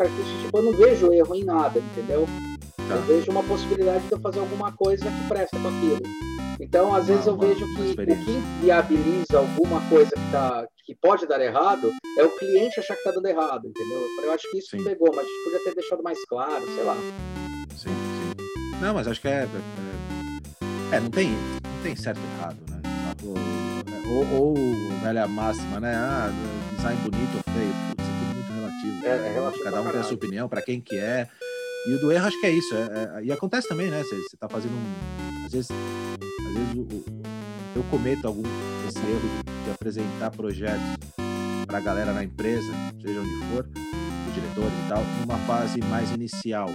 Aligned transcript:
característica, 0.00 0.42
tipo, 0.44 0.58
eu 0.58 0.62
não 0.62 0.72
vejo 0.72 1.12
erro 1.12 1.34
em 1.34 1.44
nada, 1.44 1.78
entendeu? 1.78 2.26
Tá. 2.88 2.94
Eu 2.94 3.02
vejo 3.02 3.30
uma 3.30 3.42
possibilidade 3.42 4.06
de 4.06 4.12
eu 4.12 4.20
fazer 4.20 4.40
alguma 4.40 4.72
coisa 4.72 5.04
que 5.04 5.28
presta 5.28 5.58
com 5.58 5.68
aquilo. 5.68 6.00
Então, 6.58 6.94
às 6.94 7.06
vezes, 7.06 7.26
ah, 7.26 7.30
eu 7.30 7.36
vejo 7.36 7.66
que 7.74 7.82
o 7.82 7.96
que 7.96 8.40
viabiliza 8.60 9.38
alguma 9.38 9.80
coisa 9.88 10.10
que, 10.10 10.32
tá, 10.32 10.66
que 10.84 10.94
pode 10.94 11.26
dar 11.26 11.40
errado 11.40 11.90
é 12.18 12.24
o 12.24 12.36
cliente 12.38 12.80
achar 12.80 12.94
que 12.94 13.00
está 13.00 13.12
dando 13.12 13.26
errado, 13.26 13.66
entendeu? 13.66 14.06
Eu 14.22 14.32
acho 14.32 14.50
que 14.50 14.58
isso 14.58 14.70
sim. 14.70 14.84
pegou, 14.84 15.08
mas 15.14 15.24
a 15.24 15.28
gente 15.28 15.44
podia 15.44 15.64
ter 15.64 15.74
deixado 15.74 16.02
mais 16.02 16.18
claro, 16.26 16.64
sei 16.74 16.84
lá. 16.84 16.96
Sim, 17.76 17.88
sim. 17.88 18.78
Não, 18.80 18.94
mas 18.94 19.06
acho 19.06 19.20
que 19.20 19.28
é. 19.28 19.46
É, 20.92 20.96
é 20.96 21.00
não, 21.00 21.10
tem, 21.10 21.30
não 21.30 21.82
tem 21.82 21.96
certo 21.96 22.20
e 22.20 22.38
errado, 22.38 22.56
né? 22.68 22.80
Ou, 24.10 24.40
ou 24.40 24.54
velha 25.02 25.26
máxima, 25.26 25.80
né? 25.80 25.94
Ah, 25.94 26.30
design 26.76 27.00
bonito 27.02 27.36
ou 27.36 27.54
feio. 27.54 27.74
Putz, 27.90 28.06
é 28.06 28.09
relativo. 28.86 29.06
É, 29.06 29.28
é 29.28 29.32
relativo 29.32 29.64
Cada 29.64 29.80
um 29.80 29.90
tem 29.90 30.00
a 30.00 30.02
sua 30.02 30.14
opinião, 30.14 30.48
para 30.48 30.62
quem 30.62 30.80
que 30.80 30.96
é. 30.96 31.28
E 31.86 31.94
o 31.94 31.98
do 31.98 32.12
erro 32.12 32.26
acho 32.26 32.40
que 32.40 32.46
é 32.46 32.50
isso. 32.50 32.74
É, 32.74 33.20
é, 33.20 33.24
e 33.24 33.32
acontece 33.32 33.68
também, 33.68 33.90
né? 33.90 34.02
Você, 34.02 34.16
você 34.16 34.36
tá 34.36 34.48
fazendo 34.48 34.72
um. 34.72 35.46
Às 35.46 35.52
vezes 35.52 35.70
às 35.70 36.54
vezes 36.54 36.74
o, 36.76 37.04
eu 37.76 37.82
cometo 37.90 38.26
algum 38.26 38.42
esse 38.88 38.98
erro 38.98 39.20
de, 39.20 39.64
de 39.64 39.70
apresentar 39.70 40.30
projetos 40.30 40.96
para 41.66 41.78
a 41.78 41.80
galera 41.80 42.12
na 42.12 42.24
empresa, 42.24 42.72
seja 43.00 43.20
onde 43.20 43.46
for, 43.46 43.68
os 44.28 44.34
diretores 44.34 44.72
e 44.72 44.88
tal, 44.88 45.02
numa 45.20 45.38
fase 45.46 45.80
mais 45.82 46.10
inicial. 46.10 46.72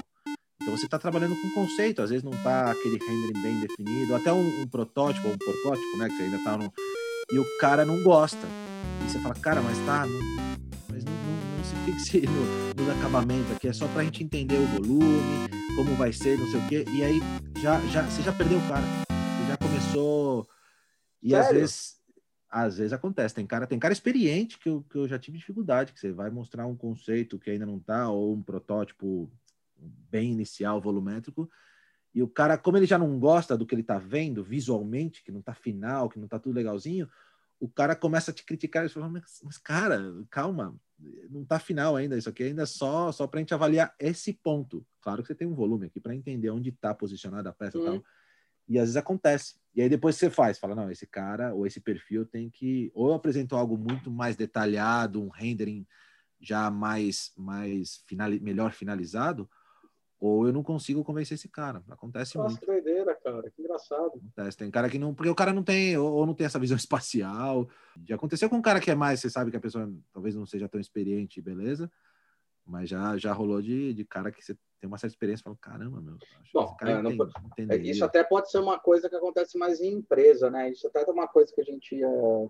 Então 0.61 0.75
você 0.75 0.85
está 0.85 0.97
trabalhando 0.97 1.35
com 1.35 1.49
conceito, 1.51 2.01
às 2.01 2.09
vezes 2.09 2.23
não 2.23 2.31
está 2.31 2.71
aquele 2.71 2.97
rendering 2.97 3.41
bem 3.41 3.59
definido, 3.59 4.15
até 4.15 4.31
um, 4.31 4.61
um 4.61 4.67
protótipo 4.67 5.27
ou 5.27 5.33
um 5.33 5.37
protótipo, 5.37 5.97
né, 5.97 6.07
que 6.07 6.15
você 6.15 6.23
ainda 6.23 6.37
está 6.37 6.57
no 6.57 6.71
e 7.31 7.39
o 7.39 7.57
cara 7.59 7.83
não 7.83 8.01
gosta. 8.03 8.47
E 9.05 9.09
você 9.09 9.19
fala, 9.19 9.35
cara, 9.35 9.61
mas 9.61 9.77
tá, 9.85 10.05
não, 10.05 10.64
se 11.65 11.75
fixe 11.85 12.21
no, 12.27 12.83
no 12.83 12.91
acabamento 12.91 13.51
aqui, 13.53 13.67
é 13.67 13.73
só 13.73 13.87
para 13.87 14.01
a 14.01 14.03
gente 14.03 14.23
entender 14.23 14.57
o 14.57 14.67
volume, 14.67 15.49
como 15.75 15.95
vai 15.95 16.13
ser, 16.13 16.37
não 16.37 16.47
sei 16.47 16.59
o 16.59 16.67
quê. 16.67 16.85
E 16.93 17.03
aí 17.03 17.19
já, 17.61 17.79
já, 17.87 18.03
você 18.03 18.21
já 18.21 18.31
perdeu 18.31 18.57
o 18.57 18.67
cara 18.67 19.05
já 19.47 19.57
começou. 19.57 20.47
E 21.21 21.29
Sério? 21.29 21.45
às 21.45 21.53
vezes, 21.53 22.01
às 22.49 22.77
vezes 22.77 22.93
acontece. 22.93 23.35
Tem 23.35 23.45
cara, 23.45 23.67
tem 23.67 23.79
cara 23.79 23.93
experiente 23.93 24.59
que 24.59 24.69
eu, 24.69 24.83
que 24.89 24.97
eu 24.97 25.07
já 25.07 25.17
tive 25.17 25.37
dificuldade, 25.37 25.93
que 25.93 25.99
você 25.99 26.11
vai 26.11 26.29
mostrar 26.29 26.65
um 26.67 26.75
conceito 26.75 27.39
que 27.39 27.49
ainda 27.49 27.65
não 27.65 27.79
tá, 27.79 28.09
ou 28.09 28.33
um 28.33 28.41
protótipo 28.41 29.31
bem 29.77 30.31
inicial, 30.31 30.81
volumétrico, 30.81 31.49
e 32.13 32.23
o 32.23 32.27
cara, 32.27 32.57
como 32.57 32.77
ele 32.77 32.85
já 32.85 32.97
não 32.97 33.19
gosta 33.19 33.57
do 33.57 33.65
que 33.65 33.75
ele 33.75 33.83
tá 33.83 33.97
vendo 33.97 34.43
visualmente, 34.43 35.21
que 35.21 35.31
não 35.31 35.41
tá 35.41 35.53
final, 35.53 36.09
que 36.09 36.17
não 36.17 36.27
tá 36.27 36.39
tudo 36.39 36.55
legalzinho, 36.55 37.09
o 37.59 37.67
cara 37.67 37.95
começa 37.95 38.31
a 38.31 38.33
te 38.33 38.43
criticar 38.43 38.85
e 38.85 38.89
fala, 38.89 39.09
mas, 39.09 39.41
mas, 39.43 39.57
cara, 39.57 40.01
calma, 40.29 40.75
não 41.29 41.43
tá 41.43 41.59
final 41.59 41.95
ainda, 41.95 42.17
isso 42.17 42.29
aqui 42.29 42.43
ainda 42.43 42.63
é 42.63 42.65
só, 42.65 43.11
só 43.11 43.27
pra 43.27 43.39
gente 43.39 43.53
avaliar 43.53 43.93
esse 43.99 44.33
ponto. 44.33 44.85
Claro 45.01 45.21
que 45.21 45.27
você 45.27 45.35
tem 45.35 45.47
um 45.47 45.53
volume 45.53 45.87
aqui 45.87 45.99
para 45.99 46.15
entender 46.15 46.49
onde 46.49 46.71
tá 46.71 46.93
posicionada 46.93 47.49
a 47.49 47.53
peça 47.53 47.77
e 47.77 47.83
tal. 47.83 48.03
E 48.67 48.79
às 48.79 48.85
vezes 48.85 48.95
acontece. 48.95 49.55
E 49.75 49.81
aí 49.81 49.89
depois 49.89 50.15
você 50.15 50.29
faz, 50.29 50.57
fala, 50.57 50.73
não, 50.73 50.89
esse 50.89 51.05
cara 51.05 51.53
ou 51.53 51.67
esse 51.67 51.79
perfil 51.79 52.25
tem 52.25 52.49
que 52.49 52.91
ou 52.95 53.13
apresentou 53.13 53.59
algo 53.59 53.77
muito 53.77 54.09
mais 54.09 54.35
detalhado, 54.35 55.21
um 55.21 55.29
rendering 55.29 55.85
já 56.39 56.71
mais 56.71 57.33
mais 57.37 58.03
final, 58.07 58.29
melhor 58.41 58.71
finalizado, 58.71 59.49
ou 60.25 60.47
eu 60.47 60.53
não 60.53 60.63
consigo 60.63 61.03
convencer 61.03 61.35
esse 61.35 61.47
cara. 61.47 61.83
Acontece 61.87 62.35
Nossa, 62.35 62.49
muito. 62.49 62.59
que 62.61 62.65
doideira, 62.65 63.13
cara, 63.15 63.49
que 63.51 63.61
engraçado. 63.61 64.07
Acontece. 64.07 64.57
Tem 64.57 64.71
cara 64.71 64.89
que 64.89 64.97
não, 64.97 65.13
porque 65.13 65.29
o 65.29 65.35
cara 65.35 65.53
não 65.53 65.63
tem 65.63 65.95
ou 65.97 66.25
não 66.25 66.33
tem 66.33 66.47
essa 66.47 66.57
visão 66.57 66.75
espacial. 66.77 67.69
Já 68.03 68.15
aconteceu 68.15 68.49
com 68.49 68.55
um 68.55 68.61
cara 68.61 68.79
que 68.79 68.89
é 68.89 68.95
mais, 68.95 69.19
você 69.19 69.29
sabe 69.29 69.51
que 69.51 69.57
a 69.57 69.61
pessoa 69.61 69.91
talvez 70.11 70.33
não 70.35 70.45
seja 70.45 70.67
tão 70.67 70.81
experiente, 70.81 71.41
beleza? 71.41 71.91
Mas 72.65 72.89
já 72.89 73.15
já 73.17 73.31
rolou 73.31 73.61
de, 73.61 73.93
de 73.93 74.03
cara 74.03 74.31
que 74.31 74.43
você 74.43 74.57
tem 74.79 74.87
uma 74.87 74.97
certa 74.97 75.13
experiência, 75.13 75.43
fala, 75.43 75.57
caramba, 75.61 76.01
meu. 76.01 76.17
Bom, 76.51 76.75
é, 76.81 77.01
não, 77.01 77.11
é, 77.69 77.77
isso 77.77 78.03
até 78.03 78.23
pode 78.23 78.49
ser 78.49 78.57
uma 78.57 78.79
coisa 78.79 79.07
que 79.07 79.15
acontece 79.15 79.57
mais 79.59 79.79
em 79.79 79.93
empresa, 79.93 80.49
né? 80.49 80.71
Isso 80.71 80.87
até 80.87 81.03
é 81.03 81.11
uma 81.11 81.27
coisa 81.27 81.53
que 81.53 81.61
a 81.61 81.63
gente 81.63 81.95
ia 81.95 82.09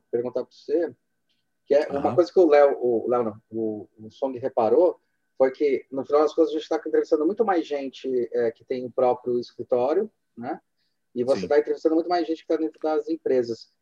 perguntar 0.09 0.43
para 0.43 0.51
você, 0.51 0.95
que 1.65 1.75
é 1.75 1.89
uhum. 1.91 1.99
uma 1.99 2.15
coisa 2.15 2.31
que 2.31 2.39
o 2.39 2.47
Léo, 2.47 2.77
o 2.79 3.09
Léo 3.09 3.23
não, 3.23 3.41
o, 3.49 3.89
o 3.97 4.11
Song 4.11 4.37
reparou, 4.39 4.97
foi 5.37 5.51
que 5.51 5.85
no 5.91 6.05
final 6.05 6.21
das 6.21 6.33
coisas 6.33 6.51
a 6.51 6.57
gente 6.57 6.63
está 6.63 6.77
entrevistando 6.77 7.25
muito 7.25 7.43
mais 7.43 7.65
gente 7.67 8.09
é, 8.33 8.51
que 8.51 8.63
tem 8.63 8.85
o 8.85 8.91
próprio 8.91 9.39
escritório, 9.39 10.09
né? 10.37 10.59
E 11.13 11.23
você 11.23 11.43
está 11.43 11.59
entrevistando 11.59 11.95
muito 11.95 12.09
mais 12.09 12.27
gente 12.27 12.45
que 12.45 12.53
está 12.53 12.57
dentro 12.57 12.79
das 12.81 13.07
empresas. 13.07 13.73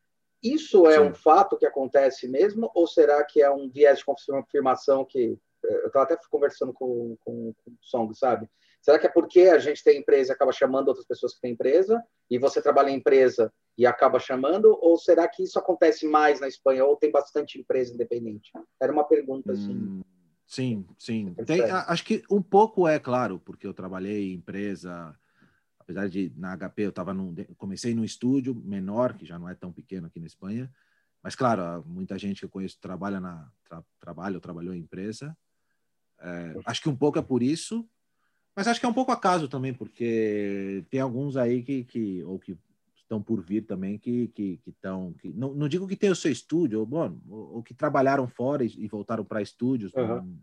Isso 0.42 0.86
é 0.88 0.98
Sim. 0.98 1.06
um 1.06 1.14
fato 1.14 1.58
que 1.58 1.66
acontece 1.66 2.28
mesmo, 2.28 2.70
ou 2.76 2.86
será 2.86 3.24
que 3.24 3.42
é 3.42 3.50
um 3.50 3.70
viés 3.70 4.00
de 4.00 4.06
confirmação 4.06 5.06
que 5.06 5.40
eu 5.64 5.88
estava 5.88 6.06
até 6.06 6.18
conversando 6.30 6.74
com, 6.74 7.16
com, 7.24 7.54
com 7.54 7.72
o 7.72 7.78
Song, 7.82 8.14
sabe? 8.14 8.50
Será 8.82 9.00
que 9.00 9.08
é 9.08 9.10
porque 9.10 9.44
a 9.44 9.58
gente 9.58 9.82
tem 9.82 10.00
empresa 10.00 10.34
e 10.34 10.36
acaba 10.36 10.52
chamando 10.52 10.90
outras 10.90 11.08
pessoas 11.08 11.34
que 11.34 11.40
têm 11.40 11.54
empresa, 11.54 12.04
e 12.30 12.38
você 12.38 12.62
trabalha 12.62 12.90
em 12.90 12.98
empresa 12.98 13.52
e 13.78 13.86
acaba 13.86 14.20
chamando, 14.20 14.78
ou 14.82 14.98
será 14.98 15.26
que 15.28 15.44
isso 15.44 15.58
acontece 15.58 16.06
mais 16.06 16.42
na 16.42 16.50
Espanha, 16.50 16.84
ou 16.84 16.98
tem 16.98 17.10
bastante 17.10 17.60
empresa 17.60 17.94
independente? 17.94 18.52
Era 18.82 18.92
uma 18.92 19.06
pergunta 19.06 19.54
assim. 19.54 19.74
Hum, 19.74 20.02
sim, 20.54 20.86
sim. 20.98 21.34
Tem, 21.46 21.62
acho 21.62 22.04
que 22.04 22.24
um 22.30 22.42
pouco 22.42 22.88
é 22.88 23.00
claro, 23.00 23.40
porque 23.40 23.66
eu 23.66 23.74
trabalhei 23.74 24.32
em 24.32 24.36
empresa, 24.36 25.18
apesar 25.80 26.08
de 26.08 26.32
na 26.38 26.56
HP 26.56 26.84
eu 26.84 26.92
tava 26.92 27.14
num, 27.14 27.34
comecei 27.58 27.94
num 27.94 28.04
estúdio 28.04 28.54
menor, 28.56 29.16
que 29.16 29.26
já 29.26 29.40
não 29.40 29.50
é 29.50 29.56
tão 29.56 29.72
pequeno 29.72 30.08
aqui 30.08 30.20
na 30.20 30.28
Espanha, 30.28 30.72
mas 31.22 31.36
claro, 31.36 31.84
muita 31.88 32.18
gente 32.18 32.40
que 32.40 32.46
eu 32.46 32.50
conheço 32.50 32.80
trabalha 32.80 33.20
na 33.20 33.52
tra, 33.64 33.84
trabalha 34.00 34.36
ou 34.36 34.42
trabalhou 34.42 34.74
em 34.74 34.80
empresa, 34.80 35.36
é, 36.20 36.56
acho 36.66 36.82
que 36.82 36.90
um 36.90 36.96
pouco 36.96 37.18
é 37.18 37.22
por 37.22 37.42
isso, 37.42 37.90
mas 38.56 38.68
acho 38.68 38.80
que 38.80 38.86
é 38.86 38.90
um 38.90 38.94
pouco 38.94 39.12
acaso 39.12 39.48
também, 39.48 39.74
porque 39.74 40.86
tem 40.90 41.00
alguns 41.00 41.36
aí 41.36 41.64
que, 41.64 41.84
que 41.84 42.24
ou 42.24 42.38
que 42.38 42.58
estão 43.14 43.22
por 43.22 43.42
vir 43.42 43.66
também 43.66 43.98
que 43.98 44.28
que 44.30 44.60
estão 44.68 45.14
que, 45.14 45.32
que, 45.32 45.38
não, 45.38 45.54
não 45.54 45.68
digo 45.68 45.88
que 45.88 45.96
tem 45.96 46.10
o 46.10 46.16
seu 46.16 46.32
estúdio 46.32 46.80
ou 46.80 46.86
bom 46.86 47.18
ou, 47.30 47.56
ou 47.56 47.64
que 47.64 47.74
trabalharam 47.74 48.28
fora 48.28 48.64
e, 48.64 48.68
e 48.78 48.88
voltaram 48.88 49.24
para 49.24 49.42
estúdios 49.42 49.94
uhum. 49.94 50.40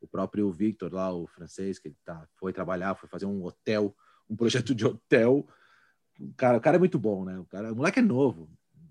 o 0.00 0.06
próprio 0.06 0.50
Victor 0.50 0.92
lá 0.92 1.12
o 1.12 1.26
francês 1.26 1.78
que 1.78 1.90
tá 2.04 2.26
foi 2.36 2.52
trabalhar 2.52 2.94
foi 2.94 3.08
fazer 3.08 3.26
um 3.26 3.44
hotel 3.44 3.94
um 4.28 4.36
projeto 4.36 4.74
de 4.74 4.84
hotel. 4.84 5.46
O 6.18 6.34
cara 6.34 6.58
o 6.58 6.60
cara 6.60 6.76
é 6.76 6.78
muito 6.78 6.98
bom 6.98 7.24
né? 7.24 7.38
O 7.38 7.44
cara 7.44 7.72
o 7.72 7.76
moleque 7.76 7.98
é 7.98 8.02
novo. 8.02 8.48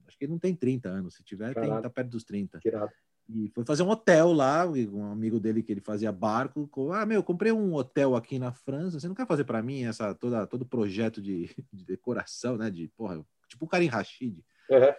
Acho 0.07 0.17
que 0.17 0.25
ele 0.25 0.31
não 0.31 0.39
tem 0.39 0.55
30 0.55 0.89
anos. 0.89 1.15
Se 1.15 1.23
tiver 1.23 1.53
tem 1.53 1.69
tá 1.69 1.89
perto 1.89 2.09
dos 2.09 2.23
30 2.23 2.59
Tirado. 2.59 2.91
E 3.27 3.49
foi 3.49 3.65
fazer 3.65 3.81
um 3.81 3.89
hotel 3.89 4.31
lá, 4.33 4.67
um 4.67 5.11
amigo 5.11 5.39
dele 5.39 5.63
que 5.63 5.71
ele 5.71 5.81
fazia 5.81 6.11
barco, 6.11 6.69
ah, 6.93 7.05
meu, 7.05 7.23
comprei 7.23 7.51
um 7.51 7.73
hotel 7.73 8.15
aqui 8.15 8.37
na 8.37 8.51
França, 8.51 8.99
você 8.99 9.07
não 9.07 9.15
quer 9.15 9.25
fazer 9.25 9.45
para 9.45 9.63
mim 9.63 9.83
essa 9.83 10.13
toda 10.13 10.45
todo 10.45 10.65
projeto 10.65 11.19
de, 11.21 11.49
de, 11.73 11.83
decoração, 11.83 12.55
né, 12.55 12.69
de, 12.69 12.87
porra, 12.89 13.25
tipo 13.47 13.65
o 13.65 13.67
Karim 13.67 13.87
Rashid. 13.87 14.43
Uhum. 14.69 14.93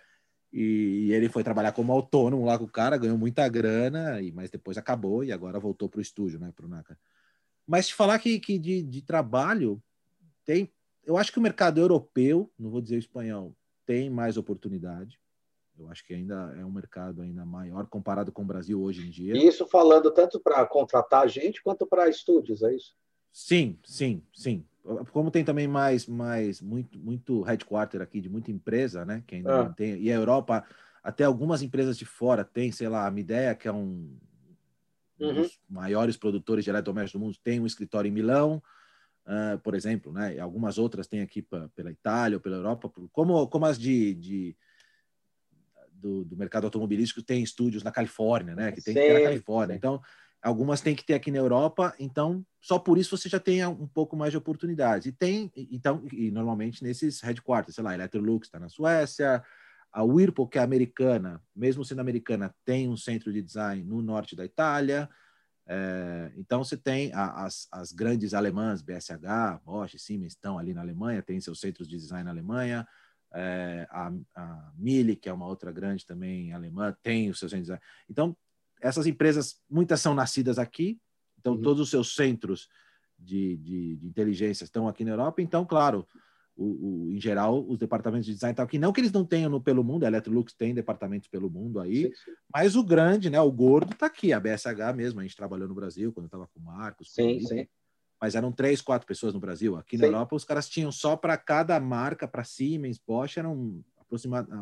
E, 0.52 1.06
e, 1.06 1.12
ele 1.12 1.28
foi 1.28 1.44
trabalhar 1.44 1.70
como 1.70 1.92
autônomo 1.92 2.44
lá 2.44 2.58
com 2.58 2.64
o 2.64 2.70
cara, 2.70 2.96
ganhou 2.96 3.16
muita 3.16 3.48
grana, 3.48 4.20
e 4.20 4.32
mas 4.32 4.50
depois 4.50 4.76
acabou 4.76 5.22
e 5.22 5.30
agora 5.30 5.60
voltou 5.60 5.88
pro 5.88 6.00
estúdio, 6.00 6.40
né, 6.40 6.52
pro 6.54 6.68
Naka. 6.68 6.98
Mas 7.64 7.88
te 7.88 7.94
falar 7.94 8.18
que, 8.18 8.40
que 8.40 8.58
de, 8.58 8.82
de 8.82 9.02
trabalho 9.02 9.80
tem, 10.44 10.72
eu 11.04 11.16
acho 11.16 11.30
que 11.30 11.38
o 11.38 11.42
mercado 11.42 11.80
europeu, 11.80 12.50
não 12.58 12.70
vou 12.70 12.80
dizer 12.80 12.96
o 12.96 12.98
espanhol, 12.98 13.54
tem 13.84 14.10
mais 14.10 14.36
oportunidade 14.36 15.20
eu 15.78 15.90
acho 15.90 16.04
que 16.04 16.14
ainda 16.14 16.54
é 16.58 16.64
um 16.64 16.70
mercado 16.70 17.22
ainda 17.22 17.44
maior 17.44 17.86
comparado 17.86 18.32
com 18.32 18.42
o 18.42 18.46
Brasil 18.46 18.80
hoje 18.80 19.06
em 19.06 19.10
dia. 19.10 19.36
E 19.36 19.46
isso 19.46 19.66
falando 19.66 20.10
tanto 20.10 20.40
para 20.40 20.64
contratar 20.66 21.28
gente 21.28 21.62
quanto 21.62 21.86
para 21.86 22.08
estúdios, 22.08 22.62
é 22.62 22.74
isso? 22.74 22.94
Sim, 23.32 23.78
sim, 23.84 24.22
sim. 24.32 24.64
Como 25.12 25.30
tem 25.30 25.44
também 25.44 25.68
mais, 25.68 26.06
mais 26.06 26.60
muito, 26.60 26.98
muito 26.98 27.42
headquarter 27.42 28.00
aqui 28.00 28.20
de 28.20 28.28
muita 28.28 28.50
empresa, 28.50 29.04
né? 29.04 29.22
Que 29.26 29.36
ainda 29.36 29.54
ah. 29.54 29.64
não 29.64 29.72
tem. 29.72 30.00
E 30.00 30.10
a 30.10 30.14
Europa, 30.14 30.64
até 31.02 31.24
algumas 31.24 31.60
empresas 31.60 31.98
de 31.98 32.04
fora 32.04 32.44
tem, 32.44 32.72
sei 32.72 32.88
lá, 32.88 33.06
a 33.06 33.10
Midea, 33.10 33.54
que 33.54 33.68
é 33.68 33.72
um, 33.72 34.16
um 35.20 35.26
uhum. 35.26 35.34
dos 35.34 35.60
maiores 35.68 36.16
produtores 36.16 36.64
de 36.64 36.70
eletrodomésticos 36.70 37.20
do 37.20 37.24
mundo, 37.24 37.36
tem 37.42 37.60
um 37.60 37.66
escritório 37.66 38.08
em 38.08 38.12
Milão. 38.12 38.62
Uh, 39.26 39.58
por 39.58 39.74
exemplo, 39.74 40.12
né? 40.12 40.36
E 40.36 40.40
algumas 40.40 40.78
outras 40.78 41.08
tem 41.08 41.20
aqui 41.20 41.42
pra, 41.42 41.68
pela 41.70 41.90
Itália 41.90 42.36
ou 42.36 42.40
pela 42.40 42.56
Europa, 42.56 42.88
como, 43.10 43.48
como 43.48 43.66
as 43.66 43.76
de, 43.76 44.14
de 44.14 44.56
do, 46.00 46.24
do, 46.24 46.36
mercado 46.36 46.64
automobilístico 46.64 47.22
tem 47.22 47.42
estúdios 47.42 47.82
na 47.82 47.90
Califórnia, 47.90 48.54
né? 48.54 48.72
Que 48.72 48.82
tem 48.82 48.94
que 48.94 49.00
ter 49.00 49.14
na 49.14 49.20
Califórnia. 49.22 49.74
Então, 49.74 50.00
algumas 50.42 50.80
tem 50.80 50.94
que 50.94 51.04
ter 51.04 51.14
aqui 51.14 51.30
na 51.30 51.38
Europa. 51.38 51.94
Então, 51.98 52.44
só 52.60 52.78
por 52.78 52.98
isso 52.98 53.16
você 53.16 53.28
já 53.28 53.40
tem 53.40 53.64
um 53.66 53.86
pouco 53.86 54.16
mais 54.16 54.30
de 54.32 54.38
oportunidades. 54.38 55.06
E 55.06 55.12
tem, 55.12 55.50
então, 55.56 56.04
e 56.12 56.30
normalmente 56.30 56.82
nesses 56.82 57.20
headquarters, 57.20 57.74
sei 57.74 57.84
lá, 57.84 57.90
a 57.90 57.94
Electrolux 57.94 58.46
está 58.46 58.58
na 58.58 58.68
Suécia, 58.68 59.42
a 59.92 60.02
Whirlpool, 60.02 60.48
que 60.48 60.58
é 60.58 60.62
americana, 60.62 61.42
mesmo 61.54 61.84
sendo 61.84 62.00
americana, 62.00 62.54
tem 62.64 62.88
um 62.88 62.96
centro 62.96 63.32
de 63.32 63.42
design 63.42 63.82
no 63.82 64.02
norte 64.02 64.36
da 64.36 64.44
Itália. 64.44 65.08
É, 65.68 66.32
então, 66.36 66.62
você 66.62 66.76
tem 66.76 67.12
a, 67.12 67.44
as, 67.44 67.66
as 67.72 67.92
grandes 67.92 68.34
alemãs, 68.34 68.82
BSH, 68.82 69.60
Bosch, 69.64 69.98
Siemens, 69.98 70.34
estão 70.34 70.58
ali 70.58 70.74
na 70.74 70.82
Alemanha, 70.82 71.22
tem 71.22 71.40
seus 71.40 71.60
centros 71.60 71.88
de 71.88 71.96
design 71.96 72.24
na 72.24 72.30
Alemanha 72.30 72.86
é, 73.36 73.86
a, 73.90 74.10
a 74.34 74.72
Mille, 74.78 75.14
que 75.14 75.28
é 75.28 75.32
uma 75.32 75.46
outra 75.46 75.70
grande 75.70 76.06
também 76.06 76.52
alemã, 76.54 76.96
tem 77.02 77.28
os 77.28 77.38
seus 77.38 77.52
design. 77.52 77.80
Então, 78.08 78.34
essas 78.80 79.06
empresas, 79.06 79.60
muitas 79.68 80.00
são 80.00 80.14
nascidas 80.14 80.58
aqui, 80.58 80.98
Então, 81.38 81.54
uhum. 81.54 81.62
todos 81.62 81.82
os 81.82 81.90
seus 81.90 82.14
centros 82.14 82.68
de, 83.18 83.56
de, 83.58 83.96
de, 83.96 84.06
inteligência 84.06 84.64
estão 84.64 84.88
aqui 84.88 85.04
na 85.04 85.10
Europa. 85.10 85.42
Então, 85.42 85.66
claro, 85.66 86.06
o, 86.56 87.08
o, 87.08 87.12
em 87.12 87.20
geral, 87.20 87.64
os 87.68 87.78
departamentos 87.78 88.26
de 88.26 88.32
design 88.32 88.52
estão 88.52 88.64
aqui. 88.64 88.78
Não 88.78 88.92
que 88.92 89.00
eles 89.00 89.12
não 89.12 89.24
tenham 89.24 89.50
no, 89.50 89.60
pelo 89.60 89.84
mundo, 89.84 90.04
a 90.04 90.08
Electrolux 90.08 90.54
tem 90.54 90.74
departamentos 90.74 91.28
pelo 91.28 91.50
mundo 91.50 91.78
aí, 91.78 92.04
sim, 92.04 92.14
sim. 92.14 92.30
mas 92.52 92.74
o 92.74 92.82
grande, 92.82 93.28
né, 93.28 93.40
o 93.40 93.52
gordo, 93.52 93.92
está 93.92 94.06
aqui. 94.06 94.32
A 94.32 94.40
BSH 94.40 94.94
mesmo, 94.94 95.20
a 95.20 95.22
gente 95.22 95.36
trabalhou 95.36 95.68
no 95.68 95.74
Brasil, 95.74 96.12
quando 96.12 96.24
eu 96.24 96.28
estava 96.28 96.46
com 96.48 96.58
o 96.58 96.64
Marcos. 96.64 97.12
Sim, 97.12 97.40
com 97.40 97.48
sim. 97.48 97.68
Mas 98.20 98.34
eram 98.34 98.50
três, 98.50 98.80
quatro 98.80 99.06
pessoas 99.06 99.34
no 99.34 99.40
Brasil. 99.40 99.76
Aqui 99.76 99.98
na 99.98 100.06
Europa, 100.06 100.34
os 100.34 100.44
caras 100.44 100.68
tinham 100.68 100.90
só 100.90 101.16
para 101.16 101.36
cada 101.36 101.78
marca, 101.78 102.26
para 102.26 102.44
Siemens, 102.44 102.98
Bosch, 102.98 103.36
eram 103.36 103.84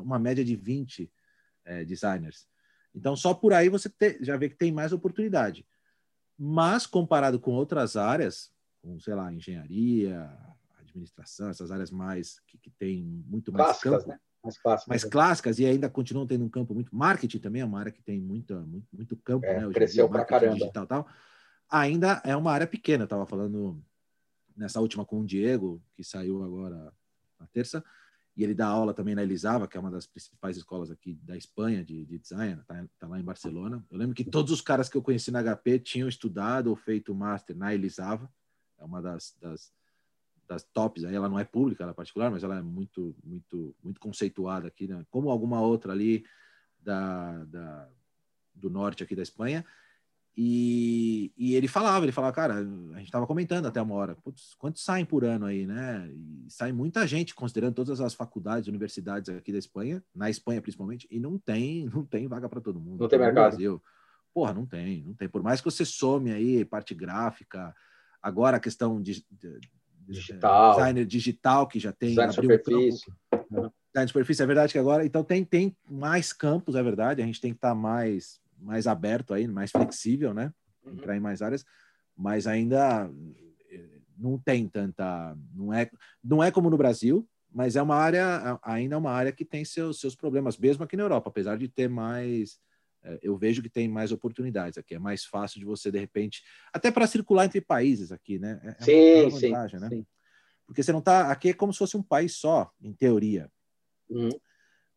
uma 0.02 0.18
média 0.18 0.44
de 0.44 0.56
20 0.56 1.10
é, 1.64 1.84
designers. 1.84 2.48
Então, 2.94 3.16
só 3.16 3.34
por 3.34 3.52
aí 3.52 3.68
você 3.68 3.88
te, 3.88 4.18
já 4.22 4.36
vê 4.36 4.48
que 4.48 4.56
tem 4.56 4.72
mais 4.72 4.92
oportunidade. 4.92 5.66
Mas, 6.38 6.86
comparado 6.86 7.38
com 7.38 7.52
outras 7.52 7.96
áreas, 7.96 8.52
como, 8.82 9.00
sei 9.00 9.14
lá, 9.14 9.32
engenharia, 9.32 10.30
administração, 10.78 11.48
essas 11.48 11.70
áreas 11.70 11.90
mais 11.90 12.40
que, 12.46 12.58
que 12.58 12.70
tem 12.70 13.02
muito 13.02 13.52
mais 13.52 13.66
clássicas, 13.66 14.04
campo, 14.04 14.08
né? 14.08 14.20
mais 14.42 14.58
clássicas, 14.58 14.88
mais 14.88 15.04
né? 15.04 15.10
clássicas 15.10 15.58
e 15.58 15.66
ainda 15.66 15.88
continuam 15.88 16.26
tendo 16.26 16.44
um 16.44 16.48
campo 16.48 16.74
muito 16.74 16.94
marketing 16.94 17.38
também 17.38 17.62
é 17.62 17.64
uma 17.64 17.80
área 17.80 17.92
que 17.92 18.02
tem 18.02 18.20
muita, 18.20 18.60
muito, 18.60 18.86
muito 18.92 19.16
campo, 19.16 19.44
é, 19.46 19.58
né? 19.58 19.66
Hoje 19.66 19.74
cresceu 19.74 20.08
para 20.08 20.24
caramba. 20.24 20.54
Digital, 20.54 20.86
tal, 20.86 21.08
ainda 21.80 22.22
é 22.24 22.36
uma 22.36 22.52
área 22.52 22.66
pequena. 22.66 23.04
Estava 23.04 23.26
falando 23.26 23.82
nessa 24.56 24.80
última 24.80 25.04
com 25.04 25.20
o 25.20 25.26
Diego, 25.26 25.82
que 25.94 26.04
saiu 26.04 26.42
agora 26.42 26.92
na 27.38 27.46
terça, 27.48 27.84
e 28.36 28.44
ele 28.44 28.54
dá 28.54 28.66
aula 28.66 28.94
também 28.94 29.14
na 29.14 29.22
Elisava, 29.22 29.66
que 29.66 29.76
é 29.76 29.80
uma 29.80 29.90
das 29.90 30.06
principais 30.06 30.56
escolas 30.56 30.90
aqui 30.90 31.14
da 31.22 31.36
Espanha 31.36 31.84
de, 31.84 32.04
de 32.04 32.18
design, 32.18 32.60
tá, 32.66 32.84
tá, 32.98 33.08
lá 33.08 33.18
em 33.18 33.24
Barcelona. 33.24 33.84
Eu 33.90 33.98
lembro 33.98 34.14
que 34.14 34.24
todos 34.24 34.52
os 34.52 34.60
caras 34.60 34.88
que 34.88 34.96
eu 34.96 35.02
conheci 35.02 35.30
na 35.30 35.42
HP 35.42 35.78
tinham 35.80 36.08
estudado 36.08 36.68
ou 36.68 36.76
feito 36.76 37.14
master 37.14 37.56
na 37.56 37.74
Elisava, 37.74 38.32
é 38.78 38.84
uma 38.84 39.00
das, 39.00 39.36
das, 39.40 39.72
das 40.48 40.62
tops, 40.62 41.04
aí 41.04 41.14
ela 41.14 41.28
não 41.28 41.38
é 41.38 41.44
pública, 41.44 41.82
ela 41.82 41.92
é 41.92 41.94
particular, 41.94 42.30
mas 42.30 42.42
ela 42.42 42.58
é 42.58 42.62
muito, 42.62 43.16
muito, 43.22 43.74
muito 43.82 44.00
conceituada 44.00 44.68
aqui, 44.68 44.86
né? 44.86 45.04
como 45.10 45.30
alguma 45.30 45.60
outra 45.60 45.92
ali 45.92 46.24
da, 46.80 47.44
da, 47.44 47.88
do 48.54 48.70
norte 48.70 49.02
aqui 49.02 49.14
da 49.14 49.22
Espanha. 49.22 49.64
E, 50.36 51.32
e, 51.36 51.54
ele 51.54 51.68
falava, 51.68 52.04
ele 52.04 52.10
falava, 52.10 52.32
cara, 52.32 52.54
a 52.54 52.98
gente 52.98 53.04
estava 53.04 53.26
comentando 53.26 53.66
até 53.66 53.80
uma 53.80 53.94
hora, 53.94 54.16
putz, 54.16 54.54
quantos 54.54 54.82
saem 54.82 55.04
por 55.04 55.24
ano 55.24 55.46
aí, 55.46 55.64
né? 55.64 56.10
E 56.12 56.46
sai 56.48 56.72
muita 56.72 57.06
gente, 57.06 57.36
considerando 57.36 57.74
todas 57.74 58.00
as 58.00 58.14
faculdades, 58.14 58.66
universidades 58.66 59.28
aqui 59.28 59.52
da 59.52 59.58
Espanha, 59.58 60.02
na 60.12 60.28
Espanha 60.28 60.60
principalmente, 60.60 61.06
e 61.08 61.20
não 61.20 61.38
tem, 61.38 61.86
não 61.94 62.04
tem 62.04 62.26
vaga 62.26 62.48
para 62.48 62.60
todo 62.60 62.80
mundo. 62.80 63.00
Não 63.00 63.08
tem 63.08 63.18
mercado. 63.18 63.50
Brasil. 63.50 63.80
Porra, 64.32 64.52
não 64.52 64.66
tem, 64.66 65.04
não 65.04 65.14
tem. 65.14 65.28
Por 65.28 65.40
mais 65.40 65.60
que 65.60 65.66
você 65.66 65.84
some 65.84 66.32
aí 66.32 66.64
parte 66.64 66.92
gráfica, 66.92 67.72
agora 68.20 68.56
a 68.56 68.60
questão 68.60 69.00
de, 69.00 69.24
de, 69.30 69.60
de 69.60 69.70
digital, 70.08 70.74
designer 70.74 71.06
digital 71.06 71.68
que 71.68 71.78
já 71.78 71.92
tem 71.92 72.08
design 72.08 72.32
superfície. 72.32 73.12
Um 73.52 73.70
design 73.92 74.08
superfície 74.08 74.42
é 74.42 74.46
verdade 74.46 74.72
que 74.72 74.78
agora, 74.80 75.06
então 75.06 75.22
tem 75.22 75.44
tem 75.44 75.76
mais 75.88 76.32
campos, 76.32 76.74
é 76.74 76.82
verdade. 76.82 77.22
A 77.22 77.24
gente 77.26 77.40
tem 77.40 77.52
que 77.52 77.58
estar 77.58 77.68
tá 77.68 77.74
mais 77.76 78.40
mais 78.64 78.86
aberto 78.86 79.34
aí, 79.34 79.46
mais 79.46 79.70
flexível, 79.70 80.32
né? 80.32 80.52
Uhum. 80.84 80.94
Entrar 80.94 81.16
em 81.16 81.20
mais 81.20 81.42
áreas, 81.42 81.64
mas 82.16 82.46
ainda 82.46 83.10
eh, 83.70 84.00
não 84.16 84.38
tem 84.38 84.68
tanta, 84.68 85.36
não 85.54 85.72
é, 85.72 85.90
não 86.22 86.42
é 86.42 86.50
como 86.50 86.70
no 86.70 86.76
Brasil, 86.76 87.28
mas 87.52 87.76
é 87.76 87.82
uma 87.82 87.94
área, 87.94 88.58
ainda 88.62 88.96
é 88.96 88.98
uma 88.98 89.12
área 89.12 89.30
que 89.30 89.44
tem 89.44 89.64
seus, 89.64 90.00
seus 90.00 90.16
problemas, 90.16 90.58
mesmo 90.58 90.82
aqui 90.82 90.96
na 90.96 91.04
Europa, 91.04 91.28
apesar 91.28 91.56
de 91.56 91.68
ter 91.68 91.88
mais, 91.88 92.58
eh, 93.04 93.20
eu 93.22 93.36
vejo 93.36 93.62
que 93.62 93.70
tem 93.70 93.88
mais 93.88 94.10
oportunidades 94.10 94.78
aqui, 94.78 94.94
é 94.94 94.98
mais 94.98 95.24
fácil 95.24 95.60
de 95.60 95.66
você, 95.66 95.90
de 95.90 95.98
repente, 95.98 96.42
até 96.72 96.90
para 96.90 97.06
circular 97.06 97.44
entre 97.44 97.60
países 97.60 98.10
aqui, 98.10 98.38
né? 98.38 98.60
É, 98.64 98.68
é 98.70 99.30
sim, 99.30 99.50
vantagem, 99.50 99.78
sim, 99.78 99.84
né? 99.84 99.88
Sim. 99.90 100.06
Porque 100.66 100.82
você 100.82 100.92
não 100.92 101.02
tá, 101.02 101.30
aqui 101.30 101.50
é 101.50 101.54
como 101.54 101.72
se 101.72 101.78
fosse 101.78 101.96
um 101.96 102.02
país 102.02 102.36
só, 102.36 102.70
em 102.80 102.92
teoria. 102.92 103.50
Uhum 104.08 104.30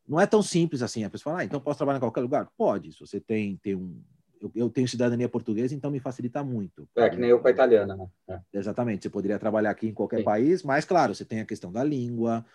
não 0.07 0.19
é 0.19 0.25
tão 0.25 0.41
simples 0.41 0.81
assim. 0.81 1.03
A 1.03 1.09
pessoa 1.09 1.33
fala, 1.33 1.41
ah, 1.41 1.45
então 1.45 1.59
posso 1.59 1.77
trabalhar 1.77 1.97
em 1.97 2.01
qualquer 2.01 2.21
lugar? 2.21 2.49
Pode. 2.57 2.93
Se 2.93 2.99
você 2.99 3.19
tem, 3.19 3.57
tem 3.57 3.75
um. 3.75 4.01
Eu, 4.39 4.51
eu 4.53 4.69
tenho 4.69 4.87
cidadania 4.87 5.27
portuguesa, 5.27 5.73
então 5.73 5.89
me 5.89 5.99
facilita 5.99 6.43
muito. 6.43 6.87
É, 6.95 7.09
que 7.09 7.17
nem 7.17 7.31
eu 7.31 7.39
com 7.39 7.47
a 7.47 7.51
italiana, 7.51 7.95
né? 7.95 8.07
É. 8.29 8.39
Exatamente. 8.53 9.03
Você 9.03 9.09
poderia 9.09 9.39
trabalhar 9.39 9.71
aqui 9.71 9.87
em 9.87 9.93
qualquer 9.93 10.19
Sim. 10.19 10.23
país, 10.23 10.63
mas, 10.63 10.85
claro, 10.85 11.15
você 11.15 11.25
tem 11.25 11.41
a 11.41 11.45
questão 11.45 11.71
da 11.71 11.83
língua. 11.83 12.45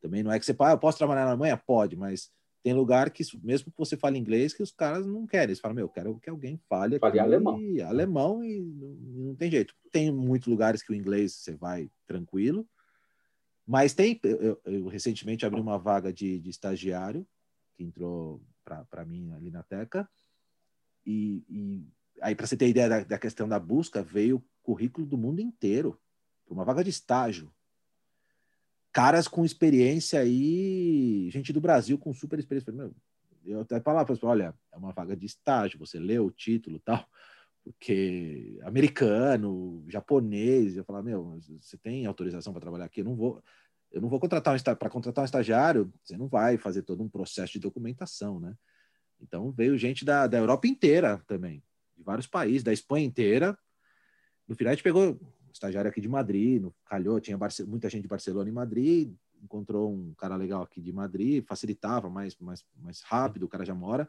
Também 0.00 0.22
não 0.22 0.32
é 0.32 0.38
que 0.38 0.46
você, 0.46 0.54
ah, 0.60 0.70
eu 0.70 0.78
posso 0.78 0.98
trabalhar 0.98 1.24
na 1.24 1.32
Alemanha? 1.32 1.56
Pode, 1.56 1.96
mas 1.96 2.30
tem 2.62 2.72
lugar 2.72 3.10
que, 3.10 3.24
mesmo 3.42 3.72
que 3.72 3.78
você 3.78 3.96
fale 3.96 4.18
inglês, 4.18 4.54
que 4.54 4.62
os 4.62 4.70
caras 4.70 5.04
não 5.04 5.26
querem. 5.26 5.48
Eles 5.48 5.60
falam, 5.60 5.74
meu, 5.74 5.86
eu 5.86 5.88
quero 5.88 6.18
que 6.20 6.30
alguém 6.30 6.60
fale, 6.68 6.98
fale 6.98 7.18
alemão. 7.18 7.58
alemão 7.84 8.44
e 8.44 8.60
não, 8.60 8.88
não 9.26 9.34
tem 9.34 9.50
jeito. 9.50 9.74
Tem 9.90 10.12
muitos 10.12 10.46
lugares 10.46 10.82
que 10.82 10.92
o 10.92 10.94
inglês 10.94 11.34
você 11.34 11.56
vai 11.56 11.90
tranquilo, 12.06 12.64
mas 13.66 13.94
tem, 13.94 14.18
eu, 14.22 14.60
eu, 14.64 14.86
recentemente 14.88 15.46
abri 15.46 15.60
uma 15.60 15.78
vaga 15.78 16.12
de, 16.12 16.38
de 16.40 16.50
estagiário, 16.50 17.26
que 17.74 17.84
entrou 17.84 18.42
para 18.64 19.04
mim 19.04 19.32
ali 19.32 19.50
na 19.50 19.62
Teca, 19.62 20.08
e, 21.06 21.44
e 21.48 21.86
aí, 22.20 22.34
para 22.34 22.46
você 22.46 22.56
ter 22.56 22.68
ideia 22.68 22.88
da, 22.88 23.04
da, 23.04 23.18
questão 23.18 23.48
da 23.48 23.58
busca, 23.58 24.02
veio 24.02 24.44
currículo 24.62 25.06
do 25.06 25.18
mundo 25.18 25.40
inteiro, 25.40 26.00
uma 26.48 26.64
vaga 26.64 26.84
de 26.84 26.90
estágio. 26.90 27.52
Caras 28.92 29.26
com 29.26 29.44
experiência 29.44 30.20
aí, 30.20 31.28
gente 31.30 31.52
do 31.52 31.60
Brasil 31.60 31.98
com 31.98 32.12
super 32.12 32.38
experiência. 32.38 32.72
Meu, 32.72 32.94
eu 33.44 33.62
até 33.62 33.80
falava 33.80 34.14
para 34.14 34.28
olha, 34.28 34.54
é 34.70 34.76
uma 34.76 34.92
vaga 34.92 35.16
de 35.16 35.26
estágio, 35.26 35.78
você 35.78 35.98
lê 35.98 36.18
o 36.18 36.30
título 36.30 36.78
tal 36.78 37.08
porque 37.64 38.58
americano, 38.64 39.84
japonês, 39.88 40.76
eu 40.76 40.84
falar, 40.84 41.02
meu, 41.02 41.38
você 41.60 41.76
tem 41.76 42.06
autorização 42.06 42.52
para 42.52 42.60
trabalhar 42.60 42.86
aqui? 42.86 43.00
Eu 43.00 43.04
não 43.04 43.14
vou, 43.14 43.42
eu 43.90 44.00
não 44.00 44.08
vou 44.08 44.18
contratar 44.18 44.54
um 44.54 44.74
para 44.76 44.90
contratar 44.90 45.22
um 45.22 45.24
estagiário, 45.24 45.92
você 46.02 46.16
não 46.16 46.26
vai 46.26 46.58
fazer 46.58 46.82
todo 46.82 47.02
um 47.02 47.08
processo 47.08 47.52
de 47.52 47.60
documentação, 47.60 48.40
né? 48.40 48.56
Então 49.20 49.52
veio 49.52 49.78
gente 49.78 50.04
da, 50.04 50.26
da 50.26 50.38
Europa 50.38 50.66
inteira 50.66 51.22
também, 51.26 51.62
de 51.96 52.02
vários 52.02 52.26
países, 52.26 52.64
da 52.64 52.72
Espanha 52.72 53.06
inteira. 53.06 53.56
No 54.48 54.56
final 54.56 54.72
a 54.72 54.74
gente 54.74 54.82
pegou 54.82 55.12
um 55.12 55.52
estagiário 55.52 55.88
aqui 55.88 56.00
de 56.00 56.08
Madrid, 56.08 56.60
no, 56.60 56.74
calhou, 56.84 57.20
tinha 57.20 57.38
Barce 57.38 57.64
muita 57.64 57.88
gente 57.88 58.02
de 58.02 58.08
Barcelona 58.08 58.48
e 58.48 58.52
Madrid, 58.52 59.14
encontrou 59.40 59.92
um 59.92 60.12
cara 60.14 60.34
legal 60.34 60.62
aqui 60.62 60.80
de 60.80 60.92
Madrid, 60.92 61.44
facilitava 61.46 62.10
mais, 62.10 62.36
mais, 62.38 62.64
mais 62.76 63.02
rápido, 63.02 63.44
o 63.44 63.48
cara 63.48 63.64
já 63.64 63.74
mora 63.74 64.08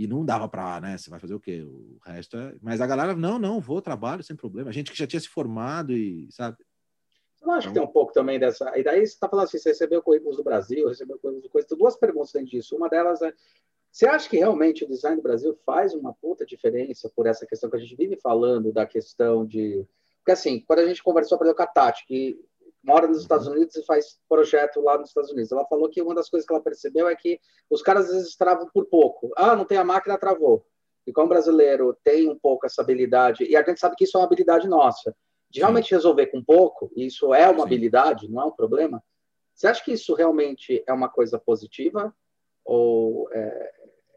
e 0.00 0.06
não 0.06 0.24
dava 0.24 0.48
para, 0.48 0.80
né? 0.80 0.96
Você 0.96 1.10
vai 1.10 1.20
fazer 1.20 1.34
o 1.34 1.40
quê? 1.40 1.62
O 1.62 1.98
resto 2.02 2.34
é. 2.38 2.54
Mas 2.62 2.80
a 2.80 2.86
galera, 2.86 3.14
não, 3.14 3.38
não, 3.38 3.60
vou, 3.60 3.82
trabalho 3.82 4.22
sem 4.22 4.34
problema. 4.34 4.70
A 4.70 4.72
gente 4.72 4.90
que 4.90 4.96
já 4.96 5.06
tinha 5.06 5.20
se 5.20 5.28
formado 5.28 5.92
e, 5.92 6.26
sabe? 6.32 6.56
Eu 7.42 7.50
acho 7.50 7.68
que 7.68 7.74
tem 7.74 7.82
um 7.82 7.86
pouco 7.86 8.10
também 8.10 8.38
dessa. 8.38 8.72
E 8.78 8.82
daí 8.82 9.00
você 9.00 9.12
está 9.12 9.28
falando 9.28 9.44
assim: 9.44 9.58
você 9.58 9.68
recebeu 9.68 10.02
currículos 10.02 10.38
do 10.38 10.42
Brasil, 10.42 10.88
recebeu 10.88 11.18
currículos 11.18 11.42
do 11.42 11.50
coisa. 11.50 11.68
Tem 11.68 11.76
duas 11.76 11.96
perguntas 11.96 12.32
dentro 12.32 12.48
disso. 12.48 12.74
Uma 12.74 12.88
delas 12.88 13.20
é: 13.20 13.30
você 13.92 14.06
acha 14.06 14.26
que 14.26 14.38
realmente 14.38 14.84
o 14.84 14.88
design 14.88 15.18
do 15.18 15.22
Brasil 15.22 15.54
faz 15.66 15.92
uma 15.92 16.14
puta 16.14 16.46
diferença 16.46 17.12
por 17.14 17.26
essa 17.26 17.44
questão 17.44 17.68
que 17.68 17.76
a 17.76 17.80
gente 17.80 17.94
vive 17.94 18.16
falando 18.16 18.72
da 18.72 18.86
questão 18.86 19.44
de. 19.44 19.86
Porque 20.20 20.32
assim, 20.32 20.60
quando 20.60 20.78
a 20.78 20.86
gente 20.86 21.02
conversou, 21.02 21.36
por 21.36 21.44
exemplo, 21.44 21.58
com 21.58 21.62
a 21.62 21.66
Tati, 21.66 22.06
que 22.06 22.40
mora 22.82 23.06
nos 23.06 23.20
Estados. 23.20 23.46
Unidos 23.46 23.76
e 23.76 23.84
faz 23.84 24.18
projeto 24.28 24.80
lá 24.80 24.98
nos 24.98 25.08
Estados 25.08 25.30
Unidos. 25.30 25.52
Ela 25.52 25.66
falou 25.66 25.88
que 25.88 26.02
uma 26.02 26.14
das 26.14 26.28
coisas 26.28 26.46
que 26.46 26.52
ela 26.52 26.62
percebeu 26.62 27.08
é 27.08 27.14
que 27.14 27.40
os 27.68 27.82
caras 27.82 28.06
às 28.06 28.16
vezes 28.16 28.36
travam 28.36 28.68
por 28.72 28.86
pouco. 28.86 29.30
Ah, 29.36 29.54
não 29.54 29.64
tem 29.64 29.78
a 29.78 29.84
máquina, 29.84 30.18
travou. 30.18 30.64
E 31.06 31.12
como 31.12 31.28
brasileiro 31.28 31.96
tem 32.04 32.28
um 32.28 32.38
pouco 32.38 32.66
essa 32.66 32.82
habilidade, 32.82 33.44
e 33.44 33.56
a 33.56 33.64
gente 33.64 33.80
sabe 33.80 33.96
que 33.96 34.04
isso 34.04 34.16
é 34.16 34.20
uma 34.20 34.26
habilidade 34.26 34.68
nossa, 34.68 35.14
de 35.48 35.60
realmente 35.60 35.88
Sim. 35.88 35.94
resolver 35.94 36.26
com 36.26 36.42
pouco, 36.42 36.90
e 36.94 37.06
isso 37.06 37.34
é 37.34 37.48
uma 37.48 37.60
Sim. 37.60 37.64
habilidade, 37.64 38.30
não 38.30 38.42
é 38.42 38.44
um 38.46 38.52
problema. 38.52 39.02
Você 39.54 39.66
acha 39.66 39.84
que 39.84 39.92
isso 39.92 40.14
realmente 40.14 40.82
é 40.86 40.92
uma 40.92 41.08
coisa 41.08 41.38
positiva? 41.38 42.14
Ou 42.64 43.28
é, 43.32 43.72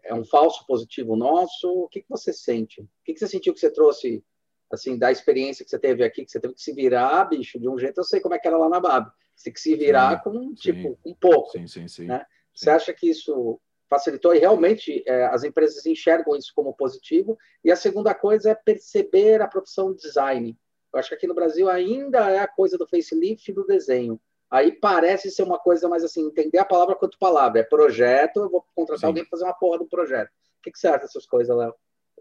é 0.05 0.13
um 0.13 0.23
falso 0.23 0.65
positivo 0.65 1.15
nosso? 1.15 1.69
O 1.69 1.87
que, 1.87 2.01
que 2.01 2.09
você 2.09 2.31
sente? 2.31 2.81
O 2.81 2.87
que, 3.03 3.13
que 3.13 3.19
você 3.19 3.27
sentiu 3.27 3.53
que 3.53 3.59
você 3.59 3.71
trouxe 3.71 4.23
assim, 4.71 4.97
da 4.97 5.11
experiência 5.11 5.63
que 5.63 5.69
você 5.69 5.79
teve 5.79 6.03
aqui, 6.03 6.25
que 6.25 6.31
você 6.31 6.39
teve 6.39 6.53
que 6.53 6.61
se 6.61 6.73
virar, 6.73 7.25
bicho, 7.25 7.59
de 7.59 7.69
um 7.69 7.77
jeito, 7.77 7.99
eu 7.99 8.03
sei 8.03 8.19
como 8.19 8.35
é 8.35 8.39
que 8.39 8.47
era 8.47 8.57
lá 8.57 8.69
na 8.69 8.79
BAB. 8.79 9.11
Você 9.35 9.45
tem 9.45 9.53
que 9.53 9.59
se 9.59 9.75
virar 9.75 10.17
sim, 10.17 10.23
com, 10.23 10.53
tipo, 10.53 10.97
um 11.05 11.13
pouco. 11.13 11.51
Sim, 11.51 11.67
sim, 11.67 11.87
sim. 11.87 12.05
Né? 12.05 12.25
Você 12.53 12.69
acha 12.69 12.93
que 12.93 13.09
isso 13.09 13.59
facilitou 13.89 14.33
e 14.33 14.39
realmente 14.39 15.03
é, 15.07 15.25
as 15.25 15.43
empresas 15.43 15.85
enxergam 15.85 16.35
isso 16.35 16.51
como 16.55 16.73
positivo? 16.73 17.37
E 17.63 17.71
a 17.71 17.75
segunda 17.75 18.13
coisa 18.13 18.51
é 18.51 18.55
perceber 18.55 19.41
a 19.41 19.47
profissão 19.47 19.93
design. 19.93 20.57
Eu 20.91 20.99
acho 20.99 21.09
que 21.09 21.15
aqui 21.15 21.27
no 21.27 21.33
Brasil 21.33 21.69
ainda 21.69 22.29
é 22.29 22.39
a 22.39 22.47
coisa 22.47 22.77
do 22.77 22.87
facelift 22.87 23.49
e 23.49 23.53
do 23.53 23.65
desenho. 23.65 24.19
Aí 24.49 24.71
parece 24.71 25.31
ser 25.31 25.41
uma 25.41 25.57
coisa 25.57 25.89
mais 25.89 26.03
assim, 26.03 26.27
entender 26.27 26.59
a 26.59 26.65
palavra 26.65 26.95
quanto 26.95 27.17
palavra. 27.17 27.59
É 27.59 27.63
projeto, 27.63 28.41
eu 28.41 28.49
vou 28.49 28.63
contratar 28.75 28.99
Sim. 28.99 29.07
alguém 29.07 29.23
para 29.23 29.31
fazer 29.31 29.45
uma 29.45 29.53
porra 29.55 29.79
do 29.79 29.87
projeto. 29.87 30.29
O 30.29 30.61
que, 30.61 30.71
que 30.71 30.77
você 30.77 30.87
acha 30.87 30.99
dessas 30.99 31.25
coisas, 31.25 31.55
Léo? 31.55 31.73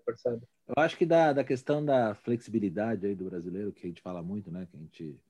Percebe? 0.04 0.42
Eu 0.68 0.82
acho 0.82 0.97
que 0.97 1.06
da, 1.06 1.32
da 1.32 1.44
questão 1.44 1.85
da 1.85 2.14
flexibilidade 2.14 3.06
aí 3.06 3.14
do 3.14 3.25
brasileiro, 3.25 3.73
que 3.73 3.87
a 3.87 3.88
gente 3.88 4.02
fala 4.02 4.23
muito, 4.23 4.50
né? 4.50 4.66
Que 4.71 4.76
a 4.76 4.80
gente 4.80 5.21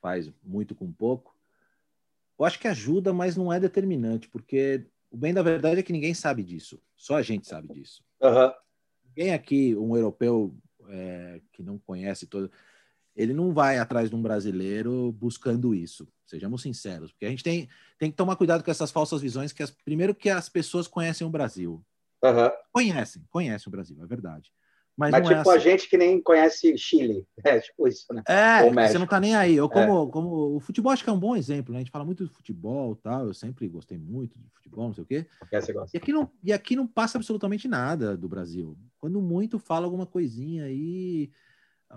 faz 0.00 0.30
muito 0.42 0.74
com 0.74 0.92
pouco. 0.92 1.34
Eu 2.38 2.44
acho 2.44 2.58
que 2.58 2.66
ajuda, 2.66 3.12
mas 3.12 3.36
não 3.36 3.52
é 3.52 3.60
determinante, 3.60 4.28
porque 4.28 4.84
o 5.10 5.16
bem 5.16 5.32
da 5.32 5.42
verdade 5.42 5.80
é 5.80 5.82
que 5.82 5.92
ninguém 5.92 6.14
sabe 6.14 6.42
disso. 6.42 6.80
Só 6.96 7.16
a 7.16 7.22
gente 7.22 7.46
sabe 7.46 7.68
disso. 7.68 8.02
Uhum. 8.20 8.52
Ninguém 9.04 9.32
aqui, 9.32 9.76
um 9.76 9.96
europeu 9.96 10.54
é, 10.88 11.40
que 11.52 11.62
não 11.62 11.78
conhece 11.78 12.26
todo, 12.26 12.50
ele 13.14 13.34
não 13.34 13.52
vai 13.52 13.78
atrás 13.78 14.08
de 14.08 14.16
um 14.16 14.22
brasileiro 14.22 15.12
buscando 15.12 15.74
isso. 15.74 16.08
Sejamos 16.26 16.62
sinceros, 16.62 17.12
porque 17.12 17.26
a 17.26 17.30
gente 17.30 17.44
tem, 17.44 17.68
tem 17.98 18.10
que 18.10 18.16
tomar 18.16 18.36
cuidado 18.36 18.64
com 18.64 18.70
essas 18.70 18.90
falsas 18.90 19.20
visões 19.20 19.52
que 19.52 19.62
as, 19.62 19.70
primeiro 19.70 20.14
que 20.14 20.30
as 20.30 20.48
pessoas 20.48 20.88
conhecem 20.88 21.26
o 21.26 21.30
Brasil. 21.30 21.84
Uhum. 22.22 22.50
Conhecem, 22.72 23.22
conhecem 23.30 23.68
o 23.68 23.70
Brasil, 23.70 24.02
é 24.02 24.06
verdade. 24.06 24.50
Mas, 24.96 25.10
Mas 25.10 25.20
é 25.20 25.22
tipo 25.22 25.32
é 25.32 25.40
assim. 25.40 25.50
a 25.50 25.58
gente 25.58 25.88
que 25.88 25.96
nem 25.96 26.22
conhece 26.22 26.76
Chile. 26.76 27.26
É 27.44 27.60
tipo 27.60 27.88
isso, 27.88 28.06
né? 28.12 28.22
É, 28.28 28.70
você 28.88 28.98
não 28.98 29.06
tá 29.06 29.18
nem 29.18 29.34
aí. 29.34 29.56
Eu, 29.56 29.68
como, 29.68 30.08
é. 30.08 30.10
como 30.12 30.56
o 30.56 30.60
futebol 30.60 30.92
acho 30.92 31.02
que 31.02 31.10
é 31.10 31.12
um 31.12 31.18
bom 31.18 31.34
exemplo, 31.34 31.72
né? 31.72 31.78
A 31.78 31.82
gente 31.82 31.90
fala 31.90 32.04
muito 32.04 32.24
de 32.24 32.30
futebol 32.30 32.94
tal. 32.94 33.26
Eu 33.26 33.34
sempre 33.34 33.66
gostei 33.68 33.98
muito 33.98 34.38
de 34.38 34.48
futebol, 34.50 34.86
não 34.86 34.94
sei 34.94 35.02
o 35.02 35.06
quê. 35.06 35.26
E 35.92 35.96
aqui, 35.96 36.12
não, 36.12 36.30
e 36.44 36.52
aqui 36.52 36.76
não 36.76 36.86
passa 36.86 37.18
absolutamente 37.18 37.66
nada 37.66 38.16
do 38.16 38.28
Brasil. 38.28 38.76
Quando 38.98 39.20
muito 39.20 39.58
fala 39.58 39.86
alguma 39.86 40.06
coisinha 40.06 40.66
aí. 40.66 41.32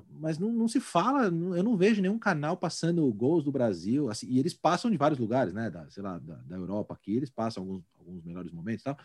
Mas 0.10 0.40
não, 0.40 0.52
não 0.52 0.68
se 0.68 0.80
fala, 0.82 1.26
eu 1.26 1.64
não 1.64 1.78
vejo 1.78 2.02
nenhum 2.02 2.20
canal 2.20 2.58
passando 2.58 3.10
gols 3.14 3.44
do 3.44 3.52
Brasil. 3.52 4.10
Assim, 4.10 4.28
e 4.28 4.40
eles 4.40 4.54
passam 4.54 4.90
de 4.90 4.98
vários 4.98 5.20
lugares, 5.20 5.54
né? 5.54 5.70
Da, 5.70 5.90
sei 5.90 6.02
lá, 6.02 6.18
da, 6.18 6.36
da 6.36 6.56
Europa 6.56 6.94
aqui, 6.94 7.16
eles 7.16 7.30
passam 7.30 7.64
alguns, 7.64 7.84
alguns 8.00 8.24
melhores 8.24 8.52
momentos 8.52 8.82
e 8.82 8.86
tal. 8.86 8.98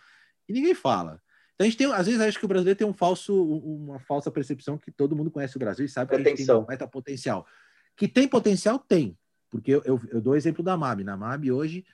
E 0.50 0.52
ninguém 0.52 0.75
fala. 0.75 1.23
Então 1.54 1.64
a 1.64 1.71
gente 1.71 1.76
tem, 1.76 1.87
às 1.92 2.07
vezes, 2.07 2.21
acho 2.21 2.40
que 2.40 2.45
o 2.45 2.49
brasileiro 2.49 2.76
tem 2.76 2.87
um 2.87 2.92
falso, 2.92 3.33
uma 3.40 4.00
falsa 4.00 4.33
percepção 4.33 4.76
que 4.76 4.90
todo 4.90 5.14
mundo 5.14 5.30
conhece 5.30 5.57
o 5.57 5.61
Brasil 5.61 5.87
e 5.87 5.88
sabe 5.88 6.11
que 6.11 6.16
a 6.16 6.19
gente 6.19 6.45
tem 6.45 6.54
um 6.57 6.88
potencial. 6.88 7.47
Que 7.97 8.09
tem 8.09 8.26
potencial, 8.26 8.76
tem. 8.76 9.16
Porque 9.49 9.71
eu, 9.71 9.83
eu, 9.85 10.00
eu 10.11 10.21
dou 10.21 10.33
o 10.33 10.37
exemplo 10.37 10.64
da 10.64 10.76
MAB. 10.76 11.04
Na 11.04 11.16
MAB, 11.16 11.52
hoje, 11.52 11.85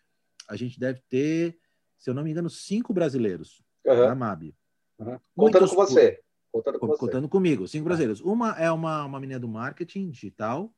a 0.48 0.56
gente 0.56 0.80
deve 0.80 1.02
ter, 1.06 1.58
se 1.98 2.08
eu 2.08 2.14
não 2.14 2.22
me 2.22 2.30
engano, 2.30 2.48
cinco 2.48 2.94
brasileiros 2.94 3.62
uhum. 3.84 4.06
na 4.06 4.14
MAB. 4.14 4.54
Uhum. 4.98 5.18
Contando 5.36 5.68
com 5.68 5.74
você. 5.74 6.20
Contando, 6.50 6.78
com 6.78 6.86
contando 6.86 7.24
você. 7.24 7.28
comigo, 7.28 7.68
cinco 7.68 7.84
brasileiros. 7.84 8.22
Uma 8.22 8.52
é 8.52 8.70
uma, 8.70 9.04
uma 9.04 9.20
menina 9.20 9.38
do 9.38 9.48
marketing 9.48 10.08
digital. 10.08 10.72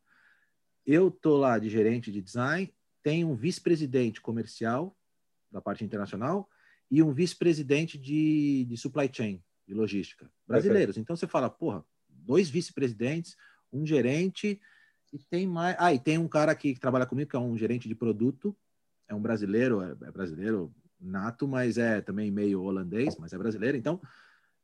Eu 0.85 1.13
tô 1.13 1.37
lá 1.37 1.61
de 1.61 1.69
gerente 1.69 2.11
de 2.11 2.21
design. 2.21 2.75
Tem 3.05 3.25
um 3.25 3.37
vice-presidente 3.37 4.21
comercial 4.21 4.97
da 5.53 5.61
parte 5.61 5.85
internacional 5.85 6.49
e 6.91 7.03
um 7.03 7.13
vice-presidente 7.13 7.99
de, 7.99 8.65
de 8.65 8.77
supply 8.77 9.11
chain, 9.13 9.43
de 9.67 9.75
logística, 9.75 10.31
brasileiros. 10.47 10.97
Então 10.97 11.15
você 11.15 11.27
fala, 11.27 11.51
porra, 11.51 11.85
dois 12.09 12.49
vice-presidentes, 12.49 13.37
um 13.73 13.87
gerente 13.87 14.61
e 15.13 15.19
tem 15.19 15.47
mais. 15.47 15.77
Ah, 15.79 15.93
e 15.93 15.99
tem 15.99 16.19
um 16.19 16.29
cara 16.29 16.53
aqui 16.53 16.75
que 16.75 16.81
trabalha 16.81 17.07
comigo, 17.07 17.31
que 17.31 17.37
é 17.37 17.39
um 17.39 17.57
gerente 17.57 17.89
de 17.89 17.95
produto, 17.95 18.57
é 19.07 19.15
um 19.15 19.21
brasileiro, 19.21 19.83
é, 19.83 19.91
é 19.91 20.11
brasileiro 20.11 20.75
nato, 21.01 21.47
mas 21.47 21.79
é 21.79 22.01
também 22.01 22.31
meio 22.31 22.63
holandês, 22.63 23.17
mas 23.19 23.33
é 23.33 23.39
brasileiro. 23.39 23.77
Então, 23.77 24.01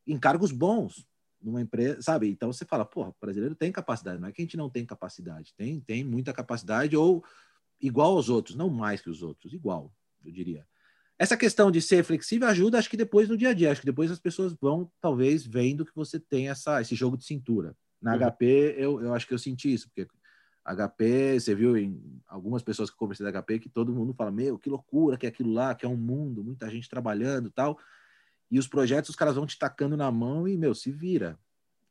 encargos 0.06 0.50
bons 0.50 1.06
numa 1.40 1.60
empresa, 1.60 2.00
sabe? 2.00 2.28
Então 2.30 2.50
você 2.50 2.64
fala, 2.64 2.86
porra, 2.86 3.10
o 3.10 3.16
brasileiro 3.20 3.54
tem 3.54 3.70
capacidade, 3.70 4.18
não 4.18 4.28
é 4.28 4.32
que 4.32 4.40
a 4.40 4.44
gente 4.44 4.56
não 4.56 4.70
tem 4.70 4.86
capacidade, 4.86 5.52
tem, 5.54 5.78
tem 5.78 6.02
muita 6.02 6.32
capacidade, 6.32 6.96
ou 6.96 7.22
igual 7.78 8.16
aos 8.16 8.30
outros, 8.30 8.56
não 8.56 8.70
mais 8.70 9.02
que 9.02 9.10
os 9.10 9.22
outros, 9.22 9.52
igual, 9.52 9.92
eu 10.24 10.32
diria 10.32 10.66
essa 11.18 11.36
questão 11.36 11.70
de 11.70 11.80
ser 11.80 12.02
flexível 12.04 12.48
ajuda, 12.48 12.78
acho 12.78 12.90
que 12.90 12.96
depois 12.96 13.28
no 13.28 13.36
dia 13.36 13.50
a 13.50 13.54
dia. 13.54 13.70
Acho 13.70 13.80
que 13.80 13.86
depois 13.86 14.10
as 14.10 14.18
pessoas 14.18 14.54
vão, 14.60 14.90
talvez, 15.00 15.46
vendo 15.46 15.84
que 15.84 15.94
você 15.94 16.18
tem 16.18 16.48
essa, 16.48 16.80
esse 16.80 16.94
jogo 16.94 17.16
de 17.16 17.24
cintura. 17.24 17.76
Na 18.02 18.14
uhum. 18.14 18.30
HP, 18.30 18.74
eu, 18.76 19.00
eu 19.00 19.14
acho 19.14 19.26
que 19.26 19.32
eu 19.32 19.38
senti 19.38 19.72
isso, 19.72 19.88
porque 19.88 20.06
HP, 20.64 21.38
você 21.38 21.54
viu 21.54 21.76
em 21.76 22.20
algumas 22.26 22.62
pessoas 22.62 22.88
que 22.88 22.94
eu 22.94 22.98
conversei 22.98 23.30
da 23.30 23.42
HP 23.42 23.58
que 23.58 23.68
todo 23.68 23.92
mundo 23.92 24.14
fala: 24.14 24.30
Meu, 24.30 24.58
que 24.58 24.68
loucura 24.70 25.16
que 25.16 25.26
é 25.26 25.28
aquilo 25.28 25.52
lá, 25.52 25.74
que 25.74 25.84
é 25.84 25.88
um 25.88 25.96
mundo, 25.96 26.42
muita 26.42 26.68
gente 26.70 26.88
trabalhando 26.88 27.50
tal. 27.50 27.78
E 28.50 28.58
os 28.58 28.66
projetos, 28.66 29.10
os 29.10 29.16
caras 29.16 29.34
vão 29.34 29.46
te 29.46 29.58
tacando 29.58 29.96
na 29.96 30.10
mão 30.10 30.48
e, 30.48 30.56
meu, 30.56 30.74
se 30.74 30.90
vira, 30.90 31.38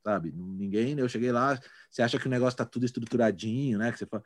sabe? 0.03 0.31
Ninguém, 0.31 0.97
eu 0.97 1.07
cheguei 1.07 1.31
lá, 1.31 1.59
você 1.89 2.01
acha 2.01 2.17
que 2.17 2.27
o 2.27 2.29
negócio 2.29 2.57
tá 2.57 2.65
tudo 2.65 2.85
estruturadinho, 2.85 3.77
né? 3.77 3.91
Que 3.91 3.99
você 3.99 4.05
fala, 4.05 4.23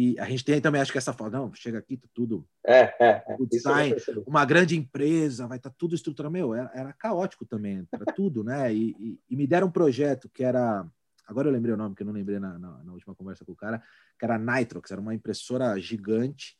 e 0.00 0.16
a 0.20 0.26
gente 0.26 0.44
tem 0.44 0.60
também, 0.60 0.80
acho 0.80 0.92
que 0.92 0.98
essa 0.98 1.12
fala, 1.12 1.28
não, 1.28 1.52
chega 1.52 1.76
aqui, 1.76 1.96
tá 1.96 2.06
tudo. 2.14 2.46
É, 2.64 2.82
é, 3.00 3.24
é. 3.26 3.36
O 3.36 3.44
design, 3.44 3.96
uma 4.28 4.44
grande 4.44 4.76
empresa, 4.76 5.48
vai 5.48 5.56
estar 5.58 5.70
tá 5.70 5.76
tudo 5.76 5.96
estruturado. 5.96 6.32
Meu, 6.32 6.54
era, 6.54 6.70
era, 6.72 6.92
caótico 6.92 7.44
também, 7.44 7.84
era 7.92 8.04
tudo, 8.14 8.44
né? 8.44 8.72
E, 8.72 8.94
e, 8.96 9.20
e, 9.28 9.34
me 9.34 9.44
deram 9.44 9.66
um 9.66 9.72
projeto 9.72 10.28
que 10.28 10.44
era. 10.44 10.86
Agora 11.26 11.48
eu 11.48 11.52
lembrei 11.52 11.74
o 11.74 11.76
nome, 11.76 11.96
que 11.96 12.02
eu 12.04 12.06
não 12.06 12.12
lembrei 12.12 12.38
na, 12.38 12.56
na, 12.60 12.84
na 12.84 12.92
última 12.92 13.12
conversa 13.12 13.44
com 13.44 13.50
o 13.50 13.56
cara, 13.56 13.82
que 14.16 14.24
era 14.24 14.38
Nitrox, 14.38 14.88
era 14.88 15.00
uma 15.00 15.16
impressora 15.16 15.76
gigante, 15.80 16.56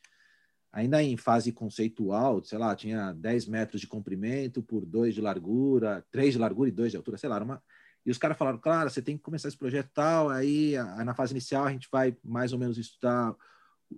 ainda 0.69 1.01
em 1.01 1.15
fase 1.15 1.53
conceitual, 1.53 2.43
sei 2.43 2.57
lá, 2.57 2.75
tinha 2.75 3.13
10 3.13 3.47
metros 3.47 3.79
de 3.79 3.87
comprimento 3.87 4.61
por 4.61 4.85
2 4.85 5.15
de 5.15 5.21
largura, 5.21 6.05
3 6.11 6.33
de 6.33 6.39
largura 6.39 6.67
e 6.67 6.73
2 6.73 6.91
de 6.91 6.97
altura, 6.97 7.17
sei 7.17 7.29
lá, 7.29 7.37
era 7.37 7.45
uma 7.45 7.63
e 8.09 8.11
os 8.11 8.17
caras 8.17 8.35
falaram, 8.35 8.57
claro, 8.57 8.89
você 8.89 9.03
tem 9.03 9.15
que 9.15 9.21
começar 9.21 9.49
esse 9.49 9.57
projeto 9.57 9.91
tal, 9.93 10.29
aí 10.29 10.73
na 11.05 11.13
fase 11.13 11.31
inicial 11.31 11.63
a 11.65 11.71
gente 11.71 11.87
vai 11.91 12.17
mais 12.23 12.51
ou 12.51 12.57
menos 12.57 12.79
estudar 12.79 13.35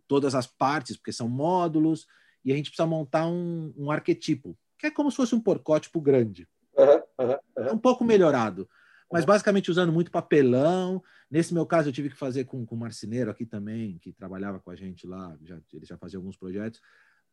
todas 0.05 0.35
as 0.35 0.45
partes, 0.45 0.97
porque 0.97 1.13
são 1.13 1.29
módulos, 1.29 2.05
e 2.43 2.51
a 2.51 2.55
gente 2.57 2.69
precisa 2.69 2.85
montar 2.85 3.25
um, 3.25 3.73
um 3.77 3.89
arquetipo, 3.89 4.57
que 4.77 4.87
é 4.87 4.91
como 4.91 5.09
se 5.09 5.15
fosse 5.15 5.33
um 5.33 5.39
porcótipo 5.39 6.01
grande. 6.01 6.45
Uhum, 6.77 6.85
uhum, 7.19 7.29
uhum. 7.29 7.67
É 7.67 7.71
um 7.71 7.77
pouco 7.77 8.03
melhorado, 8.03 8.69
mas 9.09 9.23
basicamente 9.23 9.71
usando 9.71 9.93
muito 9.93 10.11
papelão. 10.11 11.01
Nesse 11.29 11.53
meu 11.53 11.65
caso, 11.65 11.87
eu 11.87 11.93
tive 11.93 12.09
que 12.09 12.17
fazer 12.17 12.43
com, 12.43 12.65
com 12.65 12.75
o 12.75 12.79
marceneiro 12.79 13.31
aqui 13.31 13.45
também, 13.45 13.97
que 13.99 14.11
trabalhava 14.11 14.59
com 14.59 14.71
a 14.71 14.75
gente 14.75 15.07
lá, 15.07 15.37
já, 15.41 15.57
ele 15.71 15.85
já 15.85 15.97
fazia 15.97 16.19
alguns 16.19 16.35
projetos 16.35 16.81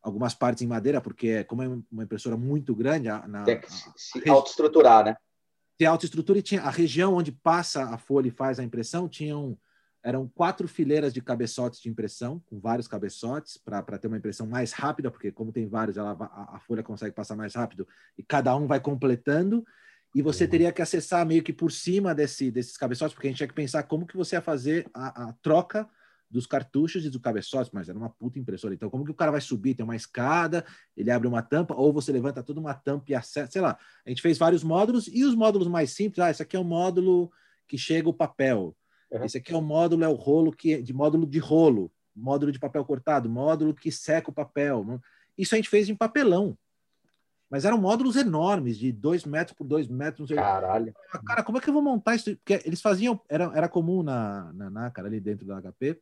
algumas 0.01 0.33
partes 0.33 0.63
em 0.63 0.67
madeira, 0.67 1.01
porque 1.01 1.43
como 1.43 1.61
é 1.61 1.67
uma 1.91 2.05
impressora 2.05 2.37
muito 2.37 2.73
grande, 2.73 3.09
na, 3.09 3.43
tem 3.43 3.59
que 3.59 3.69
se, 3.69 3.91
se 3.97 4.29
autoestruturar, 4.29 5.03
né? 5.03 5.17
Ter 5.79 5.85
autoestrutura 5.85 6.37
e 6.37 6.43
tinha 6.43 6.61
a 6.61 6.69
região 6.69 7.15
onde 7.15 7.31
passa 7.31 7.85
a 7.85 7.97
folha 7.97 8.27
e 8.27 8.31
faz 8.31 8.59
a 8.59 8.63
impressão, 8.63 9.07
tinham 9.07 9.57
eram 10.03 10.29
quatro 10.29 10.67
fileiras 10.67 11.13
de 11.13 11.21
cabeçotes 11.21 11.81
de 11.81 11.89
impressão, 11.89 12.41
com 12.45 12.59
vários 12.59 12.87
cabeçotes, 12.87 13.57
para 13.57 13.97
ter 13.97 14.07
uma 14.07 14.17
impressão 14.17 14.47
mais 14.47 14.71
rápida, 14.71 15.11
porque 15.11 15.29
como 15.29 15.51
tem 15.51 15.67
vários, 15.67 15.97
ela, 15.97 16.11
a, 16.11 16.55
a, 16.55 16.59
folha 16.59 16.81
consegue 16.81 17.13
passar 17.13 17.35
mais 17.35 17.53
rápido, 17.53 17.85
e 18.17 18.23
cada 18.23 18.55
um 18.55 18.65
vai 18.65 18.79
completando, 18.79 19.65
e 20.15 20.21
você 20.21 20.45
uhum. 20.45 20.49
teria 20.49 20.71
que 20.71 20.81
acessar 20.81 21.25
meio 21.25 21.43
que 21.43 21.51
por 21.51 21.69
cima 21.69 22.15
desse, 22.15 22.49
desses 22.49 22.77
cabeçotes, 22.77 23.13
porque 23.13 23.27
a 23.27 23.29
gente 23.29 23.37
tinha 23.37 23.47
que 23.47 23.53
pensar 23.53 23.83
como 23.83 24.07
que 24.07 24.15
você 24.15 24.35
ia 24.35 24.41
fazer 24.41 24.89
a, 24.93 25.29
a 25.29 25.33
troca 25.41 25.87
dos 26.29 26.45
cartuchos 26.45 27.03
e 27.05 27.09
do 27.09 27.19
cabeçote, 27.19 27.71
mas 27.73 27.89
era 27.89 27.97
uma 27.97 28.09
puta 28.09 28.37
impressora. 28.37 28.73
Então, 28.73 28.89
como 28.89 29.03
que 29.03 29.11
o 29.11 29.15
cara 29.15 29.31
vai 29.31 29.41
subir? 29.41 29.73
Tem 29.73 29.83
uma 29.83 29.95
escada, 29.95 30.63
ele 30.95 31.09
abre 31.09 31.27
uma 31.27 31.41
tampa, 31.41 31.73
ou 31.73 31.91
você 31.91 32.11
levanta 32.11 32.43
toda 32.43 32.59
uma 32.59 32.73
tampa 32.73 33.05
e 33.09 33.15
acessa, 33.15 33.51
sei 33.51 33.61
lá. 33.61 33.77
A 34.05 34.09
gente 34.09 34.21
fez 34.21 34.37
vários 34.37 34.63
módulos, 34.63 35.07
e 35.07 35.23
os 35.25 35.33
módulos 35.33 35.67
mais 35.67 35.91
simples, 35.91 36.19
ah, 36.19 36.29
esse 36.29 36.41
aqui 36.41 36.55
é 36.55 36.59
o 36.59 36.63
módulo 36.63 37.31
que 37.67 37.77
chega 37.77 38.07
o 38.07 38.13
papel. 38.13 38.75
Uhum. 39.11 39.23
Esse 39.23 39.37
aqui 39.37 39.53
é 39.53 39.57
o 39.57 39.61
módulo, 39.61 40.03
é 40.03 40.07
o 40.07 40.13
rolo 40.13 40.51
que 40.51 40.81
de 40.81 40.93
módulo 40.93 41.25
de 41.25 41.39
rolo, 41.39 41.91
módulo 42.15 42.51
de 42.51 42.59
papel 42.59 42.85
cortado, 42.85 43.29
módulo 43.29 43.73
que 43.73 43.91
seca 43.91 44.29
o 44.29 44.33
papel. 44.33 44.99
Isso 45.37 45.55
a 45.55 45.57
gente 45.57 45.69
fez 45.69 45.89
em 45.89 45.95
papelão. 45.95 46.57
Mas 47.49 47.65
eram 47.65 47.79
módulos 47.79 48.15
enormes, 48.15 48.77
de 48.77 48.91
dois 48.91 49.25
metros 49.25 49.57
por 49.57 49.65
dois 49.65 49.87
metros. 49.87 50.29
Caralho. 50.29 50.93
Cara, 51.25 51.43
como 51.43 51.57
é 51.57 51.61
que 51.61 51.67
eu 51.67 51.73
vou 51.73 51.81
montar 51.81 52.15
isso? 52.15 52.35
Porque 52.37 52.61
eles 52.63 52.79
faziam, 52.79 53.19
era, 53.27 53.51
era 53.55 53.67
comum 53.67 54.03
na, 54.03 54.53
na 54.53 54.69
NACAR, 54.69 55.05
ali 55.05 55.19
dentro 55.19 55.47
da 55.47 55.59
HP, 55.59 55.99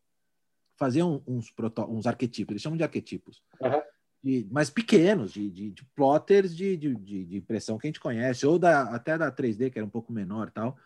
faziam 0.77 1.24
uns, 1.27 1.51
uns 1.89 2.07
arquetipos, 2.07 2.51
eles 2.51 2.62
chamam 2.62 2.77
de 2.77 2.84
arquetipos, 2.84 3.41
uhum. 3.60 3.81
de, 4.24 4.48
mas 4.51 4.69
pequenos, 4.69 5.34
de, 5.34 5.50
de, 5.50 5.72
de 5.72 5.86
plotters 5.96 6.55
de, 6.55 6.77
de, 6.77 7.38
impressão 7.38 7.77
que 7.77 7.88
a 7.88 7.89
gente 7.89 8.00
conhece, 8.00 8.46
ou 8.46 8.60
da, 8.60 8.84
até 8.84 9.17
da 9.17 9.31
3D, 9.31 9.72
que 9.72 9.79
era 9.79 9.86
um 9.86 9.89
pouco 9.89 10.13
menor 10.13 10.51
tal. 10.51 10.77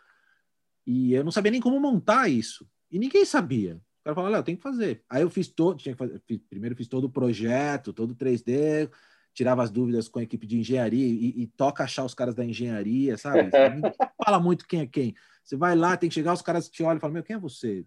E 0.86 1.14
eu 1.14 1.24
não 1.24 1.32
sabia 1.32 1.52
nem 1.52 1.62
como 1.62 1.80
montar 1.80 2.28
isso. 2.28 2.68
E 2.90 2.98
ninguém 2.98 3.26
sabia. 3.26 3.76
O 3.76 4.04
cara 4.04 4.16
falou, 4.16 4.32
Léo, 4.32 4.44
tem 4.44 4.56
que 4.56 4.64
fazer. 4.64 5.04
Aí 5.10 5.22
eu 5.22 5.30
fiz 5.30 5.48
todo, 5.48 5.78
tinha 5.78 5.94
que 5.94 6.00
fazer, 6.00 6.20
fiz, 6.26 6.40
primeiro 6.50 6.76
fiz 6.76 6.88
todo 6.88 7.06
o 7.06 7.10
projeto, 7.10 7.94
todo 7.94 8.12
o 8.12 8.16
3D, 8.16 8.90
tirava 9.34 9.62
as 9.62 9.70
dúvidas 9.70 10.08
com 10.08 10.20
a 10.20 10.24
equipe 10.24 10.48
de 10.48 10.58
engenharia 10.58 11.06
e, 11.06 11.44
e 11.44 11.48
toca 11.48 11.84
achar 11.84 12.04
os 12.04 12.14
caras 12.14 12.34
da 12.34 12.44
engenharia, 12.44 13.18
sabe? 13.18 13.44
Ninguém 13.44 13.82
fala 14.26 14.40
muito 14.40 14.68
quem 14.68 14.82
é 14.82 14.88
quem. 14.88 15.16
Você 15.44 15.56
vai 15.56 15.76
lá, 15.76 15.96
tem 15.96 16.10
que 16.10 16.16
chegar, 16.16 16.34
os 16.34 16.42
caras 16.42 16.70
te 16.70 16.82
olham 16.84 16.98
e 16.98 17.00
falam, 17.00 17.14
meu, 17.14 17.24
quem 17.24 17.36
é 17.36 17.40
você? 17.40 17.86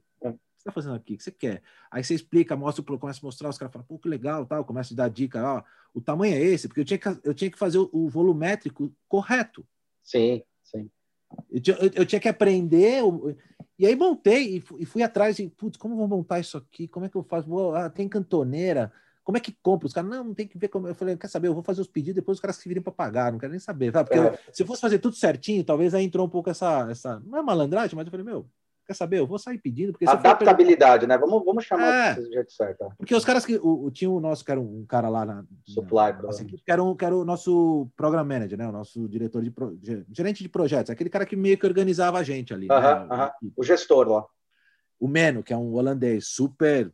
Está 0.65 0.73
fazendo 0.73 0.95
aqui? 0.95 1.15
O 1.15 1.17
que 1.19 1.23
você 1.23 1.31
quer? 1.31 1.63
Aí 1.91 2.03
você 2.03 2.15
explica, 2.15 2.57
mostra, 2.57 2.83
começa 2.85 3.21
a 3.21 3.27
mostrar, 3.27 3.49
os 3.49 3.59
caras 3.59 3.73
falam, 3.73 3.87
pô, 3.87 3.99
que 3.99 4.09
legal, 4.09 4.47
tal, 4.47 4.65
começa 4.65 4.95
a 4.95 4.97
dar 4.97 5.09
dica, 5.09 5.43
ó, 5.43 5.63
o 5.93 6.01
tamanho 6.01 6.35
é 6.35 6.41
esse, 6.41 6.67
porque 6.67 6.81
eu 6.81 6.85
tinha 6.85 6.99
que, 6.99 7.09
eu 7.23 7.35
tinha 7.35 7.51
que 7.51 7.59
fazer 7.59 7.79
o, 7.79 7.89
o 7.93 8.09
volumétrico 8.09 8.93
correto. 9.07 9.67
Sim, 10.03 10.43
sim. 10.63 10.91
Eu, 11.51 11.61
eu, 11.77 11.91
eu 11.95 12.07
tinha 12.07 12.21
que 12.21 12.29
aprender, 12.29 13.03
e 13.79 13.87
aí 13.87 13.95
montei 13.95 14.57
e, 14.57 14.65
e 14.79 14.87
fui 14.87 15.03
atrás, 15.03 15.39
e, 15.39 15.49
putz, 15.49 15.77
como 15.77 15.97
vou 15.97 16.09
montar 16.09 16.41
isso 16.41 16.57
aqui? 16.57 16.89
Como 16.89 17.07
é 17.07 17.09
que 17.09 17.17
eu 17.17 17.23
faço? 17.23 17.49
Vou, 17.49 17.75
ah, 17.75 17.91
tem 17.91 18.09
cantoneira, 18.09 18.93
como 19.25 19.39
é 19.39 19.41
que 19.41 19.57
compra? 19.63 19.87
Os 19.87 19.93
caras, 19.93 20.11
não, 20.11 20.23
não 20.23 20.35
tem 20.35 20.47
que 20.47 20.59
ver 20.59 20.69
como. 20.69 20.87
Eu 20.87 20.95
falei, 20.95 21.17
quer 21.17 21.29
saber? 21.29 21.49
Eu 21.49 21.55
vou 21.55 21.63
fazer 21.63 21.81
os 21.81 21.89
pedidos, 21.89 22.17
depois 22.17 22.37
os 22.37 22.43
caras 22.43 22.57
se 22.57 22.69
virem 22.69 22.83
para 22.83 22.93
pagar, 22.93 23.33
não 23.33 23.39
quero 23.39 23.51
nem 23.51 23.59
saber, 23.59 23.91
sabe? 23.91 24.11
Porque 24.11 24.27
é. 24.27 24.39
se 24.53 24.63
eu 24.63 24.67
fosse 24.67 24.83
fazer 24.83 24.99
tudo 24.99 25.17
certinho, 25.17 25.65
talvez 25.65 25.95
aí 25.95 26.05
entrou 26.05 26.27
um 26.27 26.31
pouco 26.31 26.51
essa, 26.51 26.87
essa. 26.91 27.21
Não 27.21 27.39
é 27.39 27.43
malandragem, 27.43 27.97
mas 27.97 28.07
eu 28.07 28.11
falei, 28.11 28.25
meu, 28.25 28.47
quer 28.87 28.95
saber? 28.95 29.19
Eu 29.19 29.27
vou 29.27 29.39
sair 29.39 29.59
pedindo. 29.59 29.93
Porque 29.93 30.09
Adaptabilidade, 30.09 31.07
né? 31.07 31.17
Vamos, 31.19 31.45
vamos 31.45 31.65
chamar 31.65 32.13
é, 32.13 32.15
do 32.15 32.33
jeito 32.33 32.53
certo. 32.53 32.93
Porque 32.99 33.15
os 33.15 33.25
caras 33.25 33.45
que. 33.45 33.59
O, 33.63 33.91
tinha 33.91 34.11
o 34.11 34.21
nosso, 34.21 34.45
que 34.45 34.51
era 34.51 34.61
um 34.61 34.85
cara 34.87 35.09
lá 35.09 35.25
na. 35.25 35.45
Supply, 35.67 36.13
na, 36.13 36.31
equipe, 36.31 36.63
que, 36.65 36.71
era 36.71 36.83
um, 36.83 36.95
que 36.95 37.05
era 37.05 37.17
o 37.17 37.25
nosso 37.25 37.89
program 37.97 38.25
manager, 38.25 38.59
né? 38.59 38.69
O 38.69 38.73
nosso 38.73 39.09
diretor 39.09 39.43
de. 39.43 39.51
Pro, 39.51 39.79
gerente 40.13 40.43
de 40.43 40.49
projetos. 40.49 40.91
Aquele 40.91 41.11
cara 41.11 41.27
que 41.27 41.37
meio 41.37 41.59
que 41.59 41.67
organizava 41.67 42.19
a 42.19 42.23
gente 42.23 42.53
ali. 42.53 42.67
Uh 42.67 42.75
-huh, 42.75 43.09
né? 43.09 43.15
uh 43.15 43.19
-huh. 43.19 43.53
O 43.57 43.65
gestor 43.65 44.09
lá. 44.09 44.25
O 44.99 45.09
Meno, 45.09 45.43
que 45.43 45.53
é 45.53 45.57
um 45.57 45.75
holandês 45.75 46.29
super 46.29 46.93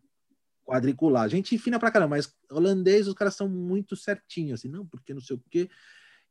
quadricular. 0.64 1.28
Gente 1.28 1.58
fina 1.58 1.78
pra 1.78 1.90
caramba, 1.90 2.16
mas 2.16 2.32
holandês, 2.50 3.08
os 3.08 3.14
caras 3.14 3.34
são 3.34 3.48
muito 3.48 3.96
certinhos, 3.96 4.60
assim, 4.60 4.68
não, 4.68 4.86
porque 4.86 5.12
não 5.12 5.20
sei 5.20 5.36
o 5.36 5.42
quê. 5.50 5.68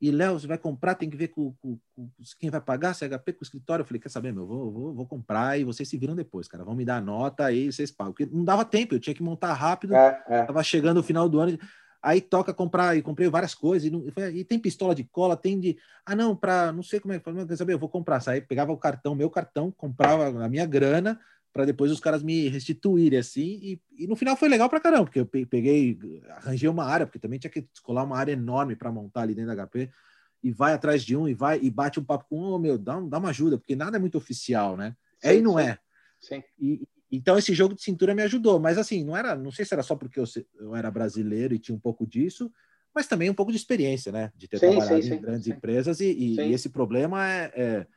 E 0.02 0.12
Léo, 0.12 0.40
você 0.40 0.48
vai 0.48 0.58
comprar, 0.58 0.96
tem 0.96 1.10
que 1.10 1.18
ver 1.18 1.28
com, 1.28 1.54
com, 1.62 1.78
com, 1.96 2.10
quem 2.40 2.50
vai 2.50 2.62
pagar, 2.62 2.94
se 2.94 3.04
é 3.04 3.10
HP 3.10 3.34
com 3.34 3.42
o 3.42 3.44
escritório. 3.44 3.84
Eu 3.84 3.86
falei, 3.86 4.00
quer 4.00 4.10
saber, 4.10 4.32
meu, 4.32 4.48
vou, 4.48 4.72
vou, 4.72 4.94
vou 4.94 5.06
comprar 5.06 5.60
e 5.60 5.64
vocês 5.66 5.90
se 5.90 5.98
viram 5.98 6.16
depois, 6.16 6.48
cara. 6.48 6.64
Vão 6.64 6.76
me 6.76 6.86
dar 6.86 6.98
a 6.98 7.02
nota 7.02 7.46
aí, 7.46 7.72
vocês 7.72 7.92
pagam. 7.92 8.14
Porque 8.14 8.26
não 8.32 8.46
dava 8.46 8.64
tempo, 8.64 8.96
eu 8.96 9.00
tinha 9.00 9.14
que 9.14 9.24
montar 9.24 9.54
rápido. 9.54 9.94
É, 9.94 10.24
é. 10.28 10.44
Tava 10.46 10.64
chegando 10.64 11.00
o 11.00 11.04
final 11.04 11.28
do 11.28 11.40
ano. 11.40 11.60
Aí 12.02 12.22
toca 12.22 12.54
comprar, 12.54 12.96
e 12.96 13.02
comprei 13.02 13.28
várias 13.28 13.54
coisas, 13.54 13.86
e, 13.86 13.92
não, 13.92 14.06
e, 14.34 14.46
tem 14.46 14.58
pistola 14.58 14.96
de 14.96 15.04
cola, 15.04 15.36
tem 15.36 15.60
de. 15.60 15.78
Ah, 16.06 16.16
não, 16.16 16.34
para 16.34 16.72
não 16.72 16.82
sei 16.82 16.98
como 16.98 17.14
é 17.14 17.20
que 17.20 17.46
quer 17.46 17.56
saber, 17.58 17.74
eu 17.74 17.80
vou 17.80 17.90
comprar. 17.90 18.22
Saí, 18.22 18.40
pegava 18.40 18.72
o 18.72 18.78
cartão, 18.78 19.14
meu 19.14 19.30
cartão, 19.30 19.70
comprava 19.70 20.46
a 20.46 20.48
minha 20.48 20.66
grana, 20.66 21.20
para 21.52 21.66
depois 21.66 21.92
os 21.92 22.00
caras 22.00 22.24
me 22.24 22.48
restituírem 22.48 23.20
assim. 23.20 23.60
E, 23.62 23.82
e, 23.98 24.08
no 24.08 24.16
final 24.16 24.36
foi 24.36 24.50
legal 24.50 24.70
para 24.70 24.80
caramba, 24.80 25.06
porque 25.06 25.20
eu 25.20 25.26
peguei, 25.26 25.98
arranjei 26.30 26.70
uma 26.70 26.86
área, 26.86 27.06
porque 27.06 27.20
também 27.20 27.40
tinha 27.40 27.52
que 27.52 27.62
descolar 27.62 28.04
uma 28.04 28.18
área 28.18 28.34
enorme 28.34 28.76
para 28.76 28.92
montar 28.92 29.22
ali 29.22 29.34
dentro 29.34 29.56
da 29.56 29.68
HP 29.68 29.90
e 30.42 30.52
vai 30.52 30.74
atrás 30.74 31.04
de 31.04 31.16
um 31.16 31.28
e 31.28 31.34
vai 31.34 31.60
e 31.62 31.70
bate 31.70 32.00
um 32.00 32.04
papo 32.04 32.26
com 32.30 32.40
um, 32.40 32.54
oh, 32.54 32.60
meu, 32.60 32.78
dá, 32.78 33.00
dá 33.00 33.18
uma 33.18 33.30
ajuda, 33.30 33.58
porque 33.58 33.76
nada 33.76 33.98
é 33.98 34.00
muito 34.00 34.18
oficial, 34.18 34.78
né? 34.78 34.96
É 35.22 35.30
sim, 35.30 35.36
é 35.36 35.40
e 35.40 35.42
não 35.42 35.58
sim. 35.58 35.64
é. 35.64 35.80
Sim. 36.20 36.44
E, 36.60 36.88
então 37.12 37.38
esse 37.38 37.54
jogo 37.54 37.74
de 37.74 37.82
cintura 37.82 38.14
me 38.14 38.22
ajudou, 38.22 38.60
mas 38.60 38.78
assim, 38.78 39.04
não 39.04 39.18
era, 39.18 39.36
não 39.36 39.52
sei 39.52 39.66
se 39.66 39.74
era 39.74 39.84
só 39.84 39.96
porque 39.96 40.20
eu, 40.20 40.26
eu 40.60 40.76
era 40.76 40.92
brasileiro 40.92 41.54
e 41.54 41.60
tinha 41.60 41.76
um 41.76 41.80
pouco 41.80 42.06
disso, 42.06 42.52
mas 42.94 43.08
também 43.08 43.30
um 43.30 43.34
pouco 43.34 43.52
de 43.52 43.58
experiência, 43.58 44.12
né? 44.12 44.32
De 44.36 44.48
ter 44.48 44.60
sim, 44.60 44.70
trabalhado 44.70 45.06
em 45.06 45.22
grandes 45.22 45.48
empresas 45.48 46.00
e, 46.00 46.12
e, 46.12 46.54
esse 46.54 46.70
problema 46.70 47.28
é, 47.28 47.52
é... 47.56 47.88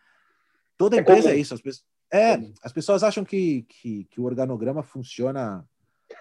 toda 0.76 0.96
é 0.96 1.00
empresa 1.00 1.30
é, 1.30 1.34
é 1.34 1.36
isso. 1.36 1.54
As 1.54 1.60
pessoas, 1.60 1.84
é, 2.12 2.38
as 2.62 2.72
pessoas 2.72 3.02
acham 3.02 3.24
que, 3.24 3.62
que, 3.62 4.04
que 4.04 4.20
o 4.20 4.24
organograma 4.24 4.82
funciona 4.82 5.64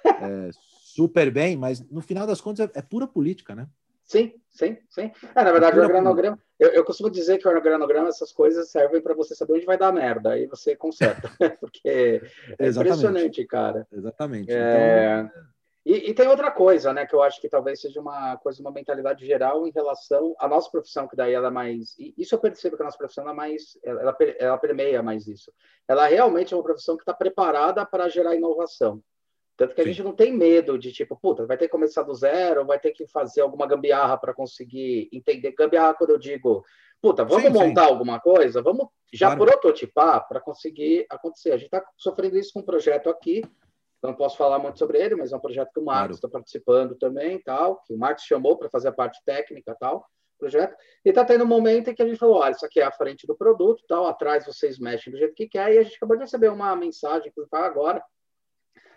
é, 0.05 0.49
super 0.53 1.29
bem, 1.31 1.57
mas 1.57 1.81
no 1.89 2.01
final 2.01 2.25
das 2.25 2.39
contas 2.39 2.69
é, 2.73 2.79
é 2.79 2.81
pura 2.81 3.07
política, 3.07 3.53
né? 3.53 3.67
Sim, 4.05 4.33
sim, 4.49 4.77
sim. 4.89 5.11
É, 5.35 5.43
na 5.43 5.51
verdade, 5.51 5.79
o 5.79 5.83
organograma, 5.83 6.37
eu, 6.59 6.69
eu, 6.69 6.83
costumo 6.83 7.09
dizer 7.09 7.37
que 7.37 7.47
o 7.47 7.51
organograma, 7.51 8.09
essas 8.09 8.31
coisas 8.31 8.69
servem 8.69 9.01
para 9.01 9.13
você 9.13 9.33
saber 9.33 9.53
onde 9.53 9.65
vai 9.65 9.77
dar 9.77 9.93
merda, 9.93 10.31
aí 10.31 10.45
você 10.47 10.75
conserta, 10.75 11.29
porque 11.61 12.21
é 12.59 12.67
impressionante, 12.67 13.45
cara. 13.45 13.87
Exatamente. 13.91 14.51
É... 14.51 15.19
Então... 15.19 15.41
E, 15.83 16.11
e, 16.11 16.13
tem 16.13 16.27
outra 16.27 16.51
coisa, 16.51 16.93
né, 16.93 17.07
que 17.07 17.15
eu 17.15 17.23
acho 17.23 17.41
que 17.41 17.49
talvez 17.49 17.81
seja 17.81 17.99
uma 17.99 18.37
coisa, 18.37 18.61
uma 18.61 18.71
mentalidade 18.71 19.25
geral 19.25 19.65
em 19.65 19.71
relação 19.71 20.35
à 20.39 20.47
nossa 20.47 20.69
profissão, 20.69 21.07
que 21.07 21.15
daí 21.15 21.33
ela 21.33 21.47
é 21.47 21.51
mais. 21.51 21.95
Isso 22.17 22.35
eu 22.35 22.39
percebo 22.39 22.75
que 22.75 22.83
a 22.83 22.85
nossa 22.85 22.97
profissão 22.97 23.27
é 23.27 23.33
mais. 23.33 23.79
Ela, 23.83 24.15
ela 24.37 24.57
permeia 24.59 25.01
mais 25.01 25.27
isso. 25.27 25.51
Ela 25.87 26.05
realmente 26.05 26.53
é 26.53 26.57
uma 26.57 26.63
profissão 26.63 26.95
que 26.95 27.01
está 27.01 27.13
preparada 27.13 27.83
para 27.83 28.07
gerar 28.09 28.35
inovação. 28.35 29.01
Tanto 29.57 29.75
que 29.75 29.81
a 29.81 29.83
Sim. 29.83 29.91
gente 29.91 30.03
não 30.03 30.13
tem 30.13 30.31
medo 30.31 30.77
de, 30.77 30.91
tipo, 30.91 31.15
puta, 31.19 31.45
vai 31.45 31.57
ter 31.57 31.65
que 31.65 31.71
começar 31.71 32.03
do 32.03 32.13
zero, 32.13 32.65
vai 32.65 32.79
ter 32.79 32.91
que 32.91 33.07
fazer 33.07 33.41
alguma 33.41 33.67
gambiarra 33.67 34.17
para 34.17 34.33
conseguir 34.33 35.09
entender. 35.11 35.51
Gambiarra, 35.51 35.93
quando 35.95 36.11
eu 36.11 36.17
digo, 36.17 36.63
puta, 37.01 37.25
vamos 37.25 37.43
sim, 37.43 37.49
montar 37.49 37.85
sim. 37.85 37.91
alguma 37.91 38.19
coisa, 38.19 38.61
vamos 38.61 38.87
já 39.11 39.35
claro. 39.35 39.51
prototipar 39.51 40.27
para 40.27 40.39
conseguir 40.39 41.05
acontecer. 41.09 41.51
A 41.51 41.57
gente 41.57 41.65
está 41.65 41.83
sofrendo 41.97 42.37
isso 42.37 42.53
com 42.53 42.61
um 42.61 42.65
projeto 42.65 43.09
aqui, 43.09 43.43
não 44.01 44.15
posso 44.15 44.37
falar 44.37 44.59
muito 44.59 44.79
sobre 44.79 44.99
ele, 44.99 45.15
mas 45.15 45.31
é 45.31 45.35
um 45.35 45.39
projeto 45.39 45.71
que 45.73 45.79
o 45.79 45.85
Marcos 45.85 46.17
está 46.17 46.27
claro. 46.27 46.43
participando 46.43 46.95
também, 46.95 47.39
tal, 47.41 47.81
que 47.85 47.93
o 47.93 47.97
Marcos 47.97 48.23
chamou 48.23 48.57
para 48.57 48.69
fazer 48.69 48.87
a 48.87 48.93
parte 48.93 49.21
técnica 49.25 49.75
tal, 49.79 50.05
projeto, 50.39 50.75
e 51.05 51.09
está 51.09 51.23
tendo 51.23 51.43
um 51.43 51.47
momento 51.47 51.89
em 51.89 51.93
que 51.93 52.01
a 52.01 52.07
gente 52.07 52.17
falou, 52.17 52.37
olha, 52.37 52.51
isso 52.51 52.65
aqui 52.65 52.79
é 52.79 52.83
a 52.83 52.91
frente 52.91 53.27
do 53.27 53.35
produto, 53.35 53.83
tal, 53.87 54.07
atrás 54.07 54.45
vocês 54.45 54.79
mexem 54.79 55.13
do 55.13 55.19
jeito 55.19 55.35
que 55.35 55.47
quer, 55.47 55.73
e 55.73 55.77
a 55.77 55.83
gente 55.83 55.95
acabou 55.95 56.17
de 56.17 56.23
receber 56.23 56.49
uma 56.49 56.75
mensagem 56.75 57.31
que 57.31 57.45
vai 57.51 57.63
agora, 57.63 58.03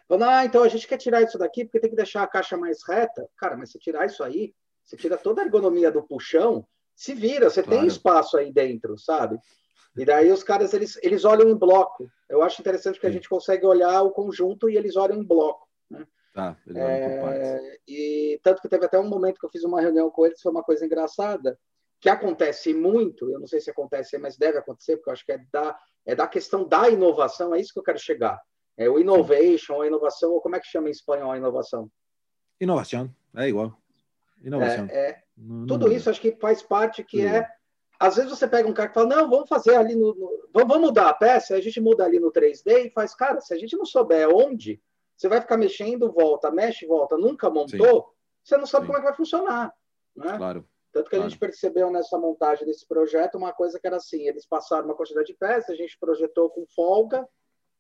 Falando, 0.07 0.25
ah, 0.25 0.45
então 0.45 0.63
a 0.63 0.69
gente 0.69 0.87
quer 0.87 0.99
tirar 0.99 1.23
isso 1.23 1.39
daqui 1.39 1.65
porque 1.65 1.81
tem 1.81 1.91
que 1.91 1.97
deixar 1.97 2.23
a 2.23 2.27
caixa 2.27 2.57
mais 2.57 2.87
reta. 2.87 3.27
Cara, 3.39 3.57
mas 3.57 3.71
se 3.71 3.79
tirar 3.79 4.05
isso 4.05 4.23
aí, 4.23 4.55
você 4.85 4.97
tira 4.97 5.17
toda 5.17 5.41
a 5.41 5.45
ergonomia 5.45 5.91
do 5.91 6.03
puxão, 6.03 6.67
se 6.95 7.15
vira, 7.15 7.49
você 7.49 7.63
claro. 7.63 7.81
tem 7.81 7.89
espaço 7.89 8.37
aí 8.37 8.53
dentro, 8.53 8.99
sabe? 8.99 9.39
E 9.97 10.05
daí 10.05 10.31
os 10.31 10.43
caras, 10.43 10.75
eles, 10.75 10.99
eles 11.03 11.25
olham 11.25 11.49
em 11.49 11.57
bloco. 11.57 12.11
Eu 12.29 12.43
acho 12.43 12.61
interessante 12.61 12.99
que 12.99 13.07
a 13.07 13.11
gente 13.11 13.29
consegue 13.29 13.65
olhar 13.65 14.03
o 14.03 14.11
conjunto 14.11 14.69
e 14.69 14.77
eles 14.77 14.97
olham 14.97 15.17
em 15.17 15.25
bloco. 15.25 15.69
Né? 15.89 16.05
Tá, 16.33 16.57
é, 16.75 17.79
e 17.87 18.41
tanto 18.43 18.61
que 18.61 18.69
teve 18.69 18.85
até 18.85 18.99
um 18.99 19.09
momento 19.09 19.39
que 19.39 19.47
eu 19.47 19.51
fiz 19.51 19.63
uma 19.63 19.81
reunião 19.81 20.11
com 20.11 20.27
eles, 20.27 20.41
foi 20.41 20.51
uma 20.51 20.65
coisa 20.65 20.85
engraçada, 20.85 21.57
que 22.01 22.09
acontece 22.09 22.75
muito, 22.75 23.31
eu 23.31 23.39
não 23.39 23.47
sei 23.47 23.61
se 23.61 23.71
acontece, 23.71 24.19
mas 24.19 24.37
deve 24.37 24.59
acontecer, 24.59 24.97
porque 24.97 25.11
eu 25.11 25.13
acho 25.13 25.25
que 25.25 25.33
é 25.33 25.41
da, 25.53 25.79
é 26.05 26.15
da 26.15 26.27
questão 26.27 26.67
da 26.67 26.89
inovação, 26.89 27.55
é 27.55 27.61
isso 27.61 27.73
que 27.73 27.79
eu 27.79 27.85
quero 27.85 28.01
chegar. 28.01 28.41
É 28.77 28.91
o 28.91 28.99
innovation, 28.99 29.81
a 29.81 29.87
inovação, 29.87 30.33
ou 30.33 30.41
como 30.41 30.57
é 30.57 30.61
que 30.61 30.67
chama 30.67 30.89
em 30.89 30.91
espanhol 30.91 31.31
a 31.31 31.37
inovação? 31.37 31.89
Inovação, 32.61 33.09
é 33.37 33.49
igual. 33.49 33.79
Inovação. 34.43 34.87
É, 34.91 35.11
é 35.11 35.23
tudo 35.69 35.93
isso 35.93 36.11
acho 36.11 36.21
que 36.21 36.37
faz 36.41 36.63
parte 36.63 37.05
que 37.05 37.25
é. 37.25 37.49
Às 37.99 38.17
vezes 38.17 38.31
você 38.31 38.47
pega 38.47 38.69
um 38.69 38.75
cara 38.75 38.89
que 38.89 38.95
fala, 38.95 39.17
não, 39.17 39.31
vamos 39.31 39.49
fazer 39.49 39.77
ali 39.77 39.95
no. 39.95 40.15
no 40.15 40.45
vamos 40.53 40.81
mudar 40.81 41.09
a 41.09 41.15
peça, 41.15 41.55
a 41.55 41.61
gente 41.61 41.81
muda 41.81 42.05
ali 42.05 42.19
no 42.19 42.33
3D 42.33 42.87
e 42.87 42.91
faz, 42.91 43.15
cara, 43.15 43.41
se 43.41 43.55
a 43.55 43.59
gente 43.59 43.77
não 43.77 43.85
souber 43.85 44.29
onde, 44.29 44.81
você 45.17 45.29
vai 45.29 45.41
ficar 45.41 45.57
mexendo, 45.57 46.13
volta, 46.13 46.51
mexe, 46.51 46.87
volta, 46.87 47.17
nunca 47.17 47.49
montou, 47.49 48.03
Sim. 48.03 48.15
você 48.43 48.57
não 48.57 48.67
sabe 48.67 48.87
Sim. 48.87 48.87
como 48.87 48.99
é 48.99 49.01
que 49.01 49.09
vai 49.09 49.17
funcionar. 49.17 49.73
Né? 50.17 50.37
Claro. 50.37 50.69
Tanto 50.93 51.05
que 51.05 51.11
claro. 51.11 51.27
a 51.27 51.29
gente 51.29 51.39
percebeu 51.39 51.91
nessa 51.91 52.17
montagem 52.19 52.65
desse 52.65 52.87
projeto 52.87 53.37
uma 53.37 53.53
coisa 53.53 53.81
que 53.81 53.87
era 53.87 53.97
assim: 53.97 54.29
eles 54.29 54.47
passaram 54.47 54.85
uma 54.85 54.95
quantidade 54.95 55.27
de 55.27 55.35
peças, 55.35 55.71
a 55.71 55.75
gente 55.75 55.99
projetou 55.99 56.51
com 56.51 56.65
folga, 56.67 57.29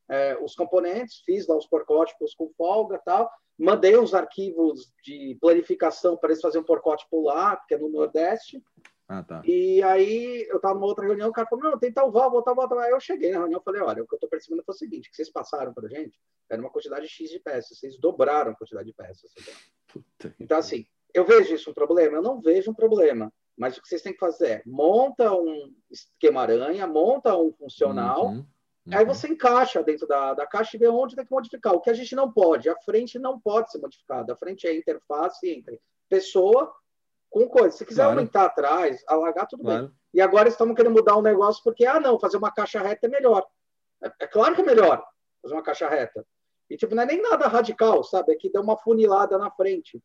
é, 0.09 0.37
os 0.43 0.55
componentes, 0.55 1.23
fiz 1.25 1.47
lá 1.47 1.57
os 1.57 1.67
porcótipos 1.67 2.35
com 2.35 2.51
folga 2.57 3.01
tal, 3.05 3.31
mandei 3.57 3.97
os 3.97 4.15
arquivos 4.15 4.93
de 5.03 5.39
planificação 5.41 6.17
para 6.17 6.31
eles 6.31 6.41
fazerem 6.41 6.63
um 6.63 6.67
porcótipo 6.67 7.23
lá, 7.23 7.57
que 7.69 7.75
é 7.75 7.79
no 7.79 7.89
Nordeste. 7.89 8.63
Ah, 9.09 9.23
tá. 9.23 9.43
E 9.45 9.83
aí 9.83 10.47
eu 10.49 10.57
estava 10.57 10.75
numa 10.75 10.87
outra 10.87 11.05
reunião, 11.05 11.29
o 11.29 11.33
cara 11.33 11.47
falou, 11.47 11.71
não, 11.71 11.79
tem 11.79 11.93
tal 11.93 12.11
válvula, 12.11 12.43
tal 12.43 12.55
válvula. 12.55 12.85
Aí 12.85 12.91
eu 12.91 13.01
cheguei 13.01 13.31
na 13.33 13.39
reunião 13.39 13.61
e 13.61 13.65
falei, 13.65 13.83
olha, 13.83 14.03
o 14.03 14.07
que 14.07 14.15
eu 14.15 14.17
estou 14.17 14.31
percebendo 14.31 14.65
foi 14.65 14.75
o 14.75 14.79
seguinte, 14.79 15.11
que 15.11 15.17
vocês 15.17 15.31
passaram 15.31 15.75
para 15.75 15.87
a 15.87 15.91
gente, 15.91 16.19
era 16.51 16.61
uma 16.61 16.71
quantidade 16.71 17.07
X 17.09 17.31
de 17.31 17.39
peças, 17.39 17.79
vocês 17.79 17.99
dobraram 17.99 18.53
a 18.53 18.57
quantidade 18.57 18.87
de 18.87 18.95
peças. 18.95 19.31
então, 20.41 20.59
assim, 20.59 20.87
eu 21.13 21.25
vejo 21.25 21.55
isso 21.55 21.71
um 21.71 21.75
problema? 21.75 22.17
Eu 22.17 22.23
não 22.23 22.41
vejo 22.41 22.71
um 22.71 22.75
problema. 22.75 23.33
Mas 23.57 23.77
o 23.77 23.83
que 23.83 23.87
vocês 23.87 24.03
têm 24.03 24.13
que 24.13 24.19
fazer 24.19 24.49
é 24.49 24.63
monta 24.67 25.33
um 25.33 25.73
esquema 25.89 26.43
aranha, 26.43 26.87
monta 26.87 27.37
um 27.37 27.53
funcional, 27.53 28.27
uhum 28.27 28.45
Uhum. 28.87 28.99
Aí 28.99 29.05
você 29.05 29.29
encaixa 29.29 29.83
dentro 29.83 30.07
da, 30.07 30.35
da 30.35 30.47
caixa 30.47 30.77
e 30.77 30.79
vê 30.79 30.89
onde 30.89 31.17
tem 31.17 31.25
que 31.25 31.33
modificar. 31.33 31.73
O 31.73 31.81
que 31.81 31.91
a 31.91 31.95
gente 31.95 32.15
não 32.15 32.31
pode, 32.31 32.69
a 32.69 32.77
frente 32.77 33.19
não 33.19 33.41
pode 33.41 33.71
ser 33.73 33.79
modificada. 33.79 34.33
A 34.33 34.37
frente 34.37 34.67
é 34.67 34.71
a 34.71 34.77
interface 34.77 35.49
entre 35.49 35.81
pessoa 36.09 36.73
com 37.35 37.49
coisa. 37.49 37.77
Se 37.77 37.85
quiser 37.85 38.05
claro. 38.05 38.17
aumentar 38.17 38.45
atrás, 38.45 39.03
alargar, 39.09 39.49
tudo 39.49 39.65
claro. 39.65 39.89
bem. 39.89 39.97
E 40.15 40.21
agora 40.21 40.49
estamos 40.49 40.77
querendo 40.77 40.93
mudar 40.93 41.17
um 41.17 41.23
negócio 41.23 41.61
porque, 41.65 41.85
ah, 41.85 41.99
não, 41.99 42.21
fazer 42.21 42.37
uma 42.37 42.53
caixa 42.53 42.81
reta 42.81 43.09
é 43.09 43.11
melhor. 43.11 43.45
É, 44.01 44.13
é 44.21 44.27
claro 44.29 44.55
que 44.55 44.61
é 44.61 44.65
melhor 44.65 45.05
fazer 45.43 45.55
uma 45.55 45.63
caixa 45.63 45.89
reta. 45.89 46.25
E, 46.71 46.77
tipo, 46.77 46.95
não 46.95 47.03
é 47.03 47.07
nem 47.07 47.21
nada 47.21 47.49
radical, 47.49 48.05
sabe? 48.05 48.33
É 48.33 48.37
que 48.37 48.49
deu 48.49 48.63
uma 48.63 48.77
funilada 48.77 49.37
na 49.37 49.51
frente. 49.51 50.01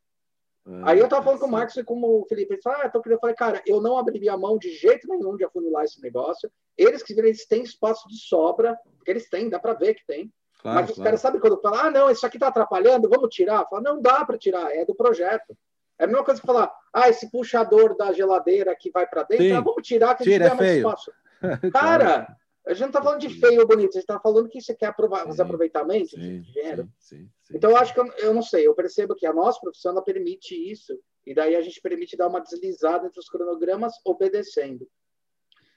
Aí 0.84 0.98
eu 0.98 1.08
tava 1.08 1.22
falando 1.24 1.40
com 1.40 1.46
o 1.46 1.50
Marcos 1.50 1.76
e 1.76 1.82
com 1.82 2.00
o 2.02 2.24
Felipe, 2.28 2.52
eles 2.52 2.62
falaram, 2.62 2.84
ah, 2.84 2.86
então 2.86 3.02
eu 3.04 3.18
falei, 3.18 3.34
cara, 3.34 3.62
eu 3.66 3.80
não 3.80 3.96
abriria 3.96 4.34
a 4.34 4.36
mão 4.36 4.58
de 4.58 4.70
jeito 4.70 5.08
nenhum 5.08 5.36
de 5.36 5.44
afunilar 5.44 5.84
esse 5.84 6.02
negócio. 6.02 6.50
Eles 6.76 7.02
que 7.02 7.12
eles 7.12 7.46
têm 7.46 7.62
espaço 7.62 8.06
de 8.08 8.16
sobra, 8.18 8.78
porque 8.96 9.10
eles 9.10 9.28
têm, 9.28 9.48
dá 9.48 9.58
para 9.58 9.72
ver 9.72 9.94
que 9.94 10.06
tem. 10.06 10.30
Claro, 10.60 10.80
Mas 10.80 10.90
os 10.90 10.96
claro. 10.96 11.06
caras 11.06 11.20
sabem 11.20 11.40
quando 11.40 11.60
falam, 11.60 11.80
ah, 11.80 11.90
não, 11.90 12.10
isso 12.10 12.26
aqui 12.26 12.38
tá 12.38 12.48
atrapalhando, 12.48 13.08
vamos 13.08 13.34
tirar. 13.34 13.66
Fala, 13.68 13.82
não 13.82 14.02
dá 14.02 14.24
para 14.24 14.36
tirar, 14.36 14.70
é 14.74 14.84
do 14.84 14.94
projeto. 14.94 15.56
É 16.00 16.04
a 16.04 16.06
mesma 16.06 16.24
coisa 16.24 16.40
que 16.40 16.46
falar, 16.46 16.72
ah, 16.94 17.10
esse 17.10 17.30
puxador 17.30 17.94
da 17.94 18.10
geladeira 18.10 18.74
que 18.74 18.90
vai 18.90 19.06
para 19.06 19.22
dentro, 19.22 19.54
ah, 19.54 19.60
vamos 19.60 19.86
tirar 19.86 20.14
que 20.14 20.22
a 20.22 20.26
gente 20.26 20.38
tem 20.38 20.50
é 20.50 20.54
mais 20.54 20.76
espaço. 20.78 21.12
Cara, 21.74 22.36
a 22.66 22.72
gente 22.72 22.80
não 22.80 22.88
está 22.88 23.02
falando 23.02 23.20
de 23.20 23.28
feio 23.28 23.60
ou 23.60 23.66
bonito, 23.66 23.90
a 23.90 23.92
gente 23.92 24.02
está 24.02 24.18
falando 24.18 24.48
que 24.48 24.62
você 24.62 24.74
quer 24.74 24.86
aprovar 24.86 25.28
os 25.28 25.38
aproveitamentos 25.38 26.12
sim, 26.12 26.40
de 26.40 26.52
dinheiro. 26.52 26.88
Sim, 26.98 27.28
sim, 27.42 27.56
então, 27.56 27.70
eu 27.70 27.76
acho 27.76 27.92
que 27.92 28.00
eu, 28.00 28.06
eu, 28.16 28.32
não 28.32 28.42
sei, 28.42 28.66
eu 28.66 28.74
percebo 28.74 29.14
que 29.14 29.26
a 29.26 29.32
nossa 29.32 29.60
profissão 29.60 29.92
ela 29.92 30.02
permite 30.02 30.54
isso, 30.54 30.98
e 31.26 31.34
daí 31.34 31.54
a 31.54 31.60
gente 31.60 31.78
permite 31.82 32.16
dar 32.16 32.28
uma 32.28 32.40
deslizada 32.40 33.06
entre 33.06 33.20
os 33.20 33.28
cronogramas 33.28 33.92
obedecendo. 34.02 34.88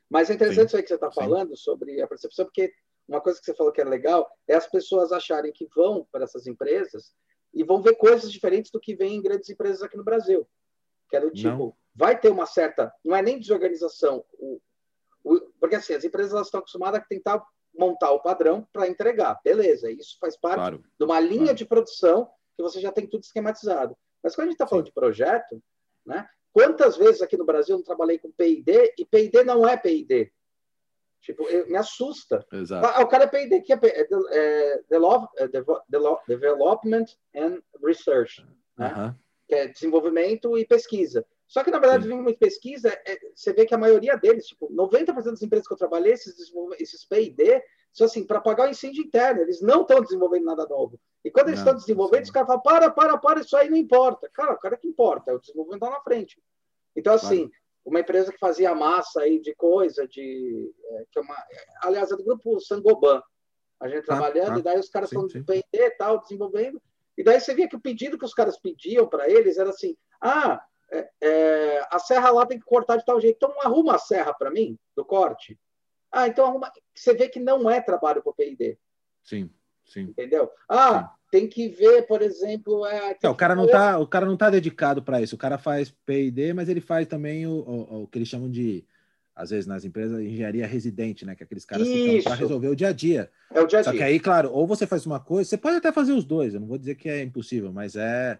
Mas 0.09 0.29
é 0.29 0.35
interessante 0.35 0.67
isso 0.67 0.77
aí 0.77 0.83
que 0.83 0.87
você 0.87 0.95
está 0.95 1.11
falando 1.11 1.57
sobre 1.57 2.01
a 2.01 2.07
percepção, 2.07 2.45
porque 2.45 2.71
uma 3.09 3.19
coisa 3.19 3.39
que 3.39 3.45
você 3.45 3.53
falou 3.53 3.73
que 3.73 3.81
é 3.81 3.83
legal 3.83 4.25
é 4.47 4.55
as 4.55 4.67
pessoas 4.67 5.11
acharem 5.11 5.51
que 5.51 5.67
vão 5.75 6.07
para 6.09 6.23
essas 6.23 6.47
empresas 6.47 7.13
e 7.53 7.63
vão 7.63 7.81
ver 7.81 7.95
coisas 7.95 8.31
diferentes 8.31 8.71
do 8.71 8.79
que 8.79 8.95
vem 8.95 9.15
em 9.15 9.21
grandes 9.21 9.49
empresas 9.49 9.81
aqui 9.81 9.97
no 9.97 10.03
Brasil. 10.03 10.47
Que 11.09 11.17
é 11.17 11.19
do 11.19 11.31
tipo, 11.31 11.49
não. 11.49 11.75
vai 11.95 12.19
ter 12.19 12.29
uma 12.29 12.45
certa, 12.45 12.93
não 13.03 13.15
é 13.15 13.21
nem 13.21 13.39
desorganização, 13.39 14.25
o, 14.33 14.59
porque 15.59 15.75
assim, 15.75 15.93
as 15.93 16.03
empresas 16.03 16.45
estão 16.45 16.59
acostumadas 16.59 16.99
a 16.99 17.05
tentar 17.05 17.43
montar 17.73 18.11
o 18.11 18.19
padrão 18.19 18.67
para 18.71 18.87
entregar. 18.87 19.39
Beleza, 19.43 19.89
isso 19.89 20.17
faz 20.19 20.37
parte 20.37 20.59
claro. 20.59 20.83
de 20.99 21.05
uma 21.05 21.19
linha 21.19 21.45
claro. 21.45 21.57
de 21.57 21.65
produção 21.65 22.29
que 22.55 22.61
você 22.61 22.79
já 22.79 22.91
tem 22.91 23.07
tudo 23.07 23.23
esquematizado. 23.23 23.95
Mas 24.21 24.35
quando 24.35 24.47
a 24.47 24.51
gente 24.51 24.55
está 24.55 24.67
falando 24.67 24.85
de 24.85 24.93
projeto, 24.93 25.61
né? 26.05 26.27
Quantas 26.51 26.95
vezes 26.97 27.21
aqui 27.21 27.35
no 27.35 27.45
Brasil 27.45 27.73
eu 27.73 27.79
não 27.79 27.85
trabalhei 27.85 28.19
com 28.19 28.31
PID 28.31 28.93
e 28.97 29.05
PID 29.05 29.43
não 29.43 29.67
é 29.67 29.75
PID? 29.75 30.31
Tipo, 31.23 31.43
eu, 31.43 31.65
me 31.67 31.77
assusta. 31.77 32.45
Exato. 32.51 32.85
Ah, 32.85 33.01
o 33.01 33.07
cara 33.07 33.23
é 33.23 33.27
PID, 33.27 33.61
que 33.61 33.71
é, 33.71 33.79
é, 33.81 34.07
é, 34.31 34.81
é 35.37 35.47
Development 36.27 37.05
and 37.33 37.61
Research, 37.81 38.45
né? 38.77 38.87
Uh 38.87 38.97
-huh. 38.97 39.15
que 39.47 39.55
é 39.55 39.67
desenvolvimento 39.67 40.57
e 40.57 40.65
pesquisa. 40.65 41.25
Só 41.47 41.63
que, 41.63 41.71
na 41.71 41.79
verdade, 41.79 42.03
desenvolvimento 42.03 42.35
e 42.35 42.39
pesquisa, 42.39 42.89
é, 42.89 43.17
você 43.33 43.53
vê 43.53 43.65
que 43.65 43.73
a 43.73 43.77
maioria 43.77 44.17
deles, 44.17 44.47
tipo, 44.47 44.69
90% 44.69 45.23
das 45.23 45.41
empresas 45.41 45.65
que 45.65 45.73
eu 45.73 45.77
trabalhei, 45.77 46.11
esses, 46.11 46.51
esses 46.77 47.05
PID, 47.05 47.61
são 47.93 48.05
assim, 48.05 48.25
para 48.25 48.41
pagar 48.41 48.67
o 48.67 48.71
incêndio 48.71 49.03
interno, 49.03 49.41
eles 49.41 49.61
não 49.61 49.83
estão 49.83 50.01
desenvolvendo 50.01 50.45
nada 50.45 50.67
novo. 50.67 50.99
E 51.23 51.31
quando 51.31 51.49
eles 51.49 51.59
estão 51.59 51.75
desenvolvendo, 51.75 52.23
os 52.23 52.31
caras 52.31 52.47
falam, 52.47 52.61
para, 52.61 52.89
para, 52.89 53.17
para, 53.17 53.39
isso 53.39 53.55
aí 53.55 53.69
não 53.69 53.77
importa. 53.77 54.29
Cara, 54.33 54.53
o 54.53 54.59
cara 54.59 54.75
que 54.75 54.87
importa, 54.87 55.31
é 55.31 55.33
o 55.35 55.39
desenvolvimento 55.39 55.83
está 55.83 55.95
na 55.95 56.03
frente. 56.03 56.41
Então, 56.95 57.13
assim, 57.13 57.49
uma 57.85 57.99
empresa 57.99 58.31
que 58.31 58.39
fazia 58.39 58.73
massa 58.73 59.21
aí 59.21 59.39
de 59.39 59.53
coisa, 59.55 60.07
de. 60.07 60.73
É, 60.85 61.05
que 61.11 61.19
é 61.19 61.21
uma, 61.21 61.35
aliás, 61.81 62.11
é 62.11 62.15
do 62.15 62.23
grupo 62.23 62.59
Sangoban. 62.59 63.21
A 63.79 63.87
gente 63.87 64.03
ah, 64.03 64.05
trabalhando, 64.05 64.55
ah, 64.55 64.59
e 64.59 64.61
daí 64.61 64.79
os 64.79 64.89
caras 64.89 65.11
estão 65.11 65.27
de 65.27 65.43
P&D 65.43 65.63
e 65.73 65.91
tal, 65.91 66.19
desenvolvendo. 66.19 66.81
E 67.17 67.23
daí 67.23 67.39
você 67.39 67.53
via 67.53 67.67
que 67.67 67.75
o 67.75 67.81
pedido 67.81 68.17
que 68.17 68.25
os 68.25 68.33
caras 68.33 68.57
pediam 68.59 69.07
para 69.07 69.29
eles 69.29 69.57
era 69.57 69.69
assim: 69.69 69.95
ah, 70.21 70.63
é, 70.91 71.09
é, 71.21 71.87
a 71.91 71.99
serra 71.99 72.31
lá 72.31 72.45
tem 72.45 72.59
que 72.59 72.65
cortar 72.65 72.97
de 72.97 73.05
tal 73.05 73.19
jeito, 73.19 73.35
então 73.35 73.53
arruma 73.61 73.95
a 73.95 73.99
serra 73.99 74.33
para 74.33 74.49
mim, 74.49 74.77
do 74.95 75.03
corte. 75.03 75.59
Ah, 76.11 76.27
então 76.27 76.45
arruma. 76.45 76.71
Você 76.93 77.13
vê 77.13 77.27
que 77.27 77.39
não 77.39 77.69
é 77.69 77.81
trabalho 77.81 78.21
para 78.21 78.29
o 78.29 78.35
P&D. 78.35 78.77
Sim, 79.23 79.49
sim. 79.83 80.03
Entendeu? 80.03 80.49
Ah, 80.69 81.09
sim 81.09 81.22
tem 81.33 81.47
que 81.47 81.67
ver, 81.67 82.03
por 82.03 82.21
exemplo. 82.21 82.85
É, 82.85 83.17
é 83.23 83.27
o, 83.27 83.33
cara 83.33 83.55
não 83.55 83.65
tá, 83.65 83.97
o 83.97 84.05
cara 84.05 84.23
não 84.23 84.37
tá 84.37 84.51
dedicado 84.51 85.01
para 85.01 85.19
isso. 85.19 85.33
O 85.33 85.37
cara 85.37 85.57
faz 85.57 85.89
PD, 86.05 86.53
mas 86.53 86.69
ele 86.69 86.79
faz 86.79 87.07
também 87.07 87.47
o, 87.47 87.53
o, 87.53 88.03
o, 88.03 88.07
que 88.07 88.19
eles 88.19 88.27
chamam 88.27 88.51
de, 88.51 88.85
às 89.35 89.49
vezes 89.49 89.65
nas 89.65 89.83
empresas, 89.83 90.19
engenharia 90.19 90.67
residente, 90.67 91.25
né? 91.25 91.33
Que 91.33 91.43
aqueles 91.43 91.65
caras 91.65 91.87
isso. 91.87 92.17
que 92.17 92.21
para 92.21 92.35
resolver 92.35 92.67
o 92.67 92.75
dia 92.75 92.89
a 92.89 92.93
dia. 92.93 93.31
É 93.49 93.59
o 93.59 93.65
dia 93.65 93.79
a 93.79 93.81
dia. 93.81 93.91
Só 93.91 93.97
que 93.97 94.03
aí, 94.03 94.19
claro, 94.19 94.51
ou 94.51 94.67
você 94.67 94.85
faz 94.85 95.07
uma 95.07 95.19
coisa, 95.19 95.49
você 95.49 95.57
pode 95.57 95.77
até 95.77 95.91
fazer 95.91 96.11
os 96.11 96.23
dois. 96.23 96.53
Eu 96.53 96.59
não 96.59 96.67
vou 96.67 96.77
dizer 96.77 96.93
que 96.93 97.09
é 97.09 97.23
impossível, 97.23 97.73
mas 97.73 97.95
é 97.95 98.37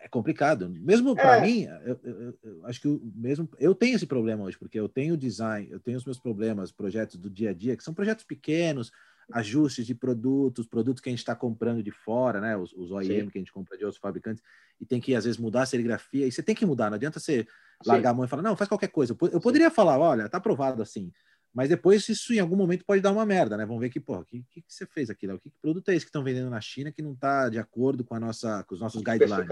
é 0.00 0.08
complicado. 0.08 0.70
Mesmo 0.70 1.14
para 1.14 1.38
é. 1.38 1.40
mim, 1.42 1.68
eu, 1.84 2.00
eu, 2.02 2.38
eu, 2.42 2.66
acho 2.66 2.80
que 2.80 2.88
eu, 2.88 3.02
mesmo 3.14 3.46
eu 3.58 3.74
tenho 3.74 3.96
esse 3.96 4.06
problema 4.06 4.44
hoje, 4.44 4.56
porque 4.56 4.80
eu 4.80 4.88
tenho 4.88 5.14
design, 5.14 5.68
eu 5.70 5.80
tenho 5.80 5.98
os 5.98 6.06
meus 6.06 6.18
problemas, 6.18 6.72
projetos 6.72 7.16
do 7.16 7.28
dia 7.28 7.50
a 7.50 7.52
dia, 7.52 7.76
que 7.76 7.84
são 7.84 7.92
projetos 7.92 8.24
pequenos, 8.24 8.90
ajustes 9.32 9.86
de 9.86 9.94
produtos, 9.94 10.66
produtos 10.66 11.00
que 11.00 11.08
a 11.08 11.12
gente 11.12 11.18
está 11.18 11.34
comprando 11.34 11.82
de 11.82 11.90
fora, 11.90 12.40
né? 12.40 12.56
Os, 12.56 12.72
os 12.72 12.90
OEM 12.90 13.24
Sim. 13.24 13.30
que 13.30 13.38
a 13.38 13.40
gente 13.40 13.52
compra 13.52 13.76
de 13.76 13.84
outros 13.84 14.00
fabricantes, 14.00 14.42
e 14.80 14.86
tem 14.86 15.00
que, 15.00 15.14
às 15.14 15.24
vezes, 15.24 15.38
mudar 15.38 15.62
a 15.62 15.66
serigrafia, 15.66 16.26
e 16.26 16.32
você 16.32 16.42
tem 16.42 16.54
que 16.54 16.66
mudar, 16.66 16.90
não 16.90 16.96
adianta 16.96 17.18
você 17.18 17.46
largar 17.84 18.10
Sim. 18.10 18.12
a 18.12 18.14
mão 18.14 18.24
e 18.24 18.28
falar, 18.28 18.42
não, 18.42 18.56
faz 18.56 18.68
qualquer 18.68 18.88
coisa. 18.88 19.16
Eu, 19.20 19.28
eu 19.28 19.40
poderia 19.40 19.70
falar, 19.70 19.98
olha, 19.98 20.28
tá 20.28 20.38
aprovado 20.38 20.82
assim, 20.82 21.12
mas 21.52 21.68
depois 21.68 22.08
isso 22.08 22.34
em 22.34 22.38
algum 22.38 22.56
momento 22.56 22.84
pode 22.84 23.00
dar 23.00 23.10
uma 23.12 23.24
merda, 23.24 23.56
né? 23.56 23.64
Vamos 23.64 23.80
ver 23.80 23.90
que, 23.90 23.98
pô, 23.98 24.18
o 24.18 24.24
que, 24.24 24.44
que, 24.50 24.62
você 24.68 24.86
fez 24.86 25.10
aqui, 25.10 25.26
Que, 25.26 25.50
que 25.50 25.58
produto 25.60 25.88
é 25.88 25.94
esse 25.94 26.04
que 26.04 26.10
estão 26.10 26.22
vendendo 26.22 26.50
na 26.50 26.60
China 26.60 26.92
que 26.92 27.02
não 27.02 27.12
está 27.12 27.48
de 27.48 27.58
acordo 27.58 28.04
com 28.04 28.14
a 28.14 28.20
nossa, 28.20 28.62
com 28.64 28.74
os 28.74 28.80
nossos 28.80 29.02
guidelines? 29.02 29.48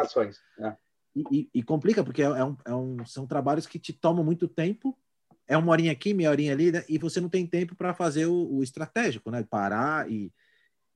É. 0.58 0.76
E, 1.16 1.24
e, 1.30 1.50
e, 1.54 1.62
complica, 1.62 2.02
porque 2.04 2.22
é, 2.22 2.26
é 2.26 2.44
um, 2.44 2.56
é 2.66 2.74
um, 2.74 3.06
são 3.06 3.26
trabalhos 3.26 3.66
que 3.66 3.78
te 3.78 3.92
tomam 3.92 4.24
muito 4.24 4.48
tempo 4.48 4.98
é 5.46 5.56
uma 5.56 5.70
horinha 5.72 5.92
aqui, 5.92 6.14
meia 6.14 6.30
horinha 6.30 6.52
ali, 6.52 6.72
né? 6.72 6.84
e 6.88 6.98
você 6.98 7.20
não 7.20 7.28
tem 7.28 7.46
tempo 7.46 7.74
para 7.74 7.94
fazer 7.94 8.26
o, 8.26 8.56
o, 8.56 8.62
estratégico, 8.62 9.30
né? 9.30 9.42
Parar 9.42 10.10
e, 10.10 10.32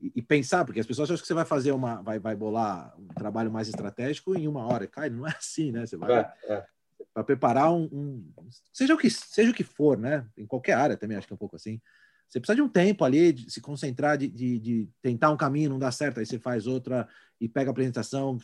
e, 0.00 0.12
e, 0.16 0.22
pensar, 0.22 0.64
porque 0.64 0.80
as 0.80 0.86
pessoas 0.86 1.10
acham 1.10 1.20
que 1.20 1.26
você 1.26 1.34
vai 1.34 1.44
fazer 1.44 1.72
uma, 1.72 2.00
vai, 2.02 2.18
vai 2.18 2.34
bolar 2.34 2.94
um 2.98 3.08
trabalho 3.08 3.50
mais 3.50 3.68
estratégico 3.68 4.34
em 4.34 4.48
uma 4.48 4.66
hora. 4.66 4.86
Cara, 4.86 5.10
não 5.10 5.26
é 5.26 5.34
assim, 5.36 5.70
né? 5.70 5.86
Você 5.86 5.96
vai 5.96 6.20
é, 6.20 6.32
é. 6.44 6.64
para 7.12 7.24
preparar 7.24 7.72
um, 7.72 7.84
um, 7.92 8.32
seja 8.72 8.94
o 8.94 8.98
que 8.98 9.10
seja 9.10 9.50
o 9.50 9.54
que 9.54 9.64
for, 9.64 9.98
né? 9.98 10.26
Em 10.36 10.46
qualquer 10.46 10.74
área 10.74 10.96
também 10.96 11.16
acho 11.16 11.26
que 11.26 11.32
é 11.32 11.36
um 11.36 11.38
pouco 11.38 11.56
assim. 11.56 11.80
Você 12.28 12.38
precisa 12.38 12.56
de 12.56 12.62
um 12.62 12.68
tempo 12.68 13.04
ali, 13.04 13.32
de 13.32 13.50
se 13.50 13.60
concentrar, 13.60 14.18
de, 14.18 14.28
de, 14.28 14.58
de, 14.58 14.88
tentar 15.00 15.30
um 15.30 15.36
caminho, 15.36 15.70
não 15.70 15.78
dá 15.78 15.90
certo, 15.90 16.20
aí 16.20 16.26
você 16.26 16.38
faz 16.38 16.66
outra 16.66 17.08
e 17.40 17.48
pega 17.48 17.70
a 17.70 17.72
apresentação, 17.72 18.38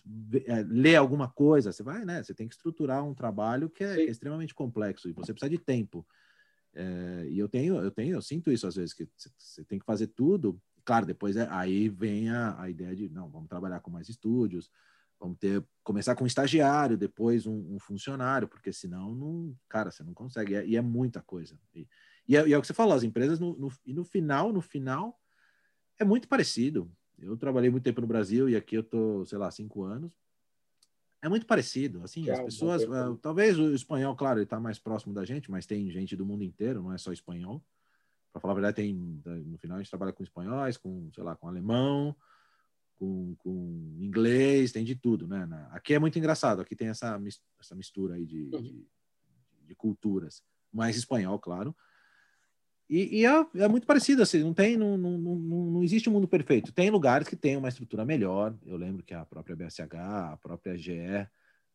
é, 0.47 0.63
lê 0.63 0.97
alguma 0.97 1.29
coisa. 1.29 1.71
Você 1.71 1.83
vai, 1.83 2.05
né? 2.05 2.23
Você 2.23 2.33
tem 2.33 2.49
que 2.49 2.55
estruturar 2.55 3.05
um 3.05 3.15
trabalho 3.15 3.69
que 3.69 3.85
é, 3.85 3.95
que 3.95 4.01
é 4.03 4.11
extremamente 4.11 4.55
complexo 4.55 5.09
e 5.09 5.13
você 5.13 5.35
precisa 5.35 5.51
de 5.51 5.59
tempo. 5.59 6.07
É, 6.73 7.27
e 7.29 7.39
eu 7.39 7.49
tenho, 7.49 7.77
eu 7.77 7.91
tenho, 7.91 8.17
eu 8.17 8.23
sinto 8.23 8.51
isso 8.51 8.67
às 8.67 8.75
vezes, 8.75 8.95
que 8.95 9.07
você 9.37 9.63
tem 9.65 9.79
que 9.79 9.85
fazer 9.85 10.07
tudo. 10.09 10.59
Claro, 10.83 11.05
depois 11.05 11.37
é, 11.37 11.47
aí 11.51 11.89
vem 11.89 12.31
a, 12.31 12.61
a 12.63 12.71
ideia 12.71 12.97
de, 12.97 13.09
não, 13.11 13.29
vamos 13.29 13.49
trabalhar 13.49 13.81
com 13.81 13.91
mais 13.91 14.09
estúdios, 14.09 14.71
vamos 15.21 15.39
ter, 15.39 15.63
começar 15.83 16.15
com 16.15 16.25
um 16.25 16.27
estagiário, 16.27 16.97
depois 16.97 17.47
um, 17.47 17.75
um 17.75 17.79
funcionário, 17.79 18.49
porque 18.49 18.73
senão, 18.73 19.15
não, 19.15 19.55
cara, 19.69 19.91
você 19.91 20.03
não 20.03 20.15
consegue. 20.15 20.55
É, 20.55 20.67
e 20.67 20.77
é 20.77 20.81
muita 20.81 21.21
coisa. 21.21 21.59
E, 21.75 21.87
e 22.27 22.37
é, 22.37 22.49
e 22.49 22.53
é, 22.53 22.59
o 22.59 22.61
que 22.61 22.67
você 22.67 22.75
falou, 22.75 22.95
as 22.95 23.03
empresas, 23.03 23.39
no, 23.39 23.57
no, 23.57 23.73
e 23.85 23.93
no 23.93 24.05
final, 24.05 24.53
no 24.53 24.61
final, 24.61 25.21
é 25.99 26.05
muito 26.05 26.29
parecido. 26.29 26.91
Eu 27.19 27.37
trabalhei 27.37 27.71
muito 27.71 27.85
tempo 27.85 28.01
no 28.01 28.07
Brasil 28.07 28.49
e 28.49 28.57
aqui 28.57 28.77
eu 28.77 28.83
tô, 28.83 29.25
sei 29.27 29.39
lá, 29.39 29.51
cinco 29.51 29.83
anos. 29.83 30.19
É 31.23 31.29
muito 31.29 31.47
parecido, 31.47 32.03
assim, 32.03 32.29
as 32.29 32.39
pessoas, 32.41 32.83
uh, 32.83 33.17
talvez 33.17 33.59
o 33.59 33.73
espanhol, 33.73 34.15
claro, 34.15 34.41
ele 34.41 34.47
tá 34.47 34.61
mais 34.61 34.79
próximo 34.79 35.15
da 35.15 35.25
gente, 35.25 35.51
mas 35.51 35.65
tem 35.65 35.91
gente 35.91 36.15
do 36.15 36.27
mundo 36.27 36.45
inteiro, 36.45 36.83
não 36.83 36.93
é 36.93 36.99
só 36.99 37.13
espanhol. 37.13 37.65
Para 38.31 38.43
falar 38.43 38.53
a 38.53 38.55
verdade, 38.57 38.77
tem, 38.77 38.95
no 39.25 39.57
final 39.57 39.79
a 39.79 39.81
gente 39.81 39.89
trabalha 39.89 40.13
com 40.13 40.23
espanhóis, 40.23 40.77
com, 40.77 41.11
sei 41.15 41.25
lá, 41.25 41.35
com 41.35 41.49
alemão, 41.49 42.15
com, 42.97 43.35
com 43.39 43.97
inglês, 43.99 44.71
tem 44.71 44.85
de 44.85 44.97
tudo, 44.97 45.27
né? 45.27 45.49
Aqui 45.71 45.95
é 45.95 45.99
muito 45.99 46.19
engraçado, 46.19 46.61
aqui 46.61 46.77
tem 46.77 46.89
essa, 46.89 47.19
essa 47.59 47.75
mistura 47.75 48.17
aí 48.17 48.27
de, 48.27 48.51
uhum. 48.53 48.63
de, 48.63 48.87
de 49.63 49.75
culturas. 49.75 50.43
Mais 50.71 50.95
espanhol, 50.97 51.39
claro, 51.39 51.75
e, 52.89 53.21
e 53.21 53.27
é, 53.27 53.47
é, 53.57 53.69
muito 53.69 53.87
parecido, 53.87 54.23
assim, 54.23 54.43
não 54.43 54.53
tem, 54.53 54.77
não, 54.77 54.97
não, 54.99 55.19
não, 55.19 55.37
não 55.37 55.83
existe 55.83 56.09
um 56.09 56.13
mundo 56.13 56.29
perfeito. 56.29 56.73
Tem 56.73 56.91
lugares 56.91 57.27
que 57.27 57.37
tem 57.37 57.57
uma 57.57 57.69
estrutura 57.69 58.05
melhor. 58.05 58.55
Eu 58.65 58.77
lembro 58.77 59.03
que 59.03 59.15
a 59.15 59.25
própria 59.25 59.57
BSH, 59.57 59.95
a 59.95 60.39
própria 60.43 60.77
GE 60.77 61.27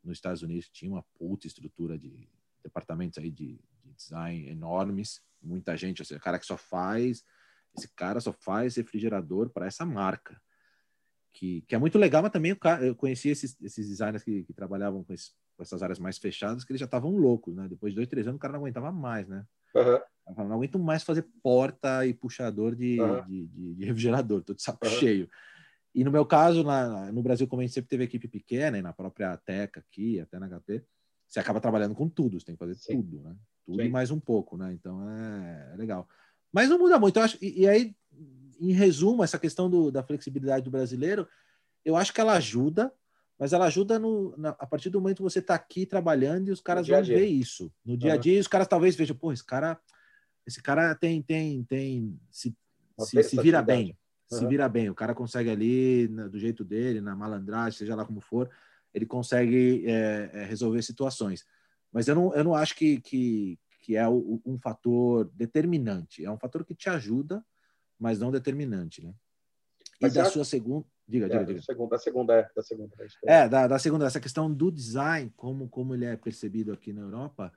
nos 0.04 0.18
Estados 0.18 0.44
Unidos 0.44 0.70
tinha 0.70 0.92
uma 0.92 1.04
puta 1.18 1.48
estrutura 1.48 1.98
de 1.98 2.30
departamentos 2.64 3.18
aí 3.18 3.32
de, 3.32 3.60
de 3.84 3.94
design 3.96 4.48
enormes. 4.50 5.22
Muita 5.42 5.76
gente, 5.76 6.02
assim, 6.02 6.16
o 6.16 6.20
cara 6.20 6.38
que 6.38 6.46
só 6.46 6.58
faz, 6.58 7.24
esse 7.76 7.88
cara 7.96 8.20
só 8.20 8.32
faz 8.32 8.76
refrigerador 8.76 9.50
para 9.50 9.66
essa 9.66 9.86
marca. 9.86 10.40
Que, 11.34 11.62
que 11.62 11.74
é 11.74 11.78
muito 11.78 11.98
legal, 11.98 12.22
mas 12.22 12.32
também 12.32 12.56
eu 12.82 12.96
conheci 12.96 13.30
esses, 13.30 13.60
esses 13.62 13.88
designers 13.88 14.24
que, 14.24 14.44
que 14.44 14.54
trabalhavam 14.54 15.04
com, 15.04 15.14
esses, 15.14 15.34
com 15.56 15.64
essas 15.64 15.82
áreas 15.82 16.00
mais 16.00 16.18
fechadas, 16.18 16.64
que 16.64 16.72
eles 16.72 16.80
já 16.80 16.86
estavam 16.86 17.16
loucos, 17.16 17.56
né? 17.56 17.68
Depois 17.68 17.94
de 17.94 17.96
dois, 17.96 18.08
três 18.08 18.28
anos, 18.28 18.38
o 18.38 18.40
cara 18.40 18.54
não 18.54 18.60
aguentava 18.62 18.92
mais, 18.92 19.28
né? 19.28 19.46
Uhum. 19.76 20.48
Não 20.48 20.56
aguento 20.56 20.78
mais 20.78 21.04
fazer 21.04 21.26
porta 21.42 22.06
e 22.06 22.14
puxador 22.14 22.76
de, 22.76 23.00
uhum. 23.02 23.26
de, 23.26 23.48
de, 23.48 23.74
de, 23.76 23.86
refrigerador, 23.86 24.44
tô 24.44 24.54
de 24.54 24.62
saco 24.62 24.86
uhum. 24.86 24.92
cheio. 24.92 25.30
E 25.94 26.04
no 26.04 26.12
meu 26.12 26.26
caso, 26.26 26.64
na, 26.64 27.12
no 27.12 27.24
Brasil, 27.24 27.48
como 27.48 27.62
a 27.62 27.66
gente 27.66 27.74
sempre 27.74 27.90
teve 27.90 28.04
equipe 28.04 28.28
pequena, 28.28 28.78
e 28.78 28.82
na 28.82 28.94
própria 28.94 29.36
Teca 29.38 29.80
aqui, 29.80 30.20
até 30.20 30.38
na 30.38 30.48
HP, 30.48 30.84
você 31.28 31.40
acaba 31.40 31.60
trabalhando 31.60 31.96
com 31.96 32.08
tudo, 32.08 32.40
você 32.40 32.46
tem 32.46 32.56
que 32.56 32.60
fazer 32.60 32.76
Sim. 32.76 33.02
tudo, 33.02 33.22
né? 33.22 33.36
Tudo 33.66 33.82
Sim. 33.82 33.88
e 33.88 33.90
mais 33.90 34.12
um 34.12 34.20
pouco, 34.20 34.56
né? 34.58 34.72
Então 34.74 35.10
é, 35.10 35.72
é 35.74 35.78
legal. 35.78 36.08
Mas 36.52 36.70
não 36.70 36.78
muda 36.78 37.00
muito, 37.00 37.18
eu 37.18 37.24
acho. 37.24 37.38
E, 37.42 37.62
e 37.62 37.68
aí, 37.68 37.96
em 38.60 38.72
resumo, 38.72 39.24
essa 39.24 39.40
questão 39.40 39.70
do, 39.70 39.92
da 39.92 40.04
flexibilidade 40.04 40.66
do 40.66 40.72
brasileiro, 40.72 41.28
eu 41.86 41.96
acho 41.96 42.14
que 42.14 42.22
ela 42.22 42.34
ajuda, 42.34 42.94
mas 43.40 43.54
ela 43.54 43.66
ajuda 43.66 43.98
no, 43.98 44.36
na, 44.38 44.50
a 44.50 44.68
partir 44.68 44.90
do 44.90 45.00
momento 45.00 45.18
que 45.18 45.24
você 45.24 45.40
está 45.40 45.56
aqui 45.56 45.86
trabalhando 45.86 46.50
e 46.50 46.52
os 46.52 46.60
caras 46.60 46.88
vão 46.88 47.02
ver 47.02 47.26
isso. 47.26 47.72
No 47.86 47.96
dia 47.96 48.14
a 48.14 48.18
dia, 48.18 48.34
uhum. 48.34 48.42
os 48.42 48.48
caras 48.48 48.68
talvez 48.68 48.96
vejam, 48.96 49.16
pô, 49.16 49.32
esse 49.32 49.46
cara 49.46 49.80
esse 50.50 50.62
cara 50.64 50.96
tem, 50.96 51.22
tem, 51.22 51.64
tem, 51.64 52.20
se, 52.32 52.56
se, 52.98 53.24
se, 53.24 53.42
vira 53.42 53.62
bem, 53.62 53.96
uhum. 54.32 54.38
se 54.40 54.48
vira 54.48 54.68
bem. 54.68 54.90
O 54.90 54.96
cara 54.96 55.14
consegue 55.14 55.50
ali, 55.50 56.08
do 56.08 56.40
jeito 56.40 56.66
dele, 56.66 57.02
na 57.02 57.16
malandragem, 57.16 57.78
seja 57.78 57.96
lá 57.96 58.04
como 58.04 58.20
for, 58.20 58.50
ele 58.92 59.06
consegue 59.06 59.86
é, 59.86 60.32
é, 60.34 60.46
resolver 60.46 60.82
situações. 60.82 61.46
Mas 61.92 62.08
eu 62.08 62.16
não, 62.16 62.34
eu 62.34 62.44
não 62.44 62.56
acho 62.56 62.76
que, 62.76 63.00
que, 63.00 63.60
que 63.82 63.96
é 63.96 64.08
o, 64.08 64.42
um 64.44 64.58
fator 64.58 65.30
determinante. 65.36 66.26
É 66.26 66.32
um 66.32 66.38
fator 66.38 66.66
que 66.66 66.74
te 66.74 66.90
ajuda, 66.90 67.46
mas 68.00 68.20
não 68.20 68.32
determinante, 68.32 69.04
né? 69.04 69.14
E 70.02 70.06
mas 70.06 70.16
da 70.16 70.26
sua 70.26 70.46
segunda. 70.46 70.88
Diga, 71.10 71.26
é, 71.26 71.30
diga, 71.30 71.46
diga. 71.46 71.62
Segunda, 71.64 71.90
da 71.90 71.98
segunda, 71.98 72.34
é, 72.36 72.52
da 72.56 72.62
segunda. 72.62 72.96
É, 73.26 73.50
da, 73.50 73.68
da 73.68 73.80
segunda, 73.80 74.06
essa 74.06 74.20
questão 74.20 74.54
do 74.54 74.72
design, 74.72 75.34
como, 75.36 75.68
como 75.68 75.96
ele 75.96 76.06
é 76.06 76.16
percebido 76.16 76.72
aqui 76.72 76.94
na 76.94 77.02
Europa, 77.02 77.52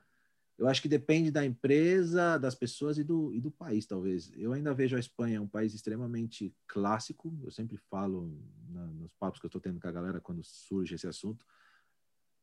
eu 0.59 0.67
acho 0.69 0.81
que 0.81 0.89
depende 0.89 1.31
da 1.31 1.45
empresa, 1.45 2.39
das 2.39 2.55
pessoas 2.55 2.97
e 2.97 3.05
do, 3.05 3.31
e 3.35 3.41
do 3.41 3.51
país, 3.51 3.85
talvez. 3.85 4.33
Eu 4.37 4.55
ainda 4.55 4.73
vejo 4.73 4.97
a 4.97 5.01
Espanha 5.01 5.43
um 5.43 5.47
país 5.47 5.75
extremamente 5.75 6.55
clássico. 6.67 7.39
Eu 7.45 7.51
sempre 7.51 7.77
falo 7.77 8.33
na, 8.71 8.87
nos 8.87 9.13
papos 9.15 9.39
que 9.39 9.45
eu 9.45 9.49
estou 9.49 9.61
tendo 9.61 9.79
com 9.79 9.89
a 9.89 9.93
galera 9.93 10.21
quando 10.21 10.43
surge 10.43 10.95
esse 10.95 11.07
assunto, 11.07 11.45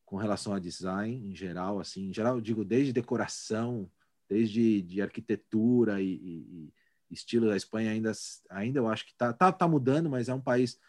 com 0.06 0.16
relação 0.16 0.54
a 0.54 0.60
design 0.60 1.28
em 1.28 1.36
geral. 1.36 1.80
Assim, 1.80 2.10
em 2.10 2.14
geral, 2.14 2.36
eu 2.36 2.42
digo 2.42 2.64
desde 2.64 2.94
decoração, 2.94 3.90
desde 4.28 4.82
de 4.84 5.02
arquitetura 5.02 6.00
e, 6.02 6.14
e, 6.14 6.74
estilo 7.10 7.48
da 7.48 7.58
Espanha 7.58 7.92
ainda, 7.92 8.12
ainda 8.50 8.80
eu 8.80 8.88
acho 8.88 9.06
que 9.06 9.16
tá, 9.16 9.34
tá, 9.34 9.52
tá 9.52 9.68
mudando, 9.68 10.10
mas 10.10 10.30
é 10.30 10.34
um 10.34 10.42
país, 10.42 10.80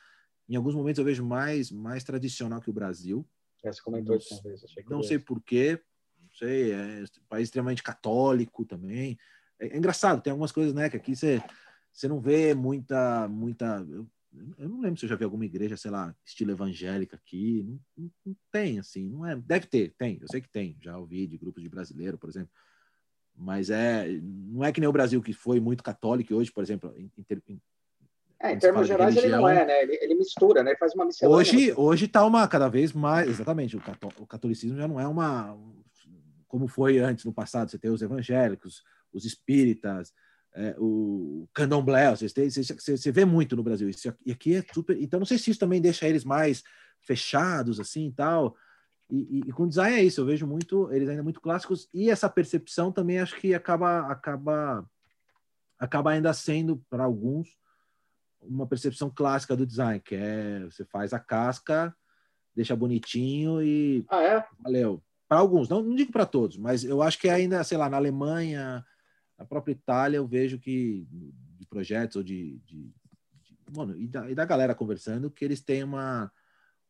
em 0.54 0.56
alguns 0.56 0.74
momentos 0.74 0.98
eu 0.98 1.04
vejo 1.04 1.24
mais, 1.24 1.70
mais 1.70 2.02
tradicional 2.02 2.60
que 2.60 2.70
o 2.70 2.72
Brasil. 2.72 3.26
É, 3.62 3.72
você 3.72 3.80
comentou 3.80 4.16
isso 4.16 4.34
uma 4.34 4.42
vez. 4.42 4.64
não 4.88 5.02
sei 5.02 5.18
porquê, 5.18 5.80
não 6.20 6.30
sei, 6.32 6.72
é 6.72 7.02
um 7.02 7.26
país 7.28 7.44
extremamente 7.44 7.82
católico 7.82 8.64
também. 8.64 9.16
É, 9.60 9.68
é, 9.68 9.76
engraçado, 9.76 10.20
tem 10.20 10.32
algumas 10.32 10.50
coisas, 10.50 10.74
né, 10.74 10.90
que 10.90 10.96
aqui 10.96 11.14
você, 11.14 11.40
você 11.92 12.08
não 12.08 12.20
vê 12.20 12.52
muita, 12.52 13.28
muita... 13.28 13.86
Eu, 13.88 14.08
eu 14.58 14.68
não 14.68 14.80
lembro 14.80 14.98
se 14.98 15.04
eu 15.04 15.08
já 15.08 15.16
vi 15.16 15.24
alguma 15.24 15.44
igreja, 15.44 15.76
sei 15.76 15.90
lá, 15.90 16.14
estilo 16.24 16.52
evangélica 16.52 17.16
aqui. 17.16 17.64
Não, 17.64 17.80
não, 17.96 18.12
não, 18.26 18.36
tem, 18.50 18.78
assim, 18.78 19.08
não 19.08 19.26
é. 19.26 19.34
Deve 19.36 19.66
ter, 19.66 19.94
tem, 19.98 20.18
eu 20.20 20.28
sei 20.28 20.40
que 20.40 20.48
tem. 20.48 20.76
Já 20.80 20.96
ouvi 20.96 21.26
de 21.26 21.36
grupos 21.36 21.62
de 21.62 21.68
brasileiro, 21.68 22.16
por 22.16 22.30
exemplo. 22.30 22.52
Mas 23.36 23.70
é, 23.70 24.06
não 24.22 24.64
é 24.64 24.70
que 24.70 24.80
nem 24.80 24.88
o 24.88 24.92
Brasil, 24.92 25.20
que 25.20 25.32
foi 25.32 25.58
muito 25.58 25.82
católico, 25.82 26.32
e 26.32 26.36
hoje, 26.36 26.52
por 26.52 26.62
exemplo, 26.62 26.94
em, 26.96 27.10
em, 27.18 27.60
é, 28.42 28.52
em 28.52 28.58
termos 28.58 28.86
gerais 28.86 29.14
religião, 29.14 29.40
ele 29.40 29.42
não 29.42 29.48
é, 29.48 29.66
né? 29.66 29.82
Ele, 29.82 29.98
ele 30.00 30.14
mistura, 30.14 30.62
né? 30.62 30.70
Ele 30.70 30.78
faz 30.78 30.94
uma 30.94 31.04
miscelânea. 31.04 31.38
Hoje, 31.38 31.74
hoje 31.76 32.04
está 32.06 32.24
uma 32.24 32.46
cada 32.48 32.68
vez 32.68 32.92
mais, 32.92 33.28
exatamente, 33.28 33.76
o, 33.76 33.80
cató 33.80 34.08
o 34.18 34.26
catolicismo 34.26 34.76
já 34.76 34.88
não 34.88 34.98
é 34.98 35.06
uma 35.06 35.56
como 36.50 36.66
foi 36.66 36.98
antes 36.98 37.24
no 37.24 37.32
passado, 37.32 37.70
você 37.70 37.78
tem 37.78 37.92
os 37.92 38.02
evangélicos, 38.02 38.82
os 39.12 39.24
espíritas, 39.24 40.12
é, 40.52 40.74
o 40.78 41.48
candomblé, 41.54 42.10
você, 42.10 42.28
tem, 42.28 42.50
você, 42.50 42.96
você, 42.96 43.12
vê 43.12 43.24
muito 43.24 43.54
no 43.54 43.62
Brasil 43.62 43.88
isso, 43.88 44.12
e 44.26 44.32
aqui 44.32 44.56
é 44.56 44.64
super. 44.74 45.00
Então, 45.00 45.20
não 45.20 45.26
sei 45.26 45.38
se 45.38 45.52
isso 45.52 45.60
também 45.60 45.80
deixa 45.80 46.08
eles 46.08 46.24
mais 46.24 46.64
fechados, 46.98 47.78
assim 47.78 48.08
e 48.08 48.12
tal. 48.12 48.56
E, 49.08 49.38
e, 49.38 49.48
e, 49.48 49.52
com 49.52 49.68
design 49.68 49.96
é 49.96 50.02
isso, 50.02 50.20
eu 50.20 50.26
vejo 50.26 50.44
muito, 50.44 50.92
eles 50.92 51.08
ainda 51.08 51.22
muito 51.22 51.40
clássicos, 51.40 51.88
e 51.94 52.10
essa 52.10 52.28
percepção 52.28 52.90
também 52.90 53.20
acho 53.20 53.36
que 53.36 53.54
acaba, 53.54 54.10
acaba, 54.10 54.84
acaba 55.78 56.10
ainda 56.10 56.32
sendo, 56.32 56.84
para 56.90 57.04
alguns, 57.04 57.48
uma 58.42 58.66
percepção 58.66 59.10
clássica 59.10 59.56
do 59.56 59.66
design, 59.66 60.00
que 60.00 60.14
é 60.14 60.60
você 60.64 60.84
faz 60.84 61.12
a 61.12 61.18
casca, 61.18 61.94
deixa 62.54 62.74
bonitinho 62.76 63.62
e 63.62 64.04
ah, 64.08 64.22
é? 64.22 64.46
valeu. 64.60 65.02
Para 65.28 65.38
alguns, 65.38 65.68
não, 65.68 65.82
não 65.82 65.94
digo 65.94 66.10
para 66.10 66.26
todos, 66.26 66.56
mas 66.56 66.82
eu 66.82 67.02
acho 67.02 67.18
que 67.18 67.28
ainda, 67.28 67.62
sei 67.62 67.78
lá, 67.78 67.88
na 67.88 67.96
Alemanha, 67.96 68.84
na 69.38 69.44
própria 69.44 69.72
Itália, 69.72 70.16
eu 70.16 70.26
vejo 70.26 70.58
que 70.58 71.06
de 71.10 71.66
projetos 71.66 72.16
ou 72.16 72.22
de, 72.22 72.58
de, 72.64 72.92
de 73.42 73.56
mano, 73.74 73.96
e 73.96 74.08
da, 74.08 74.30
e 74.30 74.34
da 74.34 74.44
galera 74.44 74.74
conversando, 74.74 75.30
que 75.30 75.44
eles 75.44 75.60
têm 75.60 75.84
uma 75.84 76.30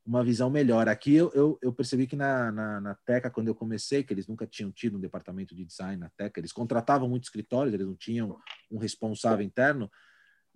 uma 0.05 0.25
visão 0.25 0.51
melhor. 0.51 0.89
Aqui 0.89 1.15
eu, 1.15 1.31
eu, 1.35 1.59
eu 1.63 1.73
percebi 1.73 2.07
que 2.07 2.17
na, 2.17 2.51
na, 2.51 2.81
na, 2.81 2.95
Teca, 2.95 3.31
quando 3.31 3.49
eu 3.49 3.55
comecei, 3.55 4.03
que 4.03 4.13
eles 4.13 4.27
nunca 4.27 4.47
tinham 4.47 4.73
tido 4.73 4.97
um 4.97 5.01
departamento 5.01 5.55
de 5.55 5.65
design 5.65 5.97
na 5.99 6.11
Teca, 6.11 6.41
eles 6.41 6.53
contratavam 6.53 7.09
muitos 7.09 7.29
escritórios, 7.29 7.75
eles 7.75 7.87
não 7.87 7.95
tinham 7.95 8.37
um 8.71 8.79
responsável 8.79 9.45
interno. 9.45 9.91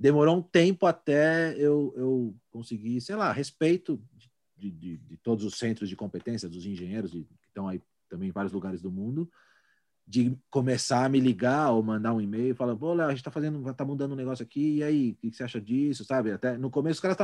Demorou 0.04 0.36
um 0.36 0.42
tempo 0.42 0.84
até 0.84 1.54
eu, 1.56 1.94
eu 1.96 2.36
conseguir, 2.50 3.00
sei 3.00 3.16
lá, 3.16 3.32
respeito 3.32 3.98
de, 4.54 4.70
de, 4.70 4.98
de 4.98 5.16
todos 5.16 5.46
os 5.46 5.54
centros 5.54 5.88
de 5.88 5.96
competência, 5.96 6.46
dos 6.46 6.66
engenheiros 6.66 7.10
de, 7.10 7.24
que 7.24 7.48
estão 7.48 7.66
aí 7.66 7.80
também 8.06 8.28
em 8.28 8.30
vários 8.30 8.52
lugares 8.52 8.82
do 8.82 8.92
mundo, 8.92 9.26
de 10.06 10.36
começar 10.50 11.06
a 11.06 11.08
me 11.08 11.18
ligar 11.20 11.70
ou 11.70 11.82
mandar 11.82 12.12
um 12.12 12.20
e-mail 12.20 12.54
falar, 12.54 12.76
pô, 12.76 12.92
Léo, 12.92 13.06
a 13.06 13.10
gente 13.12 13.20
está 13.20 13.30
fazendo, 13.30 13.66
está 13.66 13.82
mudando 13.82 14.12
um 14.12 14.16
negócio 14.16 14.42
aqui, 14.42 14.76
e 14.76 14.84
aí, 14.84 15.12
o 15.12 15.16
que 15.16 15.32
você 15.32 15.42
acha 15.42 15.58
disso, 15.58 16.04
sabe? 16.04 16.32
Até 16.32 16.58
no 16.58 16.70
começo 16.70 16.98
os 16.98 17.00
caras 17.00 17.16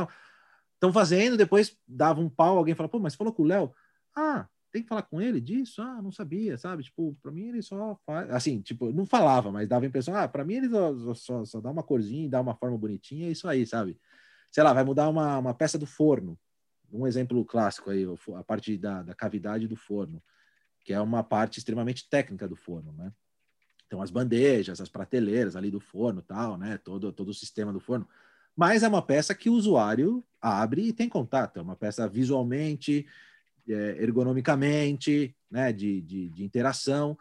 estão 0.73 0.91
fazendo, 0.91 1.37
depois 1.37 1.77
dava 1.87 2.19
um 2.19 2.31
pau, 2.31 2.57
alguém 2.57 2.73
fala, 2.73 2.89
pô, 2.89 2.97
mas 2.97 3.13
falou 3.13 3.31
com 3.31 3.43
o 3.43 3.45
Léo? 3.45 3.71
Ah, 4.15 4.47
tem 4.71 4.81
que 4.81 4.89
falar 4.89 5.03
com 5.03 5.21
ele 5.21 5.41
disso? 5.41 5.81
Ah, 5.81 6.01
não 6.01 6.11
sabia, 6.11 6.57
sabe? 6.57 6.83
Tipo, 6.83 7.15
para 7.21 7.31
mim 7.31 7.49
ele 7.49 7.61
só 7.61 7.99
faz, 8.05 8.29
assim, 8.31 8.61
tipo, 8.61 8.91
não 8.91 9.05
falava, 9.05 9.51
mas 9.51 9.67
dava 9.67 9.85
a 9.85 9.87
impressão, 9.87 10.15
ah, 10.15 10.27
para 10.27 10.43
mim 10.43 10.55
ele 10.55 10.69
só, 10.69 11.13
só, 11.13 11.45
só, 11.45 11.61
dá 11.61 11.69
uma 11.69 11.83
corzinha, 11.83 12.29
dá 12.29 12.39
uma 12.41 12.55
forma 12.55 12.77
bonitinha, 12.77 13.27
é 13.27 13.31
isso 13.31 13.47
aí, 13.47 13.65
sabe? 13.65 13.99
Sei 14.51 14.63
lá, 14.63 14.73
vai 14.73 14.83
mudar 14.83 15.09
uma, 15.09 15.37
uma 15.37 15.53
peça 15.53 15.77
do 15.77 15.85
forno, 15.85 16.37
um 16.91 17.05
exemplo 17.07 17.43
clássico 17.45 17.89
aí, 17.89 18.05
a 18.35 18.43
parte 18.43 18.77
da, 18.77 19.03
da 19.03 19.13
cavidade 19.13 19.67
do 19.67 19.75
forno, 19.75 20.21
que 20.83 20.93
é 20.93 20.99
uma 20.99 21.23
parte 21.23 21.59
extremamente 21.59 22.09
técnica 22.09 22.47
do 22.47 22.55
forno, 22.55 22.91
né? 22.93 23.11
Então 23.87 24.01
as 24.01 24.09
bandejas, 24.09 24.79
as 24.79 24.89
prateleiras 24.89 25.55
ali 25.55 25.69
do 25.69 25.79
forno, 25.79 26.21
tal, 26.21 26.57
né? 26.57 26.77
Todo 26.77 27.11
todo 27.11 27.29
o 27.29 27.33
sistema 27.33 27.73
do 27.73 27.79
forno 27.79 28.07
mas 28.55 28.83
é 28.83 28.87
uma 28.87 29.01
peça 29.01 29.33
que 29.33 29.49
o 29.49 29.53
usuário 29.53 30.23
abre 30.41 30.87
e 30.87 30.93
tem 30.93 31.07
contato. 31.07 31.57
É 31.57 31.61
uma 31.61 31.75
peça 31.75 32.07
visualmente, 32.07 33.05
ergonomicamente, 33.67 35.35
né, 35.49 35.71
de, 35.71 36.01
de, 36.01 36.29
de, 36.29 36.43
interação. 36.43 37.17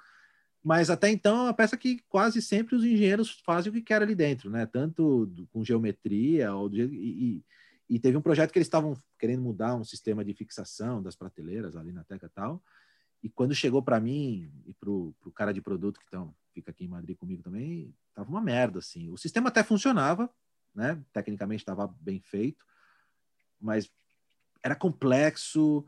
Mas 0.62 0.90
até 0.90 1.10
então 1.10 1.38
é 1.38 1.42
uma 1.44 1.54
peça 1.54 1.76
que 1.76 2.00
quase 2.08 2.42
sempre 2.42 2.76
os 2.76 2.84
engenheiros 2.84 3.40
fazem 3.44 3.70
o 3.70 3.74
que 3.74 3.82
querem 3.82 4.04
ali 4.04 4.14
dentro, 4.14 4.50
né? 4.50 4.66
Tanto 4.66 5.26
do, 5.26 5.46
com 5.48 5.64
geometria 5.64 6.54
ou 6.54 6.68
de, 6.68 6.82
e, 6.82 7.44
e, 7.88 7.98
teve 7.98 8.16
um 8.16 8.22
projeto 8.22 8.52
que 8.52 8.58
eles 8.58 8.66
estavam 8.66 8.94
querendo 9.18 9.42
mudar 9.42 9.74
um 9.74 9.84
sistema 9.84 10.24
de 10.24 10.34
fixação 10.34 11.02
das 11.02 11.16
prateleiras 11.16 11.76
ali 11.76 11.92
na 11.92 12.04
Teca 12.04 12.26
e 12.26 12.30
tal. 12.30 12.62
E 13.22 13.28
quando 13.28 13.54
chegou 13.54 13.82
para 13.82 14.00
mim 14.00 14.50
e 14.66 14.74
para 14.74 14.90
o 14.90 15.14
cara 15.34 15.52
de 15.52 15.60
produto 15.60 15.98
que 15.98 16.06
então, 16.08 16.34
fica 16.52 16.70
aqui 16.70 16.84
em 16.84 16.88
Madrid 16.88 17.16
comigo 17.16 17.42
também, 17.42 17.94
tava 18.14 18.28
uma 18.30 18.40
merda 18.40 18.78
assim. 18.78 19.10
O 19.10 19.16
sistema 19.16 19.48
até 19.48 19.62
funcionava, 19.62 20.30
né? 20.74 21.02
Tecnicamente 21.12 21.62
estava 21.62 21.86
bem 22.00 22.20
feito, 22.20 22.64
mas 23.60 23.90
era 24.62 24.74
complexo, 24.74 25.86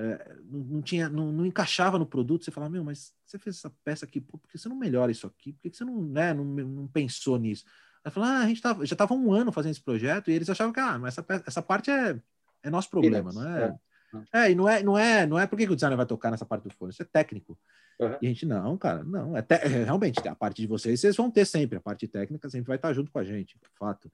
é, 0.00 0.36
não, 0.48 0.60
não, 0.60 0.82
tinha, 0.82 1.08
não, 1.08 1.32
não, 1.32 1.44
encaixava 1.44 1.98
no 1.98 2.06
produto. 2.06 2.44
Você 2.44 2.52
falava, 2.52 2.70
meu, 2.70 2.84
mas 2.84 3.12
você 3.26 3.36
fez 3.36 3.56
essa 3.56 3.72
peça 3.84 4.04
aqui, 4.04 4.20
por 4.20 4.40
que 4.48 4.56
você 4.56 4.68
não 4.68 4.76
melhora 4.76 5.10
isso 5.10 5.26
aqui? 5.26 5.52
Por 5.52 5.62
que 5.62 5.76
você 5.76 5.84
não, 5.84 6.00
né, 6.00 6.32
não, 6.32 6.44
não 6.44 6.86
pensou 6.86 7.36
nisso? 7.36 7.64
Aí 8.04 8.12
falou, 8.12 8.28
ah, 8.28 8.38
a 8.38 8.46
gente 8.46 8.62
tava, 8.62 8.86
já 8.86 8.94
estava 8.94 9.12
um 9.12 9.32
ano 9.32 9.50
fazendo 9.50 9.72
esse 9.72 9.82
projeto 9.82 10.30
e 10.30 10.34
eles 10.34 10.48
achavam 10.48 10.72
que, 10.72 10.78
ah, 10.78 10.96
mas 11.00 11.18
essa, 11.18 11.42
essa 11.44 11.60
parte 11.60 11.90
é, 11.90 12.16
é 12.62 12.70
nosso 12.70 12.88
problema, 12.88 13.32
não 13.32 13.48
é? 13.48 13.64
é? 13.64 14.44
É, 14.44 14.50
e 14.52 14.54
não 14.54 14.68
é, 14.68 14.82
não 14.84 14.96
é, 14.96 15.26
não 15.26 15.38
é 15.38 15.46
porque 15.48 15.64
o 15.64 15.74
designer 15.74 15.96
vai 15.96 16.06
tocar 16.06 16.30
nessa 16.30 16.46
parte 16.46 16.62
do 16.62 16.74
fone, 16.74 16.92
isso 16.92 17.02
é 17.02 17.04
técnico. 17.04 17.58
Uhum. 17.98 18.16
E 18.22 18.26
a 18.26 18.28
gente, 18.28 18.46
não, 18.46 18.78
cara, 18.78 19.02
não. 19.02 19.36
É, 19.36 19.42
te... 19.42 19.54
é 19.54 19.84
realmente, 19.84 20.26
a 20.28 20.34
parte 20.34 20.62
de 20.62 20.68
vocês, 20.68 21.00
vocês 21.00 21.16
vão 21.16 21.28
ter 21.28 21.44
sempre. 21.44 21.76
A 21.76 21.80
parte 21.80 22.06
técnica 22.06 22.48
sempre 22.48 22.68
vai 22.68 22.76
estar 22.76 22.92
junto 22.92 23.10
com 23.10 23.18
a 23.18 23.24
gente, 23.24 23.58
fato. 23.76 24.10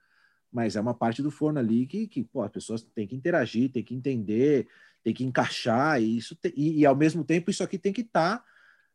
Mas 0.54 0.76
é 0.76 0.80
uma 0.80 0.94
parte 0.94 1.20
do 1.20 1.32
forno 1.32 1.58
ali 1.58 1.84
que, 1.84 2.06
que 2.06 2.22
pô, 2.22 2.40
as 2.40 2.50
pessoas 2.52 2.80
têm 2.94 3.08
que 3.08 3.16
interagir, 3.16 3.72
têm 3.72 3.82
que 3.82 3.92
entender, 3.92 4.68
têm 5.02 5.12
que 5.12 5.24
encaixar. 5.24 6.00
E, 6.00 6.16
isso 6.16 6.36
te... 6.36 6.54
e, 6.56 6.78
e, 6.78 6.86
ao 6.86 6.94
mesmo 6.94 7.24
tempo, 7.24 7.50
isso 7.50 7.64
aqui 7.64 7.76
tem 7.76 7.92
que 7.92 8.02
estar 8.02 8.38
tá, 8.38 8.44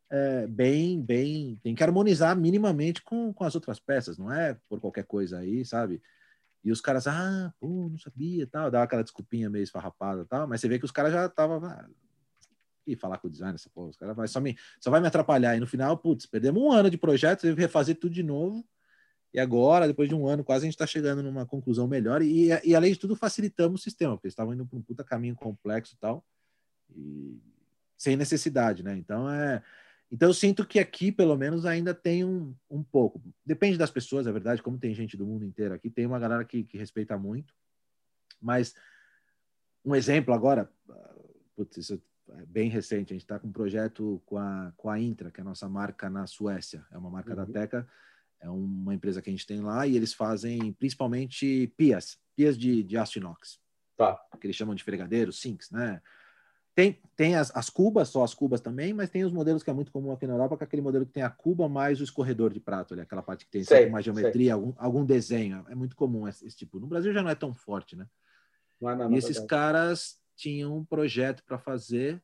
é, 0.08 0.46
bem, 0.46 1.02
bem. 1.02 1.60
Tem 1.62 1.74
que 1.74 1.84
harmonizar 1.84 2.34
minimamente 2.34 3.02
com, 3.02 3.30
com 3.34 3.44
as 3.44 3.54
outras 3.54 3.78
peças, 3.78 4.16
não 4.16 4.32
é 4.32 4.56
por 4.70 4.80
qualquer 4.80 5.04
coisa 5.04 5.40
aí, 5.40 5.62
sabe? 5.62 6.00
E 6.64 6.72
os 6.72 6.80
caras, 6.80 7.06
ah, 7.06 7.52
pô, 7.60 7.90
não 7.90 7.98
sabia, 7.98 8.46
tal, 8.46 8.70
dá 8.70 8.82
aquela 8.82 9.02
desculpinha 9.02 9.50
meio 9.50 9.62
esfarrapada, 9.62 10.24
tal, 10.24 10.48
mas 10.48 10.62
você 10.62 10.68
vê 10.68 10.78
que 10.78 10.84
os 10.86 10.90
caras 10.90 11.12
já 11.12 11.26
estavam, 11.26 11.62
ah, 11.62 11.88
e 12.86 12.96
falar 12.96 13.18
com 13.18 13.28
o 13.28 13.30
design, 13.30 13.54
essa 13.54 13.68
porra, 13.68 13.90
os 13.90 13.96
caras 13.96 14.16
só 14.30 14.40
só 14.80 14.90
vai 14.90 15.00
me 15.00 15.06
atrapalhar. 15.06 15.56
E 15.56 15.60
no 15.60 15.66
final, 15.66 15.96
putz, 15.98 16.24
perdemos 16.24 16.62
um 16.62 16.72
ano 16.72 16.88
de 16.88 16.96
projeto, 16.96 17.42
teve 17.42 17.54
que 17.54 17.60
refazer 17.60 17.96
tudo 17.96 18.14
de 18.14 18.22
novo. 18.22 18.66
E 19.32 19.38
agora, 19.38 19.86
depois 19.86 20.08
de 20.08 20.14
um 20.14 20.26
ano, 20.26 20.42
quase 20.42 20.64
a 20.64 20.66
gente 20.66 20.74
está 20.74 20.86
chegando 20.86 21.22
numa 21.22 21.46
conclusão 21.46 21.86
melhor. 21.86 22.20
E, 22.20 22.48
e, 22.64 22.74
além 22.74 22.92
de 22.92 22.98
tudo, 22.98 23.14
facilitamos 23.14 23.80
o 23.80 23.84
sistema, 23.84 24.14
porque 24.14 24.26
eles 24.26 24.32
estavam 24.32 24.52
indo 24.54 24.66
para 24.66 24.78
um 24.78 24.82
puta 24.82 25.04
caminho 25.04 25.36
complexo 25.36 25.94
e 25.94 25.98
tal, 25.98 26.24
e 26.94 27.40
sem 27.96 28.16
necessidade, 28.16 28.82
né? 28.82 28.96
Então 28.96 29.30
é. 29.30 29.62
Então 30.12 30.28
eu 30.28 30.34
sinto 30.34 30.66
que 30.66 30.80
aqui, 30.80 31.12
pelo 31.12 31.36
menos, 31.36 31.64
ainda 31.64 31.94
tem 31.94 32.24
um, 32.24 32.52
um 32.68 32.82
pouco. 32.82 33.22
Depende 33.46 33.78
das 33.78 33.92
pessoas, 33.92 34.26
é 34.26 34.32
verdade, 34.32 34.60
como 34.60 34.76
tem 34.76 34.92
gente 34.92 35.16
do 35.16 35.24
mundo 35.24 35.44
inteiro 35.44 35.72
aqui, 35.72 35.88
tem 35.88 36.04
uma 36.04 36.18
galera 36.18 36.44
que, 36.44 36.64
que 36.64 36.76
respeita 36.76 37.16
muito. 37.16 37.54
Mas 38.42 38.74
um 39.84 39.94
exemplo 39.94 40.34
agora, 40.34 40.68
putz, 41.54 41.76
isso 41.76 42.02
é 42.30 42.44
bem 42.46 42.68
recente, 42.68 43.12
a 43.12 43.14
gente 43.14 43.22
está 43.22 43.38
com 43.38 43.46
um 43.46 43.52
projeto 43.52 44.20
com 44.26 44.36
a, 44.36 44.72
com 44.76 44.90
a 44.90 44.98
Intra, 44.98 45.30
que 45.30 45.40
é 45.40 45.42
a 45.42 45.44
nossa 45.44 45.68
marca 45.68 46.10
na 46.10 46.26
Suécia, 46.26 46.84
é 46.90 46.98
uma 46.98 47.10
marca 47.10 47.30
uhum. 47.30 47.36
da 47.36 47.46
Teca, 47.46 47.88
é 48.40 48.48
uma 48.48 48.94
empresa 48.94 49.20
que 49.20 49.28
a 49.28 49.32
gente 49.32 49.46
tem 49.46 49.60
lá, 49.60 49.86
e 49.86 49.96
eles 49.96 50.14
fazem 50.14 50.72
principalmente 50.72 51.72
pias, 51.76 52.18
pias 52.34 52.56
de, 52.58 52.82
de 52.82 52.96
aço 52.96 53.18
inox, 53.18 53.58
tá. 53.96 54.18
que 54.40 54.46
eles 54.46 54.56
chamam 54.56 54.74
de 54.74 54.82
fregadeiros, 54.82 55.40
sinks, 55.40 55.70
né? 55.70 56.00
Tem, 56.74 56.98
tem 57.16 57.34
as, 57.34 57.54
as 57.54 57.68
cubas, 57.68 58.08
só 58.08 58.22
as 58.22 58.32
cubas 58.32 58.60
também, 58.60 58.94
mas 58.94 59.10
tem 59.10 59.24
os 59.24 59.32
modelos 59.32 59.62
que 59.62 59.68
é 59.68 59.72
muito 59.72 59.90
comum 59.90 60.12
aqui 60.12 60.26
na 60.26 60.34
Europa, 60.34 60.56
que 60.56 60.62
é 60.62 60.66
aquele 60.66 60.80
modelo 60.80 61.04
que 61.04 61.12
tem 61.12 61.22
a 61.22 61.28
cuba 61.28 61.68
mais 61.68 62.00
o 62.00 62.04
escorredor 62.04 62.52
de 62.52 62.60
prato, 62.60 62.94
ali, 62.94 63.02
aquela 63.02 63.22
parte 63.22 63.44
que 63.44 63.50
tem 63.50 63.64
sei, 63.64 63.86
uma 63.86 64.00
geometria, 64.00 64.54
algum, 64.54 64.72
algum 64.78 65.04
desenho. 65.04 65.66
É 65.68 65.74
muito 65.74 65.96
comum 65.96 66.28
esse, 66.28 66.46
esse, 66.46 66.56
tipo. 66.56 66.78
No 66.78 66.86
Brasil 66.86 67.12
já 67.12 67.22
não 67.22 67.30
é 67.30 67.34
tão 67.34 67.52
forte, 67.52 67.96
né? 67.96 68.06
Não 68.80 68.88
é, 68.88 68.96
não, 68.96 69.12
e 69.12 69.18
esses 69.18 69.38
caras 69.40 70.18
tinham 70.36 70.76
um 70.76 70.84
projeto 70.84 71.44
para 71.44 71.58
fazer, 71.58 72.22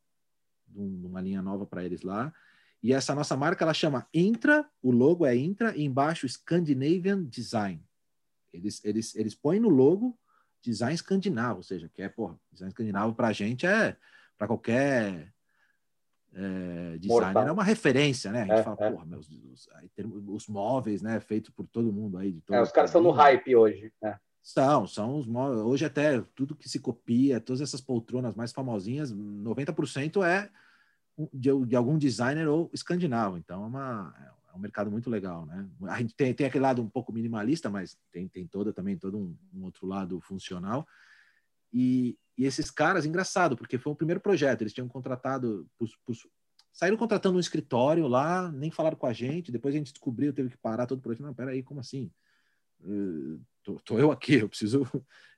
uma 0.74 1.20
linha 1.20 1.42
nova 1.42 1.66
para 1.66 1.84
eles 1.84 2.02
lá. 2.02 2.32
E 2.82 2.92
essa 2.92 3.14
nossa 3.14 3.36
marca 3.36 3.64
ela 3.64 3.74
chama 3.74 4.06
Intra, 4.12 4.68
o 4.82 4.90
logo 4.90 5.26
é 5.26 5.34
Intra, 5.34 5.76
e 5.76 5.84
embaixo 5.84 6.28
Scandinavian 6.28 7.24
Design. 7.24 7.82
Eles, 8.52 8.84
eles, 8.84 9.14
eles 9.14 9.34
põem 9.34 9.60
no 9.60 9.68
logo 9.68 10.18
design 10.62 10.94
escandinavo, 10.94 11.58
ou 11.58 11.62
seja, 11.62 11.88
que 11.88 12.02
é, 12.02 12.08
porra, 12.08 12.38
design 12.50 12.70
escandinavo 12.70 13.14
para 13.14 13.28
a 13.28 13.32
gente 13.32 13.66
é 13.66 13.96
para 14.36 14.46
qualquer 14.46 15.32
é, 16.34 16.98
designer 16.98 17.32
Mortal. 17.32 17.48
é 17.48 17.52
uma 17.52 17.64
referência, 17.64 18.30
né? 18.30 18.42
A 18.42 18.46
gente 18.46 18.58
é, 18.58 18.62
fala, 18.62 18.76
é. 18.80 18.90
porra, 18.90 19.06
meus, 19.06 19.28
os, 19.28 19.68
os, 20.28 20.48
móveis, 20.48 21.02
né? 21.02 21.18
Feitos 21.20 21.50
por 21.50 21.66
todo 21.66 21.92
mundo 21.92 22.18
aí. 22.18 22.38
é, 22.50 22.60
os 22.60 22.72
caras 22.72 22.90
estão 22.90 23.02
no 23.02 23.10
hype 23.10 23.56
hoje. 23.56 23.92
Né? 24.02 24.18
São, 24.42 24.86
são 24.86 25.18
os 25.18 25.26
móveis. 25.26 25.60
Hoje 25.60 25.84
até 25.84 26.20
tudo 26.34 26.56
que 26.56 26.68
se 26.68 26.78
copia, 26.78 27.40
todas 27.40 27.60
essas 27.60 27.80
poltronas 27.80 28.34
mais 28.34 28.52
famosinhas, 28.52 29.14
90% 29.14 30.24
é 30.24 30.50
de, 31.32 31.50
de, 31.66 31.76
algum 31.76 31.96
designer 31.96 32.48
ou 32.48 32.70
escandinavo. 32.72 33.38
Então 33.38 33.64
é, 33.64 33.66
uma, 33.66 34.14
é 34.52 34.56
um 34.56 34.58
mercado 34.58 34.90
muito 34.90 35.08
legal, 35.08 35.46
né? 35.46 35.68
A 35.88 36.00
gente 36.00 36.14
tem, 36.14 36.34
tem 36.34 36.46
aquele 36.46 36.62
lado 36.62 36.82
um 36.82 36.88
pouco 36.88 37.12
minimalista, 37.12 37.70
mas 37.70 37.98
tem, 38.10 38.28
tem 38.28 38.46
toda 38.46 38.72
também 38.72 38.96
todo 38.96 39.16
um, 39.16 39.36
um 39.54 39.64
outro 39.64 39.86
lado 39.86 40.20
funcional. 40.20 40.86
E, 41.72 42.18
e 42.36 42.44
esses 42.44 42.70
caras, 42.70 43.04
engraçado, 43.04 43.56
porque 43.56 43.78
foi 43.78 43.92
o 43.92 43.96
primeiro 43.96 44.20
projeto, 44.20 44.62
eles 44.62 44.72
tinham 44.72 44.88
contratado, 44.88 45.66
saíram 46.72 46.96
contratando 46.96 47.36
um 47.36 47.40
escritório 47.40 48.06
lá, 48.06 48.50
nem 48.52 48.70
falaram 48.70 48.96
com 48.96 49.06
a 49.06 49.12
gente, 49.12 49.52
depois 49.52 49.74
a 49.74 49.78
gente 49.78 49.92
descobriu, 49.92 50.32
teve 50.32 50.50
que 50.50 50.58
parar 50.58 50.86
todo 50.86 50.98
o 50.98 51.02
projeto. 51.02 51.24
Não, 51.24 51.34
peraí, 51.34 51.62
como 51.62 51.80
assim? 51.80 52.10
Uh, 52.80 53.40
tô, 53.62 53.80
tô, 53.80 53.98
eu 53.98 54.10
aqui, 54.12 54.34
eu 54.34 54.48
preciso, 54.48 54.86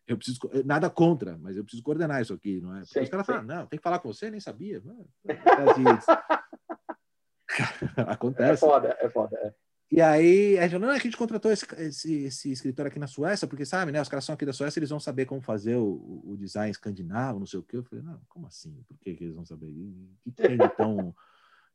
eu 0.09 0.17
preciso, 0.17 0.41
nada 0.65 0.89
contra, 0.89 1.37
mas 1.39 1.57
eu 1.57 1.63
preciso 1.63 1.83
coordenar 1.83 2.23
isso 2.23 2.33
aqui, 2.33 2.61
não 2.61 2.75
é? 2.75 2.81
Porque 2.81 2.95
sim, 2.95 3.03
os 3.03 3.11
caras 3.11 3.27
falam, 3.27 3.43
não, 3.43 3.67
tem 3.67 3.79
que 3.79 3.83
falar 3.83 3.99
com 3.99 4.13
você, 4.13 4.31
nem 4.31 4.41
sabia. 4.41 4.83
Acontece. 8.09 8.65
É 8.65 8.69
foda, 8.69 8.97
é 8.99 9.09
foda. 9.11 9.37
É. 9.37 9.55
E 9.91 10.01
aí, 10.01 10.59
a 10.59 10.69
gente, 10.69 10.81
não, 10.81 10.91
a 10.91 10.99
gente 10.99 11.17
contratou 11.17 11.51
esse, 11.51 11.67
esse, 11.79 12.15
esse, 12.25 12.53
escritor 12.53 12.87
aqui 12.87 12.99
na 12.99 13.07
Suécia, 13.07 13.47
porque 13.47 13.65
sabe, 13.65 13.93
né? 13.93 14.01
Os 14.01 14.09
caras 14.09 14.25
são 14.25 14.35
aqui 14.35 14.45
da 14.45 14.53
Suécia, 14.53 14.79
eles 14.79 14.91
vão 14.91 15.01
saber 15.01 15.27
como 15.27 15.41
fazer 15.41 15.77
o, 15.77 16.23
o 16.25 16.37
design 16.39 16.71
escandinavo, 16.71 17.39
não 17.39 17.47
sei 17.47 17.61
o 17.61 17.63
quê. 17.63 17.79
Eu 17.79 17.85
falei, 17.85 18.05
não, 18.05 18.21
como 18.29 18.47
assim? 18.47 18.83
Por 18.87 18.99
que, 18.99 19.15
que 19.15 19.25
eles 19.25 19.35
vão 19.35 19.47
saber? 19.47 19.67
O 19.67 20.17
que 20.23 20.31
tem 20.31 20.55
então? 20.55 21.15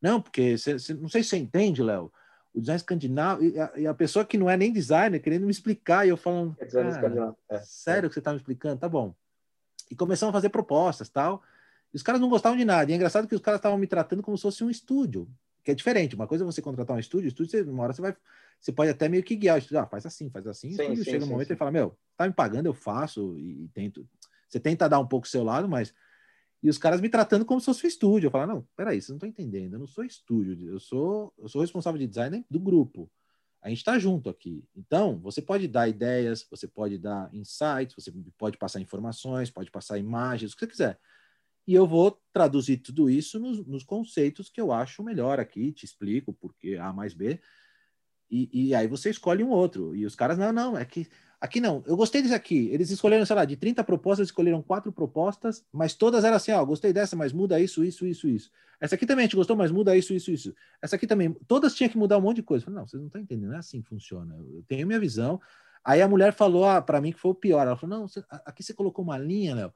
não, 0.02 0.22
porque 0.22 0.58
cê, 0.58 0.78
cê, 0.78 0.93
não 0.93 1.10
sei 1.10 1.24
se 1.24 1.30
você 1.30 1.38
entende, 1.38 1.82
Léo. 1.82 2.12
O 2.53 2.59
design 2.59 2.77
escandinavo, 2.77 3.43
e 3.43 3.59
a, 3.59 3.71
e 3.75 3.87
a, 3.87 3.93
pessoa 3.93 4.23
que 4.23 4.37
não 4.37 4.49
é 4.49 4.55
nem 4.55 4.71
designer 4.71 5.19
querendo 5.19 5.45
me 5.45 5.51
explicar, 5.51 6.05
e 6.05 6.09
eu 6.09 6.17
falando, 6.17 6.55
é 6.59 6.65
é, 7.49 7.59
sério 7.63 8.09
que 8.09 8.13
você 8.13 8.19
está 8.19 8.31
me 8.31 8.37
explicando? 8.37 8.79
Tá 8.79 8.87
bom. 8.87 9.15
E 9.89 9.95
começamos 9.95 10.31
a 10.31 10.37
fazer 10.37 10.49
propostas 10.49 11.09
tal. 11.09 11.41
E 11.93 11.97
os 11.97 12.03
caras 12.03 12.21
não 12.21 12.29
gostavam 12.29 12.57
de 12.57 12.65
nada. 12.65 12.89
E 12.89 12.93
é 12.93 12.95
engraçado 12.95 13.27
que 13.27 13.35
os 13.35 13.41
caras 13.41 13.59
estavam 13.59 13.77
me 13.77 13.87
tratando 13.87 14.21
como 14.21 14.37
se 14.37 14.43
fosse 14.43 14.63
um 14.63 14.69
estúdio 14.69 15.27
que 15.63 15.71
é 15.71 15.73
diferente. 15.73 16.15
Uma 16.15 16.27
coisa 16.27 16.43
é 16.43 16.45
você 16.45 16.61
contratar 16.61 16.95
um 16.95 16.99
estúdio, 16.99 17.27
estúdio, 17.27 17.51
você, 17.51 17.61
uma 17.61 17.83
hora 17.83 17.93
você 17.93 18.01
vai, 18.01 18.15
você 18.59 18.71
pode 18.71 18.91
até 18.91 19.07
meio 19.07 19.23
que 19.23 19.35
guiar 19.35 19.55
o 19.55 19.59
estúdio, 19.59 19.79
ah, 19.79 19.87
faz 19.87 20.05
assim, 20.05 20.29
faz 20.29 20.45
assim, 20.45 20.69
sim, 20.69 20.81
estúdio 20.81 21.03
sim, 21.03 21.11
chega 21.11 21.23
sim, 21.23 21.29
um 21.29 21.31
momento 21.31 21.51
e 21.51 21.55
fala, 21.55 21.71
meu, 21.71 21.97
tá 22.17 22.27
me 22.27 22.33
pagando, 22.33 22.65
eu 22.65 22.73
faço 22.73 23.37
e, 23.37 23.63
e, 23.63 23.67
tento. 23.69 24.07
Você 24.47 24.59
tenta 24.59 24.89
dar 24.89 24.99
um 24.99 25.07
pouco 25.07 25.25
o 25.25 25.29
seu 25.29 25.43
lado, 25.43 25.67
mas 25.67 25.93
e 26.63 26.69
os 26.69 26.78
caras 26.78 27.02
me 27.02 27.10
tratando 27.10 27.45
como 27.45 27.60
se 27.60 27.65
fosse 27.65 27.86
um 27.86 27.89
estúdio. 27.89 28.28
Eu 28.28 28.32
falo, 28.32 28.47
não, 28.47 28.67
peraí, 28.76 29.02
vocês 29.02 29.10
não 29.10 29.17
estão 29.17 29.30
entendendo, 29.30 29.73
eu 29.73 29.80
não 29.80 29.88
sou 29.88 30.04
estúdio, 30.04 30.69
eu 30.69 30.80
sou, 30.80 31.34
eu 31.38 31.49
sou 31.49 31.62
responsável 31.62 31.99
de 31.99 32.08
design 32.08 32.45
do 32.49 32.60
grupo. 32.60 33.12
A 33.62 33.69
gente 33.69 33.80
está 33.80 33.99
junto 33.99 34.30
aqui. 34.30 34.63
Então, 34.76 35.19
você 35.19 35.41
pode 35.41 35.67
dar 35.67 35.88
ideias, 35.88 36.45
você 36.49 36.67
pode 36.67 36.97
dar 36.97 37.30
insights, 37.34 37.95
você 37.95 38.12
pode 38.38 38.58
passar 38.58 38.80
informações, 38.80 39.52
pode 39.52 39.69
passar 39.69 39.97
imagens, 39.97 40.52
o 40.52 40.56
que 40.56 40.62
você 40.62 40.71
quiser 40.71 40.99
e 41.65 41.73
eu 41.73 41.88
vou 41.88 42.21
traduzir 42.32 42.78
tudo 42.78 43.10
isso 43.10 43.39
nos, 43.39 43.65
nos, 43.65 43.84
conceitos 43.84 44.49
que 44.49 44.60
eu 44.60 44.71
acho 44.71 45.04
melhor 45.04 45.39
aqui, 45.39 45.71
te 45.71 45.86
explico 45.86 46.34
porque 46.34 46.76
A 46.76 46.91
mais 46.91 47.13
B, 47.13 47.39
e, 48.30 48.69
e, 48.69 48.76
aí 48.76 48.88
você 48.88 49.12
escolhe 49.12 49.43
um 49.43 49.52
outro. 49.52 49.95
E 49.95 50.08
os 50.08 50.15
caras, 50.15 50.39
não, 50.39 50.52
não, 50.52 50.76
é 50.76 50.84
que 50.84 51.08
aqui 51.43 51.60
não, 51.60 51.84
eu 51.86 51.97
gostei 51.97 52.21
desse 52.21 52.34
aqui. 52.34 52.69
Eles 52.71 52.89
escolheram, 52.89 53.25
sei 53.25 53.36
lá, 53.36 53.43
de 53.43 53.58
30 53.58 53.84
propostas, 53.84 54.27
escolheram 54.27 54.62
quatro 54.62 54.91
propostas, 54.91 55.65
mas 55.71 55.93
todas 55.93 56.23
eram 56.23 56.38
assim, 56.38 56.51
ó, 56.51 56.63
gostei 56.63 56.93
dessa, 56.93 57.15
mas 57.15 57.34
muda 57.34 57.60
isso, 57.60 57.84
isso, 57.84 58.08
isso, 58.08 58.27
isso. 58.27 58.51
Essa 58.79 58.95
aqui 58.95 59.06
também 59.06 59.23
a 59.23 59.25
gente 59.25 59.36
gostou, 59.36 59.56
mas 59.56 59.71
muda 59.71 59.95
isso, 59.95 60.13
isso, 60.13 60.32
isso. 60.32 60.56
Essa 60.82 60.95
aqui 60.95 61.06
também, 61.06 61.34
todas 61.47 61.75
tinham 61.75 61.89
que 61.89 61.97
mudar 61.97 62.17
um 62.17 62.21
monte 62.21 62.38
de 62.38 62.43
coisa. 62.43 62.63
Falei, 62.63 62.79
não, 62.79 62.88
vocês 62.88 62.99
não 62.99 63.08
estão 63.08 63.21
entendendo, 63.21 63.49
não 63.49 63.56
é 63.56 63.60
assim 63.60 63.82
que 63.82 63.89
funciona. 63.89 64.36
Eu 64.36 64.63
tenho 64.67 64.88
minha 64.88 64.99
visão. 64.99 65.39
Aí 65.84 66.01
a 66.01 66.08
mulher 66.08 66.32
falou 66.32 66.65
ah, 66.65 66.82
para 66.82 67.01
mim 67.01 67.12
que 67.12 67.19
foi 67.19 67.32
o 67.32 67.36
pior. 67.36 67.67
Ela 67.67 67.75
falou, 67.75 67.99
não, 67.99 68.08
você, 68.08 68.23
aqui 68.29 68.63
você 68.63 68.73
colocou 68.73 69.03
uma 69.03 69.17
linha, 69.17 69.53
Léo 69.53 69.73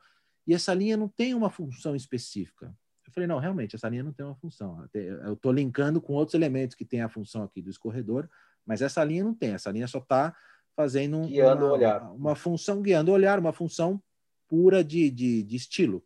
e 0.47 0.53
essa 0.53 0.73
linha 0.73 0.95
não 0.95 1.09
tem 1.09 1.33
uma 1.33 1.49
função 1.49 1.93
específica. 1.93 2.73
Eu 3.05 3.11
falei, 3.11 3.27
não, 3.27 3.37
realmente, 3.37 3.75
essa 3.75 3.89
linha 3.89 4.03
não 4.03 4.13
tem 4.13 4.25
uma 4.25 4.35
função. 4.35 4.87
Eu 4.93 5.33
estou 5.33 5.51
linkando 5.51 6.01
com 6.01 6.13
outros 6.13 6.35
elementos 6.35 6.75
que 6.75 6.85
tem 6.85 7.01
a 7.01 7.09
função 7.09 7.43
aqui 7.43 7.61
do 7.61 7.69
escorredor, 7.69 8.29
mas 8.65 8.81
essa 8.81 9.03
linha 9.03 9.25
não 9.25 9.33
tem. 9.33 9.53
Essa 9.53 9.69
linha 9.71 9.87
só 9.87 9.97
está 9.99 10.33
fazendo 10.77 11.27
guiando 11.27 11.65
uma, 11.65 11.73
olhar. 11.73 12.11
uma 12.13 12.35
função, 12.35 12.81
guiando 12.81 13.11
o 13.11 13.13
olhar, 13.13 13.37
uma 13.39 13.51
função 13.51 14.01
pura 14.47 14.81
de, 14.83 15.11
de, 15.11 15.43
de 15.43 15.55
estilo, 15.57 16.01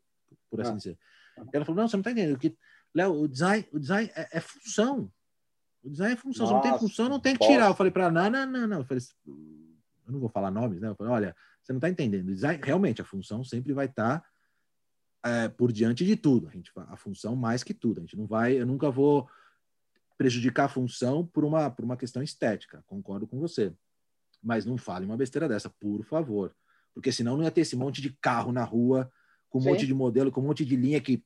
por 0.50 0.62
assim 0.62 0.72
ah. 0.72 0.78
dizer. 0.78 1.00
Ela 1.54 1.66
falou, 1.66 1.82
não, 1.82 1.88
você 1.88 1.98
não 1.98 2.02
está 2.02 2.12
entendendo. 2.12 2.40
Que, 2.40 2.58
Léo, 2.96 3.22
o 3.22 3.28
design, 3.28 3.68
o 3.72 3.80
design 3.80 4.10
é, 4.16 4.38
é 4.38 4.40
função. 4.40 5.12
O 5.84 5.90
design 5.90 6.14
é 6.14 6.18
função. 6.18 6.48
Nossa, 6.48 6.62
se 6.62 6.68
não 6.68 6.72
tem 6.72 6.80
função, 6.80 7.10
não 7.10 7.20
tem 7.20 7.36
que 7.36 7.46
tirar. 7.46 7.68
Eu 7.68 7.76
falei 7.76 7.92
para 7.92 8.06
ela, 8.06 8.12
não, 8.12 8.30
não, 8.30 8.48
não, 8.48 8.68
não. 8.68 8.78
Eu 8.80 8.86
falei, 8.86 9.04
eu 9.28 10.14
não 10.14 10.20
vou 10.20 10.30
falar 10.30 10.50
nomes, 10.50 10.82
né? 10.82 10.88
Eu 10.88 10.96
falei, 10.96 11.14
olha, 11.14 11.36
você 11.62 11.72
não 11.72 11.78
está 11.78 11.90
entendendo. 11.90 12.30
O 12.30 12.34
design, 12.34 12.60
realmente, 12.64 13.02
a 13.02 13.06
função 13.06 13.44
sempre 13.44 13.74
vai 13.74 13.86
estar... 13.86 14.22
Tá 14.22 14.32
é, 15.24 15.48
por 15.48 15.72
diante 15.72 16.06
de 16.06 16.16
tudo. 16.16 16.48
A, 16.48 16.52
gente, 16.52 16.72
a 16.76 16.96
função 16.96 17.36
mais 17.36 17.64
que 17.64 17.74
tudo. 17.74 18.00
A 18.00 18.02
gente 18.02 18.18
não 18.18 18.26
vai, 18.26 18.60
eu 18.60 18.66
nunca 18.66 18.90
vou 18.90 19.30
prejudicar 20.18 20.66
a 20.66 20.70
função 20.70 21.26
por 21.26 21.44
uma, 21.44 21.70
por 21.70 21.86
uma 21.86 21.98
questão 21.98 22.22
estética. 22.22 22.84
Concordo 22.88 23.28
com 23.28 23.40
você. 23.40 23.74
Mas 24.42 24.66
não 24.66 24.78
fale 24.78 25.06
uma 25.06 25.18
besteira 25.18 25.48
dessa, 25.48 25.70
por 25.70 26.04
favor. 26.04 26.56
Porque 26.94 27.12
senão 27.12 27.38
não 27.38 27.44
ia 27.44 27.52
ter 27.52 27.62
esse 27.62 27.76
monte 27.76 28.02
de 28.02 28.12
carro 28.22 28.52
na 28.52 28.64
rua, 28.64 29.12
com 29.50 29.60
um 29.60 29.62
Sim. 29.62 29.70
monte 29.70 29.86
de 29.86 29.94
modelo, 29.94 30.32
com 30.32 30.42
um 30.42 30.48
monte 30.48 30.66
de 30.66 30.76
linha 30.76 31.00
que, 31.00 31.24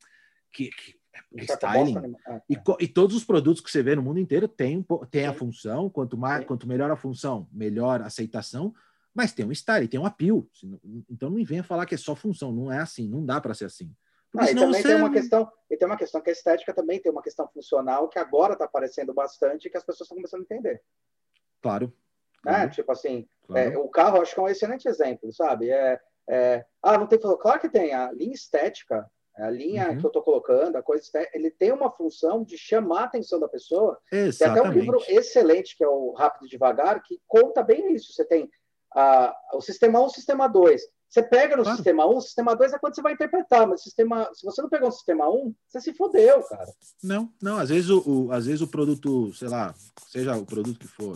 que, 0.51 0.69
que 0.69 0.95
é 1.37 1.43
styling. 1.43 2.15
Ah, 2.27 2.41
e, 2.49 2.55
tá. 2.55 2.77
e, 2.79 2.87
todos 2.87 3.15
os 3.15 3.23
produtos 3.23 3.61
que 3.61 3.71
você 3.71 3.81
vê 3.81 3.95
no 3.95 4.03
mundo 4.03 4.19
inteiro 4.19 4.47
têm, 4.47 4.85
têm 5.09 5.25
a 5.25 5.33
função. 5.33 5.89
Quanto, 5.89 6.17
mais, 6.17 6.45
quanto 6.45 6.67
melhor 6.67 6.91
a 6.91 6.95
função, 6.95 7.47
melhor 7.51 8.01
a 8.01 8.07
aceitação 8.07 8.73
mas 9.15 9.31
tem 9.31 9.45
um 9.45 9.51
style, 9.53 9.87
tem 9.87 9.97
um 9.97 10.05
appeal. 10.05 10.45
Então 11.09 11.29
não 11.29 11.43
venha 11.45 11.63
falar 11.63 11.85
que 11.85 11.95
é 11.95 11.97
só 11.97 12.13
função, 12.13 12.51
não 12.51 12.69
é 12.69 12.79
assim, 12.79 13.07
não 13.07 13.25
dá 13.25 13.39
para 13.39 13.53
ser 13.53 13.65
assim. 13.65 13.89
Ah, 14.37 14.51
e 14.51 14.53
também 14.53 14.81
você... 14.81 14.89
tem 14.89 14.97
uma 14.97 15.09
questão, 15.09 15.49
e 15.71 15.77
tem 15.77 15.87
uma 15.87 15.95
questão 15.95 16.19
que 16.19 16.29
a 16.29 16.33
estética 16.33 16.73
também 16.73 16.99
tem 16.99 17.09
uma 17.09 17.23
questão 17.23 17.47
funcional 17.47 18.09
que 18.09 18.19
agora 18.19 18.51
está 18.51 18.65
aparecendo 18.65 19.13
bastante 19.13 19.67
e 19.67 19.71
que 19.71 19.77
as 19.77 19.85
pessoas 19.85 20.01
estão 20.01 20.17
começando 20.17 20.41
a 20.41 20.43
entender. 20.43 20.83
Claro. 21.61 21.93
Né? 22.45 22.51
Claro. 22.51 22.71
Tipo 22.71 22.91
assim, 22.91 23.27
claro. 23.47 23.73
É, 23.73 23.77
o 23.77 23.89
carro 23.89 24.21
acho 24.21 24.33
que 24.33 24.39
é 24.39 24.43
um 24.43 24.47
excelente 24.47 24.87
exemplo, 24.87 25.33
sabe? 25.33 25.71
É, 25.71 25.99
é, 26.29 26.65
ah, 26.81 26.97
não 26.97 27.07
tem 27.07 27.19
claro 27.19 27.59
que 27.59 27.69
tem 27.69 27.93
a 27.93 28.11
linha 28.11 28.33
estética, 28.33 29.09
a 29.35 29.49
linha 29.49 29.89
uhum. 29.89 29.97
que 29.97 30.05
eu 30.05 30.07
estou 30.07 30.21
colocando, 30.21 30.75
a 30.75 30.83
coisa 30.83 31.03
estética, 31.03 31.37
ele 31.37 31.49
tem 31.49 31.71
uma 31.71 31.91
função 31.91 32.43
de 32.43 32.57
chamar 32.57 33.01
a 33.01 33.05
atenção 33.05 33.39
da 33.39 33.49
pessoa. 33.49 33.97
Exatamente. 34.11 34.37
Tem 34.37 34.47
até 34.47 34.61
um 34.61 34.79
livro 34.79 35.03
excelente 35.09 35.75
que 35.75 35.83
é 35.83 35.87
o 35.87 36.11
Rápido 36.13 36.45
e 36.45 36.49
Devagar 36.49 37.01
que 37.03 37.19
conta 37.27 37.63
bem 37.63 37.93
isso. 37.93 38.13
Você 38.13 38.23
tem 38.23 38.49
ah, 38.95 39.35
o 39.53 39.61
sistema 39.61 39.99
1 39.99 40.05
o 40.05 40.09
sistema 40.09 40.47
2. 40.47 40.81
Você 41.09 41.23
pega 41.23 41.55
no 41.55 41.63
claro. 41.63 41.77
sistema 41.77 42.05
1, 42.05 42.17
o 42.17 42.21
sistema 42.21 42.55
2 42.55 42.73
é 42.73 42.79
quando 42.79 42.95
você 42.95 43.01
vai 43.01 43.13
interpretar, 43.13 43.65
mas 43.65 43.83
sistema, 43.83 44.29
se 44.33 44.45
você 44.45 44.61
não 44.61 44.67
pegou 44.67 44.89
o 44.89 44.91
sistema 44.91 45.29
1, 45.29 45.55
você 45.65 45.79
se 45.79 45.93
fodeu, 45.93 46.43
cara. 46.43 46.69
Não, 47.01 47.31
não, 47.41 47.57
às 47.57 47.69
vezes 47.69 47.89
o, 47.89 48.03
o 48.05 48.31
às 48.33 48.45
vezes 48.45 48.59
o 48.59 48.67
produto, 48.67 49.33
sei 49.33 49.47
lá, 49.47 49.73
seja 50.07 50.35
o 50.35 50.45
produto 50.45 50.77
que 50.77 50.87
for, 50.87 51.15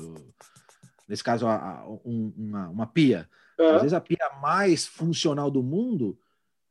nesse 1.10 1.24
caso 1.24 1.48
a, 1.48 1.56
a, 1.56 1.90
um, 2.06 2.32
uma, 2.38 2.70
uma 2.70 2.88
pia, 2.88 3.28
uhum. 3.60 3.76
às 3.76 3.82
vezes 3.82 3.94
a 3.94 4.00
pia 4.00 4.30
mais 4.40 4.86
funcional 4.86 5.50
do 5.50 5.64
mundo 5.64 6.18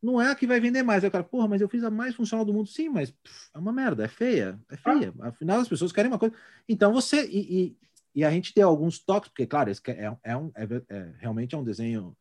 não 0.01 0.23
é 0.23 0.31
a 0.31 0.35
que 0.35 0.47
vai 0.47 0.61
vender 0.61 0.85
mais. 0.85 1.03
Aí 1.03 1.09
o 1.09 1.13
cara, 1.13 1.25
porra, 1.25 1.49
mas 1.49 1.61
eu 1.61 1.69
fiz 1.69 1.83
a 1.83 1.91
mais 1.91 2.15
funcional 2.15 2.45
do 2.45 2.55
mundo. 2.55 2.69
Sim, 2.69 2.89
mas 2.89 3.11
pff, 3.11 3.51
é 3.53 3.59
uma 3.59 3.73
merda, 3.73 4.05
é 4.05 4.09
feia, 4.09 4.59
é 4.71 4.77
feia. 4.77 5.13
Ah. 5.21 5.29
Afinal, 5.29 5.59
as 5.59 5.69
pessoas 5.69 5.91
querem 5.91 6.11
uma 6.11 6.19
coisa. 6.19 6.35
Então 6.69 6.93
você. 6.93 7.27
E, 7.27 7.63
e, 7.63 7.79
e 8.15 8.25
a 8.25 8.31
gente 8.31 8.55
tem 8.55 8.65
alguns 8.65 8.99
toques, 8.99 9.29
porque, 9.29 9.47
claro, 9.47 9.71
é, 9.71 10.19
é, 10.25 10.37
um, 10.37 10.51
é, 10.57 10.65
é, 10.89 11.13
realmente 11.19 11.55
é 11.55 11.59
um 11.59 11.65
desenho 11.65 12.17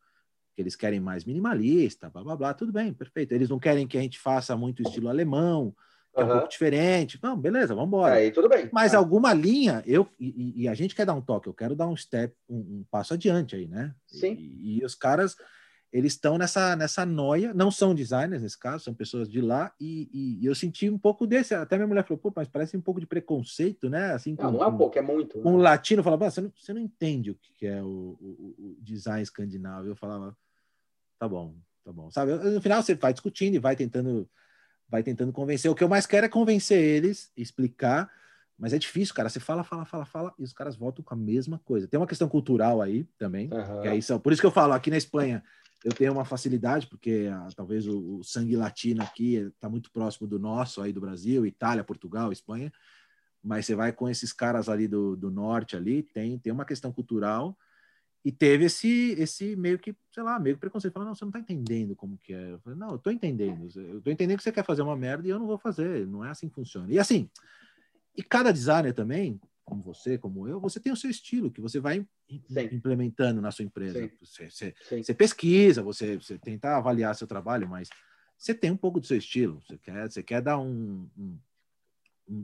que 0.54 0.62
eles 0.62 0.76
querem 0.76 1.00
mais 1.00 1.24
minimalista, 1.24 2.10
blá 2.10 2.22
blá 2.22 2.36
blá, 2.36 2.54
tudo 2.54 2.72
bem, 2.72 2.92
perfeito. 2.92 3.32
Eles 3.32 3.48
não 3.48 3.58
querem 3.58 3.86
que 3.86 3.96
a 3.96 4.00
gente 4.00 4.18
faça 4.18 4.56
muito 4.56 4.82
estilo 4.82 5.08
alemão. 5.08 5.74
É 6.20 6.24
um 6.24 6.28
pouco 6.28 6.48
diferente. 6.48 7.18
Não, 7.22 7.36
beleza, 7.36 7.74
vamos 7.74 7.88
embora. 7.88 8.14
Aí 8.14 8.30
tudo 8.30 8.48
bem. 8.48 8.68
Mas 8.72 8.94
ah. 8.94 8.98
alguma 8.98 9.32
linha, 9.32 9.82
eu 9.86 10.08
e, 10.18 10.62
e, 10.62 10.68
a 10.68 10.74
gente 10.74 10.94
quer 10.94 11.06
dar 11.06 11.14
um 11.14 11.20
toque, 11.20 11.48
eu 11.48 11.54
quero 11.54 11.74
dar 11.74 11.86
um 11.86 11.96
step, 11.96 12.34
um, 12.48 12.56
um 12.56 12.84
passo 12.90 13.14
adiante 13.14 13.56
aí, 13.56 13.66
né? 13.66 13.94
Sim. 14.06 14.34
E, 14.34 14.78
e 14.78 14.84
os 14.84 14.94
caras 14.94 15.36
eles 15.92 16.12
estão 16.12 16.36
nessa, 16.36 16.76
nessa 16.76 17.06
noia, 17.06 17.54
não 17.54 17.70
são 17.70 17.94
designers 17.94 18.42
nesse 18.42 18.58
caso, 18.58 18.84
são 18.84 18.94
pessoas 18.94 19.28
de 19.28 19.40
lá, 19.40 19.72
e, 19.80 20.08
e, 20.12 20.42
e, 20.42 20.46
eu 20.46 20.54
senti 20.54 20.88
um 20.90 20.98
pouco 20.98 21.26
desse, 21.26 21.54
até 21.54 21.76
minha 21.76 21.86
mulher 21.86 22.04
falou, 22.04 22.18
pô, 22.18 22.32
mas 22.34 22.46
parece 22.46 22.76
um 22.76 22.80
pouco 22.80 23.00
de 23.00 23.06
preconceito, 23.06 23.88
né? 23.88 24.12
Assim, 24.12 24.36
não, 24.38 24.52
com, 24.52 24.58
não 24.58 24.64
é 24.64 24.66
um 24.66 24.76
pouco, 24.76 24.98
é 24.98 25.02
muito. 25.02 25.38
Um 25.38 25.56
né? 25.56 25.62
latino 25.62 26.02
falava, 26.02 26.30
você 26.30 26.40
não, 26.42 26.52
você 26.54 26.72
não 26.74 26.80
entende 26.80 27.30
o 27.30 27.38
que 27.40 27.66
é 27.66 27.82
o, 27.82 28.18
o, 28.20 28.54
o 28.58 28.76
design 28.82 29.22
escandinavo. 29.22 29.88
Eu 29.88 29.96
falava, 29.96 30.36
tá 31.18 31.26
bom, 31.26 31.56
tá 31.82 31.90
bom. 31.90 32.10
Sabe, 32.10 32.34
no 32.34 32.60
final 32.60 32.82
você 32.82 32.94
vai 32.94 33.14
discutindo 33.14 33.54
e 33.54 33.58
vai 33.58 33.74
tentando, 33.74 34.28
vai 34.88 35.02
tentando 35.02 35.32
convencer. 35.32 35.70
O 35.70 35.74
que 35.74 35.84
eu 35.84 35.88
mais 35.88 36.06
quero 36.06 36.26
é 36.26 36.28
convencer 36.28 36.78
eles, 36.82 37.30
explicar, 37.36 38.10
mas 38.58 38.72
é 38.72 38.78
difícil, 38.78 39.14
cara. 39.14 39.28
Você 39.28 39.38
fala, 39.38 39.62
fala, 39.62 39.84
fala, 39.84 40.04
fala, 40.04 40.34
e 40.38 40.42
os 40.42 40.52
caras 40.52 40.76
voltam 40.76 41.04
com 41.04 41.14
a 41.14 41.16
mesma 41.16 41.58
coisa. 41.58 41.86
Tem 41.86 41.98
uma 41.98 42.06
questão 42.06 42.28
cultural 42.28 42.82
aí 42.82 43.04
também, 43.18 43.50
uhum. 43.52 43.82
que 43.82 43.88
aí 43.88 44.02
são, 44.02 44.18
por 44.18 44.32
isso 44.32 44.40
que 44.40 44.46
eu 44.46 44.52
falo, 44.52 44.72
aqui 44.72 44.90
na 44.90 44.96
Espanha 44.96 45.42
eu 45.84 45.92
tenho 45.92 46.12
uma 46.12 46.24
facilidade, 46.24 46.88
porque 46.88 47.28
ah, 47.32 47.48
talvez 47.54 47.86
o, 47.86 48.16
o, 48.16 48.24
sangue 48.24 48.56
latino 48.56 49.00
aqui 49.02 49.36
está 49.36 49.68
muito 49.68 49.92
próximo 49.92 50.26
do 50.26 50.38
nosso, 50.38 50.82
aí 50.82 50.92
do 50.92 51.00
Brasil, 51.00 51.46
Itália, 51.46 51.84
Portugal, 51.84 52.32
Espanha, 52.32 52.72
mas 53.42 53.64
você 53.64 53.76
vai 53.76 53.92
com 53.92 54.08
esses 54.08 54.32
caras 54.32 54.68
ali 54.68 54.88
do, 54.88 55.16
do 55.16 55.30
norte 55.30 55.76
ali, 55.76 56.02
tem, 56.02 56.36
tem 56.36 56.52
uma 56.52 56.64
questão 56.64 56.92
cultural, 56.92 57.56
e 58.24 58.32
teve 58.32 58.64
esse, 58.64 59.12
esse 59.12 59.56
meio 59.56 59.78
que, 59.78 59.94
sei 60.12 60.22
lá, 60.22 60.38
meio 60.38 60.56
que 60.56 60.60
preconceito. 60.60 60.92
Falando, 60.92 61.08
não, 61.08 61.14
você 61.14 61.24
não 61.24 61.32
tá 61.32 61.38
entendendo 61.38 61.94
como 61.94 62.18
que 62.18 62.34
é. 62.34 62.52
Eu 62.52 62.58
falei, 62.60 62.78
não, 62.78 62.90
eu 62.90 62.98
tô 62.98 63.10
entendendo. 63.10 63.68
Eu 63.76 64.00
tô 64.00 64.10
entendendo 64.10 64.38
que 64.38 64.42
você 64.42 64.52
quer 64.52 64.64
fazer 64.64 64.82
uma 64.82 64.96
merda 64.96 65.26
e 65.26 65.30
eu 65.30 65.38
não 65.38 65.46
vou 65.46 65.58
fazer. 65.58 66.06
Não 66.06 66.24
é 66.24 66.30
assim 66.30 66.48
que 66.48 66.54
funciona. 66.54 66.92
E 66.92 66.98
assim, 66.98 67.30
e 68.16 68.22
cada 68.22 68.52
designer 68.52 68.92
também, 68.92 69.40
como 69.64 69.82
você, 69.82 70.18
como 70.18 70.48
eu, 70.48 70.60
você 70.60 70.80
tem 70.80 70.92
o 70.92 70.96
seu 70.96 71.08
estilo 71.08 71.50
que 71.50 71.60
você 71.60 71.78
vai 71.78 72.04
Sim. 72.28 72.68
implementando 72.72 73.40
na 73.40 73.50
sua 73.50 73.64
empresa. 73.64 74.10
Você, 74.20 74.50
você, 74.50 74.74
você, 75.02 75.14
pesquisa, 75.14 75.82
você, 75.82 76.16
você 76.16 76.36
tenta 76.38 76.76
avaliar 76.76 77.14
seu 77.14 77.26
trabalho, 77.26 77.68
mas 77.68 77.88
você 78.36 78.52
tem 78.52 78.70
um 78.70 78.76
pouco 78.76 78.98
do 78.98 79.06
seu 79.06 79.16
estilo. 79.16 79.62
Você 79.62 79.78
quer, 79.78 80.10
você 80.10 80.22
quer 80.22 80.42
dar 80.42 80.58
um, 80.58 81.08
um 81.16 81.38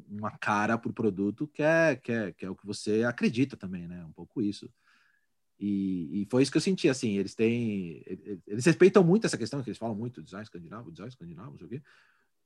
uma 0.09 0.31
cara 0.31 0.79
para 0.79 0.91
o 0.91 0.95
produto 0.95 1.47
que 1.47 1.63
é, 1.63 1.97
que, 1.97 2.11
é, 2.11 2.33
que 2.33 2.47
é 2.47 2.51
o 2.51 2.57
que 2.57 2.67
você 2.67 3.05
acredita 3.05 3.57
também, 3.57 3.87
né? 3.87 4.03
Um 4.05 4.13
pouco 4.13 4.41
isso. 4.41 4.71
E, 5.59 6.23
e, 6.23 6.27
foi 6.31 6.43
isso 6.43 6.51
que 6.51 6.57
eu 6.57 6.63
senti, 6.63 6.89
assim, 6.89 7.17
eles 7.17 7.35
têm, 7.35 8.03
eles 8.47 8.65
respeitam 8.65 9.05
muito 9.05 9.27
essa 9.27 9.39
questão, 9.39 9.63
que 9.63 9.71
eles 9.71 9.79
falam 9.79 9.95
muito, 9.95 10.23
design 10.23 10.43
escandinavo, 10.43 10.91
design 10.91 11.09
escandinavo, 11.09 11.53
não 11.53 11.59
sei 11.59 11.67
o 11.67 11.71
quê, 11.71 11.83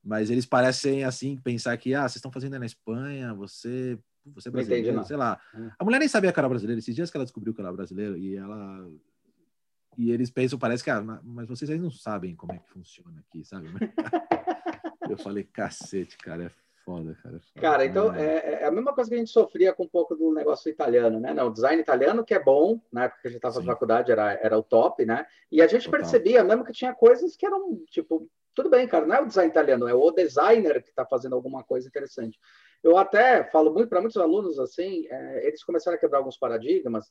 mas 0.03 0.29
eles 0.29 0.45
parecem, 0.45 1.03
assim, 1.03 1.35
pensar 1.37 1.75
que, 1.77 1.93
ah, 1.93 2.03
vocês 2.03 2.17
estão 2.17 2.31
fazendo 2.31 2.57
na 2.59 2.65
Espanha, 2.65 3.33
você, 3.33 3.97
você 4.25 4.49
é 4.49 4.51
brasileiro, 4.51 5.03
sei 5.05 5.17
lá. 5.17 5.41
É. 5.53 5.71
A 5.79 5.83
mulher 5.83 5.99
nem 5.99 6.07
sabia 6.07 6.31
que 6.31 6.39
era 6.39 6.47
brasileira, 6.47 6.79
esses 6.79 6.95
dias 6.95 7.09
que 7.09 7.17
ela 7.17 7.25
descobriu 7.25 7.53
que 7.53 7.59
ela 7.59 7.69
era 7.69 7.77
brasileira, 7.77 8.17
e 8.17 8.35
ela, 8.35 8.89
e 9.97 10.11
eles 10.11 10.29
pensam, 10.29 10.59
parece 10.59 10.83
que, 10.83 10.91
ah, 10.91 11.01
mas 11.23 11.47
vocês 11.47 11.69
aí 11.69 11.79
não 11.79 11.91
sabem 11.91 12.35
como 12.35 12.53
é 12.53 12.59
que 12.59 12.69
funciona 12.69 13.19
aqui, 13.27 13.43
sabe? 13.43 13.67
eu 15.09 15.17
falei, 15.17 15.43
cacete, 15.43 16.15
cara, 16.17 16.45
é 16.45 16.51
foda, 16.89 17.15
cara. 17.21 17.41
É 17.55 17.59
cara, 17.59 17.85
então 17.85 18.15
é, 18.15 18.63
é, 18.63 18.65
a 18.65 18.71
mesma 18.71 18.93
coisa 18.93 19.09
que 19.09 19.15
a 19.15 19.19
gente 19.19 19.29
sofria 19.29 19.73
com 19.73 19.83
um 19.83 19.87
pouco 19.87 20.15
do 20.15 20.33
negócio 20.33 20.69
italiano, 20.69 21.19
né? 21.19 21.33
Não, 21.33 21.47
o 21.47 21.53
design 21.53 21.79
italiano 21.79 22.25
que 22.25 22.33
é 22.33 22.43
bom, 22.43 22.81
na 22.91 23.03
época 23.03 23.21
que 23.21 23.27
a 23.27 23.31
gente 23.31 23.37
estava 23.37 23.59
na 23.59 23.65
faculdade 23.65 24.11
era, 24.11 24.33
era 24.33 24.57
o 24.57 24.63
top, 24.63 25.05
né? 25.05 25.27
E 25.51 25.61
a 25.61 25.67
gente 25.67 25.85
Total. 25.85 25.99
percebia 25.99 26.43
mesmo 26.43 26.65
que 26.65 26.73
tinha 26.73 26.93
coisas 26.93 27.35
que 27.35 27.45
eram, 27.45 27.79
tipo, 27.91 28.27
tudo 28.55 28.69
bem, 28.69 28.87
cara, 28.87 29.05
não 29.05 29.15
é 29.15 29.21
o 29.21 29.27
design 29.27 29.51
italiano, 29.51 29.87
é 29.87 29.93
o 29.93 30.11
designer 30.11 30.81
que 30.81 30.89
está 30.89 31.05
fazendo 31.05 31.35
alguma 31.35 31.63
coisa 31.63 31.87
interessante. 31.87 32.39
Eu 32.83 32.97
até 32.97 33.43
falo 33.43 33.71
muito 33.71 33.89
para 33.89 34.01
muitos 34.01 34.17
alunos 34.17 34.59
assim, 34.59 35.05
é, 35.09 35.47
eles 35.47 35.63
começaram 35.63 35.95
a 35.95 35.99
quebrar 35.99 36.19
alguns 36.19 36.37
paradigmas 36.37 37.05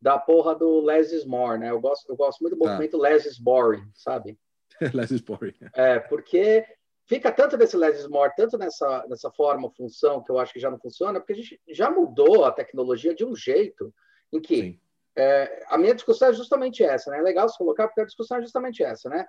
da 0.00 0.18
porra 0.18 0.54
do 0.54 0.80
less 0.80 1.14
is 1.14 1.24
more, 1.24 1.58
né? 1.58 1.70
Eu 1.70 1.80
gosto, 1.80 2.08
eu 2.08 2.16
gosto 2.16 2.40
muito 2.40 2.56
do 2.56 2.62
tá. 2.62 2.70
movimento 2.70 2.96
less 2.98 3.26
is 3.26 3.38
boring, 3.38 3.84
sabe? 3.94 4.38
less 4.94 5.12
is 5.12 5.20
boring. 5.20 5.54
É, 5.74 5.98
porque 5.98 6.64
fica 7.06 7.30
tanto 7.30 7.56
nesse 7.56 7.76
less 7.76 8.08
more, 8.08 8.32
tanto 8.36 8.56
nessa, 8.56 9.04
nessa 9.08 9.30
forma, 9.30 9.70
função, 9.70 10.22
que 10.22 10.30
eu 10.30 10.38
acho 10.38 10.52
que 10.52 10.60
já 10.60 10.70
não 10.70 10.78
funciona, 10.78 11.20
porque 11.20 11.32
a 11.32 11.36
gente 11.36 11.60
já 11.68 11.90
mudou 11.90 12.44
a 12.44 12.52
tecnologia 12.52 13.14
de 13.14 13.24
um 13.24 13.34
jeito 13.34 13.92
em 14.32 14.40
que 14.40 14.80
é, 15.16 15.64
a 15.68 15.78
minha 15.78 15.94
discussão 15.94 16.28
é 16.28 16.32
justamente 16.32 16.82
essa, 16.82 17.10
né? 17.10 17.18
É 17.18 17.22
legal 17.22 17.48
se 17.48 17.56
colocar, 17.56 17.86
porque 17.86 18.00
a 18.00 18.06
discussão 18.06 18.38
é 18.38 18.42
justamente 18.42 18.82
essa, 18.82 19.08
né? 19.08 19.26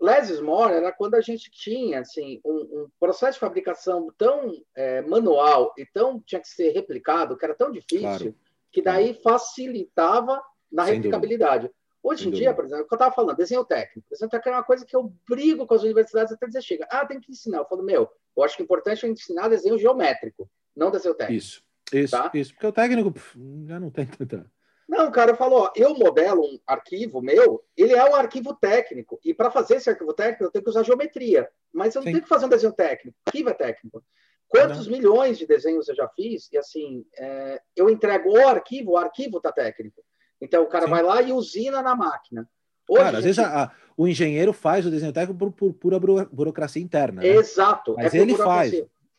Less 0.00 0.40
more 0.42 0.74
era 0.74 0.92
quando 0.92 1.14
a 1.14 1.20
gente 1.20 1.50
tinha 1.50 2.00
assim 2.00 2.40
um, 2.44 2.54
um 2.54 2.88
processo 3.00 3.34
de 3.34 3.40
fabricação 3.40 4.08
tão 4.18 4.52
é, 4.74 5.00
manual 5.02 5.72
e 5.76 5.86
tão 5.86 6.20
tinha 6.20 6.40
que 6.40 6.48
ser 6.48 6.70
replicado, 6.70 7.36
que 7.36 7.44
era 7.44 7.54
tão 7.54 7.70
difícil, 7.70 8.02
claro. 8.02 8.34
que 8.70 8.82
daí 8.82 9.14
facilitava 9.14 10.42
na 10.70 10.84
Sem 10.84 10.96
replicabilidade. 10.96 11.66
Dúvida. 11.68 11.85
Hoje 12.06 12.28
em 12.28 12.30
dia, 12.30 12.54
por 12.54 12.64
exemplo, 12.64 12.84
o 12.84 12.86
que 12.86 12.94
eu 12.94 12.96
estava 12.96 13.12
falando, 13.12 13.36
desenho 13.36 13.64
técnico. 13.64 14.08
Desenho 14.08 14.30
técnico 14.30 14.50
é 14.50 14.58
uma 14.58 14.62
coisa 14.62 14.86
que 14.86 14.94
eu 14.94 15.12
brigo 15.28 15.66
com 15.66 15.74
as 15.74 15.82
universidades 15.82 16.32
até 16.32 16.46
dizer, 16.46 16.62
chega, 16.62 16.86
ah, 16.88 17.04
tem 17.04 17.18
que 17.18 17.32
ensinar. 17.32 17.58
Eu 17.58 17.66
falo, 17.66 17.82
meu, 17.82 18.08
eu 18.36 18.44
acho 18.44 18.56
que 18.56 18.62
o 18.62 18.64
importante 18.64 19.04
é 19.04 19.08
ensinar 19.08 19.48
desenho 19.48 19.76
geométrico, 19.76 20.48
não 20.76 20.92
desenho 20.92 21.16
técnico. 21.16 21.36
Isso, 21.36 21.62
isso, 21.92 22.16
tá? 22.16 22.30
isso. 22.32 22.52
Porque 22.52 22.66
o 22.68 22.72
técnico 22.72 23.10
pff, 23.10 23.36
já 23.66 23.80
não 23.80 23.90
tem 23.90 24.06
tanta... 24.06 24.48
Não, 24.88 25.10
cara, 25.10 25.32
eu 25.32 25.36
falo, 25.36 25.56
ó, 25.56 25.72
eu 25.74 25.94
modelo 25.94 26.42
um 26.42 26.60
arquivo 26.64 27.20
meu, 27.20 27.64
ele 27.76 27.92
é 27.92 28.04
um 28.08 28.14
arquivo 28.14 28.54
técnico. 28.54 29.18
E 29.24 29.34
para 29.34 29.50
fazer 29.50 29.74
esse 29.74 29.90
arquivo 29.90 30.14
técnico, 30.14 30.44
eu 30.44 30.50
tenho 30.52 30.62
que 30.62 30.70
usar 30.70 30.84
geometria. 30.84 31.50
Mas 31.72 31.96
eu 31.96 32.02
não 32.02 32.06
Sim. 32.06 32.12
tenho 32.12 32.22
que 32.22 32.28
fazer 32.28 32.46
um 32.46 32.50
desenho 32.50 32.72
técnico. 32.72 33.18
O 33.18 33.28
arquivo 33.28 33.50
é 33.50 33.54
técnico. 33.54 34.04
Quantos 34.46 34.86
não. 34.86 34.96
milhões 34.96 35.38
de 35.38 35.44
desenhos 35.44 35.88
eu 35.88 35.96
já 35.96 36.08
fiz? 36.10 36.48
E 36.52 36.56
assim, 36.56 37.04
é, 37.18 37.60
eu 37.74 37.90
entrego 37.90 38.30
o 38.30 38.46
arquivo, 38.46 38.92
o 38.92 38.96
arquivo 38.96 39.38
está 39.38 39.50
técnico. 39.50 40.05
Então 40.40 40.62
o 40.62 40.68
cara 40.68 40.84
Sim. 40.84 40.90
vai 40.90 41.02
lá 41.02 41.22
e 41.22 41.32
usina 41.32 41.82
na 41.82 41.94
máquina. 41.94 42.48
Hoje, 42.88 43.02
cara, 43.02 43.18
às 43.18 43.24
vezes 43.24 43.38
a, 43.38 43.64
a, 43.64 43.72
o 43.96 44.06
engenheiro 44.06 44.52
faz 44.52 44.86
o 44.86 44.90
desenho 44.90 45.12
técnico 45.12 45.38
por, 45.38 45.52
por 45.52 45.72
pura 45.74 45.98
burocracia 45.98 46.82
interna. 46.82 47.22
Né? 47.22 47.28
Exato. 47.28 47.94
Mas 47.96 48.14
é 48.14 48.18
ele 48.18 48.36
faz. 48.36 48.72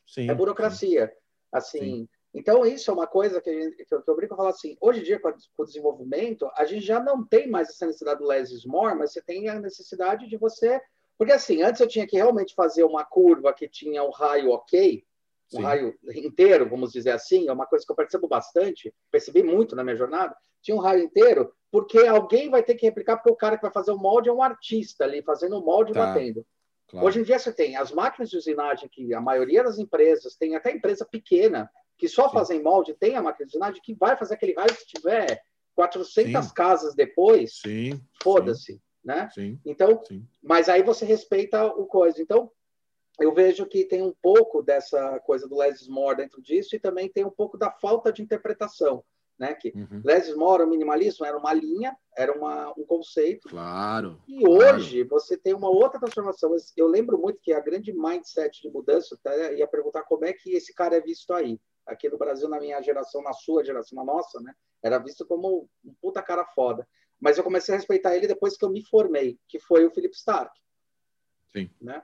Sim, 0.05 0.29
é 0.29 0.33
burocracia. 0.33 1.11
Assim, 1.51 1.79
sim. 1.79 2.09
então 2.33 2.65
isso 2.65 2.89
é 2.89 2.93
uma 2.93 3.07
coisa 3.07 3.41
que, 3.41 3.51
gente, 3.51 3.83
que, 3.83 3.93
eu, 3.93 4.01
que 4.01 4.09
eu 4.09 4.15
brinco 4.15 4.35
falar 4.35 4.49
assim. 4.49 4.77
Hoje 4.79 5.01
em 5.01 5.03
dia, 5.03 5.19
com, 5.19 5.31
com, 5.31 5.63
o 5.63 5.65
desenvolvimento, 5.65 6.49
a 6.55 6.65
gente 6.65 6.85
já 6.85 6.99
não 6.99 7.25
tem 7.25 7.49
mais 7.49 7.69
essa 7.69 7.85
necessidade 7.85 8.19
do 8.19 8.27
less 8.27 8.53
is 8.53 8.65
more, 8.65 8.95
mas 8.95 9.11
você 9.11 9.21
tem 9.21 9.49
a 9.49 9.59
necessidade 9.59 10.27
de 10.27 10.37
você. 10.37 10.79
Porque 11.17 11.33
assim, 11.33 11.61
antes 11.61 11.81
eu 11.81 11.87
tinha 11.87 12.07
que 12.07 12.15
realmente 12.15 12.53
fazer 12.53 12.83
uma 12.83 13.03
curva 13.03 13.53
que 13.53 13.67
tinha 13.67 14.03
um 14.03 14.11
raio 14.11 14.51
ok, 14.51 15.03
um 15.53 15.57
Sim. 15.57 15.63
raio 15.63 15.95
inteiro, 16.13 16.69
vamos 16.69 16.91
dizer 16.91 17.11
assim, 17.11 17.47
é 17.47 17.51
uma 17.51 17.65
coisa 17.65 17.85
que 17.85 17.91
eu 17.91 17.95
percebo 17.95 18.27
bastante, 18.27 18.93
percebi 19.09 19.41
muito 19.41 19.75
na 19.75 19.83
minha 19.83 19.95
jornada, 19.95 20.35
tinha 20.67 20.75
um 20.75 20.81
raio 20.81 21.03
inteiro, 21.03 21.53
porque 21.71 21.97
alguém 21.99 22.49
vai 22.49 22.61
ter 22.61 22.75
que 22.75 22.85
replicar, 22.85 23.15
porque 23.15 23.31
o 23.31 23.35
cara 23.35 23.55
que 23.55 23.61
vai 23.61 23.71
fazer 23.71 23.91
o 23.91 23.97
molde 23.97 24.27
é 24.27 24.33
um 24.33 24.43
artista 24.43 25.05
ali, 25.05 25.23
fazendo 25.23 25.57
o 25.57 25.65
molde 25.65 25.93
tá. 25.93 25.99
e 25.99 26.05
batendo. 26.05 26.45
Claro. 26.89 27.07
Hoje 27.07 27.19
em 27.19 27.23
dia 27.23 27.39
você 27.39 27.53
tem 27.53 27.77
as 27.77 27.91
máquinas 27.91 28.29
de 28.29 28.37
usinagem 28.37 28.89
que 28.89 29.13
a 29.13 29.21
maioria 29.21 29.63
das 29.63 29.77
empresas, 29.77 30.35
tem 30.35 30.55
até 30.55 30.71
empresa 30.71 31.05
pequena, 31.05 31.69
que 31.97 32.09
só 32.09 32.27
Sim. 32.27 32.33
fazem 32.33 32.61
molde, 32.61 32.93
tem 32.93 33.15
a 33.15 33.21
máquina 33.21 33.45
de 33.45 33.51
usinagem 33.51 33.81
que 33.81 33.95
vai 33.95 34.17
fazer 34.17 34.33
aquele 34.33 34.53
raio 34.53 34.73
se 34.73 34.85
tiver 34.85 35.41
400 35.73 36.45
Sim. 36.45 36.53
casas 36.53 36.93
depois, 36.93 37.61
foda-se, 38.21 38.81
né? 39.03 39.29
Então, 39.65 40.01
mas 40.43 40.67
aí 40.67 40.83
você 40.83 41.05
respeita 41.05 41.65
o 41.65 41.85
coisa. 41.85 42.21
Então, 42.21 42.51
eu 43.19 43.33
vejo 43.33 43.65
que 43.65 43.85
tem 43.85 44.01
um 44.01 44.13
pouco 44.21 44.61
dessa 44.61 45.19
coisa 45.21 45.47
do 45.47 45.55
less 45.55 45.89
more 45.89 46.17
dentro 46.17 46.41
disso 46.41 46.75
e 46.75 46.79
também 46.79 47.09
tem 47.09 47.25
um 47.25 47.31
pouco 47.31 47.57
da 47.57 47.71
falta 47.71 48.11
de 48.11 48.21
interpretação, 48.21 49.03
né? 49.37 49.53
Que 49.53 49.71
uhum. 49.75 50.01
less 50.03 50.33
more, 50.35 50.63
o 50.63 50.67
minimalismo 50.67 51.25
era 51.25 51.37
uma 51.37 51.53
linha, 51.53 51.95
era 52.15 52.31
uma, 52.31 52.73
um 52.77 52.85
conceito. 52.85 53.49
Claro. 53.49 54.21
E 54.27 54.39
claro. 54.43 54.77
hoje 54.77 55.03
você 55.03 55.37
tem 55.37 55.53
uma 55.53 55.69
outra 55.69 55.99
transformação. 55.99 56.55
Eu 56.75 56.87
lembro 56.87 57.17
muito 57.17 57.39
que 57.41 57.53
a 57.53 57.59
grande 57.59 57.93
mindset 57.93 58.61
de 58.61 58.69
mudança 58.69 59.15
até 59.15 59.55
ia 59.55 59.67
perguntar 59.67 60.03
como 60.03 60.25
é 60.25 60.33
que 60.33 60.51
esse 60.51 60.73
cara 60.73 60.95
é 60.95 61.01
visto 61.01 61.33
aí. 61.33 61.59
Aqui 61.85 62.09
no 62.09 62.17
Brasil, 62.17 62.49
na 62.49 62.59
minha 62.59 62.81
geração, 62.81 63.21
na 63.21 63.31
sua 63.33 63.63
geração, 63.63 63.95
na 63.95 64.03
nossa, 64.03 64.41
né? 64.41 64.53
Era 64.83 64.97
visto 64.97 65.25
como 65.25 65.69
um 65.85 65.93
puta 66.01 66.21
cara 66.21 66.45
foda. 66.45 66.87
Mas 67.19 67.37
eu 67.37 67.43
comecei 67.43 67.73
a 67.73 67.77
respeitar 67.77 68.15
ele 68.15 68.27
depois 68.27 68.57
que 68.57 68.65
eu 68.65 68.69
me 68.69 68.85
formei, 68.85 69.39
que 69.47 69.59
foi 69.59 69.85
o 69.85 69.91
Philip 69.91 70.13
Stark. 70.13 70.51
Sim. 71.55 71.69
Né? 71.81 72.03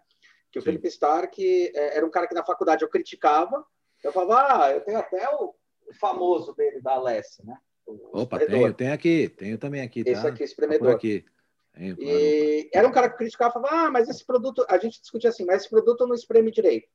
que 0.54 0.60
o 0.60 0.62
Sim. 0.62 0.66
Felipe 0.66 0.88
Stark 0.88 1.72
é, 1.76 1.98
era 1.98 2.06
um 2.06 2.12
cara 2.12 2.28
que 2.28 2.36
na 2.36 2.46
faculdade 2.46 2.84
eu 2.84 2.90
criticava. 2.90 3.66
Eu 4.04 4.14
falava, 4.14 4.66
ah, 4.66 4.72
eu 4.72 4.82
tenho 4.82 5.00
até 5.00 5.28
o 5.30 5.56
famoso 6.00 6.54
dele 6.54 6.82
da 6.82 6.94
Alessia, 6.94 7.44
né? 7.46 7.58
O 7.86 8.22
Opa, 8.22 8.40
tenho, 8.40 8.74
tenho 8.74 8.94
aqui, 8.94 9.30
tenho 9.30 9.58
também 9.58 9.82
aqui. 9.82 10.04
Tá? 10.04 10.12
Esse 10.12 10.28
aqui, 10.28 10.44
espremedor. 10.44 10.90
Tá 10.90 10.96
aqui. 10.96 11.26
Tenho, 11.74 11.98
e 12.00 12.70
era 12.74 12.88
um 12.88 12.92
cara 12.92 13.10
que 13.10 13.18
criticava, 13.18 13.54
falava, 13.54 13.88
ah, 13.88 13.92
mas 13.92 14.08
esse 14.08 14.26
produto, 14.26 14.66
a 14.70 14.78
gente 14.78 15.02
discutia 15.02 15.30
assim, 15.30 15.44
mas 15.44 15.62
esse 15.62 15.70
produto 15.70 16.08
não 16.08 16.16
espreme 16.16 16.52
direito. 16.52 16.88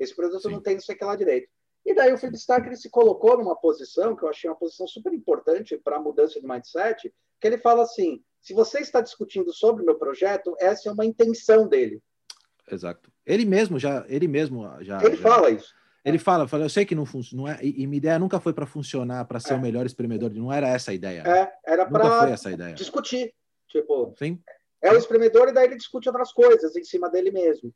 Esse 0.00 0.14
produto 0.16 0.42
Sim. 0.42 0.52
não 0.52 0.60
tem 0.60 0.76
isso 0.76 0.90
aqui 0.90 1.04
lá 1.04 1.14
direito. 1.14 1.48
E 1.84 1.94
daí 1.94 2.12
o 2.12 2.18
Felipe 2.18 2.38
Stark 2.38 2.66
ele 2.66 2.76
se 2.76 2.90
colocou 2.90 3.36
numa 3.36 3.56
posição 3.56 4.16
que 4.16 4.24
eu 4.24 4.28
achei 4.28 4.48
uma 4.48 4.56
posição 4.56 4.86
super 4.86 5.12
importante 5.12 5.76
para 5.76 5.96
a 5.96 6.00
mudança 6.00 6.40
de 6.40 6.46
mindset, 6.46 7.12
que 7.40 7.46
ele 7.46 7.58
fala 7.58 7.82
assim: 7.82 8.22
se 8.40 8.54
você 8.54 8.80
está 8.80 9.00
discutindo 9.00 9.52
sobre 9.52 9.82
o 9.82 9.86
meu 9.86 9.96
projeto, 9.96 10.56
essa 10.58 10.88
é 10.88 10.92
uma 10.92 11.04
intenção 11.04 11.68
dele 11.68 12.02
exato. 12.74 13.12
Ele 13.24 13.44
mesmo 13.44 13.78
já, 13.78 14.04
ele 14.08 14.26
mesmo 14.26 14.62
já. 14.80 15.02
Ele 15.04 15.16
já, 15.16 15.22
fala 15.22 15.50
isso. 15.50 15.72
Ele 16.04 16.18
fala, 16.18 16.48
fala, 16.48 16.64
eu 16.64 16.68
sei 16.68 16.84
que 16.84 16.94
não 16.94 17.06
funciona, 17.06 17.54
é, 17.54 17.58
e, 17.62 17.86
minha 17.86 17.98
ideia 17.98 18.18
nunca 18.18 18.40
foi 18.40 18.52
para 18.52 18.66
funcionar, 18.66 19.24
para 19.24 19.38
ser 19.38 19.52
é. 19.52 19.56
o 19.56 19.60
melhor 19.60 19.86
espremedor, 19.86 20.32
não 20.34 20.52
era 20.52 20.68
essa 20.68 20.90
a 20.90 20.94
ideia. 20.94 21.22
É, 21.22 21.52
era 21.64 21.86
para 21.86 22.34
discutir, 22.74 23.32
tipo, 23.68 24.12
Sim. 24.18 24.42
é 24.82 24.90
o 24.90 24.96
espremedor 24.96 25.48
e 25.48 25.52
daí 25.52 25.66
ele 25.66 25.76
discute 25.76 26.08
outras 26.08 26.32
coisas 26.32 26.74
em 26.74 26.82
cima 26.82 27.08
dele 27.08 27.30
mesmo. 27.30 27.72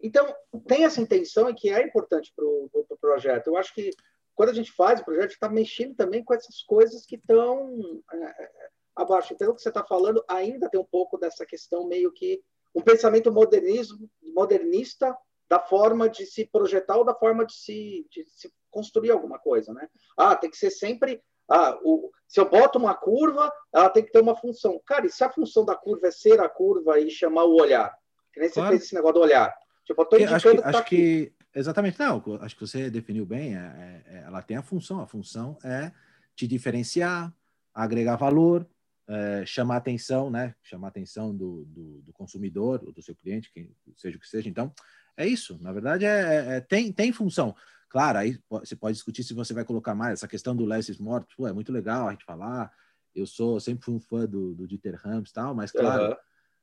Então, 0.00 0.26
tem 0.66 0.84
essa 0.84 1.00
intenção 1.00 1.48
e 1.50 1.54
que 1.54 1.68
é 1.68 1.82
importante 1.82 2.32
para 2.34 2.44
o 2.44 2.68
pro, 2.72 2.84
pro 2.84 2.98
projeto. 2.98 3.48
Eu 3.48 3.56
acho 3.56 3.74
que 3.74 3.90
quando 4.34 4.50
a 4.50 4.54
gente 4.54 4.70
faz 4.72 5.00
o 5.00 5.04
projeto, 5.04 5.30
está 5.30 5.48
mexendo 5.48 5.94
também 5.94 6.22
com 6.22 6.34
essas 6.34 6.62
coisas 6.62 7.06
que 7.06 7.16
estão 7.16 8.02
é, 8.12 8.16
é, 8.16 8.50
abaixo. 8.94 9.36
Pelo 9.36 9.54
que 9.54 9.62
você 9.62 9.70
está 9.70 9.82
falando, 9.84 10.22
ainda 10.28 10.68
tem 10.68 10.78
um 10.78 10.84
pouco 10.84 11.18
dessa 11.18 11.46
questão 11.46 11.86
meio 11.86 12.12
que 12.12 12.42
um 12.74 12.82
pensamento 12.82 13.32
modernismo, 13.32 14.08
modernista 14.34 15.16
da 15.48 15.60
forma 15.60 16.08
de 16.08 16.26
se 16.26 16.44
projetar 16.44 16.96
ou 16.96 17.04
da 17.04 17.14
forma 17.14 17.44
de 17.46 17.54
se, 17.54 18.06
de 18.10 18.24
se 18.24 18.52
construir 18.70 19.10
alguma 19.10 19.38
coisa, 19.38 19.72
né? 19.72 19.88
Ah, 20.16 20.34
tem 20.34 20.50
que 20.50 20.56
ser 20.56 20.70
sempre 20.70 21.22
Ah, 21.48 21.78
o, 21.82 22.10
se 22.28 22.40
eu 22.40 22.48
boto 22.48 22.78
uma 22.78 22.94
curva, 22.94 23.52
ela 23.72 23.88
tem 23.88 24.04
que 24.04 24.10
ter 24.10 24.20
uma 24.20 24.36
função. 24.36 24.80
Cara, 24.84 25.06
e 25.06 25.10
se 25.10 25.22
a 25.22 25.30
função 25.30 25.64
da 25.64 25.76
curva 25.76 26.08
é 26.08 26.10
ser 26.10 26.40
a 26.40 26.48
curva 26.48 26.98
e 26.98 27.10
chamar 27.10 27.44
o 27.44 27.60
olhar? 27.60 27.96
Que 28.32 28.40
nem 28.40 28.50
claro. 28.50 28.68
você 28.68 28.72
fez 28.72 28.84
esse 28.84 28.94
negócio 28.94 29.14
do 29.14 29.20
olhar. 29.20 29.54
Tipo, 29.84 30.02
eu 30.02 30.06
tô 30.06 30.16
indicando 30.16 30.36
acho 30.36 30.44
que, 30.44 30.56
que, 30.56 30.62
tá 30.62 30.68
acho 30.68 30.84
que 30.84 31.32
exatamente 31.54 31.98
não. 31.98 32.22
Acho 32.40 32.54
que 32.56 32.66
você 32.66 32.90
definiu 32.90 33.24
bem. 33.24 33.56
É, 33.56 34.02
é, 34.06 34.22
ela 34.26 34.42
tem 34.42 34.56
a 34.56 34.62
função. 34.62 35.00
A 35.00 35.06
função 35.06 35.56
é 35.64 35.92
te 36.34 36.46
diferenciar, 36.46 37.32
agregar 37.72 38.16
valor, 38.16 38.68
é, 39.08 39.46
chamar 39.46 39.76
atenção, 39.76 40.28
né? 40.28 40.54
Chamar 40.60 40.88
atenção 40.88 41.34
do, 41.34 41.64
do, 41.66 42.02
do, 42.02 42.12
consumidor, 42.12 42.82
ou 42.84 42.92
do 42.92 43.00
seu 43.00 43.14
cliente, 43.14 43.52
quem 43.52 43.72
seja 43.96 44.16
o 44.16 44.20
que 44.20 44.28
seja. 44.28 44.48
Então, 44.48 44.72
é 45.16 45.26
isso. 45.26 45.58
Na 45.60 45.72
verdade, 45.72 46.04
é, 46.04 46.08
é, 46.08 46.56
é 46.56 46.60
tem, 46.60 46.92
tem 46.92 47.12
função. 47.12 47.54
Claro, 47.88 48.18
aí 48.18 48.38
você 48.48 48.76
pode 48.76 48.94
discutir 48.94 49.22
se 49.22 49.32
você 49.32 49.54
vai 49.54 49.64
colocar 49.64 49.94
mais 49.94 50.14
essa 50.14 50.28
questão 50.28 50.54
do 50.54 50.66
more. 51.00 51.24
Pô, 51.36 51.46
é 51.46 51.52
muito 51.52 51.72
legal 51.72 52.08
a 52.08 52.10
gente 52.10 52.24
falar. 52.24 52.70
Eu 53.14 53.26
sou 53.26 53.58
sempre 53.58 53.84
fui 53.84 53.94
um 53.94 54.00
fã 54.00 54.26
do, 54.26 54.54
do 54.54 54.66
Dieter 54.66 55.00
Rams 55.02 55.30
e 55.30 55.32
tal, 55.32 55.54
mas 55.54 55.72
claro, 55.72 56.16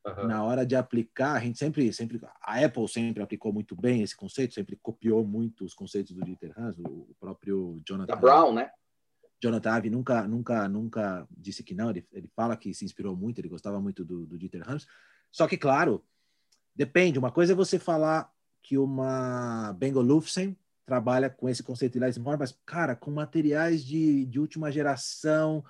uhum. 0.05 0.27
na 0.27 0.43
hora 0.43 0.65
de 0.65 0.75
aplicar, 0.75 1.33
a 1.33 1.39
gente 1.39 1.57
sempre, 1.57 1.91
sempre, 1.91 2.21
a 2.41 2.63
Apple 2.63 2.87
sempre 2.87 3.23
aplicou 3.23 3.51
muito 3.51 3.75
bem 3.75 4.03
esse 4.03 4.15
conceito, 4.15 4.53
sempre 4.53 4.75
copiou 4.75 5.25
muito 5.25 5.65
os 5.65 5.73
conceitos 5.73 6.13
do 6.13 6.23
Dieter 6.23 6.53
Rams, 6.55 6.77
o, 6.77 7.07
o 7.09 7.15
próprio 7.19 7.81
Jonathan. 7.87 8.13
Da 8.13 8.15
Brown, 8.15 8.53
né? 8.53 8.69
Jonathan 9.41 9.77
Ive 9.77 9.89
nunca, 9.89 10.27
nunca, 10.27 10.69
nunca 10.69 11.27
disse 11.31 11.63
que 11.63 11.73
não. 11.73 11.89
Ele, 11.89 12.07
ele 12.11 12.29
fala 12.35 12.55
que 12.55 12.73
se 12.73 12.85
inspirou 12.85 13.15
muito, 13.15 13.39
ele 13.39 13.49
gostava 13.49 13.81
muito 13.81 14.05
do, 14.05 14.25
do 14.25 14.37
Dieter 14.37 14.61
Rams. 14.63 14.85
Só 15.31 15.47
que, 15.47 15.57
claro, 15.57 16.05
depende. 16.75 17.19
Uma 17.19 17.31
coisa 17.31 17.53
é 17.53 17.55
você 17.55 17.77
falar 17.77 18.32
que 18.63 18.77
uma 18.77 19.73
Bengal 19.73 20.01
Lufsen 20.01 20.57
trabalha 20.85 21.29
com 21.29 21.47
esse 21.47 21.61
conceito 21.61 21.93
de 21.93 21.99
less 21.99 22.19
more, 22.19 22.39
mas, 22.39 22.57
cara, 22.65 22.95
com 22.95 23.11
materiais 23.11 23.83
de, 23.83 24.25
de 24.25 24.39
última 24.39 24.71
geração, 24.71 25.63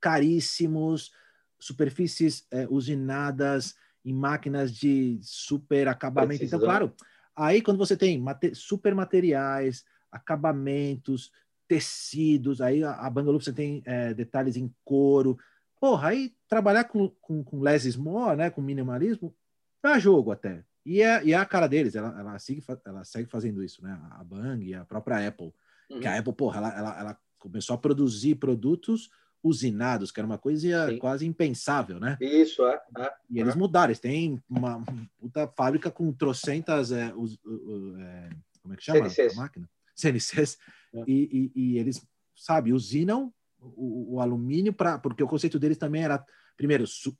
caríssimos, 0.00 1.12
superfícies 1.58 2.46
é, 2.50 2.66
usinadas 2.68 3.74
em 4.04 4.12
máquinas 4.12 4.74
de 4.74 5.20
super 5.22 5.86
acabamento. 5.88 6.40
Precisão. 6.40 6.58
Então, 6.58 6.68
claro, 6.68 6.92
aí 7.34 7.62
quando 7.62 7.78
você 7.78 7.96
tem 7.96 8.22
super 8.54 8.94
materiais, 8.94 9.84
acabamentos, 10.10 11.30
tecidos, 11.68 12.60
aí 12.60 12.82
a, 12.82 12.92
a 12.94 13.08
Bangalore 13.08 13.42
você 13.42 13.52
tem 13.52 13.82
é, 13.86 14.12
detalhes 14.12 14.56
em 14.56 14.72
couro. 14.84 15.38
Porra, 15.80 16.08
aí 16.08 16.34
trabalhar 16.48 16.84
com, 16.84 17.08
com, 17.20 17.42
com 17.42 17.60
less 17.60 17.88
is 17.88 17.96
more, 17.96 18.36
né, 18.36 18.50
com 18.50 18.60
minimalismo, 18.60 19.34
dá 19.82 19.98
jogo 19.98 20.32
até. 20.32 20.64
E 20.84 21.00
é, 21.00 21.24
e 21.24 21.32
é 21.32 21.36
a 21.36 21.46
cara 21.46 21.68
deles, 21.68 21.94
ela, 21.94 22.18
ela, 22.18 22.38
segue, 22.38 22.62
ela 22.84 23.04
segue 23.04 23.28
fazendo 23.28 23.62
isso, 23.62 23.82
né? 23.82 23.98
A 24.10 24.24
Bang 24.24 24.64
e 24.64 24.74
a 24.74 24.84
própria 24.84 25.26
Apple. 25.26 25.52
Uhum. 25.90 26.00
Que 26.00 26.06
a 26.06 26.18
Apple, 26.18 26.32
porra, 26.32 26.58
ela, 26.58 26.78
ela, 26.78 27.00
ela, 27.00 27.18
começou 27.38 27.74
a 27.74 27.78
produzir 27.78 28.36
produtos 28.36 29.10
usinados, 29.42 30.12
que 30.12 30.20
era 30.20 30.26
uma 30.26 30.38
coisa 30.38 30.88
Sim. 30.88 30.98
quase 30.98 31.26
impensável, 31.26 31.98
né? 31.98 32.16
Isso, 32.20 32.64
é. 32.64 32.80
é 32.98 33.12
e 33.28 33.40
eles 33.40 33.54
é. 33.54 33.58
mudaram, 33.58 33.88
eles 33.88 33.98
têm 33.98 34.40
uma 34.48 34.82
puta 35.18 35.48
fábrica 35.48 35.90
com 35.90 36.12
trocentas. 36.12 36.92
É, 36.92 37.12
os, 37.14 37.34
é, 37.34 38.30
como 38.60 38.74
é 38.74 38.76
que 38.76 38.84
chama 38.84 39.10
CNCs. 39.10 39.38
a 39.38 39.42
máquina? 39.42 39.70
CNCs 39.96 40.58
é. 40.94 41.04
E, 41.06 41.50
e, 41.54 41.60
e, 41.60 41.78
eles, 41.78 42.00
sabe, 42.36 42.72
usinam 42.72 43.32
o, 43.58 44.14
o 44.14 44.20
alumínio 44.20 44.72
para. 44.72 44.98
Porque 44.98 45.22
o 45.22 45.28
conceito 45.28 45.58
deles 45.58 45.78
também 45.78 46.04
era, 46.04 46.24
primeiro, 46.56 46.86
su, 46.86 47.16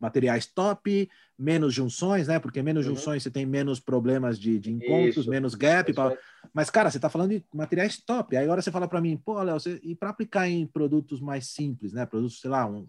materiais 0.00 0.46
top, 0.46 1.08
menos 1.38 1.74
junções, 1.74 2.26
né? 2.26 2.38
Porque 2.38 2.62
menos 2.62 2.86
uhum. 2.86 2.94
junções 2.94 3.22
você 3.22 3.30
tem 3.30 3.44
menos 3.44 3.78
problemas 3.78 4.38
de, 4.38 4.58
de 4.58 4.72
encontros, 4.72 5.18
Isso. 5.18 5.30
menos 5.30 5.54
gap. 5.54 5.92
Pra... 5.92 6.16
Mas, 6.52 6.70
cara, 6.70 6.90
você 6.90 6.96
está 6.98 7.10
falando 7.10 7.30
de 7.30 7.44
materiais 7.52 8.00
top. 8.00 8.36
Aí 8.36 8.44
agora 8.44 8.62
você 8.62 8.72
fala 8.72 8.88
para 8.88 9.00
mim, 9.00 9.16
pô, 9.16 9.40
Léo, 9.42 9.60
você... 9.60 9.78
e 9.82 9.94
para 9.94 10.08
aplicar 10.08 10.48
em 10.48 10.66
produtos 10.66 11.20
mais 11.20 11.48
simples, 11.48 11.92
né? 11.92 12.06
Produtos, 12.06 12.40
sei 12.40 12.50
lá, 12.50 12.66
um, 12.66 12.88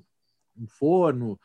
um 0.58 0.68
forno, 0.68 1.38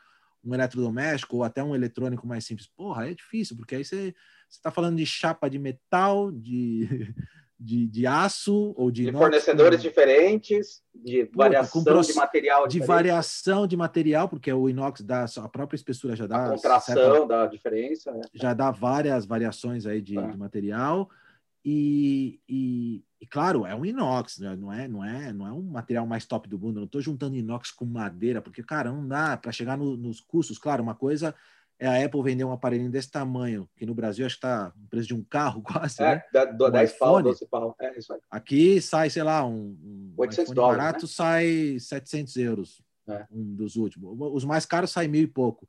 um 0.43 0.53
eletrodoméstico 0.53 1.37
ou 1.37 1.43
até 1.43 1.61
um 1.61 1.75
eletrônico 1.75 2.25
mais 2.25 2.45
simples. 2.45 2.67
Porra, 2.67 3.09
é 3.09 3.13
difícil, 3.13 3.57
porque 3.57 3.75
aí 3.75 3.83
você 3.83 4.15
está 4.49 4.71
falando 4.71 4.97
de 4.97 5.05
chapa 5.05 5.49
de 5.49 5.59
metal, 5.59 6.31
de, 6.31 6.87
de, 7.59 7.87
de 7.87 8.05
aço 8.05 8.73
ou 8.77 8.91
de, 8.91 9.05
de 9.05 9.11
fornecedores 9.11 9.81
diferentes, 9.81 10.83
de 10.93 11.29
variação 11.33 11.81
de 12.01 12.13
material 12.13 12.67
de 12.67 12.73
diferente. 12.73 12.87
variação 12.87 13.67
de 13.67 13.75
material, 13.75 14.29
porque 14.29 14.53
o 14.53 14.69
inox 14.69 15.01
dá 15.01 15.25
a 15.37 15.49
própria 15.49 15.75
espessura 15.75 16.15
já 16.15 16.27
dá 16.27 16.45
a 16.45 16.49
contração 16.51 16.95
certa, 16.95 17.25
da 17.25 17.47
diferença, 17.47 18.11
né? 18.11 18.21
já 18.33 18.53
dá 18.53 18.69
várias 18.69 19.25
variações 19.25 19.85
aí 19.85 20.01
de, 20.01 20.17
é. 20.17 20.27
de 20.27 20.37
material 20.37 21.09
e, 21.65 22.39
e, 22.47 23.03
e, 23.19 23.25
claro 23.25 23.65
é 23.65 23.73
um 23.73 23.85
inox, 23.85 24.37
né? 24.37 24.55
não 24.55 24.71
é 24.71 24.87
não 24.87 25.03
é 25.03 25.33
não 25.33 25.47
é 25.47 25.51
um 25.51 25.63
material 25.63 26.05
mais 26.05 26.25
top 26.25 26.47
do 26.47 26.59
mundo. 26.59 26.77
Não 26.77 26.85
estou 26.85 27.01
juntando 27.01 27.35
inox 27.35 27.71
com 27.71 27.85
madeira 27.85 28.41
porque 28.41 28.63
cara 28.63 28.91
não 28.91 29.07
dá 29.07 29.35
para 29.35 29.51
chegar 29.51 29.77
no, 29.77 29.97
nos 29.97 30.21
custos. 30.21 30.59
Claro, 30.59 30.83
uma 30.83 30.95
coisa 30.95 31.33
é 31.79 31.87
a 31.87 32.05
Apple 32.05 32.23
vender 32.23 32.43
um 32.43 32.51
aparelhinho 32.51 32.89
desse 32.89 33.11
tamanho, 33.11 33.69
que 33.75 33.85
no 33.85 33.93
Brasil 33.93 34.25
acho 34.25 34.35
que 34.35 34.45
está 34.45 34.73
o 34.75 34.87
preço 34.87 35.07
de 35.07 35.13
um 35.13 35.23
carro 35.23 35.61
quase, 35.63 36.01
é, 36.01 36.15
né? 36.15 36.23
Da, 36.33 36.67
um 36.67 36.71
10 36.71 36.91
pau, 36.93 37.21
12 37.21 37.47
pau. 37.47 37.75
É 37.79 37.97
isso 37.97 38.13
aí. 38.13 38.19
Aqui 38.31 38.81
sai, 38.81 39.09
sei 39.09 39.23
lá, 39.23 39.45
um, 39.45 39.77
um 39.83 40.13
800 40.17 40.53
dólares, 40.53 40.77
barato 40.77 41.05
né? 41.05 41.11
sai 41.11 41.77
700 41.79 42.35
euros, 42.37 42.81
é. 43.07 43.25
um 43.31 43.55
dos 43.55 43.75
últimos. 43.75 44.17
Os 44.33 44.43
mais 44.43 44.65
caros 44.65 44.91
sai 44.91 45.07
mil 45.07 45.21
e 45.21 45.27
pouco. 45.27 45.67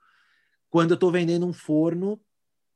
Quando 0.70 0.90
eu 0.90 0.94
estou 0.94 1.11
vendendo 1.11 1.46
um 1.46 1.52
forno, 1.52 2.20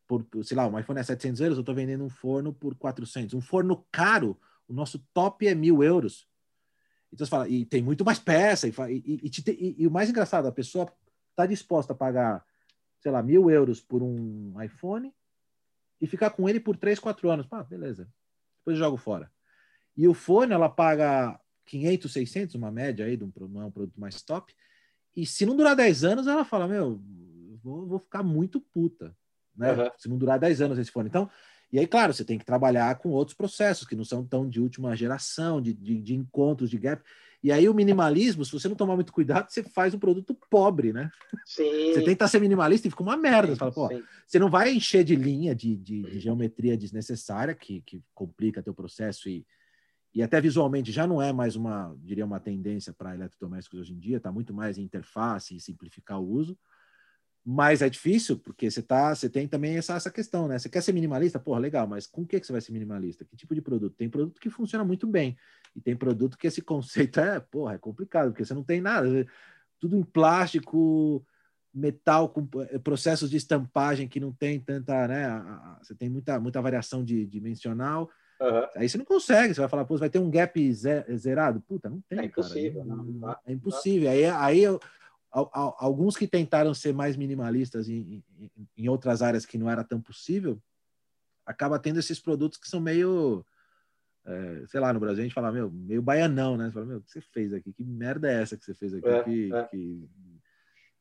por, 0.06 0.26
sei 0.42 0.56
lá, 0.56 0.66
um 0.66 0.78
iPhone 0.78 1.00
é 1.00 1.02
700 1.02 1.40
euros, 1.40 1.56
eu 1.56 1.62
estou 1.62 1.74
vendendo 1.74 2.04
um 2.04 2.10
forno 2.10 2.52
por 2.52 2.74
400. 2.74 3.34
Um 3.34 3.40
forno 3.40 3.86
caro, 3.90 4.38
o 4.68 4.74
nosso 4.74 4.98
top 5.14 5.46
é 5.46 5.54
mil 5.54 5.82
euros. 5.82 6.26
Então 7.10 7.26
você 7.26 7.30
fala, 7.30 7.48
e 7.48 7.64
tem 7.64 7.82
muito 7.82 8.04
mais 8.04 8.18
peça, 8.18 8.66
e, 8.66 8.72
e, 8.90 9.30
e, 9.48 9.76
e 9.78 9.86
o 9.86 9.90
mais 9.90 10.08
engraçado, 10.08 10.46
a 10.46 10.52
pessoa 10.52 10.90
está 11.30 11.44
disposta 11.44 11.92
a 11.92 11.96
pagar 11.96 12.42
sei 13.02 13.10
lá, 13.10 13.20
mil 13.22 13.50
euros 13.50 13.80
por 13.80 14.00
um 14.00 14.54
iPhone 14.62 15.12
e 16.00 16.06
ficar 16.06 16.30
com 16.30 16.48
ele 16.48 16.60
por 16.60 16.76
3, 16.76 17.00
4 17.00 17.28
anos. 17.28 17.46
Ah, 17.50 17.64
beleza. 17.64 18.08
Depois 18.58 18.78
eu 18.78 18.84
jogo 18.84 18.96
fora. 18.96 19.30
E 19.96 20.06
o 20.06 20.14
fone, 20.14 20.52
ela 20.52 20.68
paga 20.68 21.38
500, 21.66 22.12
600, 22.12 22.54
uma 22.54 22.70
média 22.70 23.04
aí, 23.04 23.16
de 23.16 23.24
um, 23.24 23.32
não 23.48 23.62
é 23.62 23.66
um 23.66 23.70
produto 23.70 24.00
mais 24.00 24.22
top. 24.22 24.54
E 25.16 25.26
se 25.26 25.44
não 25.44 25.56
durar 25.56 25.74
10 25.74 26.04
anos, 26.04 26.26
ela 26.28 26.44
fala, 26.44 26.68
meu, 26.68 27.02
vou, 27.62 27.86
vou 27.86 27.98
ficar 27.98 28.22
muito 28.22 28.60
puta. 28.60 29.14
Né? 29.54 29.72
Uhum. 29.72 29.90
Se 29.98 30.08
não 30.08 30.16
durar 30.16 30.38
10 30.38 30.62
anos 30.62 30.78
esse 30.78 30.92
fone. 30.92 31.08
Então, 31.08 31.28
e 31.72 31.78
aí, 31.78 31.86
claro, 31.86 32.14
você 32.14 32.24
tem 32.24 32.38
que 32.38 32.44
trabalhar 32.44 32.96
com 32.98 33.10
outros 33.10 33.36
processos 33.36 33.86
que 33.86 33.96
não 33.96 34.04
são 34.04 34.24
tão 34.24 34.48
de 34.48 34.60
última 34.60 34.94
geração, 34.94 35.60
de, 35.60 35.74
de, 35.74 36.00
de 36.00 36.14
encontros, 36.14 36.70
de 36.70 36.78
gap. 36.78 37.02
E 37.42 37.50
aí 37.50 37.68
o 37.68 37.74
minimalismo, 37.74 38.44
se 38.44 38.52
você 38.52 38.68
não 38.68 38.76
tomar 38.76 38.94
muito 38.94 39.12
cuidado, 39.12 39.50
você 39.50 39.64
faz 39.64 39.92
um 39.92 39.98
produto 39.98 40.32
pobre, 40.48 40.92
né? 40.92 41.10
Sim. 41.44 41.92
Você 41.92 42.04
tenta 42.04 42.28
ser 42.28 42.40
minimalista 42.40 42.86
e 42.86 42.90
fica 42.90 43.02
uma 43.02 43.16
merda. 43.16 43.52
Você 43.52 43.58
fala, 43.58 43.72
pô, 43.72 43.88
sim. 43.88 44.02
você 44.26 44.38
não 44.38 44.48
vai 44.48 44.72
encher 44.72 45.02
de 45.02 45.16
linha, 45.16 45.52
de, 45.52 45.76
de, 45.76 46.02
de 46.02 46.20
geometria 46.20 46.76
desnecessária, 46.76 47.54
que, 47.54 47.80
que 47.82 48.00
complica 48.14 48.62
teu 48.62 48.72
processo 48.72 49.28
e, 49.28 49.44
e 50.14 50.22
até 50.22 50.40
visualmente 50.40 50.92
já 50.92 51.04
não 51.04 51.20
é 51.20 51.32
mais 51.32 51.56
uma, 51.56 51.96
diria, 51.98 52.24
uma 52.24 52.38
tendência 52.38 52.92
para 52.92 53.14
eletrodomésticos 53.14 53.80
hoje 53.80 53.92
em 53.92 53.98
dia, 53.98 54.18
está 54.18 54.30
muito 54.30 54.54
mais 54.54 54.78
em 54.78 54.82
interface 54.82 55.56
e 55.56 55.60
simplificar 55.60 56.20
o 56.20 56.28
uso. 56.28 56.56
Mas 57.44 57.82
é 57.82 57.90
difícil, 57.90 58.38
porque 58.38 58.70
você 58.70 58.80
tá, 58.80 59.12
você 59.12 59.28
tem 59.28 59.48
também 59.48 59.76
essa, 59.76 59.94
essa 59.94 60.12
questão, 60.12 60.46
né? 60.46 60.60
Você 60.60 60.68
quer 60.68 60.80
ser 60.80 60.92
minimalista? 60.92 61.40
Porra, 61.40 61.58
legal, 61.58 61.88
mas 61.88 62.06
com 62.06 62.22
o 62.22 62.26
que, 62.26 62.38
que 62.38 62.46
você 62.46 62.52
vai 62.52 62.60
ser 62.60 62.70
minimalista? 62.70 63.24
Que 63.24 63.36
tipo 63.36 63.52
de 63.52 63.60
produto? 63.60 63.96
Tem 63.96 64.08
produto 64.08 64.40
que 64.40 64.48
funciona 64.48 64.84
muito 64.84 65.08
bem. 65.08 65.36
E 65.74 65.80
tem 65.80 65.96
produto 65.96 66.36
que 66.36 66.46
esse 66.46 66.60
conceito 66.62 67.20
é, 67.20 67.40
porra, 67.40 67.74
é 67.74 67.78
complicado, 67.78 68.30
porque 68.30 68.44
você 68.44 68.54
não 68.54 68.64
tem 68.64 68.80
nada. 68.80 69.08
Tudo 69.80 69.96
em 69.96 70.02
plástico, 70.02 71.24
metal, 71.72 72.28
com 72.28 72.46
eh, 72.70 72.78
processos 72.78 73.30
de 73.30 73.36
estampagem 73.36 74.06
que 74.06 74.20
não 74.20 74.32
tem 74.32 74.60
tanta, 74.60 75.08
né? 75.08 75.28
Você 75.82 75.94
tem 75.94 76.08
muita, 76.08 76.38
muita 76.38 76.60
variação 76.60 77.04
de 77.04 77.26
dimensional. 77.26 78.10
Uhum. 78.40 78.66
Aí 78.76 78.88
você 78.88 78.98
não 78.98 79.04
consegue, 79.04 79.54
você 79.54 79.60
vai 79.60 79.68
falar, 79.68 79.84
pô, 79.84 79.96
vai 79.96 80.10
ter 80.10 80.18
um 80.18 80.30
gap 80.30 80.72
zerado? 80.72 81.60
Puta, 81.60 81.88
não 81.88 82.00
tem. 82.08 82.18
É 82.18 82.24
impossível, 82.24 82.84
cara. 82.84 82.96
Não, 82.96 83.04
não, 83.04 83.36
é 83.46 83.52
impossível. 83.52 84.10
Aí, 84.10 84.24
aí 84.26 84.62
eu, 84.62 84.80
alguns 85.32 86.16
que 86.16 86.26
tentaram 86.26 86.74
ser 86.74 86.92
mais 86.92 87.16
minimalistas 87.16 87.88
em, 87.88 88.22
em, 88.38 88.50
em, 88.76 88.88
outras 88.88 89.22
áreas 89.22 89.46
que 89.46 89.56
não 89.56 89.70
era 89.70 89.82
tão 89.82 90.00
possível, 90.00 90.60
acaba 91.46 91.78
tendo 91.78 91.98
esses 91.98 92.20
produtos 92.20 92.58
que 92.58 92.68
são 92.68 92.80
meio, 92.80 93.44
é, 94.24 94.66
sei 94.68 94.80
lá, 94.80 94.92
no 94.92 95.00
Brasil 95.00 95.20
a 95.20 95.24
gente 95.24 95.34
fala, 95.34 95.50
meu, 95.50 95.70
meio 95.70 96.02
baianão, 96.02 96.56
né? 96.56 96.66
Você 96.66 96.72
fala, 96.72 96.86
meu, 96.86 96.98
o 96.98 97.02
que 97.02 97.10
você 97.10 97.20
fez 97.20 97.52
aqui? 97.52 97.72
Que 97.72 97.84
merda 97.84 98.30
é 98.30 98.42
essa 98.42 98.56
que 98.56 98.64
você 98.64 98.74
fez 98.74 98.94
aqui? 98.94 99.08
É, 99.08 99.22
que, 99.22 99.54
é. 99.54 99.64
Que... 99.64 100.08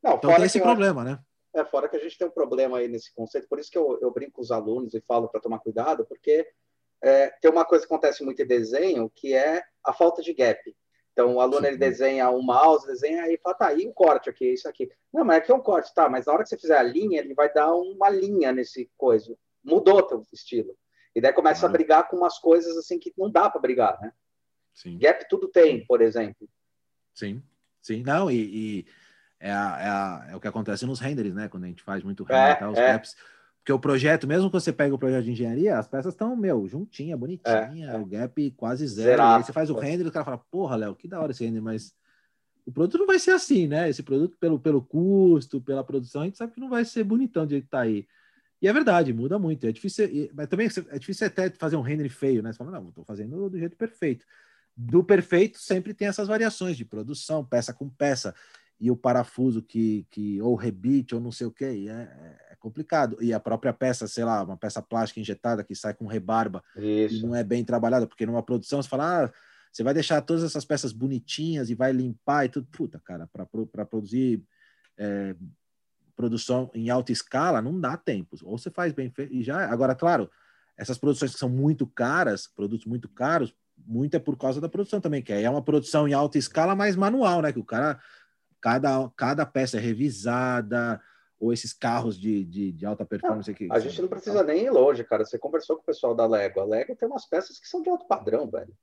Não, 0.03 0.15
então 0.15 0.35
tem 0.35 0.45
esse 0.45 0.59
problema, 0.59 1.03
né? 1.03 1.19
É, 1.53 1.65
fora 1.65 1.89
que 1.89 1.97
a 1.97 1.99
gente 1.99 2.17
tem 2.17 2.27
um 2.27 2.31
problema 2.31 2.77
aí 2.77 2.87
nesse 2.87 3.13
conceito, 3.13 3.47
por 3.47 3.59
isso 3.59 3.69
que 3.69 3.77
eu, 3.77 3.99
eu 4.01 4.11
brinco 4.11 4.33
com 4.33 4.41
os 4.41 4.51
alunos 4.51 4.93
e 4.93 5.01
falo 5.01 5.27
para 5.27 5.41
tomar 5.41 5.59
cuidado, 5.59 6.05
porque 6.05 6.47
é, 7.03 7.29
tem 7.41 7.51
uma 7.51 7.65
coisa 7.65 7.85
que 7.85 7.93
acontece 7.93 8.23
muito 8.23 8.41
em 8.41 8.47
desenho, 8.47 9.11
que 9.13 9.33
é 9.33 9.61
a 9.83 9.91
falta 9.91 10.21
de 10.21 10.33
gap. 10.33 10.59
Então, 11.11 11.35
o 11.35 11.41
aluno 11.41 11.67
ele 11.67 11.77
desenha 11.77 12.29
um 12.29 12.41
mouse, 12.41 12.87
desenha 12.87 13.27
e 13.27 13.37
fala, 13.37 13.55
tá, 13.55 13.67
aí 13.67 13.85
um 13.85 13.91
corte 13.91 14.29
aqui, 14.29 14.53
isso 14.53 14.67
aqui. 14.67 14.89
Não, 15.11 15.25
mas 15.25 15.39
aqui 15.39 15.51
é 15.51 15.55
um 15.55 15.61
corte, 15.61 15.93
tá, 15.93 16.07
mas 16.07 16.25
na 16.25 16.33
hora 16.33 16.43
que 16.43 16.49
você 16.49 16.57
fizer 16.57 16.77
a 16.77 16.83
linha, 16.83 17.19
ele 17.19 17.33
vai 17.33 17.51
dar 17.51 17.73
uma 17.73 18.09
linha 18.09 18.53
nesse 18.53 18.89
coisa. 18.97 19.35
Mudou 19.61 20.01
teu 20.03 20.23
estilo. 20.31 20.73
E 21.15 21.21
daí 21.21 21.33
começa 21.33 21.65
a 21.65 21.69
brigar 21.69 22.07
com 22.07 22.17
umas 22.17 22.39
coisas 22.39 22.77
assim 22.77 22.97
que 22.97 23.13
não 23.17 23.29
dá 23.29 23.49
para 23.49 23.61
brigar, 23.61 23.99
né? 24.01 24.11
Sim. 24.73 24.97
Gap 24.97 25.27
tudo 25.29 25.47
tem, 25.47 25.85
por 25.85 26.01
exemplo. 26.01 26.47
Sim, 27.13 27.41
sim. 27.81 28.03
Não, 28.03 28.31
e, 28.31 28.35
e 28.35 28.85
é, 29.39 29.51
a, 29.51 29.55
é, 29.55 29.87
a, 29.87 30.27
é, 30.29 30.35
o 30.35 30.39
que 30.39 30.47
acontece 30.47 30.85
nos 30.85 30.99
renders, 30.99 31.33
né? 31.33 31.49
Quando 31.49 31.65
a 31.65 31.67
gente 31.67 31.83
faz 31.83 32.03
muito 32.03 32.23
render, 32.23 32.51
é, 32.51 32.55
tá, 32.55 32.69
os 32.69 32.77
é. 32.77 32.93
caps. 32.93 33.15
Porque 33.57 33.73
o 33.73 33.79
projeto, 33.79 34.25
mesmo 34.25 34.49
que 34.49 34.53
você 34.53 34.73
pega 34.73 34.95
o 34.95 34.97
projeto 34.97 35.25
de 35.25 35.31
engenharia, 35.31 35.77
as 35.77 35.87
peças 35.87 36.13
estão, 36.13 36.35
meu, 36.35 36.67
juntinha, 36.67 37.15
bonitinha, 37.15 37.91
é, 37.91 37.95
é. 37.95 37.97
o 37.97 38.05
gap 38.05 38.51
quase 38.51 38.87
zero. 38.87 39.09
Zerado. 39.11 39.37
Aí 39.37 39.43
você 39.43 39.53
faz 39.53 39.69
o 39.69 39.75
render 39.75 40.03
e 40.03 40.07
o 40.07 40.11
cara 40.11 40.25
fala, 40.25 40.37
porra, 40.37 40.75
Léo, 40.75 40.95
que 40.95 41.07
da 41.07 41.19
hora 41.21 41.31
esse 41.31 41.45
render, 41.45 41.61
mas 41.61 41.93
o 42.65 42.71
produto 42.71 42.97
não 42.97 43.05
vai 43.05 43.19
ser 43.19 43.31
assim, 43.31 43.67
né? 43.67 43.89
Esse 43.89 44.01
produto, 44.01 44.35
pelo, 44.39 44.59
pelo 44.59 44.81
custo, 44.81 45.61
pela 45.61 45.83
produção, 45.83 46.21
a 46.21 46.25
gente 46.25 46.37
sabe 46.37 46.53
que 46.53 46.59
não 46.59 46.69
vai 46.69 46.85
ser 46.85 47.03
bonitão 47.03 47.45
de 47.45 47.51
jeito 47.51 47.65
que 47.65 47.69
tá 47.69 47.81
aí. 47.81 48.07
E 48.61 48.67
é 48.67 48.73
verdade, 48.73 49.11
muda 49.11 49.39
muito. 49.39 49.65
É 49.65 49.71
difícil, 49.71 50.29
mas 50.33 50.47
também 50.47 50.67
é 50.89 50.99
difícil 50.99 51.27
até 51.27 51.49
fazer 51.49 51.75
um 51.75 51.81
render 51.81 52.09
feio, 52.09 52.43
né? 52.43 52.51
Você 52.51 52.57
fala, 52.57 52.71
não, 52.71 52.89
estou 52.89 53.03
fazendo 53.03 53.49
do 53.49 53.57
jeito 53.57 53.75
perfeito. 53.75 54.25
Do 54.77 55.03
perfeito 55.03 55.59
sempre 55.59 55.93
tem 55.93 56.07
essas 56.07 56.27
variações 56.27 56.77
de 56.77 56.85
produção, 56.85 57.43
peça 57.43 57.73
com 57.73 57.89
peça, 57.89 58.35
e 58.81 58.89
o 58.89 58.97
parafuso 58.97 59.61
que, 59.61 60.07
que 60.09 60.41
ou 60.41 60.55
rebite 60.55 61.13
ou 61.13 61.21
não 61.21 61.31
sei 61.31 61.45
o 61.45 61.51
que, 61.51 61.65
é, 61.87 61.91
é, 61.91 62.55
complicado. 62.59 63.15
E 63.21 63.31
a 63.31 63.39
própria 63.39 63.71
peça, 63.71 64.07
sei 64.07 64.25
lá, 64.25 64.43
uma 64.43 64.57
peça 64.57 64.81
plástica 64.81 65.19
injetada 65.19 65.63
que 65.63 65.75
sai 65.75 65.93
com 65.93 66.07
rebarba 66.07 66.63
Isso. 66.75 67.17
e 67.17 67.21
não 67.21 67.35
é 67.35 67.43
bem 67.43 67.63
trabalhada, 67.63 68.07
porque 68.07 68.25
numa 68.25 68.41
produção 68.41 68.81
você 68.81 68.89
fala, 68.89 69.25
ah, 69.25 69.31
você 69.71 69.83
vai 69.83 69.93
deixar 69.93 70.19
todas 70.21 70.43
essas 70.43 70.65
peças 70.65 70.91
bonitinhas 70.91 71.69
e 71.69 71.75
vai 71.75 71.91
limpar 71.91 72.45
e 72.45 72.49
tudo. 72.49 72.67
Puta, 72.71 72.99
cara, 73.05 73.27
para 73.27 73.85
produzir 73.85 74.43
é, 74.97 75.35
produção 76.15 76.69
em 76.73 76.89
alta 76.89 77.11
escala, 77.11 77.61
não 77.61 77.79
dá 77.79 77.97
tempo. 77.97 78.35
Ou 78.43 78.57
você 78.57 78.69
faz 78.69 78.93
bem 78.93 79.09
feito 79.09 79.33
e 79.33 79.43
já. 79.43 79.69
Agora, 79.69 79.95
claro, 79.95 80.29
essas 80.77 80.97
produções 80.97 81.33
que 81.33 81.39
são 81.39 81.49
muito 81.49 81.85
caras, 81.87 82.47
produtos 82.47 82.85
muito 82.85 83.09
caros, 83.09 83.53
muito 83.77 84.15
é 84.15 84.19
por 84.19 84.37
causa 84.37 84.61
da 84.61 84.69
produção 84.69 85.01
também, 85.01 85.21
que 85.21 85.33
aí 85.33 85.43
é 85.43 85.49
uma 85.49 85.63
produção 85.63 86.07
em 86.07 86.13
alta 86.13 86.37
escala 86.37 86.75
mais 86.75 86.95
manual, 86.95 87.41
né? 87.41 87.51
Que 87.51 87.59
o 87.59 87.65
cara, 87.65 87.99
cada, 88.59 89.09
cada 89.15 89.45
peça 89.45 89.77
é 89.77 89.79
revisada, 89.79 91.01
ou 91.39 91.51
esses 91.51 91.73
carros 91.73 92.19
de, 92.19 92.45
de, 92.45 92.71
de 92.71 92.85
alta 92.85 93.03
performance 93.03 93.49
aqui. 93.49 93.67
A 93.71 93.79
gente 93.79 93.99
não 93.99 94.07
precisa 94.07 94.43
nem 94.43 94.65
ir 94.65 94.69
longe, 94.69 95.03
cara. 95.03 95.25
Você 95.25 95.39
conversou 95.39 95.75
com 95.75 95.81
o 95.81 95.85
pessoal 95.85 96.13
da 96.13 96.27
Lego. 96.27 96.59
A 96.59 96.65
Lego 96.65 96.95
tem 96.95 97.09
umas 97.09 97.25
peças 97.25 97.59
que 97.59 97.67
são 97.67 97.81
de 97.81 97.89
alto 97.89 98.05
padrão, 98.05 98.47
velho. 98.47 98.73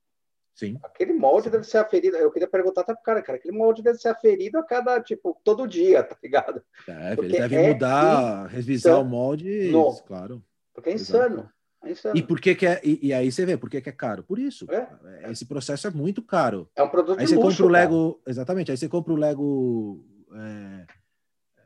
Sim. 0.59 0.77
Aquele 0.83 1.13
molde 1.13 1.49
deve 1.49 1.63
ser 1.63 1.79
aferido. 1.79 2.17
Eu 2.17 2.33
queria 2.33 2.49
perguntar 2.49 2.81
até 2.81 2.93
pro 2.93 3.05
cara, 3.05 3.23
cara, 3.23 3.39
aquele 3.39 3.57
molde 3.57 3.81
deve 3.81 3.97
ser 3.97 4.09
aferido 4.09 4.59
a 4.59 4.65
cada, 4.65 5.01
tipo, 5.01 5.41
todo 5.45 5.69
dia, 5.69 6.03
tá 6.03 6.17
ligado? 6.21 6.61
É, 6.89 7.13
ele 7.13 7.29
deve 7.29 7.55
é 7.55 7.73
mudar, 7.73 8.19
insano. 8.19 8.49
revisar 8.49 9.01
o 9.01 9.05
molde, 9.05 9.71
no. 9.71 9.95
claro. 10.03 10.43
Porque 10.75 10.91
é 10.91 10.95
insano. 10.95 11.49
É 11.85 11.93
insano. 11.93 12.17
E 12.17 12.23
por 12.25 12.41
que, 12.41 12.57
que 12.57 12.67
é. 12.67 12.81
E, 12.83 13.07
e, 13.07 13.15
aí 13.15 13.31
você 13.31 13.47
vê, 13.47 13.57
por 13.57 13.71
que, 13.71 13.81
que 13.81 13.89
é 13.89 13.93
caro? 13.93 14.25
Por 14.25 14.37
isso. 14.37 14.67
É. 14.69 15.31
Esse 15.31 15.47
processo 15.47 15.87
é 15.87 15.91
muito 15.93 16.21
caro. 16.23 16.69
É 16.75 16.83
um 16.83 16.89
produto 16.89 17.21
aí 17.21 17.25
de 17.25 17.31
você 17.31 17.37
luxo, 17.37 17.63
compra 17.63 17.67
o 17.67 17.69
Lego. 17.69 18.15
Cara. 18.15 18.31
Exatamente, 18.33 18.71
aí 18.73 18.77
você 18.77 18.89
compra 18.89 19.13
o 19.13 19.17
Lego. 19.17 20.05
É, 20.35 20.87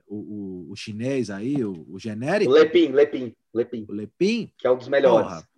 o, 0.07 0.17
o, 0.17 0.73
o, 0.73 0.77
chinês 0.77 1.31
aí, 1.31 1.65
o, 1.65 1.87
o 1.89 1.99
genérico. 1.99 2.53
Lepim, 2.53 2.93
Lepim. 2.93 3.35
O 3.89 3.93
Lepim. 3.95 4.53
Que 4.59 4.67
é 4.67 4.71
um 4.71 4.77
dos 4.77 4.89
melhores. 4.89 5.29
Porra, 5.29 5.49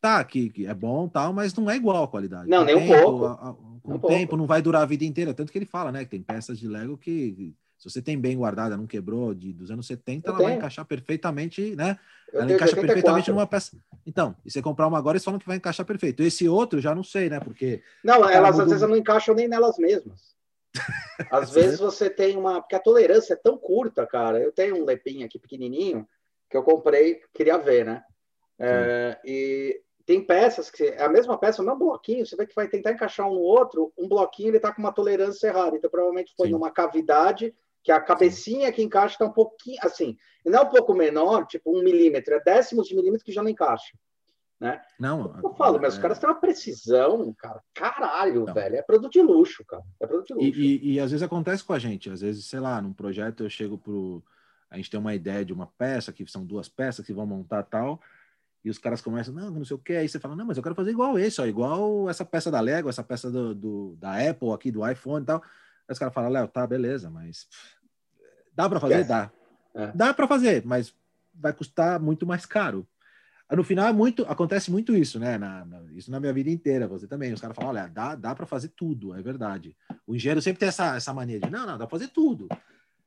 tá, 0.00 0.22
que, 0.24 0.50
que 0.50 0.66
é 0.66 0.74
bom 0.74 1.08
tal, 1.08 1.32
mas 1.32 1.54
não 1.54 1.70
é 1.70 1.76
igual 1.76 2.04
a 2.04 2.08
qualidade. 2.08 2.48
Não, 2.48 2.60
com 2.60 2.64
nem 2.64 2.76
tempo, 2.76 2.94
um 2.94 3.02
pouco. 3.02 3.24
A, 3.26 3.32
a, 3.32 3.54
com 3.82 3.94
o 3.94 3.98
tempo 4.00 4.36
não 4.36 4.46
vai 4.46 4.60
durar 4.60 4.82
a 4.82 4.86
vida 4.86 5.04
inteira. 5.04 5.34
Tanto 5.34 5.50
que 5.50 5.58
ele 5.58 5.66
fala, 5.66 5.90
né? 5.90 6.04
Que 6.04 6.10
tem 6.10 6.22
peças 6.22 6.58
de 6.58 6.68
Lego 6.68 6.96
que, 6.96 7.54
se 7.78 7.88
você 7.88 8.02
tem 8.02 8.18
bem 8.18 8.36
guardada, 8.36 8.76
não 8.76 8.86
quebrou, 8.86 9.32
de, 9.32 9.52
dos 9.52 9.70
anos 9.70 9.86
70, 9.86 10.26
eu 10.26 10.30
ela 10.30 10.38
tenho. 10.38 10.48
vai 10.48 10.58
encaixar 10.58 10.84
perfeitamente, 10.84 11.76
né? 11.76 11.98
Eu 12.32 12.42
ela 12.42 12.52
encaixa 12.52 12.76
perfeitamente 12.76 13.30
numa 13.30 13.46
peça. 13.46 13.76
Então, 14.04 14.34
e 14.44 14.50
você 14.50 14.60
comprar 14.60 14.86
uma 14.86 14.98
agora, 14.98 15.16
eles 15.16 15.24
falam 15.24 15.38
que 15.38 15.46
vai 15.46 15.56
encaixar 15.56 15.86
perfeito. 15.86 16.22
Esse 16.22 16.48
outro, 16.48 16.80
já 16.80 16.94
não 16.94 17.04
sei, 17.04 17.30
né? 17.30 17.40
Porque. 17.40 17.82
Não, 18.04 18.28
elas 18.28 18.50
mudou... 18.50 18.64
às 18.64 18.70
vezes 18.70 18.88
não 18.88 18.96
encaixam 18.96 19.34
nem 19.34 19.48
nelas 19.48 19.78
mesmas. 19.78 20.36
Às 21.32 21.50
vezes 21.50 21.78
você 21.78 22.10
tem 22.10 22.36
uma. 22.36 22.60
Porque 22.60 22.76
a 22.76 22.80
tolerância 22.80 23.32
é 23.32 23.36
tão 23.36 23.56
curta, 23.56 24.06
cara. 24.06 24.38
Eu 24.38 24.52
tenho 24.52 24.76
um 24.76 24.84
lepinho 24.84 25.24
aqui 25.24 25.38
pequenininho 25.38 26.06
que 26.48 26.56
eu 26.56 26.62
comprei, 26.62 27.20
queria 27.34 27.56
ver, 27.56 27.84
né? 27.84 28.02
É, 28.58 29.18
e 29.24 29.80
tem 30.08 30.24
peças 30.24 30.70
que 30.70 30.84
é 30.84 31.04
a 31.04 31.08
mesma 31.10 31.36
peça, 31.36 31.60
o 31.60 31.64
mesmo 31.66 31.80
bloquinho, 31.80 32.24
você 32.24 32.34
vê 32.34 32.46
que 32.46 32.54
vai 32.54 32.66
tentar 32.66 32.92
encaixar 32.92 33.28
um 33.28 33.34
no 33.34 33.40
outro, 33.40 33.92
um 33.98 34.08
bloquinho 34.08 34.48
ele 34.48 34.56
está 34.56 34.72
com 34.72 34.80
uma 34.80 34.90
tolerância 34.90 35.48
errada, 35.48 35.76
então 35.76 35.90
provavelmente 35.90 36.32
foi 36.34 36.46
Sim. 36.46 36.54
numa 36.54 36.70
cavidade 36.70 37.54
que 37.84 37.92
a 37.92 38.00
cabecinha 38.00 38.72
que 38.72 38.82
encaixa 38.82 39.16
está 39.16 39.26
um 39.26 39.32
pouquinho 39.32 39.76
assim, 39.82 40.16
não 40.46 40.60
é 40.60 40.62
um 40.62 40.70
pouco 40.70 40.94
menor, 40.94 41.46
tipo 41.46 41.78
um 41.78 41.84
milímetro, 41.84 42.32
é 42.32 42.40
décimos 42.40 42.88
de 42.88 42.96
milímetro 42.96 43.22
que 43.22 43.32
já 43.32 43.42
não 43.42 43.50
encaixa. 43.50 43.98
Né? 44.58 44.80
Não, 44.98 45.38
eu 45.44 45.52
falo, 45.52 45.78
mas 45.78 45.92
é... 45.92 45.96
os 45.96 46.02
caras 46.02 46.18
têm 46.18 46.30
uma 46.30 46.40
precisão, 46.40 47.34
cara, 47.36 47.62
caralho, 47.74 48.46
não. 48.46 48.54
velho, 48.54 48.76
é 48.76 48.82
produto 48.82 49.12
de 49.12 49.20
luxo, 49.20 49.62
cara, 49.66 49.84
é 50.00 50.06
produto 50.06 50.28
de 50.28 50.34
luxo. 50.34 50.58
E, 50.58 50.76
e, 50.76 50.92
e, 50.94 51.00
às 51.00 51.10
vezes 51.10 51.22
acontece 51.22 51.62
com 51.62 51.74
a 51.74 51.78
gente, 51.78 52.08
às 52.08 52.22
vezes, 52.22 52.46
sei 52.46 52.60
lá, 52.60 52.80
num 52.80 52.94
projeto 52.94 53.42
eu 53.42 53.50
chego 53.50 53.76
pro, 53.76 54.24
a 54.70 54.76
gente 54.76 54.88
tem 54.88 54.98
uma 54.98 55.14
ideia 55.14 55.44
de 55.44 55.52
uma 55.52 55.66
peça, 55.66 56.14
que 56.14 56.26
são 56.26 56.46
duas 56.46 56.66
peças 56.66 57.04
que 57.04 57.12
vão 57.12 57.26
montar 57.26 57.62
tal, 57.64 58.00
e 58.64 58.70
os 58.70 58.78
caras 58.78 59.00
começam, 59.00 59.32
não, 59.32 59.50
não 59.50 59.64
sei 59.64 59.76
o 59.76 59.78
que, 59.78 59.94
aí 59.94 60.08
você 60.08 60.18
fala, 60.18 60.34
não, 60.34 60.46
mas 60.46 60.56
eu 60.56 60.62
quero 60.62 60.74
fazer 60.74 60.90
igual 60.90 61.18
esse, 61.18 61.40
ó, 61.40 61.46
igual 61.46 62.10
essa 62.10 62.24
peça 62.24 62.50
da 62.50 62.60
Lego, 62.60 62.88
essa 62.88 63.04
peça 63.04 63.30
do, 63.30 63.54
do 63.54 63.96
da 64.00 64.14
Apple 64.28 64.52
aqui, 64.52 64.70
do 64.70 64.88
iPhone 64.88 65.22
e 65.22 65.26
tal. 65.26 65.42
Aí 65.42 65.92
os 65.92 65.98
caras 65.98 66.12
falam, 66.12 66.30
Léo, 66.30 66.48
tá, 66.48 66.66
beleza, 66.66 67.08
mas 67.08 67.46
dá 68.54 68.68
para 68.68 68.80
fazer? 68.80 69.04
Dá. 69.04 69.30
É. 69.74 69.92
Dá 69.94 70.12
para 70.12 70.26
fazer, 70.26 70.64
mas 70.64 70.94
vai 71.32 71.52
custar 71.52 72.00
muito 72.00 72.26
mais 72.26 72.44
caro. 72.44 72.86
No 73.50 73.64
final 73.64 73.88
é 73.88 73.92
muito, 73.92 74.24
acontece 74.24 74.70
muito 74.70 74.94
isso, 74.94 75.18
né? 75.18 75.38
Na, 75.38 75.64
na, 75.64 75.82
isso 75.92 76.10
na 76.10 76.20
minha 76.20 76.32
vida 76.34 76.50
inteira, 76.50 76.86
você 76.86 77.06
também. 77.06 77.32
Os 77.32 77.40
caras 77.40 77.56
falam, 77.56 77.70
olha, 77.70 77.88
dá, 77.88 78.14
dá 78.14 78.34
para 78.34 78.44
fazer 78.44 78.68
tudo, 78.68 79.14
é 79.14 79.22
verdade. 79.22 79.74
O 80.06 80.14
engenheiro 80.14 80.42
sempre 80.42 80.60
tem 80.60 80.68
essa, 80.68 80.96
essa 80.96 81.14
mania 81.14 81.40
de, 81.40 81.50
não, 81.50 81.60
não, 81.60 81.78
dá 81.78 81.86
para 81.86 81.98
fazer 81.98 82.08
tudo. 82.08 82.46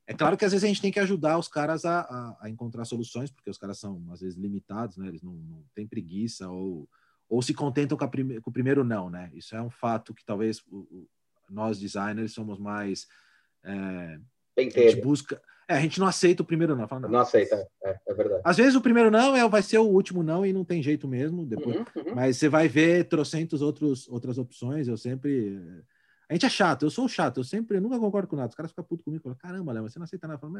É 0.08 0.14
claro 0.14 0.36
que 0.36 0.44
às 0.44 0.52
vezes 0.52 0.64
a 0.64 0.68
gente 0.68 0.82
tem 0.82 0.92
que 0.92 1.00
ajudar 1.00 1.38
os 1.38 1.48
caras 1.48 1.86
a, 1.86 2.02
a, 2.02 2.38
a 2.42 2.50
encontrar 2.50 2.86
soluções, 2.86 3.32
porque 3.32 3.50
os 3.50 3.58
caras 3.58 3.80
são 3.80 4.04
às 4.12 4.22
vezes 4.22 4.38
limitados, 4.38 4.98
né? 4.98 5.08
Eles 5.08 5.22
não, 5.22 5.34
não 5.34 5.64
têm 5.74 5.88
preguiça 5.88 6.50
ou, 6.50 6.90
ou 7.30 7.42
se 7.42 7.54
contentam 7.54 7.98
com, 7.98 8.08
prime, 8.08 8.42
com, 8.42 8.50
o 8.50 8.54
primeiro 8.54 8.84
não, 8.84 9.10
né? 9.10 9.32
Isso 9.34 9.56
é 9.56 9.62
um 9.62 9.70
fato 9.70 10.14
que 10.14 10.26
talvez 10.26 10.60
o, 10.68 10.80
o, 10.80 11.10
nós 11.50 11.80
designers 11.80 12.34
somos 12.34 12.58
mais 12.58 13.08
é, 13.64 14.20
a 14.58 14.62
gente 14.62 15.02
busca, 15.02 15.42
é, 15.68 15.76
a 15.76 15.80
gente 15.80 16.00
não 16.00 16.08
aceita 16.08 16.44
o 16.44 16.46
primeiro 16.46 16.76
não. 16.76 16.88
Fala, 16.88 17.02
não, 17.02 17.10
não 17.10 17.20
aceita, 17.20 17.68
é, 17.84 17.98
é, 18.08 18.14
verdade. 18.14 18.42
Às 18.44 18.58
vezes 18.58 18.76
o 18.76 18.82
primeiro 18.82 19.10
não 19.10 19.36
é, 19.36 19.48
vai 19.48 19.62
ser 19.62 19.78
o 19.78 19.88
último 19.88 20.24
não 20.24 20.46
e 20.46 20.52
não 20.52 20.66
tem 20.66 20.84
jeito 20.84 21.08
mesmo 21.08 21.46
depois. 21.46 21.78
Uhum, 21.78 21.86
uhum. 21.96 22.16
Mas 22.16 22.38
você 22.38 22.50
vai 22.50 22.68
ver 22.68 23.08
trocentos 23.08 23.62
outros 23.62 24.08
outras 24.10 24.38
opções. 24.38 24.88
Eu 24.88 24.98
sempre 24.98 25.58
a 26.32 26.34
gente 26.34 26.46
é 26.46 26.50
chato, 26.50 26.86
eu 26.86 26.90
sou 26.90 27.10
chato, 27.10 27.42
eu 27.42 27.44
sempre, 27.44 27.76
eu 27.76 27.82
nunca 27.82 28.00
concordo 28.00 28.26
com 28.26 28.38
nada. 28.38 28.48
Os 28.48 28.56
caras 28.56 28.72
ficam 28.72 28.86
putos 28.86 29.04
comigo, 29.04 29.22
falam, 29.22 29.38
caramba, 29.38 29.74
Léo, 29.74 29.84
você 29.90 30.00
não 30.00 30.06
aceita 30.06 30.30
nada. 30.30 30.38
Eu 30.38 30.50
falo, 30.50 30.54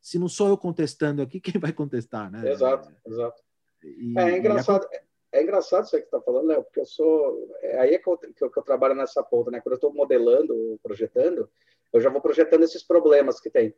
se 0.00 0.18
não 0.18 0.30
sou 0.30 0.48
eu 0.48 0.56
contestando 0.56 1.20
aqui, 1.20 1.38
quem 1.44 1.60
vai 1.60 1.74
contestar, 1.74 2.30
né? 2.30 2.50
Exato, 2.50 2.90
exato. 3.06 3.42
E, 3.84 4.18
é, 4.18 4.30
é 4.30 4.38
engraçado, 4.38 4.86
a... 4.90 5.36
é, 5.36 5.42
engraçado 5.42 5.84
isso 5.84 5.90
que 5.90 5.98
você 5.98 6.04
está 6.04 6.22
falando, 6.22 6.46
Léo, 6.46 6.64
porque 6.64 6.80
eu 6.80 6.86
sou. 6.86 7.54
É 7.60 7.80
aí 7.80 7.94
é 7.96 7.98
que 7.98 8.08
eu, 8.08 8.16
que 8.16 8.42
eu, 8.42 8.50
que 8.50 8.58
eu 8.58 8.62
trabalho 8.62 8.94
nessa 8.94 9.22
ponta, 9.22 9.50
né? 9.50 9.60
Quando 9.60 9.74
eu 9.74 9.76
estou 9.76 9.92
modelando, 9.92 10.80
projetando, 10.82 11.50
eu 11.92 12.00
já 12.00 12.08
vou 12.08 12.22
projetando 12.22 12.62
esses 12.62 12.82
problemas 12.82 13.38
que 13.40 13.50
tem, 13.50 13.74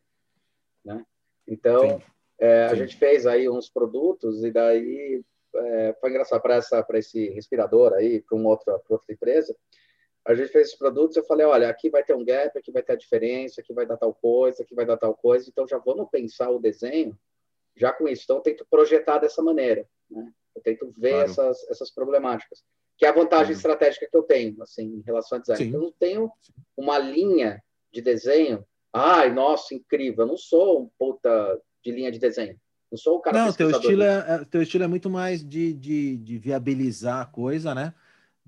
né? 0.84 1.04
Então, 1.44 2.00
é, 2.38 2.66
a 2.66 2.74
gente 2.76 2.96
fez 2.96 3.26
aí 3.26 3.48
uns 3.48 3.68
produtos 3.68 4.44
e 4.44 4.52
daí 4.52 5.24
é, 5.56 5.96
foi 6.00 6.10
engraçado 6.10 6.40
para 6.40 6.54
essa 6.54 6.80
para 6.84 7.00
esse 7.00 7.30
respirador 7.30 7.94
aí 7.94 8.22
para 8.22 8.38
uma 8.38 8.50
outra 8.50 8.78
pra 8.78 8.94
outra 8.94 9.12
empresa 9.12 9.56
a 10.26 10.34
gente 10.34 10.50
fez 10.50 10.68
esses 10.68 10.78
produtos, 10.78 11.16
eu 11.16 11.24
falei, 11.24 11.46
olha, 11.46 11.68
aqui 11.68 11.88
vai 11.88 12.04
ter 12.04 12.14
um 12.14 12.24
gap, 12.24 12.56
aqui 12.56 12.70
vai 12.70 12.82
ter 12.82 12.92
a 12.92 12.96
diferença, 12.96 13.60
aqui 13.60 13.72
vai 13.72 13.86
dar 13.86 13.96
tal 13.96 14.14
coisa, 14.14 14.62
aqui 14.62 14.74
vai 14.74 14.84
dar 14.84 14.96
tal 14.96 15.14
coisa, 15.14 15.48
então 15.48 15.66
já 15.66 15.78
vamos 15.78 16.08
pensar 16.10 16.50
o 16.50 16.58
desenho 16.58 17.18
já 17.76 17.92
com 17.92 18.06
isso. 18.06 18.24
Então 18.24 18.36
eu 18.36 18.42
tento 18.42 18.66
projetar 18.70 19.18
dessa 19.18 19.42
maneira, 19.42 19.86
né? 20.10 20.30
Eu 20.54 20.62
tento 20.62 20.92
ver 20.98 21.12
claro. 21.12 21.30
essas, 21.30 21.70
essas 21.70 21.90
problemáticas, 21.90 22.62
que 22.98 23.06
é 23.06 23.08
a 23.08 23.12
vantagem 23.12 23.52
uhum. 23.52 23.56
estratégica 23.56 24.06
que 24.10 24.16
eu 24.16 24.22
tenho, 24.22 24.62
assim, 24.62 24.96
em 24.96 25.02
relação 25.02 25.38
a 25.38 25.40
design. 25.40 25.64
Sim. 25.64 25.74
Eu 25.74 25.80
não 25.80 25.92
tenho 25.92 26.30
uma 26.76 26.98
linha 26.98 27.62
de 27.92 28.02
desenho, 28.02 28.64
ai, 28.92 29.32
nossa, 29.32 29.74
incrível, 29.74 30.24
eu 30.24 30.28
não 30.28 30.36
sou 30.36 30.82
um 30.82 30.90
puta 30.98 31.60
de 31.82 31.92
linha 31.92 32.10
de 32.10 32.18
desenho. 32.18 32.58
Não 32.90 32.98
sou 32.98 33.16
o 33.16 33.20
cara 33.20 33.46
Não, 33.46 33.52
teu 33.52 33.70
estilo, 33.70 34.02
é, 34.02 34.24
é, 34.28 34.44
teu 34.44 34.62
estilo 34.62 34.84
é 34.84 34.88
muito 34.88 35.08
mais 35.08 35.44
de, 35.44 35.72
de, 35.72 36.16
de 36.18 36.38
viabilizar 36.38 37.20
a 37.20 37.26
coisa, 37.26 37.74
né? 37.74 37.94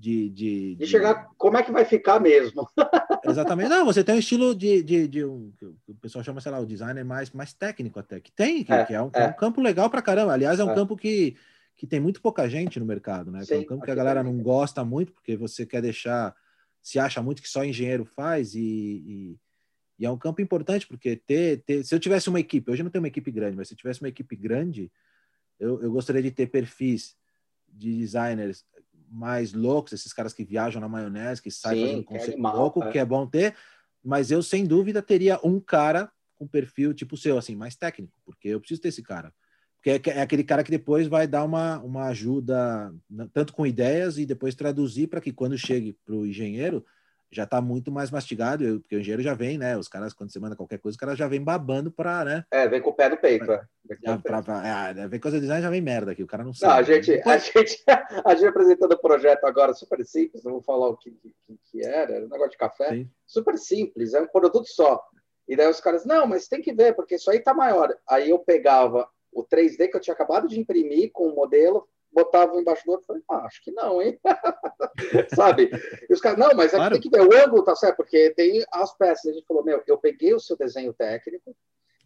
De, 0.02 0.28
de, 0.30 0.74
de, 0.74 0.86
chegar 0.88 1.28
como 1.38 1.56
é 1.56 1.62
que 1.62 1.70
vai 1.70 1.84
ficar 1.84 2.18
mesmo. 2.18 2.68
Exatamente. 3.24 3.68
Não, 3.68 3.84
você 3.84 4.02
tem 4.02 4.16
um 4.16 4.18
estilo 4.18 4.52
de, 4.52 4.82
de, 4.82 5.06
de 5.06 5.24
um, 5.24 5.52
o 5.86 5.94
pessoal 5.94 6.24
chama, 6.24 6.40
sei 6.40 6.50
lá, 6.50 6.58
o 6.58 6.66
designer 6.66 7.04
mais, 7.04 7.30
mais 7.30 7.54
técnico 7.54 8.00
até, 8.00 8.18
que 8.18 8.32
tem, 8.32 8.64
que 8.64 8.72
é, 8.72 8.84
que 8.84 8.94
é, 8.94 9.00
um, 9.00 9.12
é. 9.14 9.22
é 9.22 9.26
um, 9.28 9.32
campo 9.32 9.60
legal 9.60 9.88
para 9.88 10.02
caramba. 10.02 10.32
Aliás, 10.32 10.58
é 10.58 10.64
um 10.64 10.72
é. 10.72 10.74
campo 10.74 10.96
que, 10.96 11.36
que 11.76 11.86
tem 11.86 12.00
muito 12.00 12.20
pouca 12.20 12.50
gente 12.50 12.80
no 12.80 12.84
mercado, 12.84 13.30
né? 13.30 13.44
Sim, 13.44 13.54
é 13.54 13.58
um 13.58 13.64
campo 13.64 13.84
que 13.84 13.92
a 13.92 13.94
galera 13.94 14.24
não 14.24 14.36
gosta 14.38 14.84
muito, 14.84 15.12
porque 15.12 15.36
você 15.36 15.64
quer 15.64 15.80
deixar, 15.80 16.34
se 16.82 16.98
acha 16.98 17.22
muito 17.22 17.40
que 17.40 17.48
só 17.48 17.64
engenheiro 17.64 18.04
faz, 18.04 18.56
e, 18.56 18.58
e, 18.60 19.38
e, 20.00 20.04
é 20.04 20.10
um 20.10 20.18
campo 20.18 20.42
importante, 20.42 20.84
porque 20.84 21.14
ter, 21.14 21.62
ter, 21.62 21.84
se 21.84 21.94
eu 21.94 22.00
tivesse 22.00 22.28
uma 22.28 22.40
equipe, 22.40 22.68
hoje 22.68 22.82
eu 22.82 22.84
não 22.84 22.90
tenho 22.90 23.02
uma 23.02 23.08
equipe 23.08 23.30
grande, 23.30 23.56
mas 23.56 23.68
se 23.68 23.74
eu 23.74 23.78
tivesse 23.78 24.02
uma 24.02 24.08
equipe 24.08 24.34
grande, 24.34 24.90
eu, 25.60 25.80
eu 25.80 25.92
gostaria 25.92 26.22
de 26.22 26.32
ter 26.32 26.48
perfis 26.48 27.14
de 27.68 27.96
designers 27.98 28.64
mais 29.12 29.52
loucos, 29.52 29.92
esses 29.92 30.12
caras 30.12 30.32
que 30.32 30.44
viajam 30.44 30.80
na 30.80 30.88
maionese, 30.88 31.42
que 31.42 31.50
saem 31.50 31.78
Sim, 31.78 31.86
fazendo 31.86 32.04
conceito 32.04 32.32
animal, 32.32 32.56
louco, 32.56 32.82
é. 32.82 32.90
que 32.90 32.98
é 32.98 33.04
bom 33.04 33.26
ter, 33.26 33.54
mas 34.02 34.30
eu, 34.30 34.42
sem 34.42 34.64
dúvida, 34.64 35.02
teria 35.02 35.38
um 35.44 35.60
cara 35.60 36.10
com 36.34 36.46
perfil 36.46 36.94
tipo 36.94 37.16
seu, 37.16 37.36
assim, 37.38 37.54
mais 37.54 37.76
técnico, 37.76 38.14
porque 38.24 38.48
eu 38.48 38.58
preciso 38.58 38.80
ter 38.80 38.88
esse 38.88 39.02
cara. 39.02 39.32
Porque 39.76 40.10
é, 40.10 40.14
é 40.14 40.22
aquele 40.22 40.44
cara 40.44 40.64
que 40.64 40.70
depois 40.70 41.06
vai 41.06 41.26
dar 41.26 41.44
uma, 41.44 41.78
uma 41.80 42.06
ajuda, 42.06 42.92
tanto 43.32 43.52
com 43.52 43.66
ideias 43.66 44.16
e 44.16 44.24
depois 44.24 44.54
traduzir 44.54 45.08
para 45.08 45.20
que 45.20 45.32
quando 45.32 45.58
chegue 45.58 45.96
para 46.04 46.14
o 46.14 46.26
engenheiro, 46.26 46.84
já 47.32 47.44
está 47.44 47.62
muito 47.62 47.90
mais 47.90 48.10
mastigado, 48.10 48.62
eu, 48.62 48.80
porque 48.80 48.94
o 48.94 49.00
engenheiro 49.00 49.22
já 49.22 49.32
vem, 49.32 49.56
né? 49.56 49.76
Os 49.76 49.88
caras, 49.88 50.12
quando 50.12 50.30
você 50.30 50.38
manda 50.38 50.54
qualquer 50.54 50.78
coisa, 50.78 50.94
os 50.94 51.00
caras 51.00 51.18
já 51.18 51.26
vem 51.26 51.42
babando 51.42 51.90
para, 51.90 52.24
né? 52.24 52.44
É, 52.50 52.68
vem 52.68 52.80
com 52.80 52.90
o 52.90 52.94
pé 52.94 53.08
no 53.08 53.16
peito, 53.16 53.50
é. 53.50 53.64
Vem, 53.84 54.20
pra, 54.20 54.42
pra, 54.42 54.90
é, 54.90 55.08
vem 55.08 55.18
coisa 55.18 55.38
de 55.38 55.42
design, 55.42 55.62
já 55.62 55.70
vem 55.70 55.80
merda 55.80 56.12
aqui, 56.12 56.22
o 56.22 56.26
cara 56.26 56.44
não 56.44 56.52
sabe. 56.52 56.72
Não, 56.72 56.78
a 56.78 56.82
gente, 56.82 57.22
a 57.24 57.38
gente, 57.38 57.82
a 58.24 58.34
gente 58.34 58.46
apresentando 58.46 58.92
o 58.92 59.00
projeto 59.00 59.44
agora 59.44 59.72
super 59.72 60.04
simples, 60.04 60.44
não 60.44 60.52
vou 60.52 60.62
falar 60.62 60.88
o 60.88 60.96
que, 60.96 61.10
que, 61.10 61.58
que 61.70 61.82
era, 61.82 62.12
era 62.12 62.26
um 62.26 62.28
negócio 62.28 62.50
de 62.50 62.58
café, 62.58 62.90
Sim. 62.90 63.10
super 63.26 63.56
simples, 63.56 64.12
é 64.12 64.20
um 64.20 64.28
produto 64.28 64.66
só. 64.66 65.02
E 65.48 65.56
daí 65.56 65.68
os 65.68 65.80
caras, 65.80 66.04
não, 66.04 66.26
mas 66.26 66.48
tem 66.48 66.60
que 66.60 66.72
ver, 66.72 66.94
porque 66.94 67.14
isso 67.14 67.30
aí 67.30 67.40
tá 67.40 67.54
maior. 67.54 67.96
Aí 68.08 68.30
eu 68.30 68.38
pegava 68.38 69.08
o 69.32 69.42
3D 69.42 69.88
que 69.88 69.96
eu 69.96 70.00
tinha 70.00 70.14
acabado 70.14 70.46
de 70.46 70.60
imprimir 70.60 71.10
com 71.12 71.28
o 71.28 71.34
modelo, 71.34 71.88
botava 72.12 72.58
embaixo 72.60 72.84
do 72.84 72.92
outro, 72.92 73.06
falei, 73.06 73.22
ah, 73.30 73.46
acho 73.46 73.62
que 73.62 73.70
não, 73.70 74.02
hein? 74.02 74.18
Sabe? 75.34 75.70
E 76.08 76.12
os 76.12 76.20
caras, 76.20 76.38
não, 76.38 76.50
mas 76.54 76.72
claro. 76.72 76.92
tem 76.92 77.00
que 77.00 77.10
ver, 77.10 77.22
o 77.22 77.44
ângulo 77.44 77.62
tá 77.62 77.74
certo, 77.74 77.96
porque 77.96 78.30
tem 78.30 78.64
as 78.72 78.96
peças. 78.96 79.30
A 79.30 79.34
gente 79.34 79.46
falou, 79.46 79.64
meu, 79.64 79.82
eu 79.86 79.98
peguei 79.98 80.34
o 80.34 80.40
seu 80.40 80.56
desenho 80.56 80.92
técnico, 80.92 81.56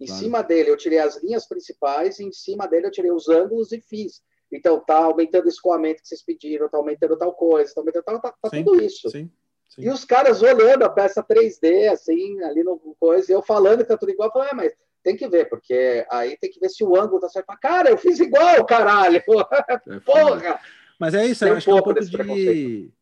em 0.01 0.07
claro. 0.07 0.23
cima 0.23 0.43
dele 0.43 0.71
eu 0.71 0.77
tirei 0.77 0.99
as 0.99 1.23
linhas 1.23 1.47
principais, 1.47 2.19
e 2.19 2.25
em 2.25 2.33
cima 2.33 2.67
dele 2.67 2.87
eu 2.87 2.91
tirei 2.91 3.11
os 3.11 3.29
ângulos 3.29 3.73
e 3.73 3.81
fiz. 3.81 4.23
Então 4.53 4.79
tá 4.79 4.99
aumentando 4.99 5.47
o 5.47 5.49
escoamento 5.49 6.03
que 6.03 6.09
vocês 6.09 6.23
pediram, 6.23 6.69
tá 6.69 6.79
aumentando 6.79 7.17
tal 7.17 7.33
coisa, 7.33 7.75
tá 7.75 7.81
aumentando 7.81 8.05
tal, 8.05 8.21
tá, 8.21 8.35
tá 8.41 8.51
sim, 8.51 8.65
tudo 8.65 8.81
isso. 8.83 9.11
Sim. 9.11 9.31
Sim. 9.69 9.83
E 9.83 9.91
os 9.91 10.05
caras 10.05 10.43
olhando 10.43 10.85
a 10.85 10.89
peça 10.89 11.23
3D, 11.23 11.91
assim, 11.91 12.41
ali 12.43 12.63
no 12.63 12.79
coisa, 13.01 13.31
e 13.31 13.35
eu 13.35 13.43
falando 13.43 13.79
que 13.79 13.89
tá 13.89 13.97
tudo 13.97 14.13
igual, 14.13 14.29
eu 14.29 14.33
falei, 14.33 14.49
ah, 14.53 14.55
mas 14.55 14.73
tem 15.07 15.17
que 15.17 15.29
ver, 15.29 15.49
porque 15.49 16.05
aí 16.11 16.37
tem 16.37 16.51
que 16.51 16.59
ver 16.59 16.69
se 16.69 16.83
o 16.83 17.01
ângulo 17.01 17.21
tá 17.21 17.29
certo. 17.29 17.47
Cara, 17.61 17.91
eu 17.91 17.97
fiz 17.97 18.19
igual, 18.19 18.67
caralho! 18.67 19.23
É 19.87 20.01
Porra! 20.01 20.59
Mas 20.99 21.15
é 21.15 21.25
isso, 21.25 21.45
eu 21.45 21.55
acho 21.55 21.71
um 21.71 21.75
que 21.75 21.79
é 21.79 21.81
um 21.81 21.85
pouco 21.85 22.05
de. 22.05 22.93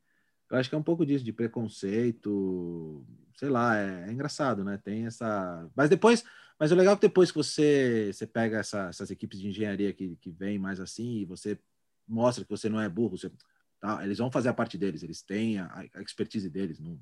Eu 0.51 0.59
acho 0.59 0.69
que 0.69 0.75
é 0.75 0.79
um 0.79 0.83
pouco 0.83 1.07
disso, 1.07 1.25
de 1.25 1.33
preconceito. 1.33 3.03
Sei 3.37 3.49
lá, 3.49 3.79
é, 3.79 4.05
é, 4.07 4.13
engraçado, 4.13 4.63
né? 4.63 4.79
Tem 4.85 5.07
essa. 5.07 5.67
Mas 5.75 5.89
depois. 5.89 6.23
Mas 6.61 6.71
o 6.71 6.75
legal 6.75 6.93
é 6.93 6.97
que 6.97 7.09
depois 7.09 7.31
que 7.31 7.39
você, 7.39 8.11
você 8.13 8.27
pega 8.27 8.59
essa, 8.59 8.89
essas 8.89 9.11
equipes 9.11 9.41
de 9.41 9.49
engenharia 9.49 9.93
que, 9.93 10.17
que 10.21 10.31
vêm 10.31 10.59
mais 10.59 10.79
assim, 10.81 11.21
e 11.21 11.25
você 11.25 11.59
mostra 12.07 12.45
que 12.45 12.51
você 12.51 12.69
não 12.69 12.81
é 12.81 12.89
burro, 12.89 13.17
você, 13.17 13.33
tá, 13.81 14.05
eles 14.05 14.19
vão 14.19 14.31
fazer 14.31 14.51
a 14.51 14.55
parte 14.55 14.79
deles, 14.79 15.03
eles 15.03 15.21
têm 15.21 15.59
a, 15.59 15.85
a 15.95 16.01
expertise 16.01 16.49
deles, 16.49 16.79
não, 16.79 16.97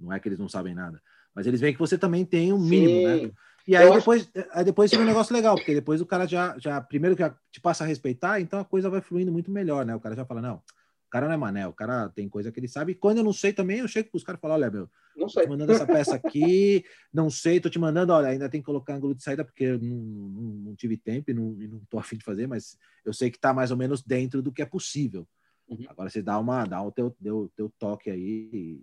não 0.00 0.10
é 0.10 0.18
que 0.18 0.26
eles 0.26 0.38
não 0.38 0.48
sabem 0.48 0.74
nada. 0.74 1.02
Mas 1.34 1.46
eles 1.46 1.60
veem 1.60 1.74
que 1.74 1.78
você 1.78 1.98
também 1.98 2.24
tem 2.24 2.50
um 2.50 2.58
mínimo, 2.58 3.06
né? 3.06 3.16
Sim. 3.16 3.26
né? 3.26 3.32
E 3.66 3.74
aí 3.74 3.90
depois, 3.90 4.30
aí 4.52 4.64
depois 4.64 4.90
tem 4.90 5.00
um 5.00 5.06
negócio 5.06 5.34
legal, 5.34 5.56
porque 5.56 5.74
depois 5.74 6.00
o 6.00 6.06
cara 6.06 6.26
já, 6.26 6.56
já 6.58 6.80
primeiro 6.80 7.16
que 7.16 7.22
te 7.50 7.60
passa 7.60 7.82
a 7.82 7.86
respeitar, 7.86 8.38
então 8.40 8.60
a 8.60 8.64
coisa 8.64 8.90
vai 8.90 9.00
fluindo 9.00 9.32
muito 9.32 9.50
melhor, 9.50 9.86
né? 9.86 9.94
O 9.94 10.00
cara 10.00 10.14
já 10.14 10.24
fala, 10.24 10.42
não, 10.42 10.56
o 10.56 11.10
cara 11.10 11.26
não 11.26 11.34
é 11.34 11.36
mané, 11.36 11.66
o 11.66 11.72
cara 11.72 12.10
tem 12.10 12.28
coisa 12.28 12.52
que 12.52 12.60
ele 12.60 12.68
sabe. 12.68 12.92
E 12.92 12.94
quando 12.94 13.18
eu 13.18 13.24
não 13.24 13.32
sei 13.32 13.54
também, 13.54 13.78
eu 13.78 13.88
chego 13.88 14.10
para 14.10 14.18
os 14.18 14.24
caras 14.24 14.38
e 14.38 14.42
falo, 14.42 14.54
olha, 14.54 14.70
meu, 14.70 14.90
não 15.16 15.28
sei. 15.30 15.42
tô 15.42 15.48
te 15.48 15.50
mandando 15.50 15.72
essa 15.72 15.86
peça 15.86 16.14
aqui, 16.14 16.84
não 17.10 17.30
sei, 17.30 17.58
tô 17.58 17.70
te 17.70 17.78
mandando, 17.78 18.12
olha, 18.12 18.28
ainda 18.28 18.50
tem 18.50 18.60
que 18.60 18.66
colocar 18.66 18.94
ângulo 18.96 19.14
de 19.14 19.22
saída, 19.22 19.44
porque 19.44 19.64
eu 19.64 19.78
não, 19.78 19.96
não, 19.96 20.54
não 20.56 20.74
tive 20.74 20.98
tempo 20.98 21.30
e 21.30 21.34
não, 21.34 21.52
não 21.52 21.80
tô 21.88 21.98
afim 21.98 22.18
de 22.18 22.24
fazer, 22.24 22.46
mas 22.46 22.76
eu 23.02 23.14
sei 23.14 23.30
que 23.30 23.38
tá 23.38 23.54
mais 23.54 23.70
ou 23.70 23.78
menos 23.78 24.02
dentro 24.02 24.42
do 24.42 24.52
que 24.52 24.60
é 24.60 24.66
possível. 24.66 25.26
Uhum. 25.66 25.86
Agora 25.88 26.10
você 26.10 26.20
dá 26.20 26.38
uma, 26.38 26.66
dá 26.66 26.82
o 26.82 26.92
teu, 26.92 27.10
teu, 27.10 27.50
teu 27.56 27.72
toque 27.78 28.10
aí, 28.10 28.82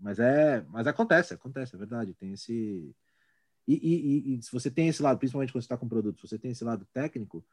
mas 0.00 0.18
é, 0.18 0.64
mas 0.70 0.86
acontece, 0.86 1.34
acontece, 1.34 1.74
é 1.74 1.78
verdade, 1.78 2.14
tem 2.14 2.32
esse 2.32 2.94
e, 3.66 3.74
e, 3.74 4.34
e, 4.34 4.42
se 4.42 4.52
você 4.52 4.70
tem 4.70 4.88
esse 4.88 5.02
lado, 5.02 5.18
principalmente 5.18 5.52
quando 5.52 5.62
você 5.62 5.66
está 5.66 5.76
com 5.76 5.88
produto, 5.88 6.20
se 6.20 6.28
você 6.28 6.38
tem 6.38 6.50
esse 6.50 6.64
lado 6.64 6.86
técnico, 6.92 7.44